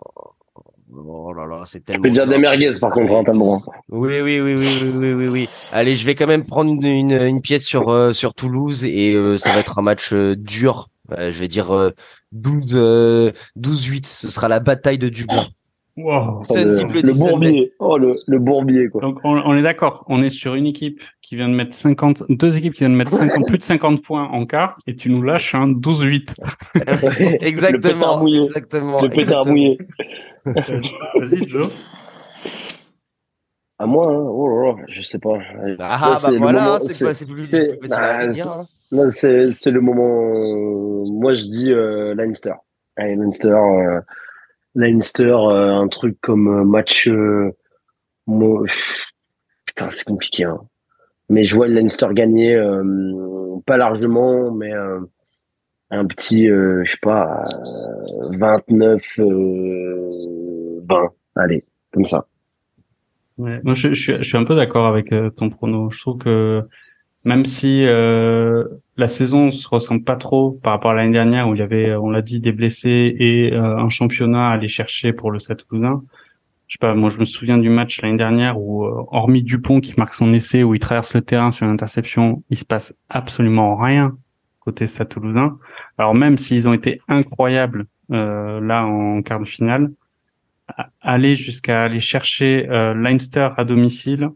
oh... 0.92 1.32
là 1.32 1.46
là, 1.46 1.62
c'est 1.64 1.84
tellement. 1.84 2.02
Tu 2.02 2.08
peux 2.08 2.14
dire 2.14 2.26
des 2.26 2.38
merguez 2.38 2.72
par 2.80 2.90
contre, 2.90 3.12
hein, 3.12 3.22
droit. 3.22 3.60
Oui, 3.90 4.20
oui, 4.22 4.40
oui, 4.40 4.56
oui, 4.56 4.66
oui, 4.96 5.12
oui, 5.12 5.28
oui, 5.28 5.48
Allez, 5.70 5.94
je 5.96 6.04
vais 6.04 6.16
quand 6.16 6.26
même 6.26 6.44
prendre 6.44 6.72
une, 6.72 6.82
une, 6.84 7.12
une 7.12 7.40
pièce 7.40 7.64
sur 7.64 7.88
euh, 7.88 8.12
sur 8.12 8.34
Toulouse 8.34 8.84
et 8.84 9.14
euh, 9.14 9.38
ça 9.38 9.52
va 9.52 9.60
être 9.60 9.78
un 9.78 9.82
match 9.82 10.12
euh, 10.12 10.34
dur. 10.36 10.88
je 11.16 11.30
vais 11.30 11.48
dire 11.48 11.92
12 12.32 13.32
12-8. 13.56 14.04
Ce 14.04 14.30
sera 14.30 14.48
la 14.48 14.58
bataille 14.58 14.98
de 14.98 15.08
Dublin. 15.08 15.46
Wow. 15.96 16.40
Oh, 16.48 16.54
le, 16.54 17.02
le 17.02 17.12
bourbier. 17.12 17.72
Oh, 17.78 17.98
le, 17.98 18.12
le 18.26 18.38
bourbier, 18.38 18.88
quoi. 18.88 19.02
Donc, 19.02 19.18
on, 19.24 19.36
on 19.36 19.54
est 19.54 19.62
d'accord. 19.62 20.04
On 20.08 20.22
est 20.22 20.30
sur 20.30 20.54
une 20.54 20.66
équipe 20.66 21.02
qui 21.20 21.36
vient 21.36 21.48
de 21.48 21.54
mettre 21.54 21.74
50, 21.74 22.24
deux 22.30 22.56
équipes 22.56 22.72
qui 22.72 22.80
viennent 22.80 22.92
de 22.92 22.96
mettre 22.96 23.12
50, 23.12 23.46
plus 23.46 23.58
de 23.58 23.64
50 23.64 24.02
points 24.02 24.24
en 24.24 24.46
quart, 24.46 24.78
et 24.86 24.96
tu 24.96 25.10
nous 25.10 25.22
lâches 25.22 25.54
un 25.54 25.68
12-8. 25.68 26.34
exactement. 27.40 28.22
Le. 28.24 28.42
Exactement. 28.42 29.02
Le 29.02 29.08
pétard 29.08 29.46
mouillé. 29.46 29.78
Vas-y, 30.44 31.46
Joe. 31.46 31.68
À 33.78 33.86
moi, 33.86 34.06
hein. 34.06 34.26
oh 34.28 34.48
là 34.48 34.72
là, 34.72 34.84
je 34.88 35.02
sais 35.02 35.18
pas. 35.18 35.38
Ah, 35.80 36.18
bah 36.22 36.30
voilà, 36.38 36.78
c'est 36.80 37.26
plus, 37.26 37.46
c'est, 37.46 37.80
bah, 37.88 38.26
Non, 38.92 39.10
c'est, 39.10 39.52
c'est 39.52 39.70
le 39.72 39.80
moment, 39.80 40.30
moi 41.10 41.32
je 41.32 41.46
dis, 41.46 41.72
euh, 41.72 42.14
Leinster. 42.14 42.52
Allez, 42.96 43.16
Leinster, 43.16 43.48
euh, 43.48 44.00
Leinster, 44.74 45.24
euh, 45.24 45.74
un 45.74 45.88
truc 45.88 46.18
comme 46.20 46.48
euh, 46.48 46.64
match. 46.64 47.08
Euh, 47.08 47.50
putain, 49.66 49.90
c'est 49.90 50.04
compliqué. 50.04 50.44
Hein. 50.44 50.60
Mais 51.28 51.44
je 51.44 51.54
vois 51.54 51.66
le 51.66 51.74
Leinster 51.74 52.08
gagner, 52.12 52.60
pas 53.66 53.76
largement, 53.76 54.50
mais 54.52 54.70
un 55.90 56.06
petit, 56.06 56.46
je 56.46 56.82
sais 56.84 56.98
pas, 57.00 57.42
29, 58.32 59.20
20. 60.86 61.08
Allez, 61.36 61.64
comme 61.90 62.04
ça. 62.04 62.26
Ouais, 63.38 63.60
moi, 63.64 63.72
je, 63.72 63.94
je, 63.94 64.14
je, 64.14 64.22
suis 64.22 64.36
un 64.36 64.44
peu 64.44 64.54
d'accord 64.54 64.86
avec 64.86 65.08
ton 65.36 65.48
prono. 65.48 65.90
Je 65.90 66.00
trouve 66.00 66.18
que 66.18 66.68
même 67.24 67.44
si 67.44 67.84
euh, 67.84 68.64
la 68.96 69.08
saison 69.08 69.50
se 69.50 69.68
ressemble 69.68 70.02
pas 70.02 70.16
trop 70.16 70.58
par 70.62 70.72
rapport 70.72 70.90
à 70.90 70.94
l'année 70.94 71.12
dernière 71.12 71.48
où 71.48 71.54
il 71.54 71.58
y 71.58 71.62
avait, 71.62 71.94
on 71.94 72.10
l'a 72.10 72.22
dit, 72.22 72.40
des 72.40 72.52
blessés 72.52 73.14
et 73.18 73.52
euh, 73.52 73.78
un 73.78 73.88
championnat 73.88 74.50
à 74.50 74.52
aller 74.52 74.68
chercher 74.68 75.12
pour 75.12 75.30
le 75.30 75.38
Stade 75.38 75.64
Toulousain. 75.64 76.02
Je 76.66 76.74
sais 76.74 76.78
pas, 76.78 76.94
moi 76.94 77.10
je 77.10 77.18
me 77.18 77.24
souviens 77.24 77.58
du 77.58 77.68
match 77.68 78.00
l'année 78.00 78.16
dernière 78.16 78.58
où, 78.58 78.84
euh, 78.84 79.04
hormis 79.08 79.42
Dupont 79.42 79.80
qui 79.80 79.94
marque 79.96 80.14
son 80.14 80.32
essai 80.32 80.62
où 80.64 80.74
il 80.74 80.80
traverse 80.80 81.14
le 81.14 81.20
terrain 81.20 81.50
sur 81.50 81.66
une 81.66 81.72
interception, 81.72 82.42
il 82.50 82.56
se 82.56 82.64
passe 82.64 82.94
absolument 83.08 83.76
rien 83.76 84.16
côté 84.60 84.86
Stade 84.86 85.08
Toulousain. 85.08 85.58
Alors 85.98 86.14
même 86.14 86.38
s'ils 86.38 86.68
ont 86.68 86.72
été 86.72 87.00
incroyables 87.08 87.86
euh, 88.10 88.60
là 88.60 88.84
en 88.84 89.22
quart 89.22 89.40
de 89.40 89.44
finale, 89.44 89.92
aller 91.00 91.34
jusqu'à 91.34 91.84
aller 91.84 91.98
chercher 91.98 92.66
Leinster 92.94 93.50
à 93.56 93.64
domicile, 93.64 94.30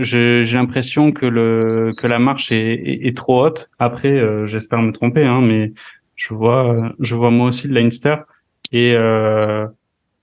j'ai 0.00 0.42
l'impression 0.54 1.12
que 1.12 1.26
le 1.26 1.90
que 1.96 2.06
la 2.06 2.18
marche 2.18 2.52
est, 2.52 3.06
est, 3.06 3.16
trop 3.16 3.44
haute. 3.44 3.70
Après, 3.78 4.12
euh, 4.12 4.46
j'espère 4.46 4.82
me 4.82 4.92
tromper, 4.92 5.24
hein, 5.24 5.40
mais 5.40 5.72
je 6.14 6.34
vois 6.34 6.94
je 6.98 7.14
vois 7.14 7.30
moi 7.30 7.48
aussi 7.48 7.68
le 7.68 7.74
Leinster 7.74 8.16
et 8.72 8.92
euh, 8.92 9.66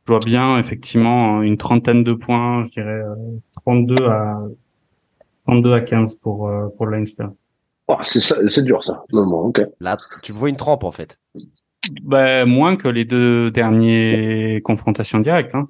je 0.06 0.14
vois 0.14 0.20
bien 0.20 0.58
effectivement 0.58 1.42
une 1.42 1.58
trentaine 1.58 2.04
de 2.04 2.14
points, 2.14 2.64
je 2.64 2.72
dirais 2.72 3.02
32 3.66 3.96
euh, 3.96 4.10
à 4.10 4.42
32 5.48 5.74
à 5.74 5.82
15 5.82 6.16
pour 6.16 6.48
euh, 6.48 6.68
pour 6.78 6.86
le 6.86 6.98
Leinster. 6.98 7.26
Oh, 7.88 7.98
c'est 8.02 8.20
c'est 8.20 8.64
dur 8.64 8.84
ça. 8.84 9.04
Non, 9.14 9.26
ok. 9.26 9.62
Là, 9.80 9.98
tu 10.24 10.32
vois 10.32 10.50
une 10.50 10.56
trempe 10.56 10.84
en 10.84 10.92
fait. 10.92 11.20
Ben, 12.02 12.48
moins 12.48 12.78
que 12.78 12.88
les 12.88 13.06
deux 13.06 13.52
derniers 13.52 14.60
confrontations 14.64 15.20
directes. 15.20 15.54
Hein. 15.54 15.70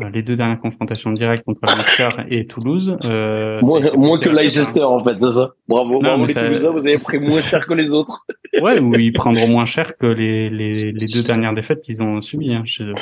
Euh, 0.00 0.10
les 0.12 0.24
deux 0.24 0.34
dernières 0.34 0.58
confrontations 0.58 1.12
directes 1.12 1.44
contre 1.44 1.60
Leicester 1.66 2.08
et 2.28 2.48
Toulouse. 2.48 2.96
Euh, 3.04 3.60
moins, 3.62 3.80
que 3.80 4.28
Leicester 4.28 4.82
en 4.82 5.04
fait, 5.04 5.14
c'est 5.20 5.32
ça. 5.32 5.52
Bravo, 5.68 6.00
bravo 6.00 6.26
les 6.26 6.34
Toulousains, 6.34 6.70
vous 6.70 6.84
avez 6.84 6.98
pris 6.98 7.20
moins 7.20 7.40
cher 7.40 7.64
que 7.64 7.74
les 7.74 7.90
autres. 7.90 8.26
ouais, 8.60 8.80
ou 8.80 8.92
ils 8.96 9.12
prendront 9.12 9.46
moins 9.46 9.66
cher 9.66 9.96
que 9.96 10.06
les, 10.06 10.50
les, 10.50 10.90
les 10.90 11.06
deux 11.06 11.22
dernières 11.22 11.54
défaites 11.54 11.80
qu'ils 11.80 12.02
ont 12.02 12.20
subies 12.20 12.54
hein, 12.54 12.64
chez 12.64 12.82
eux. 12.82 12.94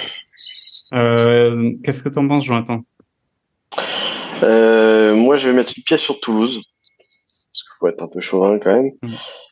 Euh, 0.92 1.72
Qu'est-ce 1.82 2.02
que 2.02 2.10
t'en 2.10 2.28
penses, 2.28 2.44
Jonathan? 2.44 2.80
Euh, 4.42 5.16
Moi, 5.16 5.36
je 5.36 5.48
vais 5.48 5.56
mettre 5.56 5.72
une 5.74 5.84
pièce 5.84 6.02
sur 6.02 6.20
Toulouse. 6.20 6.60
Parce 6.60 7.62
qu'il 7.62 7.72
faut 7.80 7.88
être 7.88 8.02
un 8.02 8.08
peu 8.08 8.20
chauvin 8.20 8.58
quand 8.58 8.74
même. 8.74 8.90
Mm. 9.00 9.08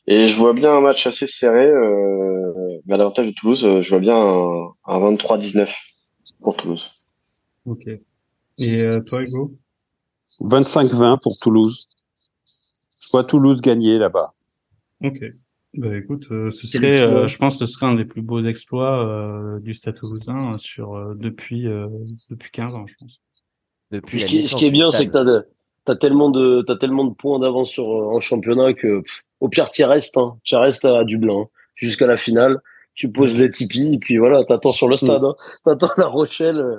Et 0.09 0.29
je 0.29 0.37
vois 0.37 0.53
bien 0.53 0.75
un 0.75 0.83
match 0.83 1.07
assez 1.07 1.27
serré, 1.27 1.67
euh, 1.67 2.53
mais 2.87 2.95
à 2.95 2.97
l'avantage 2.99 3.29
de 3.29 3.33
Toulouse, 3.33 3.81
je 3.81 3.91
vois 3.91 4.01
bien 4.01 4.17
un, 4.17 4.73
un 4.85 5.15
23-19 5.17 5.71
pour 6.43 6.55
Toulouse. 6.55 7.00
Ok. 7.67 7.87
Et 8.59 8.83
euh, 8.83 9.01
toi, 9.01 9.23
Hugo? 9.23 9.57
25-20 10.41 11.21
pour 11.21 11.37
Toulouse. 11.39 11.87
Je 13.03 13.11
vois 13.11 13.25
Toulouse 13.25 13.61
gagner 13.61 13.99
là-bas. 13.99 14.33
Ok. 15.03 15.23
Bah 15.75 15.97
écoute, 15.97 16.27
euh, 16.33 16.51
ce 16.51 16.67
serait, 16.67 17.01
euh, 17.01 17.29
je 17.29 17.39
pense, 17.39 17.59
que 17.59 17.65
ce 17.65 17.73
serait 17.73 17.87
un 17.87 17.95
des 17.95 18.05
plus 18.05 18.23
beaux 18.23 18.45
exploits 18.45 19.59
du 19.63 19.73
Stade 19.73 19.95
Toulousain 19.95 20.59
sur 20.59 21.15
depuis 21.15 21.65
depuis 21.65 22.51
15 22.51 22.75
ans, 22.75 22.87
je 22.87 22.95
pense. 23.01 23.21
Depuis 23.93 24.21
ce, 24.21 24.27
qui, 24.27 24.43
ce 24.45 24.57
qui 24.57 24.67
est 24.67 24.71
bien, 24.71 24.91
c'est 24.91 25.07
que 25.07 25.13
t'as 25.13 25.43
t'as 25.85 25.97
tellement 25.97 26.31
de 26.31 26.63
t'as 26.67 26.77
tellement 26.77 27.05
de 27.05 27.15
points 27.15 27.39
d'avance 27.39 27.71
sur 27.71 27.87
en 27.89 28.21
championnat 28.21 28.75
que 28.75 29.03
au 29.39 29.49
pire 29.49 29.71
tu 29.71 29.85
restes, 29.85 30.17
hein, 30.17 30.37
tu 30.45 30.57
restes 30.57 30.85
à 30.85 31.05
Dublin 31.05 31.47
jusqu'à 31.77 32.07
la 32.07 32.17
finale 32.17 32.61
tu 32.95 33.11
poses 33.11 33.35
les 33.37 33.51
Tipeee 33.51 33.95
et 33.95 33.99
puis 33.99 34.19
voilà, 34.19 34.45
t'attends 34.45 34.73
sur 34.73 34.89
le 34.89 34.97
stade, 34.97 35.25
hein. 35.25 35.35
t'attends 35.65 35.91
la 35.97 36.07
Rochelle, 36.07 36.59
euh, 36.59 36.79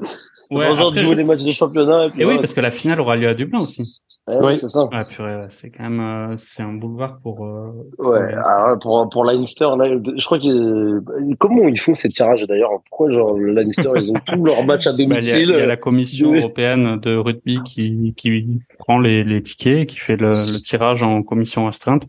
ouais, 0.52 0.68
après, 0.68 1.02
jouer 1.02 1.16
les 1.16 1.24
matchs 1.24 1.44
de 1.44 1.52
championnat. 1.52 2.08
Et, 2.08 2.10
puis, 2.12 2.26
oui, 2.26 2.36
parce 2.38 2.54
que 2.54 2.62
la 2.62 2.72
finale 2.72 3.00
aura 3.00 3.16
lieu 3.16 3.28
à 3.28 3.34
Dublin 3.34 3.60
aussi. 3.60 3.82
oui, 4.28 4.58
c'est 4.58 4.70
ça. 4.70 4.88
Ah, 4.92 5.04
purée, 5.04 5.42
c'est 5.50 5.72
quand 5.72 5.84
même, 5.84 6.00
euh, 6.00 6.34
c'est 6.38 6.64
un 6.64 6.74
boulevard 6.74 7.20
pour. 7.24 7.46
Euh, 7.46 7.72
ouais, 7.98 8.34
alors, 8.46 8.78
pour 8.80 9.10
pour 9.10 9.26
Leinster, 9.26 9.70
là, 9.78 9.88
je 9.88 10.26
crois 10.26 10.40
que 10.40 11.34
comment 11.36 11.68
ils 11.68 11.80
font 11.80 11.96
ces 11.96 12.10
tirages 12.10 12.46
d'ailleurs? 12.48 12.72
Pourquoi 12.90 13.12
genre 13.12 13.38
le 13.38 13.54
Leinster 13.54 13.90
ils 13.96 14.12
ont 14.12 14.20
tous 14.26 14.46
leurs 14.46 14.64
matchs 14.66 14.88
à 14.88 14.94
domicile 14.94 15.48
bah, 15.48 15.54
Il 15.54 15.58
y, 15.58 15.60
y, 15.60 15.64
a 15.64 15.66
la 15.66 15.78
commission 15.78 16.34
européenne 16.34 17.00
de 17.00 17.16
rugby 17.16 17.60
qui 17.66 18.14
qui 18.16 18.60
prend 18.78 19.00
les 19.00 19.24
les 19.24 19.42
tickets, 19.42 19.88
qui 19.88 19.98
fait 19.98 20.18
le, 20.18 20.30
le 20.30 20.62
tirage 20.62 21.04
en 21.04 21.24
commission 21.24 21.68
astreinte. 21.68 22.08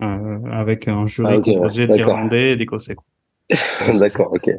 Euh, 0.00 0.38
avec 0.52 0.86
un 0.86 1.06
jury 1.06 1.38
ah, 1.38 1.40
composé 1.40 1.88
d'Irlandais 1.88 2.52
et 2.52 2.56
d'Écossais. 2.56 2.94
D'accord, 3.98 4.32
ok. 4.32 4.50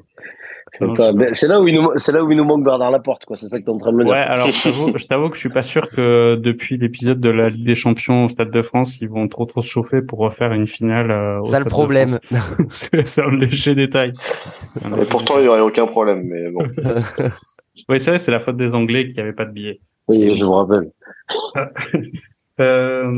C'est 1.33 1.47
là 1.47 1.59
où 1.59 1.67
il 1.67 1.75
nous, 1.75 1.91
c'est 1.95 2.11
là 2.11 2.23
où 2.23 2.31
il 2.31 2.37
nous 2.37 2.43
manque 2.43 2.63
Bernard 2.63 2.91
Laporte, 2.91 3.25
quoi. 3.25 3.35
C'est 3.35 3.47
ça 3.47 3.59
que 3.59 3.65
t'es 3.65 3.69
en 3.69 3.77
train 3.77 3.91
de 3.91 3.97
me 3.97 4.03
dire. 4.03 4.13
Ouais, 4.13 4.19
alors 4.19 4.47
je 4.47 5.07
t'avoue 5.07 5.29
que 5.29 5.35
je 5.35 5.39
suis 5.39 5.49
pas 5.49 5.61
sûr 5.61 5.89
que 5.89 6.35
depuis 6.35 6.77
l'épisode 6.77 7.19
de 7.19 7.29
la 7.29 7.49
Ligue 7.49 7.65
des 7.65 7.75
Champions 7.75 8.25
au 8.25 8.27
Stade 8.27 8.51
de 8.51 8.61
France, 8.61 9.01
ils 9.01 9.09
vont 9.09 9.27
trop 9.27 9.45
trop 9.45 9.61
se 9.61 9.69
chauffer 9.69 10.01
pour 10.01 10.19
refaire 10.19 10.53
une 10.53 10.67
finale. 10.67 11.11
Euh, 11.11 11.43
ça 11.45 11.59
le 11.59 11.65
problème. 11.65 12.19
c'est 12.69 13.21
un 13.21 13.35
léger 13.35 13.75
détail. 13.75 14.13
Un 14.85 15.01
et 15.01 15.05
pourtant, 15.05 15.39
il 15.39 15.45
y 15.45 15.47
aurait 15.47 15.61
aucun 15.61 15.85
problème, 15.85 16.23
mais 16.23 16.49
bon. 16.49 16.61
oui, 17.89 17.99
c'est 17.99 18.11
vrai, 18.11 18.17
c'est 18.17 18.31
la 18.31 18.39
faute 18.39 18.57
des 18.57 18.73
Anglais 18.73 19.11
qui 19.11 19.19
avaient 19.19 19.33
pas 19.33 19.45
de 19.45 19.51
billets. 19.51 19.81
Oui, 20.07 20.35
je 20.35 20.43
vous 20.43 20.53
rappelle. 20.53 20.91
euh, 22.59 23.13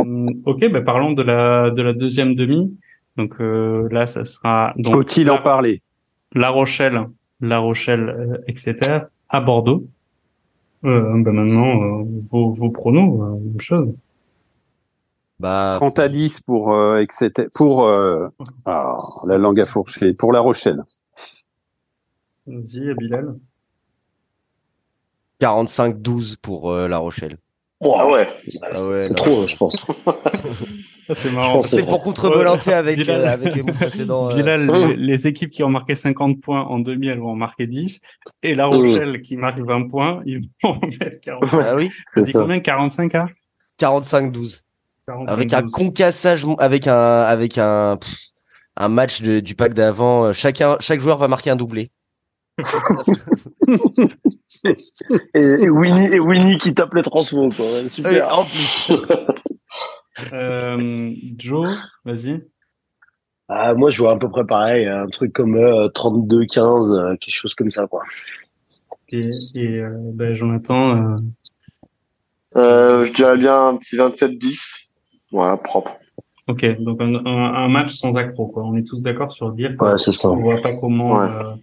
ok, 0.45 0.71
ben 0.71 0.83
parlons 0.83 1.13
de 1.13 1.21
la 1.21 1.69
de 1.69 1.81
la 1.81 1.93
deuxième 1.93 2.35
demi. 2.35 2.75
Donc 3.17 3.35
euh, 3.39 3.87
là, 3.91 4.05
ça 4.05 4.23
sera 4.23 4.73
donc 4.77 4.93
faut-il 4.93 5.29
en 5.29 5.41
parler? 5.41 5.81
La 6.33 6.49
Rochelle, 6.49 7.09
La 7.41 7.59
Rochelle, 7.59 8.09
euh, 8.09 8.37
etc. 8.47 9.05
à 9.29 9.41
Bordeaux. 9.41 9.85
Euh, 10.83 11.11
ben 11.21 11.31
maintenant, 11.31 12.03
vos, 12.31 12.51
vos 12.51 12.69
pronos, 12.69 13.39
même 13.39 13.59
chose. 13.59 13.93
Bah, 15.39 15.75
30 15.79 15.99
à 15.99 16.09
10 16.09 16.41
pour 16.41 16.97
etc. 16.97 17.49
Pour 17.53 17.87
ah, 18.65 18.97
la 19.27 19.37
langue 19.37 19.59
à 19.59 19.65
fourcher 19.65 20.13
pour 20.13 20.31
La 20.33 20.39
Rochelle. 20.39 20.83
Vas-y, 22.47 22.93
Bilal. 22.95 23.35
45-12 25.39 26.37
pour 26.41 26.71
La 26.73 26.99
Rochelle. 26.99 27.37
ah 27.81 28.07
ouais. 28.07 28.27
Ah 28.71 28.87
ouais 28.87 29.09
trop, 29.13 29.47
je 29.47 29.57
pense. 29.57 30.05
c'est 31.13 31.31
marrant. 31.31 31.63
C'est 31.63 31.85
pour 31.85 32.01
contrebalancer 32.01 32.73
avec, 32.73 33.07
euh, 33.07 33.25
avec 33.25 33.55
mon 33.55 33.73
précédent. 33.73 34.29
Euh... 34.31 34.93
les, 34.95 35.27
équipes 35.27 35.51
qui 35.51 35.63
ont 35.63 35.69
marqué 35.69 35.95
50 35.95 36.41
points 36.41 36.61
en 36.61 36.79
demi, 36.79 37.07
elles 37.07 37.19
vont 37.19 37.31
en 37.31 37.35
marquer 37.35 37.67
10. 37.67 38.01
Et 38.43 38.55
La 38.55 38.67
Rochelle 38.67 39.21
qui 39.21 39.37
marque 39.37 39.59
20 39.59 39.87
points, 39.87 40.21
ils 40.25 40.39
vont 40.63 40.71
en 40.71 40.79
mettre 40.87 41.19
45. 41.21 41.61
Ah 41.63 41.75
oui. 41.75 41.89
C'est 42.15 42.33
combien? 42.33 42.59
45 42.59 43.15
à 43.15 43.27
45-12. 43.79 44.61
Avec 45.27 45.53
un 45.53 45.67
concassage, 45.67 46.45
avec 46.59 46.87
un, 46.87 47.21
avec 47.21 47.57
un, 47.57 47.97
un 48.77 48.87
match 48.87 49.21
de, 49.21 49.39
du 49.39 49.55
pack 49.55 49.73
d'avant. 49.73 50.31
Chacun, 50.33 50.77
chaque 50.79 51.01
joueur 51.01 51.17
va 51.17 51.27
marquer 51.27 51.49
un 51.49 51.55
doublé. 51.55 51.91
et, 55.33 55.69
Winnie, 55.69 56.07
et 56.07 56.19
Winnie 56.19 56.57
qui 56.57 56.73
tape 56.73 56.93
les 56.93 57.01
transfos, 57.01 57.49
quoi. 57.49 57.65
Super. 57.87 58.37
en 58.37 58.43
plus. 58.43 58.91
euh, 60.33 61.11
Joe, 61.37 61.67
vas-y. 62.05 62.43
Ah, 63.47 63.73
moi, 63.73 63.89
je 63.89 64.01
vois 64.01 64.13
à 64.13 64.17
peu 64.17 64.29
près 64.29 64.45
pareil, 64.45 64.87
un 64.87 65.07
truc 65.07 65.33
comme 65.33 65.55
euh, 65.55 65.89
32-15, 65.89 66.93
euh, 66.95 67.15
quelque 67.17 67.35
chose 67.35 67.53
comme 67.53 67.69
ça, 67.69 67.85
quoi. 67.87 68.03
Et, 69.11 69.27
et 69.55 69.79
euh, 69.79 69.89
ben, 70.13 70.33
Jonathan 70.33 71.15
euh, 72.55 73.03
Je 73.03 73.13
dirais 73.13 73.37
bien 73.37 73.67
un 73.67 73.77
petit 73.77 73.97
27-10. 73.97 74.91
Voilà, 75.31 75.57
propre. 75.57 75.97
Ok, 76.47 76.65
donc 76.81 77.01
un, 77.01 77.13
un, 77.13 77.25
un, 77.25 77.67
match 77.67 77.93
sans 77.93 78.15
accro, 78.17 78.47
quoi. 78.47 78.63
On 78.63 78.75
est 78.75 78.87
tous 78.87 79.01
d'accord 79.01 79.31
sur 79.31 79.51
dire 79.51 79.75
ouais, 79.79 79.97
c'est 79.97 80.11
ça. 80.11 80.29
on 80.29 80.37
voit 80.41 80.61
pas 80.61 80.75
comment 80.75 81.19
ouais. 81.19 81.27
euh, 81.29 81.53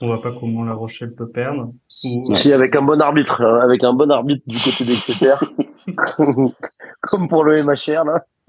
on 0.00 0.06
voit 0.06 0.22
pas 0.22 0.32
comment 0.38 0.64
La 0.64 0.74
Rochelle 0.74 1.14
peut 1.14 1.28
perdre. 1.28 1.72
Ou... 2.04 2.36
Si 2.36 2.52
avec 2.52 2.74
un 2.74 2.82
bon 2.82 3.00
arbitre, 3.00 3.40
hein, 3.42 3.60
avec 3.62 3.84
un 3.84 3.92
bon 3.92 4.10
arbitre 4.10 4.42
du 4.46 4.56
côté 4.56 4.84
d'Exeter, 4.84 5.34
comme 7.02 7.28
pour 7.28 7.44
le 7.44 7.62
MHR 7.62 8.04
là. 8.04 8.24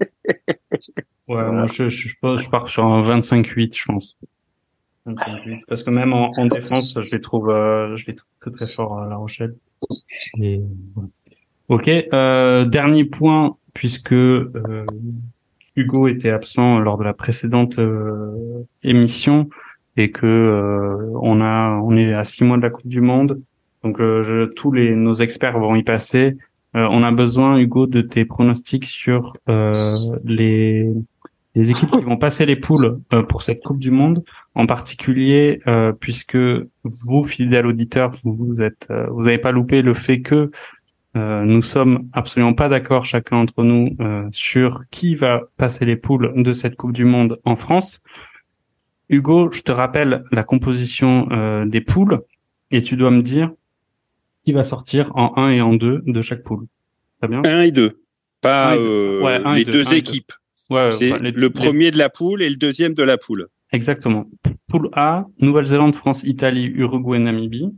ouais, 1.28 1.50
moi 1.50 1.66
je, 1.66 1.88
je, 1.88 2.08
je, 2.08 2.50
pars 2.50 2.68
sur 2.68 2.84
un 2.84 3.02
25-8, 3.20 3.76
je 3.76 3.84
pense. 3.84 4.16
25-8. 5.06 5.60
Parce 5.68 5.82
que 5.82 5.90
même 5.90 6.12
en, 6.12 6.30
en, 6.36 6.46
défense, 6.46 6.98
je 7.00 7.14
les 7.14 7.20
trouve, 7.20 7.50
euh, 7.50 7.94
je 7.96 8.06
les 8.06 8.14
trouve 8.14 8.30
très 8.40 8.50
très 8.50 8.66
forts 8.66 8.98
à 8.98 9.08
La 9.08 9.16
Rochelle. 9.16 9.54
Et... 10.40 10.60
Ok, 11.68 11.88
euh, 11.88 12.64
dernier 12.64 13.04
point 13.04 13.56
puisque 13.74 14.12
euh, 14.12 14.86
Hugo 15.76 16.08
était 16.08 16.30
absent 16.30 16.78
lors 16.78 16.96
de 16.96 17.04
la 17.04 17.12
précédente 17.12 17.78
euh, 17.78 18.64
émission 18.82 19.48
et 19.96 20.10
que 20.10 20.26
euh, 20.26 21.10
on 21.20 21.40
a 21.40 21.80
on 21.82 21.96
est 21.96 22.12
à 22.12 22.24
six 22.24 22.44
mois 22.44 22.56
de 22.56 22.62
la 22.62 22.70
Coupe 22.70 22.88
du 22.88 23.00
Monde, 23.00 23.40
donc 23.82 24.00
euh, 24.00 24.22
je, 24.22 24.46
tous 24.46 24.72
les 24.72 24.94
nos 24.94 25.14
experts 25.14 25.58
vont 25.58 25.74
y 25.74 25.82
passer. 25.82 26.36
Euh, 26.76 26.86
on 26.90 27.02
a 27.02 27.12
besoin 27.12 27.58
Hugo 27.58 27.86
de 27.86 28.00
tes 28.00 28.24
pronostics 28.24 28.86
sur 28.86 29.36
les 30.24 30.92
les 31.56 31.70
équipes 31.70 31.92
qui 31.92 32.02
vont 32.02 32.16
passer 32.16 32.46
les 32.46 32.56
poules 32.56 32.98
pour 33.28 33.42
cette 33.42 33.62
Coupe 33.62 33.78
du 33.78 33.92
Monde, 33.92 34.24
en 34.56 34.66
particulier 34.66 35.60
puisque 36.00 36.36
vous 36.82 37.22
fidèles 37.22 37.68
auditeurs, 37.68 38.10
vous, 38.24 38.60
êtes 38.60 38.92
vous 39.10 39.22
n'avez 39.22 39.38
pas 39.38 39.52
loupé 39.52 39.80
le 39.80 39.94
fait 39.94 40.20
que 40.20 40.50
euh, 41.16 41.44
nous 41.44 41.62
sommes 41.62 42.08
absolument 42.12 42.54
pas 42.54 42.68
d'accord 42.68 43.06
chacun 43.06 43.36
entre 43.36 43.62
nous 43.62 43.94
euh, 44.00 44.28
sur 44.32 44.82
qui 44.90 45.14
va 45.14 45.42
passer 45.56 45.84
les 45.84 45.96
poules 45.96 46.32
de 46.34 46.52
cette 46.52 46.76
Coupe 46.76 46.92
du 46.92 47.04
Monde 47.04 47.40
en 47.44 47.54
France. 47.54 48.02
Hugo, 49.08 49.52
je 49.52 49.62
te 49.62 49.70
rappelle 49.70 50.24
la 50.32 50.42
composition 50.42 51.28
euh, 51.30 51.66
des 51.66 51.80
poules 51.80 52.20
et 52.72 52.82
tu 52.82 52.96
dois 52.96 53.12
me 53.12 53.22
dire 53.22 53.52
qui 54.44 54.52
va 54.52 54.62
sortir 54.62 55.10
en 55.14 55.36
1 55.36 55.50
et 55.50 55.60
en 55.60 55.74
2 55.74 56.02
de 56.06 56.22
chaque 56.22 56.42
poule. 56.42 56.66
Très 57.18 57.28
bien? 57.28 57.42
1 57.44 57.62
et 57.62 57.70
2, 57.70 58.00
pas 58.40 58.76
euh, 58.76 59.22
ouais, 59.22 59.56
les 59.56 59.64
deux, 59.64 59.72
deux 59.72 59.94
équipes. 59.94 60.32
Ouais, 60.70 60.90
c'est 60.90 61.12
enfin, 61.12 61.22
les, 61.22 61.30
le 61.30 61.50
premier 61.50 61.86
les... 61.86 61.90
de 61.92 61.98
la 61.98 62.10
poule 62.10 62.42
et 62.42 62.48
le 62.48 62.56
deuxième 62.56 62.94
de 62.94 63.02
la 63.02 63.18
poule. 63.18 63.48
Exactement. 63.72 64.26
Poule 64.68 64.88
A, 64.92 65.26
Nouvelle-Zélande, 65.40 65.94
France, 65.94 66.22
Italie, 66.24 66.64
Uruguay, 66.66 67.18
Namibie. 67.18 67.70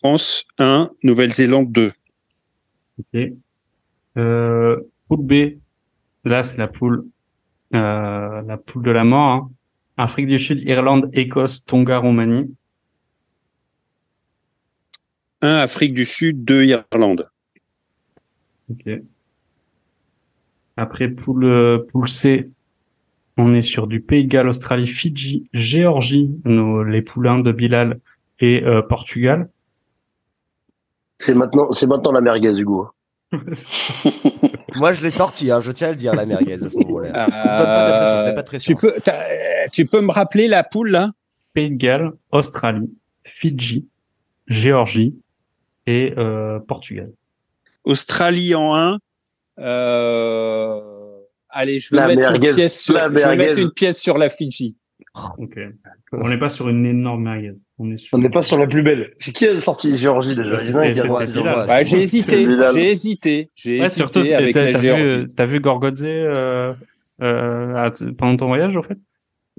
France 0.00 0.44
1, 0.58 0.90
Nouvelle-Zélande 1.02 1.72
2. 1.72 1.90
Ok. 2.98 3.32
Euh, 4.18 4.76
poule 5.08 5.22
B, 5.22 5.32
là 6.24 6.42
c'est 6.42 6.58
la 6.58 6.68
poule, 6.68 7.04
euh, 7.74 8.42
la 8.42 8.56
poule 8.58 8.82
de 8.82 8.90
la 8.90 9.04
mort. 9.04 9.28
Hein. 9.28 9.50
Afrique 9.96 10.26
du 10.26 10.38
Sud, 10.38 10.62
Irlande, 10.62 11.10
Écosse, 11.12 11.64
Tonga, 11.64 11.98
Roumanie. 11.98 12.54
1 15.42 15.56
Afrique 15.56 15.92
du 15.92 16.04
Sud, 16.04 16.44
2 16.44 16.64
Irlande. 16.64 17.28
Ok. 18.70 18.88
Après 20.76 21.08
poule 21.08 21.86
poule 21.88 22.08
C, 22.08 22.48
on 23.36 23.54
est 23.54 23.62
sur 23.62 23.86
du 23.86 24.00
Pays 24.00 24.24
de 24.24 24.28
Galles, 24.28 24.48
Australie, 24.48 24.86
Fidji, 24.86 25.44
Géorgie, 25.52 26.30
nos, 26.44 26.82
les 26.84 27.02
poulains 27.02 27.40
de 27.40 27.52
Bilal 27.52 28.00
et 28.40 28.62
euh, 28.64 28.82
Portugal. 28.82 29.48
C'est 31.18 31.34
maintenant, 31.34 31.70
c'est 31.72 31.86
maintenant 31.86 32.12
la 32.12 32.20
merguez, 32.20 32.58
Hugo. 32.58 32.88
Moi, 34.74 34.92
je 34.92 35.02
l'ai 35.02 35.10
sorti, 35.10 35.50
hein, 35.50 35.60
je 35.60 35.72
tiens 35.72 35.88
à 35.88 35.90
le 35.90 35.96
dire, 35.96 36.14
la 36.14 36.26
merguez 36.26 36.54
à 36.54 36.68
ce 36.68 36.78
moment-là. 36.78 37.08
Euh, 37.08 37.58
Donne 37.58 37.66
pas 37.66 37.82
de 37.84 37.90
pression, 37.90 38.34
pas 38.34 38.42
de 38.42 38.46
pression. 38.46 38.74
Tu 38.74 38.80
peux, 38.80 38.94
tu 39.72 39.86
peux 39.86 40.00
me 40.00 40.12
rappeler 40.12 40.48
la 40.48 40.64
poule, 40.64 40.90
là? 40.90 41.12
Pays 41.54 41.70
de 41.70 41.76
Galles, 41.76 42.12
Australie, 42.30 42.90
Fidji, 43.24 43.88
Géorgie 44.46 45.21
et 45.86 46.14
euh, 46.16 46.58
Portugal. 46.60 47.12
Australie 47.84 48.54
en 48.54 48.74
1. 48.74 48.98
Euh... 49.58 50.80
Allez, 51.48 51.80
je 51.80 51.90
vais, 51.90 51.96
La 52.00 52.06
mettre 52.08 52.30
merguez, 52.30 52.48
une 52.48 52.54
pièce 52.54 52.80
sur, 52.80 52.94
la 52.94 53.08
je 53.08 53.28
vais 53.28 53.36
mettre 53.36 53.58
une 53.58 53.72
pièce 53.72 54.00
sur 54.00 54.16
la 54.16 54.30
Fidji. 54.30 54.76
Ok. 55.38 55.58
On 56.12 56.28
n'est 56.28 56.38
pas 56.38 56.48
sur 56.48 56.68
une 56.68 56.86
énorme 56.86 57.24
merguez. 57.24 57.52
On 57.78 57.96
sur. 57.98 58.16
N'est 58.16 58.30
pas 58.30 58.42
sur 58.42 58.56
la 58.58 58.66
plus 58.66 58.82
belle. 58.82 59.12
C'est 59.18 59.32
qui 59.32 59.46
a 59.46 59.60
sorti 59.60 59.98
Géorgie 59.98 60.34
déjà? 60.34 60.56
Bah, 60.56 61.82
j'ai 61.82 62.02
hésité, 62.02 62.48
j'ai 62.74 62.90
hésité, 62.90 63.50
j'ai 63.54 63.80
Ouais, 63.80 63.86
hésité 63.86 63.96
surtout, 63.96 64.20
avec 64.20 64.54
t'as 64.54 64.70
la 64.70 64.78
vu, 64.78 64.86
Géorgie. 64.86 65.26
t'as 65.36 65.46
vu 65.46 65.60
Gorgodze 65.60 66.02
euh, 66.04 66.72
euh, 67.20 67.90
pendant 68.16 68.36
ton 68.38 68.46
voyage, 68.46 68.76
en 68.76 68.82
fait? 68.82 68.96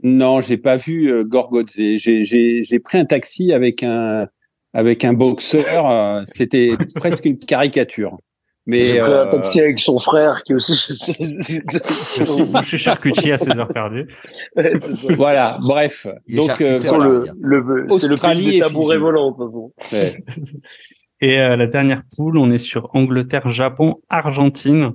Non, 0.01 0.41
j'ai 0.41 0.57
pas 0.57 0.78
vu 0.78 1.11
euh, 1.11 1.24
Gorgodze. 1.24 1.76
J'ai, 1.76 1.97
j'ai, 1.97 2.63
j'ai 2.63 2.80
pris 2.80 2.97
un 2.97 3.05
taxi 3.05 3.53
avec 3.53 3.84
un, 3.84 4.28
avec 4.74 5.05
un 5.05 5.13
boxeur. 5.13 5.89
euh, 5.89 6.21
C'était 6.26 6.71
presque 6.95 7.26
une 7.26 7.38
caricature. 7.38 8.17
Mais 8.65 8.91
pris 8.91 8.99
un 9.01 9.05
euh, 9.09 9.32
taxi 9.32 9.59
avec 9.59 9.78
son 9.78 9.99
frère 9.99 10.41
qui 10.45 10.53
aussi. 10.53 10.74
Chez 12.63 12.78
Charcutier 12.78 13.34
à 13.34 13.38
16 13.38 13.59
heures 13.59 13.67
perdues. 13.74 14.07
Ouais, 14.55 14.71
voilà. 15.15 15.57
Bref. 15.61 16.07
Donc, 16.30 16.61
euh, 16.61 16.80
Sur 16.80 16.97
le, 16.99 17.26
le, 17.41 17.88
c'est 17.99 18.07
le 18.07 18.15
pays 18.15 18.47
et 18.47 18.51
des 18.53 18.59
tabourets 18.61 18.97
volants, 18.97 19.32
de 19.32 19.36
toute 19.38 19.45
façon. 19.47 19.74
ouais. 19.91 20.24
Et 21.21 21.39
euh, 21.39 21.55
la 21.55 21.67
dernière 21.67 22.03
poule, 22.15 22.38
on 22.38 22.51
est 22.51 22.57
sur 22.57 22.89
Angleterre, 22.93 23.47
Japon, 23.47 24.01
Argentine, 24.09 24.91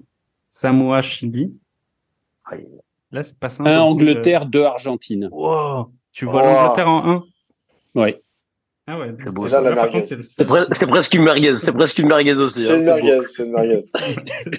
Samoa, 0.51 1.01
Chili. 1.01 1.55
Là, 3.12 3.22
c'est 3.22 3.39
pas 3.39 3.49
simple. 3.49 3.70
un 3.70 3.83
aussi, 3.83 3.93
Angleterre, 3.93 4.45
deux 4.47 4.64
Argentine. 4.64 5.24
euh, 5.24 5.29
wow. 5.33 5.91
Tu 6.12 6.26
vois 6.26 6.43
Oh. 6.43 6.47
l'Angleterre 6.47 6.89
en 6.89 7.11
1 7.11 7.24
Ouais. 7.95 8.22
Ah 8.91 8.99
ouais. 8.99 9.14
C'est 9.22 9.30
beau, 9.30 9.47
la 9.47 9.61
merguez. 9.61 10.03
c'est 10.22 10.49
pre- 10.49 10.86
presque 10.89 11.12
une 11.14 11.24
merguez. 11.24 11.57
C'est 11.57 11.72
presque 11.72 11.99
une 11.99 12.09
merguez 12.09 12.32
aussi. 12.32 12.64
C'est 12.64 12.70
hein, 12.70 12.76
une 12.76 12.84
c'est 13.20 13.45
beau. 13.45 13.53
merguez, 13.53 13.82
c'est 13.82 14.11
une 14.11 14.24
merguez. 14.24 14.55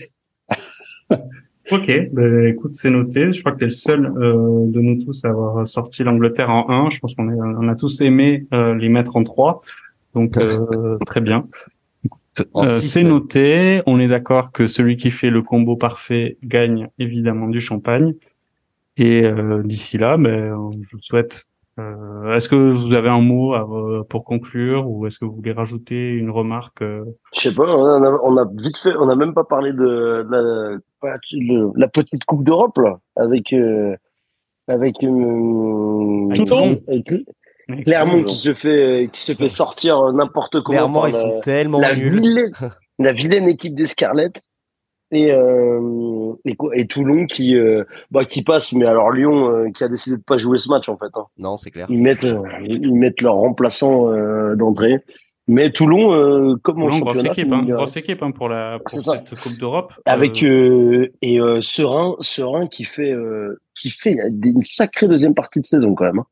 Ok, 1.71 1.91
ben, 2.13 2.47
écoute, 2.47 2.73
c'est 2.73 2.89
noté. 2.89 3.32
Je 3.32 3.41
crois 3.41 3.51
que 3.51 3.57
tu 3.59 3.63
es 3.65 3.67
le 3.67 3.71
seul 3.71 4.05
euh, 4.05 4.65
de 4.65 4.80
nous 4.80 5.03
tous 5.03 5.23
à 5.23 5.30
avoir 5.30 5.67
sorti 5.67 6.03
l'Angleterre 6.03 6.49
en 6.49 6.67
1. 6.67 6.89
Je 6.89 6.99
pense 6.99 7.13
qu'on 7.13 7.27
on 7.30 7.67
a 7.67 7.75
tous 7.75 8.01
aimé 8.01 8.47
euh, 8.53 8.73
les 8.73 8.89
mettre 8.89 9.15
en 9.17 9.23
3. 9.23 9.59
Donc, 10.15 10.38
euh, 10.38 10.97
très 11.05 11.21
bien. 11.21 11.47
En 12.53 12.63
Euh, 12.63 12.65
c'est 12.65 13.03
noté. 13.03 13.84
On 13.86 13.99
est 13.99 14.07
d'accord 14.07 14.51
que 14.51 14.65
celui 14.65 14.95
qui 14.97 15.11
fait 15.11 15.30
le 15.30 15.43
combo 15.43 15.75
parfait 15.75 16.38
gagne 16.43 16.88
évidemment 16.97 17.47
du 17.47 17.61
champagne. 17.61 18.15
Et 18.97 19.23
euh, 19.25 19.61
d'ici 19.63 19.99
là, 19.99 20.17
ben, 20.17 20.55
je 20.82 20.95
vous 20.95 21.01
souhaite. 21.01 21.45
Euh, 21.80 22.36
est-ce 22.36 22.49
que 22.49 22.55
vous 22.55 22.93
avez 22.93 23.09
un 23.09 23.21
mot 23.21 23.53
à, 23.53 23.61
euh, 23.61 24.03
pour 24.03 24.23
conclure 24.25 24.89
ou 24.89 25.07
est-ce 25.07 25.17
que 25.19 25.25
vous 25.25 25.36
voulez 25.36 25.51
rajouter 25.51 26.09
une 26.09 26.30
remarque 26.30 26.82
euh, 26.82 27.05
Je 27.34 27.41
sais 27.41 27.53
pas, 27.53 27.63
on 27.63 28.03
a, 28.03 28.19
on 28.23 28.38
a 28.38 28.45
vite 28.57 28.77
fait, 28.77 28.93
on 28.99 29.09
a 29.09 29.15
même 29.15 29.34
pas 29.34 29.43
parlé 29.43 29.71
de, 29.73 30.27
la, 31.75 31.88
petite 31.88 32.23
Coupe 32.25 32.43
d'Europe, 32.43 32.77
là, 32.77 32.99
avec, 33.15 33.53
euh, 33.53 33.95
avec, 34.67 35.03
euh, 35.03 36.27
avec 36.88 37.05
Clermont 37.84 38.23
qui 38.23 38.36
se 38.36 38.53
fait, 38.53 39.09
qui 39.11 39.21
se 39.21 39.34
fait 39.34 39.49
sortir 39.49 40.11
n'importe 40.13 40.61
comment. 40.61 40.77
Clairement, 40.77 40.99
par 41.01 41.09
ils 41.09 41.13
la- 41.13 41.19
sont 41.19 41.39
tellement 41.41 41.80
la 41.80 41.95
nuls. 41.95 42.19
vilaine, 42.19 42.51
la 42.99 43.11
vilaine 43.11 43.47
équipe 43.47 43.75
des 43.75 43.88
Scarlett 43.88 44.41
et 45.12 45.32
euh, 45.32 46.34
et, 46.45 46.55
quoi- 46.55 46.76
et 46.76 46.86
Toulon 46.86 47.26
qui 47.26 47.55
euh, 47.55 47.84
bah 48.12 48.26
qui 48.26 48.43
passe 48.43 48.74
mais 48.74 48.86
alors 48.86 49.12
Lyon 49.12 49.49
euh, 49.51 49.70
qui 49.72 49.84
a 49.84 49.88
décidé 49.88 50.18
de 50.18 50.22
pas 50.24 50.38
jouer 50.38 50.57
ce 50.57 50.70
match 50.70 50.88
en 50.89 50.97
fait 50.97 51.12
hein. 51.16 51.26
Non, 51.38 51.57
c'est 51.57 51.72
clair. 51.72 51.88
ils 51.89 51.99
mettent 51.99 52.24
euh, 52.24 52.41
ils 52.62 52.93
mettent 52.93 53.22
leur 53.22 53.36
remplaçant 53.36 54.12
euh, 54.12 54.55
d'entrée 54.55 54.99
Mais 55.47 55.72
Toulon, 55.72 56.14
euh, 56.14 56.55
comme 56.62 56.84
en 56.84 56.89
grosse 56.99 57.24
équipe, 57.24 57.51
hein, 57.51 57.64
grosse 57.68 57.97
équipe 57.97 58.22
hein, 58.22 58.30
pour 58.30 58.49
la 58.49 58.78
pour 58.78 59.01
cette 59.01 59.34
Coupe 59.41 59.57
d'Europe. 59.57 59.93
Avec 60.05 60.43
euh, 60.43 61.07
et 61.24 61.39
euh, 61.39 61.60
Serein, 61.62 62.16
Serein 62.20 62.68
qui 62.68 62.84
fait 62.84 63.16
qui 63.80 63.89
fait 63.89 64.16
une 64.43 64.62
sacrée 64.62 65.07
deuxième 65.07 65.34
partie 65.34 65.60
de 65.60 65.66
saison 65.66 65.95
quand 65.95 66.05
même. 66.05 66.20
Hein. 66.20 66.26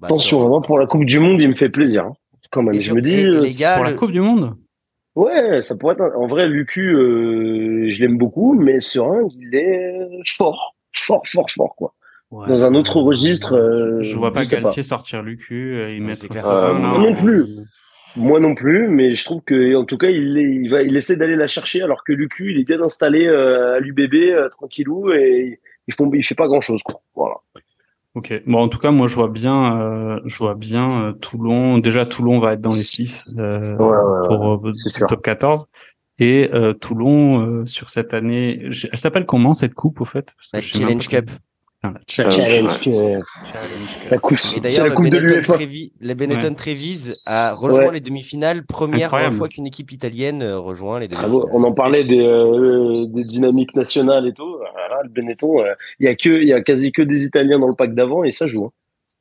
Bah, 0.00 0.08
Attention, 0.08 0.56
hein, 0.56 0.62
pour 0.62 0.78
la 0.78 0.86
Coupe 0.86 1.04
du 1.04 1.18
Monde, 1.20 1.40
il 1.42 1.48
me 1.50 1.54
fait 1.54 1.68
plaisir. 1.68 2.06
Hein. 2.06 2.12
Quand 2.50 2.62
même, 2.62 2.74
je 2.74 2.92
me 2.94 3.00
dis 3.02 3.24
les 3.28 3.50
gars, 3.50 3.76
pour 3.76 3.84
la 3.84 3.92
Coupe 3.92 4.10
du 4.10 4.20
Monde? 4.20 4.54
Ouais, 5.14 5.60
ça 5.62 5.76
pourrait 5.76 5.94
être 5.94 6.16
en 6.16 6.26
vrai 6.26 6.48
Lucu, 6.48 6.90
je 6.90 8.00
l'aime 8.00 8.16
beaucoup, 8.16 8.54
mais 8.54 8.80
Serein, 8.80 9.28
il 9.38 9.54
est 9.54 10.08
fort, 10.26 10.74
fort, 10.94 11.22
fort, 11.26 11.50
fort 11.50 11.74
quoi. 11.76 11.94
Dans 12.30 12.64
un 12.64 12.74
autre 12.74 12.98
registre. 13.02 14.00
je 14.00 14.16
vois 14.16 14.32
pas 14.32 14.44
Galtier 14.44 14.82
sortir 14.82 15.22
Lucu, 15.22 15.76
il 15.94 16.02
met 16.02 16.14
ça. 16.14 16.72
non 16.98 17.14
plus. 17.14 17.44
Moi 18.16 18.40
non 18.40 18.54
plus, 18.54 18.88
mais 18.88 19.14
je 19.14 19.24
trouve 19.24 19.42
que 19.42 19.74
en 19.74 19.84
tout 19.84 19.96
cas 19.96 20.08
il, 20.08 20.36
il 20.36 20.68
va, 20.68 20.82
il 20.82 20.96
essaie 20.96 21.16
d'aller 21.16 21.36
la 21.36 21.46
chercher 21.46 21.80
alors 21.82 22.04
que 22.04 22.12
Lucu 22.12 22.52
il 22.52 22.60
est 22.60 22.64
bien 22.64 22.82
installé 22.82 23.26
euh, 23.26 23.76
à 23.76 23.80
l'UBB 23.80 24.14
euh, 24.14 24.48
tranquillou 24.50 25.12
et 25.12 25.60
il, 25.88 25.94
font, 25.94 26.10
il 26.12 26.22
fait 26.22 26.34
pas 26.34 26.46
grand 26.46 26.60
chose 26.60 26.82
quoi. 26.82 27.00
Voilà. 27.14 27.36
Ok. 28.14 28.42
Bon 28.46 28.58
en 28.58 28.68
tout 28.68 28.78
cas 28.78 28.90
moi 28.90 29.08
je 29.08 29.14
vois 29.14 29.28
bien, 29.28 29.80
euh, 29.80 30.20
je 30.26 30.38
vois 30.38 30.54
bien 30.54 31.14
Toulon. 31.20 31.78
Déjà 31.78 32.06
Toulon 32.06 32.40
va 32.40 32.54
être 32.54 32.60
dans 32.60 32.70
les 32.70 32.76
6 32.76 33.34
ouais, 33.36 33.76
pour 33.76 34.60
le 34.62 35.06
top 35.06 35.22
14 35.22 35.66
et 36.18 36.50
Toulon 36.80 37.64
sur 37.66 37.88
cette 37.88 38.14
année. 38.14 38.68
Elle 38.92 38.98
s'appelle 38.98 39.26
comment 39.26 39.54
cette 39.54 39.74
coupe 39.74 40.00
au 40.00 40.04
fait? 40.04 40.34
Challenge 40.60 41.08
Cup. 41.08 41.30
La 41.84 41.90
challenge, 42.06 42.88
la 44.08 44.18
coupe, 44.18 44.38
et 44.56 44.60
d'ailleurs, 44.60 44.86
le, 44.86 46.14
Benetton 46.14 46.54
Treviso 46.54 47.12
a 47.26 47.54
rejoint 47.54 47.90
les 47.90 47.98
demi-finales, 47.98 48.64
première 48.64 49.10
fois 49.32 49.48
qu'une 49.48 49.66
équipe 49.66 49.90
italienne 49.90 50.42
euh, 50.42 50.60
rejoint 50.60 51.00
les 51.00 51.08
demi-finales. 51.08 51.44
On 51.52 51.64
en 51.64 51.72
parlait 51.72 52.04
des, 52.04 52.20
euh, 52.20 52.92
des 53.12 53.24
dynamiques 53.24 53.74
nationales 53.74 54.28
et 54.28 54.32
tout. 54.32 54.58
le 55.02 55.08
Benetton, 55.08 55.60
euh, 55.60 55.74
il 55.98 56.06
y 56.06 56.08
a 56.08 56.14
que, 56.14 56.28
il 56.28 56.46
y 56.46 56.52
a 56.52 56.62
quasi 56.62 56.92
que 56.92 57.02
des 57.02 57.24
Italiens 57.24 57.58
dans 57.58 57.68
le 57.68 57.74
pack 57.74 57.96
d'avant 57.96 58.22
et 58.22 58.30
ça 58.30 58.46
joue. 58.46 58.66
Hein. 58.66 58.70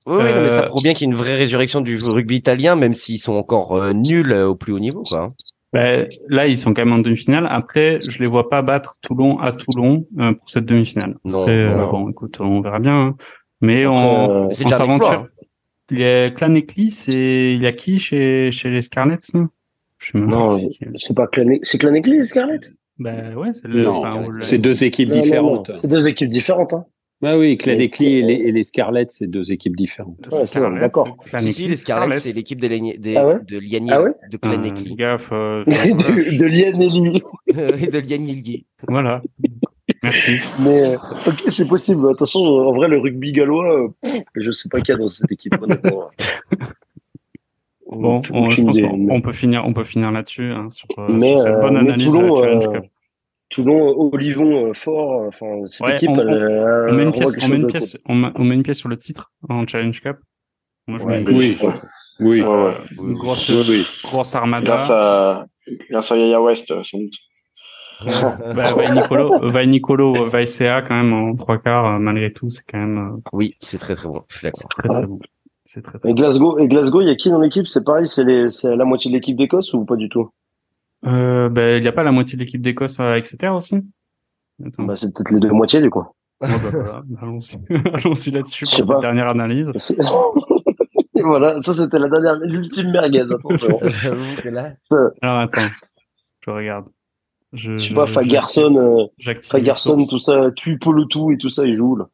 Oui, 0.05 0.23
mais 0.23 0.49
ça 0.49 0.61
prouve 0.61 0.83
bien 0.83 0.93
qu'il 0.93 1.07
y 1.07 1.09
a 1.09 1.13
une 1.13 1.17
vraie 1.19 1.35
résurrection 1.35 1.81
du 1.81 1.97
rugby 1.97 2.35
italien, 2.35 2.75
même 2.75 2.93
s'ils 2.93 3.19
sont 3.19 3.33
encore 3.33 3.93
nuls 3.93 4.33
au 4.33 4.55
plus 4.55 4.73
haut 4.73 4.79
niveau, 4.79 5.01
quoi. 5.01 5.31
Ben, 5.73 6.09
là, 6.27 6.47
ils 6.47 6.57
sont 6.57 6.73
quand 6.73 6.83
même 6.85 6.93
en 6.93 6.99
demi-finale. 6.99 7.47
Après, 7.49 7.97
je 7.99 8.19
les 8.19 8.27
vois 8.27 8.49
pas 8.49 8.61
battre 8.61 8.95
Toulon 9.01 9.37
à 9.37 9.53
Toulon 9.53 10.05
euh, 10.19 10.33
pour 10.33 10.49
cette 10.49 10.65
demi-finale. 10.65 11.15
Non, 11.23 11.47
euh, 11.47 11.85
bon, 11.87 12.09
écoute, 12.09 12.39
on 12.41 12.59
verra 12.59 12.79
bien. 12.79 13.07
Hein. 13.07 13.15
Mais 13.61 13.85
on, 13.85 14.47
on 14.47 14.51
s'aventure. 14.51 15.27
Il 15.91 15.99
y 15.99 16.05
a 16.05 16.29
Clanecli, 16.29 16.89
c'est 16.89 17.53
il 17.53 17.61
y 17.61 17.67
a 17.67 17.73
qui 17.73 17.99
chez 17.99 18.49
chez 18.51 18.69
les 18.69 18.81
Scarlets 18.81 19.17
Non, 19.33 19.49
non 20.13 20.59
c'est 20.95 21.13
pas 21.13 21.27
Clanecli, 21.27 21.59
c'est 21.63 21.77
Clanecli 21.77 22.17
les 22.17 22.23
Scarlets? 22.23 22.61
Ben 22.97 23.35
ouais, 23.35 23.51
c'est 23.51 23.67
le... 23.67 23.85
c'est 24.41 24.57
deux 24.57 24.83
équipes 24.83 25.09
différentes. 25.09 25.71
C'est 25.75 25.87
deux 25.87 26.07
équipes 26.07 26.29
différentes. 26.29 26.73
Hein. 26.73 26.85
Bah 27.21 27.37
oui, 27.37 27.55
Clanecli 27.55 28.17
et, 28.17 28.21
les, 28.23 28.33
et 28.33 28.51
les 28.51 28.63
Scarlets, 28.63 29.05
c'est 29.09 29.27
deux 29.27 29.51
équipes 29.51 29.75
différentes. 29.75 30.27
Ouais, 30.31 30.79
d'accord. 30.79 31.15
Si, 31.37 31.51
si, 31.51 31.67
les 31.67 31.75
Scarlets, 31.75 32.17
c'est 32.17 32.33
l'équipe 32.33 32.59
de, 32.59 32.67
de, 32.67 33.15
ah 33.15 33.27
ouais 33.27 33.39
de 33.47 33.91
ah 33.91 34.01
ouais 34.01 34.11
de 34.31 34.37
Clanecli. 34.37 34.93
Euh, 34.93 34.95
gaffe. 34.95 35.29
Euh, 35.31 35.63
de, 35.65 36.37
de 36.39 36.45
Lianelli. 36.45 37.21
de 37.47 37.99
Lianelli. 37.99 38.65
Voilà. 38.87 39.21
Merci. 40.01 40.37
Mais, 40.63 40.93
euh, 40.93 40.97
ok, 41.27 41.43
c'est 41.49 41.67
possible. 41.67 42.09
Attention, 42.09 42.39
en 42.39 42.73
vrai, 42.73 42.87
le 42.87 42.97
rugby 42.97 43.33
gallois, 43.33 43.91
euh, 44.03 44.19
je 44.35 44.49
sais 44.49 44.67
pas 44.69 44.81
qui 44.81 44.91
y 44.91 44.95
a 44.95 44.97
dans 44.97 45.07
cette 45.07 45.31
équipe, 45.31 45.53
honnêtement. 45.61 46.09
Bon, 47.91 48.21
on, 48.31 48.49
je 48.49 48.63
pense 48.63 48.79
qu'on 48.79 49.21
peut 49.21 49.33
finir, 49.33 49.63
on 49.65 49.73
peut 49.73 49.83
finir 49.83 50.11
là-dessus 50.11 50.49
hein, 50.49 50.69
sur, 50.71 50.87
mais, 51.09 51.27
sur 51.27 51.39
cette 51.39 51.59
bonne 51.59 51.75
analyse 51.75 52.07
Toulon, 52.07 52.33
de 52.33 52.41
la 52.41 52.47
Challenge 52.47 52.69
Cup. 52.69 52.85
Toulon, 53.51 54.09
Olivon, 54.13 54.69
euh, 54.69 54.73
fort. 54.73 55.23
Euh, 55.23 55.27
enfin, 55.27 55.67
cette 55.67 55.95
équipe, 55.95 56.09
on, 56.09 56.19
on, 56.19 56.93
met 56.93 57.03
une 57.03 57.11
pièce, 57.11 57.35
on, 57.41 57.47
met 57.49 57.55
une 57.57 57.67
pièce, 57.67 57.97
on, 58.07 58.15
met 58.15 58.55
une 58.55 58.63
pièce 58.63 58.77
sur 58.77 58.89
le 58.89 58.97
titre 58.97 59.31
en 59.49 59.67
Challenge 59.67 59.99
Cup. 60.01 60.17
Moi, 60.87 60.97
je 60.97 61.03
ouais, 61.05 61.23
oui. 61.27 61.57
Oui. 62.21 62.39
Une 62.39 63.13
grosse, 63.15 63.49
oui. 63.69 63.83
grosse 64.09 64.35
armada. 64.35 64.65
Grâce 64.65 64.89
à, 64.89 65.45
grâce 65.89 66.11
à 66.11 66.17
Yaya 66.17 66.41
West, 66.41 66.73
sans 66.83 66.97
doute. 66.97 67.13
bah, 68.55 68.73
Vai 68.73 68.91
Nicolo, 68.93 69.47
Vai 69.47 69.67
Nicolo, 69.67 70.29
Vai 70.29 70.47
CA 70.47 70.81
quand 70.81 70.95
même 70.95 71.13
en 71.13 71.35
trois 71.35 71.59
quarts, 71.59 71.99
malgré 71.99 72.31
tout, 72.31 72.49
c'est 72.49 72.63
quand 72.67 72.79
même. 72.79 73.21
Oui, 73.33 73.55
c'est 73.59 73.77
très 73.77 73.95
très 73.95 74.07
bon. 74.07 74.23
D'accord. 74.41 74.69
Très 74.69 74.89
très 74.89 75.05
bon. 75.05 75.19
C'est 75.65 75.81
très, 75.83 75.99
très 75.99 76.09
et 76.09 76.13
Glasgow, 76.13 76.57
et 76.57 76.67
Glasgow, 76.67 77.01
il 77.01 77.07
y 77.07 77.11
a 77.11 77.15
qui 77.15 77.29
dans 77.29 77.39
l'équipe? 77.39 77.67
C'est 77.67 77.83
pareil, 77.83 78.07
c'est 78.07 78.23
la 78.23 78.85
moitié 78.85 79.11
de 79.11 79.15
l'équipe 79.15 79.37
d'Écosse 79.37 79.73
ou 79.73 79.85
pas 79.85 79.95
du 79.95 80.09
tout? 80.09 80.29
Euh, 81.05 81.49
ben, 81.49 81.77
il 81.77 81.81
n'y 81.81 81.87
a 81.87 81.91
pas 81.91 82.03
la 82.03 82.11
moitié 82.11 82.37
de 82.37 82.43
l'équipe 82.43 82.61
d'Écosse 82.61 82.99
à 82.99 83.17
Exeter 83.17 83.49
aussi? 83.49 83.77
Bah, 84.59 84.95
C'est 84.95 85.13
peut-être 85.13 85.31
les 85.31 85.39
deux 85.39 85.51
moitiés, 85.51 85.81
du 85.81 85.89
coup. 85.89 86.05
bah, 86.39 86.47
voilà. 86.71 87.03
Allons-y 87.21 87.55
Allons 87.93 88.13
là-dessus 88.33 88.65
pour 88.65 88.85
cette 88.85 88.99
dernière 89.01 89.29
analyse. 89.29 89.71
voilà, 91.23 91.61
ça 91.61 91.73
c'était 91.73 91.99
la 91.99 92.09
dernière, 92.09 92.35
l'ultime 92.37 92.91
merguez. 92.91 93.25
Alors 95.21 95.39
attends, 95.39 95.69
je 96.45 96.49
regarde. 96.49 96.85
Je, 97.53 97.77
je 97.77 97.89
sais 97.89 97.95
pas, 97.95 98.07
Fagerson, 98.07 98.75
euh, 98.77 99.33
Fagerson, 99.49 100.05
tout 100.07 100.19
ça, 100.19 100.51
tue 100.55 100.79
tout 100.79 101.31
et 101.31 101.37
tout 101.37 101.49
ça, 101.49 101.65
il 101.65 101.75
joue 101.75 101.97
là. 101.97 102.07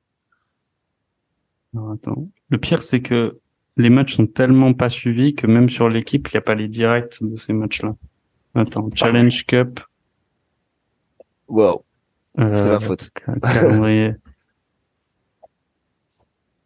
Alors, 1.75 1.91
attends. 1.91 2.27
Le 2.49 2.57
pire, 2.57 2.81
c'est 2.81 3.01
que 3.01 3.37
les 3.75 3.89
matchs 3.89 4.15
sont 4.15 4.25
tellement 4.25 4.73
pas 4.73 4.89
suivis 4.89 5.35
que 5.35 5.45
même 5.45 5.69
sur 5.69 5.89
l'équipe, 5.89 6.27
il 6.27 6.35
n'y 6.35 6.39
a 6.39 6.41
pas 6.41 6.55
les 6.55 6.67
directs 6.67 7.21
de 7.21 7.35
ces 7.37 7.53
matchs-là. 7.53 7.95
Attends, 8.57 8.89
Challenge 8.95 9.45
Cup. 9.45 9.79
Wow. 11.47 11.83
Euh, 12.39 12.53
c'est 12.55 12.69
ma 12.69 12.79
faute. 12.79 13.11
Calendrier. 13.41 14.13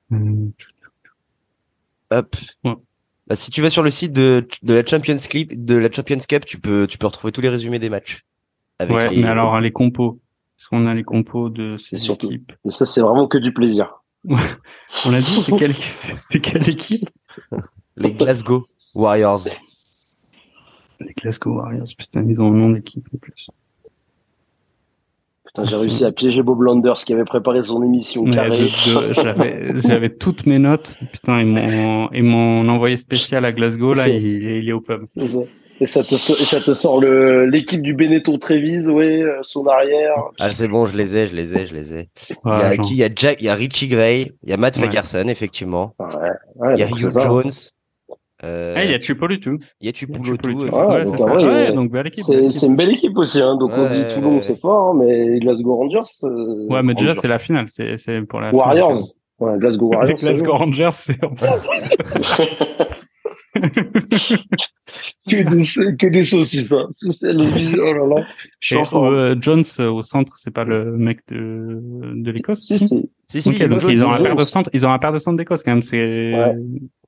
Hop. 2.11 2.35
Bah, 2.63 3.35
si 3.35 3.51
tu 3.51 3.61
vas 3.61 3.69
sur 3.69 3.83
le 3.83 3.89
site 3.89 4.13
de, 4.13 4.47
de 4.63 4.73
la 4.73 4.85
Champions 4.85 5.17
Cup, 5.17 5.51
de 5.53 5.75
la 5.75 5.91
Champions 5.91 6.19
Cup, 6.27 6.45
tu 6.45 6.59
peux, 6.59 6.87
tu 6.87 6.97
peux 6.97 7.07
retrouver 7.07 7.33
tous 7.33 7.41
les 7.41 7.49
résumés 7.49 7.79
des 7.79 7.89
matchs. 7.89 8.25
Avec 8.79 8.95
ouais, 8.95 9.09
mais 9.15 9.27
alors 9.27 9.59
les 9.59 9.71
compos. 9.71 10.19
Est-ce 10.57 10.69
qu'on 10.69 10.87
a 10.87 10.93
les 10.93 11.03
compos 11.03 11.49
de 11.49 11.75
ces 11.77 11.97
surtout, 11.97 12.27
équipes 12.27 12.53
Et 12.65 12.71
ça, 12.71 12.85
c'est 12.85 13.01
vraiment 13.01 13.27
que 13.27 13.37
du 13.37 13.53
plaisir. 13.53 14.01
On 14.25 15.13
a 15.13 15.17
dit, 15.17 15.23
c'est 15.23 15.57
quelle, 15.57 15.73
c'est 16.19 16.39
quelle 16.39 16.69
équipe 16.69 17.09
Les 17.97 18.13
Glasgow 18.13 18.65
Warriors. 18.93 19.47
Les 21.05 21.13
Glasgow 21.13 21.55
Warriors, 21.55 21.87
putain, 21.97 22.23
ils 22.27 22.41
ont 22.41 22.47
un 22.47 22.55
nom 22.55 22.69
d'équipe 22.69 23.07
en 23.13 23.17
plus. 23.17 23.47
Putain, 25.45 25.65
j'ai 25.65 25.75
réussi 25.75 26.05
à 26.05 26.11
piéger 26.13 26.43
Bob 26.43 26.61
Landers 26.61 26.95
qui 26.95 27.13
avait 27.13 27.25
préparé 27.25 27.61
son 27.61 27.83
émission 27.83 28.23
J'avais 28.25 30.09
toutes 30.19 30.45
mes 30.45 30.59
notes. 30.59 30.97
Putain, 31.11 31.41
ils 31.41 31.47
m'ont, 31.47 32.09
ils 32.13 32.23
m'ont 32.23 32.67
envoyé 32.69 32.95
spécial 32.95 33.43
à 33.43 33.51
Glasgow, 33.51 33.93
là, 33.93 34.07
il, 34.07 34.23
il, 34.23 34.69
est 34.69 34.71
au 34.71 34.79
pub. 34.79 35.03
Et 35.81 35.87
ça 35.87 36.03
te, 36.03 36.13
et 36.13 36.17
ça 36.17 36.61
te 36.61 36.75
sort 36.75 37.01
le, 37.01 37.45
l'équipe 37.45 37.81
du 37.81 37.95
Benetton 37.95 38.37
Trévise, 38.37 38.87
ouais, 38.87 39.23
euh, 39.23 39.39
son 39.41 39.65
arrière. 39.65 40.13
Ah, 40.39 40.51
c'est 40.51 40.67
bon, 40.67 40.85
je 40.85 40.95
les 40.95 41.17
ai, 41.17 41.25
je 41.25 41.35
les 41.35 41.57
ai, 41.57 41.65
je 41.65 41.73
les 41.73 41.97
ai. 41.97 42.09
il 42.45 42.51
y 42.51 42.53
a 42.53 42.77
qui? 42.77 42.93
Il 42.93 42.97
y 42.97 43.03
a 43.03 43.09
Jack, 43.13 43.41
il 43.41 43.45
y 43.45 43.49
a 43.49 43.55
Richie 43.55 43.87
Gray, 43.87 44.31
il 44.43 44.49
y 44.51 44.53
a 44.53 44.57
Matt 44.57 44.77
ouais. 44.77 44.83
Fagerson, 44.83 45.27
effectivement. 45.27 45.95
Ouais. 45.99 46.75
il 46.75 46.79
y 46.79 46.83
a 46.83 46.87
Hugh 46.87 47.09
Jones. 47.11 47.51
Euh, 48.43 48.73
il 48.83 48.91
y 48.91 48.93
a 48.93 48.99
Tupolitu. 48.99 49.59
Il 49.81 49.85
y 49.85 49.89
a. 49.89 49.91
Ouais, 49.91 51.05
c'est 51.05 51.23
ouais, 51.23 51.71
une 51.71 51.87
belle 52.75 52.89
équipe 52.89 53.17
aussi. 53.17 53.41
Hein. 53.41 53.55
Donc 53.57 53.71
on 53.75 53.87
dit 53.87 54.03
Toulon, 54.15 54.41
c'est 54.41 54.59
fort, 54.59 54.89
hein, 54.89 54.93
mais 54.97 55.39
Glasgow 55.39 55.75
Rangers. 55.75 56.01
Euh, 56.23 56.67
ouais, 56.67 56.81
mais 56.83 56.93
déjà 56.95 57.13
c'est 57.13 57.27
la 57.27 57.37
finale. 57.37 57.65
C'est 57.67 57.97
c'est 57.97 58.21
pour 58.21 58.39
la. 58.39 58.53
Warriors. 58.53 58.95
Finale. 58.95 59.11
Ouais, 59.39 59.57
Glasgow 59.59 59.89
Warriors. 59.89 60.17
Glasgow 60.17 60.53
Rangers, 60.53 60.89
c'est. 60.91 61.19
que 65.29 65.35
des 65.35 65.97
que 65.97 66.07
des 66.07 66.23
saucisses. 66.23 66.71
Hein. 66.71 66.87
Oh 67.23 67.93
là 67.93 68.07
là. 68.07 68.25
Et, 68.71 68.75
euh, 68.93 69.35
Jones 69.39 69.63
euh, 69.79 69.91
au 69.91 70.01
centre, 70.01 70.33
c'est 70.37 70.51
pas 70.51 70.63
le 70.63 70.97
mec 70.97 71.19
de 71.27 71.79
de 72.15 72.31
l'Écosse. 72.31 72.65
Si 72.65 72.79
si. 72.79 73.09
si, 73.27 73.41
si 73.41 73.49
okay, 73.49 73.67
donc 73.67 73.83
ils 73.87 74.03
ont 74.03 74.11
un 74.11 74.21
paire 74.21 74.35
de 74.35 74.43
centre. 74.43 74.69
Ils 74.73 74.85
ont 74.85 74.91
un 74.91 74.99
paire 74.99 75.13
de 75.13 75.19
centre 75.19 75.37
d'Écosse 75.37 75.61
quand 75.63 75.71
même. 75.71 75.81
C'est 75.81 76.31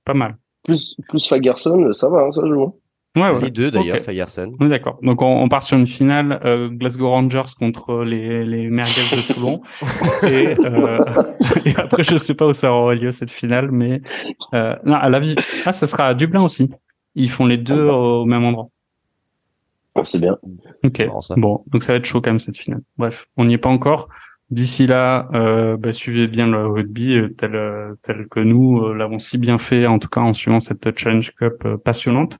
pas 0.06 0.14
mal 0.14 0.38
plus, 0.64 0.96
plus 1.10 1.28
Fagerson, 1.28 1.94
ça 1.94 2.10
va, 2.10 2.22
hein, 2.22 2.32
ça 2.32 2.46
joue. 2.46 2.64
Hein. 2.64 2.74
Ouais, 3.16 3.30
ouais. 3.30 3.42
Les 3.42 3.52
deux 3.52 3.70
d'ailleurs, 3.70 3.98
okay. 3.98 4.06
Fagerson. 4.06 4.56
Oui, 4.60 4.70
d'accord. 4.70 4.98
Donc 5.04 5.22
on, 5.22 5.44
on, 5.44 5.48
part 5.48 5.62
sur 5.62 5.78
une 5.78 5.86
finale 5.86 6.40
euh, 6.46 6.70
Glasgow 6.70 7.10
Rangers 7.10 7.44
contre 7.60 8.04
les, 8.04 8.44
les 8.44 8.70
merguez 8.70 8.92
de 8.92 9.34
Toulon. 9.34 9.60
et, 10.24 10.56
euh, 10.66 10.98
et, 11.66 11.80
après, 11.80 12.02
je 12.02 12.18
sais 12.18 12.34
pas 12.34 12.48
où 12.48 12.54
ça 12.54 12.74
aura 12.74 12.96
lieu 12.96 13.12
cette 13.12 13.30
finale, 13.30 13.72
mais 13.72 14.02
euh, 14.56 14.76
non, 14.84 14.96
à 14.96 15.10
la 15.10 15.20
vie. 15.20 15.36
Ah, 15.66 15.74
ça 15.74 15.86
sera 15.86 16.08
à 16.08 16.14
Dublin 16.16 16.42
aussi. 16.42 16.70
Ils 17.14 17.30
font 17.30 17.46
les 17.46 17.58
deux 17.58 17.84
au 17.84 18.26
même 18.26 18.44
endroit. 18.44 18.70
Ah, 19.94 20.02
c'est 20.04 20.18
bien. 20.18 20.36
Ok. 20.84 21.06
Bon, 21.38 21.64
donc 21.68 21.84
ça 21.84 21.94
va 21.94 21.98
être 21.98 22.06
chaud 22.06 22.20
quand 22.20 22.32
même 22.32 22.40
cette 22.40 22.58
finale. 22.58 22.82
Bref, 22.98 23.28
on 23.38 23.46
n'y 23.46 23.54
est 23.54 23.60
pas 23.60 23.70
encore. 23.70 24.10
D'ici 24.54 24.86
là, 24.86 25.28
euh, 25.34 25.78
bah, 25.78 25.94
suivez 25.94 26.28
bien 26.28 26.46
le 26.46 26.68
rugby 26.68 27.18
euh, 27.18 27.30
tel, 27.36 27.56
euh, 27.56 27.96
tel 28.04 28.28
que 28.30 28.40
nous 28.40 28.84
euh, 28.84 28.94
l'avons 28.94 29.18
si 29.18 29.40
bien 29.40 29.58
fait, 29.58 29.88
en 29.88 29.98
tout 29.98 30.10
cas 30.10 30.22
en 30.22 30.34
suivant 30.34 30.60
cette 30.60 30.96
Challenge 30.96 31.34
Cup 31.34 31.68
passionnante. 31.84 32.38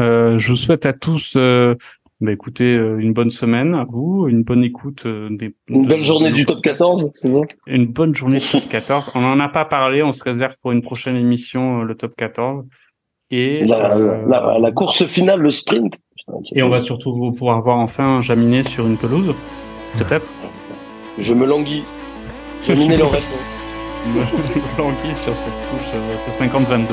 Euh, 0.00 0.38
je 0.38 0.48
vous 0.48 0.56
souhaite 0.56 0.86
à 0.86 0.94
tous, 0.94 1.34
euh, 1.36 1.74
bah, 2.22 2.32
écoutez, 2.32 2.72
une 2.72 3.12
bonne 3.12 3.28
semaine 3.28 3.74
à 3.74 3.84
vous, 3.84 4.26
une 4.26 4.42
bonne 4.42 4.64
écoute. 4.64 5.06
Des, 5.06 5.54
une 5.68 5.86
belle 5.86 6.02
journée 6.02 6.32
du 6.32 6.46
top 6.46 6.62
14, 6.62 7.10
c'est 7.12 7.28
ça? 7.28 7.40
Une 7.66 7.84
bonne 7.84 8.14
journée 8.14 8.38
du 8.38 8.46
top 8.50 8.66
14. 8.70 9.12
On 9.14 9.20
n'en 9.20 9.38
a 9.38 9.50
pas 9.50 9.66
parlé, 9.66 10.02
on 10.02 10.12
se 10.12 10.24
réserve 10.24 10.56
pour 10.62 10.72
une 10.72 10.80
prochaine 10.80 11.16
émission 11.16 11.82
le 11.82 11.94
top 11.94 12.16
14. 12.16 12.64
Et 13.30 13.66
la, 13.66 13.98
la, 13.98 14.58
la, 14.58 14.72
course 14.72 15.04
finale, 15.04 15.40
le 15.40 15.50
sprint. 15.50 15.98
Et 16.54 16.62
on 16.62 16.70
va 16.70 16.80
surtout 16.80 17.12
pouvoir 17.32 17.60
voir 17.60 17.76
enfin 17.76 18.22
Jaminet 18.22 18.62
sur 18.62 18.86
une 18.86 18.96
pelouse, 18.96 19.34
peut-être. 19.98 20.26
Je 21.20 21.34
me 21.34 21.46
languis. 21.46 21.82
Répond. 22.66 22.86
me 22.86 22.98
languis 24.78 25.14
sur 25.14 25.36
cette 25.36 25.46
touche, 25.70 25.90
ce 26.26 26.42
50-22. 26.42 26.86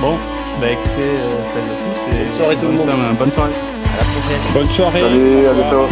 Bon, 0.00 0.16
bah 0.60 0.70
écoutez, 0.70 0.90
euh, 0.98 1.42
salut 1.52 1.66
à 1.66 1.74
tous 1.74 2.14
et 2.14 2.24
bonne 2.24 2.36
soirée 2.36 2.56
tout 2.56 2.66
le 2.66 2.72
monde. 2.72 3.16
Bonne 3.18 3.32
soirée. 3.32 3.50
À 3.50 3.96
la 3.96 4.04
prochaine. 4.04 4.52
Bonne 4.54 4.70
soirée. 4.70 5.00
Salut, 5.00 5.46
à 5.46 5.52
bientôt. 5.54 5.88